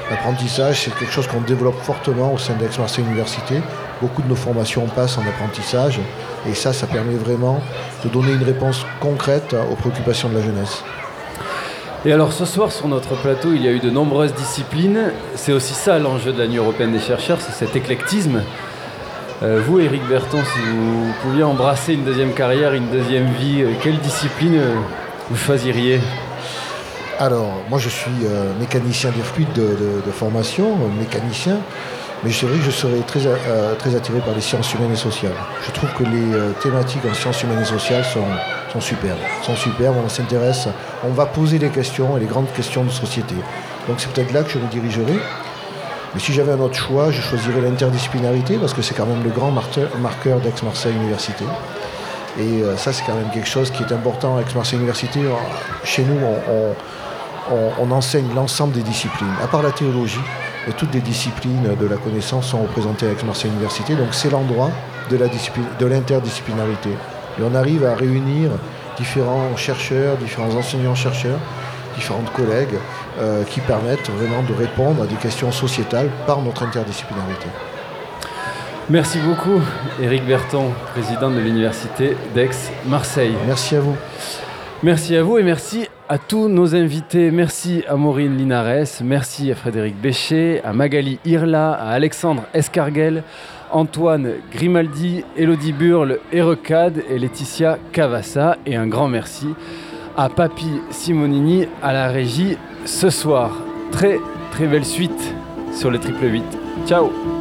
L'apprentissage, 0.09 0.85
c'est 0.85 0.95
quelque 0.95 1.11
chose 1.11 1.27
qu'on 1.27 1.41
développe 1.41 1.79
fortement 1.83 2.33
au 2.33 2.39
sein 2.39 2.55
d'Aix-Marseille 2.55 3.05
Université. 3.05 3.61
Beaucoup 4.01 4.21
de 4.21 4.27
nos 4.29 4.35
formations 4.35 4.85
passent 4.87 5.17
en 5.17 5.21
apprentissage 5.27 5.99
et 6.49 6.53
ça, 6.53 6.71
ça 6.71 6.87
permet 6.87 7.15
vraiment 7.15 7.61
de 8.03 8.09
donner 8.09 8.31
une 8.31 8.43
réponse 8.43 8.85
concrète 9.01 9.53
aux 9.71 9.75
préoccupations 9.75 10.29
de 10.29 10.35
la 10.35 10.41
jeunesse. 10.41 10.83
Et 12.05 12.13
alors 12.13 12.31
ce 12.31 12.45
soir 12.45 12.71
sur 12.71 12.87
notre 12.87 13.15
plateau, 13.15 13.49
il 13.53 13.61
y 13.61 13.67
a 13.67 13.71
eu 13.71 13.79
de 13.79 13.89
nombreuses 13.89 14.33
disciplines. 14.33 15.11
C'est 15.35 15.51
aussi 15.51 15.73
ça 15.73 15.99
l'enjeu 15.99 16.31
de 16.31 16.39
la 16.39 16.47
Nuit 16.47 16.57
européenne 16.57 16.93
des 16.93 16.99
chercheurs, 17.01 17.39
c'est 17.41 17.51
cet 17.51 17.75
éclectisme. 17.75 18.41
Euh, 19.43 19.61
vous, 19.65 19.79
Éric 19.79 20.05
Berton, 20.07 20.39
si 20.43 20.59
vous 20.59 21.11
pouviez 21.21 21.43
embrasser 21.43 21.93
une 21.93 22.05
deuxième 22.05 22.33
carrière, 22.33 22.73
une 22.73 22.87
deuxième 22.89 23.27
vie, 23.33 23.63
euh, 23.63 23.71
quelle 23.81 23.97
discipline 23.99 24.55
euh, 24.57 24.75
vous 25.29 25.35
choisiriez? 25.37 25.99
Alors, 27.19 27.51
moi 27.69 27.79
je 27.79 27.89
suis 27.89 28.11
mécanicien 28.61 29.11
des 29.11 29.21
fluides 29.21 29.51
de, 29.53 29.61
de- 29.61 30.01
de 30.05 30.11
formation, 30.11 30.71
mécanicien, 30.97 31.57
mais 32.23 32.31
c'est 32.31 32.45
vrai 32.45 32.57
que 32.57 32.65
je 32.65 32.71
serais 32.71 32.99
très, 33.07 33.21
euh, 33.25 33.75
très 33.75 33.95
attiré 33.95 34.19
par 34.19 34.33
les 34.33 34.41
sciences 34.41 34.73
humaines 34.73 34.91
et 34.91 34.97
sociales. 34.97 35.35
Je 35.65 35.71
trouve 35.71 35.89
que 35.93 36.03
les 36.03 36.33
euh, 36.33 36.51
thématiques 36.61 37.05
en 37.09 37.13
sciences 37.13 37.41
humaines 37.43 37.61
et 37.61 37.65
sociales 37.65 38.03
sont, 38.03 38.25
sont 38.73 38.81
superbes. 38.81 39.19
Sont 39.43 39.55
superbes, 39.55 39.95
on 40.03 40.09
s'intéresse, 40.09 40.67
on 41.05 41.11
va 41.11 41.25
poser 41.25 41.59
les 41.59 41.69
questions 41.69 42.17
et 42.17 42.19
les 42.19 42.25
grandes 42.25 42.51
questions 42.51 42.83
de 42.83 42.89
société. 42.89 43.35
Donc 43.87 43.99
c'est 43.99 44.11
peut-être 44.11 44.33
là 44.33 44.43
que 44.43 44.49
je 44.49 44.59
me 44.59 44.67
dirigerai. 44.67 45.17
Mais 46.13 46.19
si 46.19 46.33
j'avais 46.33 46.51
un 46.51 46.59
autre 46.59 46.75
choix, 46.75 47.11
je 47.11 47.21
choisirais 47.21 47.61
l'interdisciplinarité 47.61 48.57
parce 48.57 48.73
que 48.73 48.81
c'est 48.81 48.95
quand 48.95 49.05
même 49.05 49.23
le 49.23 49.29
grand 49.29 49.51
marqueur, 49.51 50.39
d'Aix-Marseille 50.41 50.93
Université. 50.95 51.45
Et 52.37 52.63
euh, 52.63 52.75
ça, 52.75 52.91
c'est 52.91 53.03
quand 53.05 53.15
même 53.15 53.29
quelque 53.31 53.47
chose 53.47 53.71
qui 53.71 53.83
est 53.83 53.93
important 53.93 54.37
à 54.37 54.41
Aix-Marseille 54.41 54.79
Université. 54.79 55.21
Chez 55.83 56.03
nous, 56.03 56.17
on 57.79 57.91
enseigne 57.91 58.27
l'ensemble 58.35 58.73
des 58.73 58.81
disciplines. 58.81 59.33
À 59.41 59.47
part 59.47 59.61
la 59.61 59.71
théologie, 59.71 60.19
et 60.69 60.73
toutes 60.73 60.93
les 60.93 61.01
disciplines 61.01 61.75
de 61.79 61.87
la 61.87 61.97
connaissance 61.97 62.47
sont 62.47 62.61
représentées 62.61 63.07
à 63.07 63.11
Aix-Marseille 63.11 63.49
Université. 63.51 63.95
Donc 63.95 64.13
c'est 64.13 64.29
l'endroit 64.29 64.69
de 65.09 65.85
l'interdisciplinarité. 65.85 66.89
Et 66.89 67.41
on 67.43 67.55
arrive 67.55 67.85
à 67.85 67.95
réunir 67.95 68.51
différents 68.97 69.55
chercheurs, 69.57 70.17
différents 70.17 70.53
enseignants-chercheurs, 70.55 71.39
différentes 71.95 72.31
collègues 72.33 72.77
euh, 73.19 73.43
qui 73.43 73.61
permettent 73.61 74.09
vraiment 74.11 74.43
de 74.43 74.53
répondre 74.53 75.03
à 75.03 75.07
des 75.07 75.15
questions 75.15 75.51
sociétales 75.51 76.09
par 76.27 76.41
notre 76.41 76.63
interdisciplinarité. 76.63 77.47
Merci 78.89 79.19
beaucoup, 79.19 79.61
Éric 80.01 80.25
Berton, 80.25 80.71
président 80.93 81.29
de 81.29 81.39
l'Université 81.39 82.15
d'Aix-Marseille. 82.33 83.35
Merci 83.47 83.75
à 83.75 83.81
vous. 83.81 83.95
Merci 84.83 85.15
à 85.15 85.23
vous 85.23 85.37
et 85.37 85.43
merci 85.43 85.87
à 86.09 86.17
tous 86.17 86.49
nos 86.49 86.75
invités. 86.75 87.29
Merci 87.29 87.83
à 87.87 87.95
Maureen 87.95 88.35
Linares, 88.35 88.87
merci 89.03 89.51
à 89.51 89.55
Frédéric 89.55 89.95
Béchet, 89.95 90.59
à 90.65 90.73
Magali 90.73 91.19
Irla, 91.23 91.73
à 91.73 91.91
Alexandre 91.91 92.43
Escarguel, 92.53 93.23
Antoine 93.71 94.33
Grimaldi, 94.51 95.23
Elodie 95.37 95.71
Burle, 95.71 96.19
Erecad 96.33 97.03
et 97.09 97.19
Laetitia 97.19 97.77
Cavassa. 97.91 98.57
Et 98.65 98.75
un 98.75 98.87
grand 98.87 99.07
merci 99.07 99.49
à 100.17 100.29
Papi 100.29 100.81
Simonini 100.89 101.67
à 101.83 101.93
la 101.93 102.07
régie 102.07 102.57
ce 102.85 103.11
soir. 103.11 103.51
Très 103.91 104.19
très 104.51 104.65
belle 104.65 104.85
suite 104.85 105.35
sur 105.71 105.91
le 105.91 105.99
triple 105.99 106.25
8. 106.25 106.43
Ciao 106.87 107.38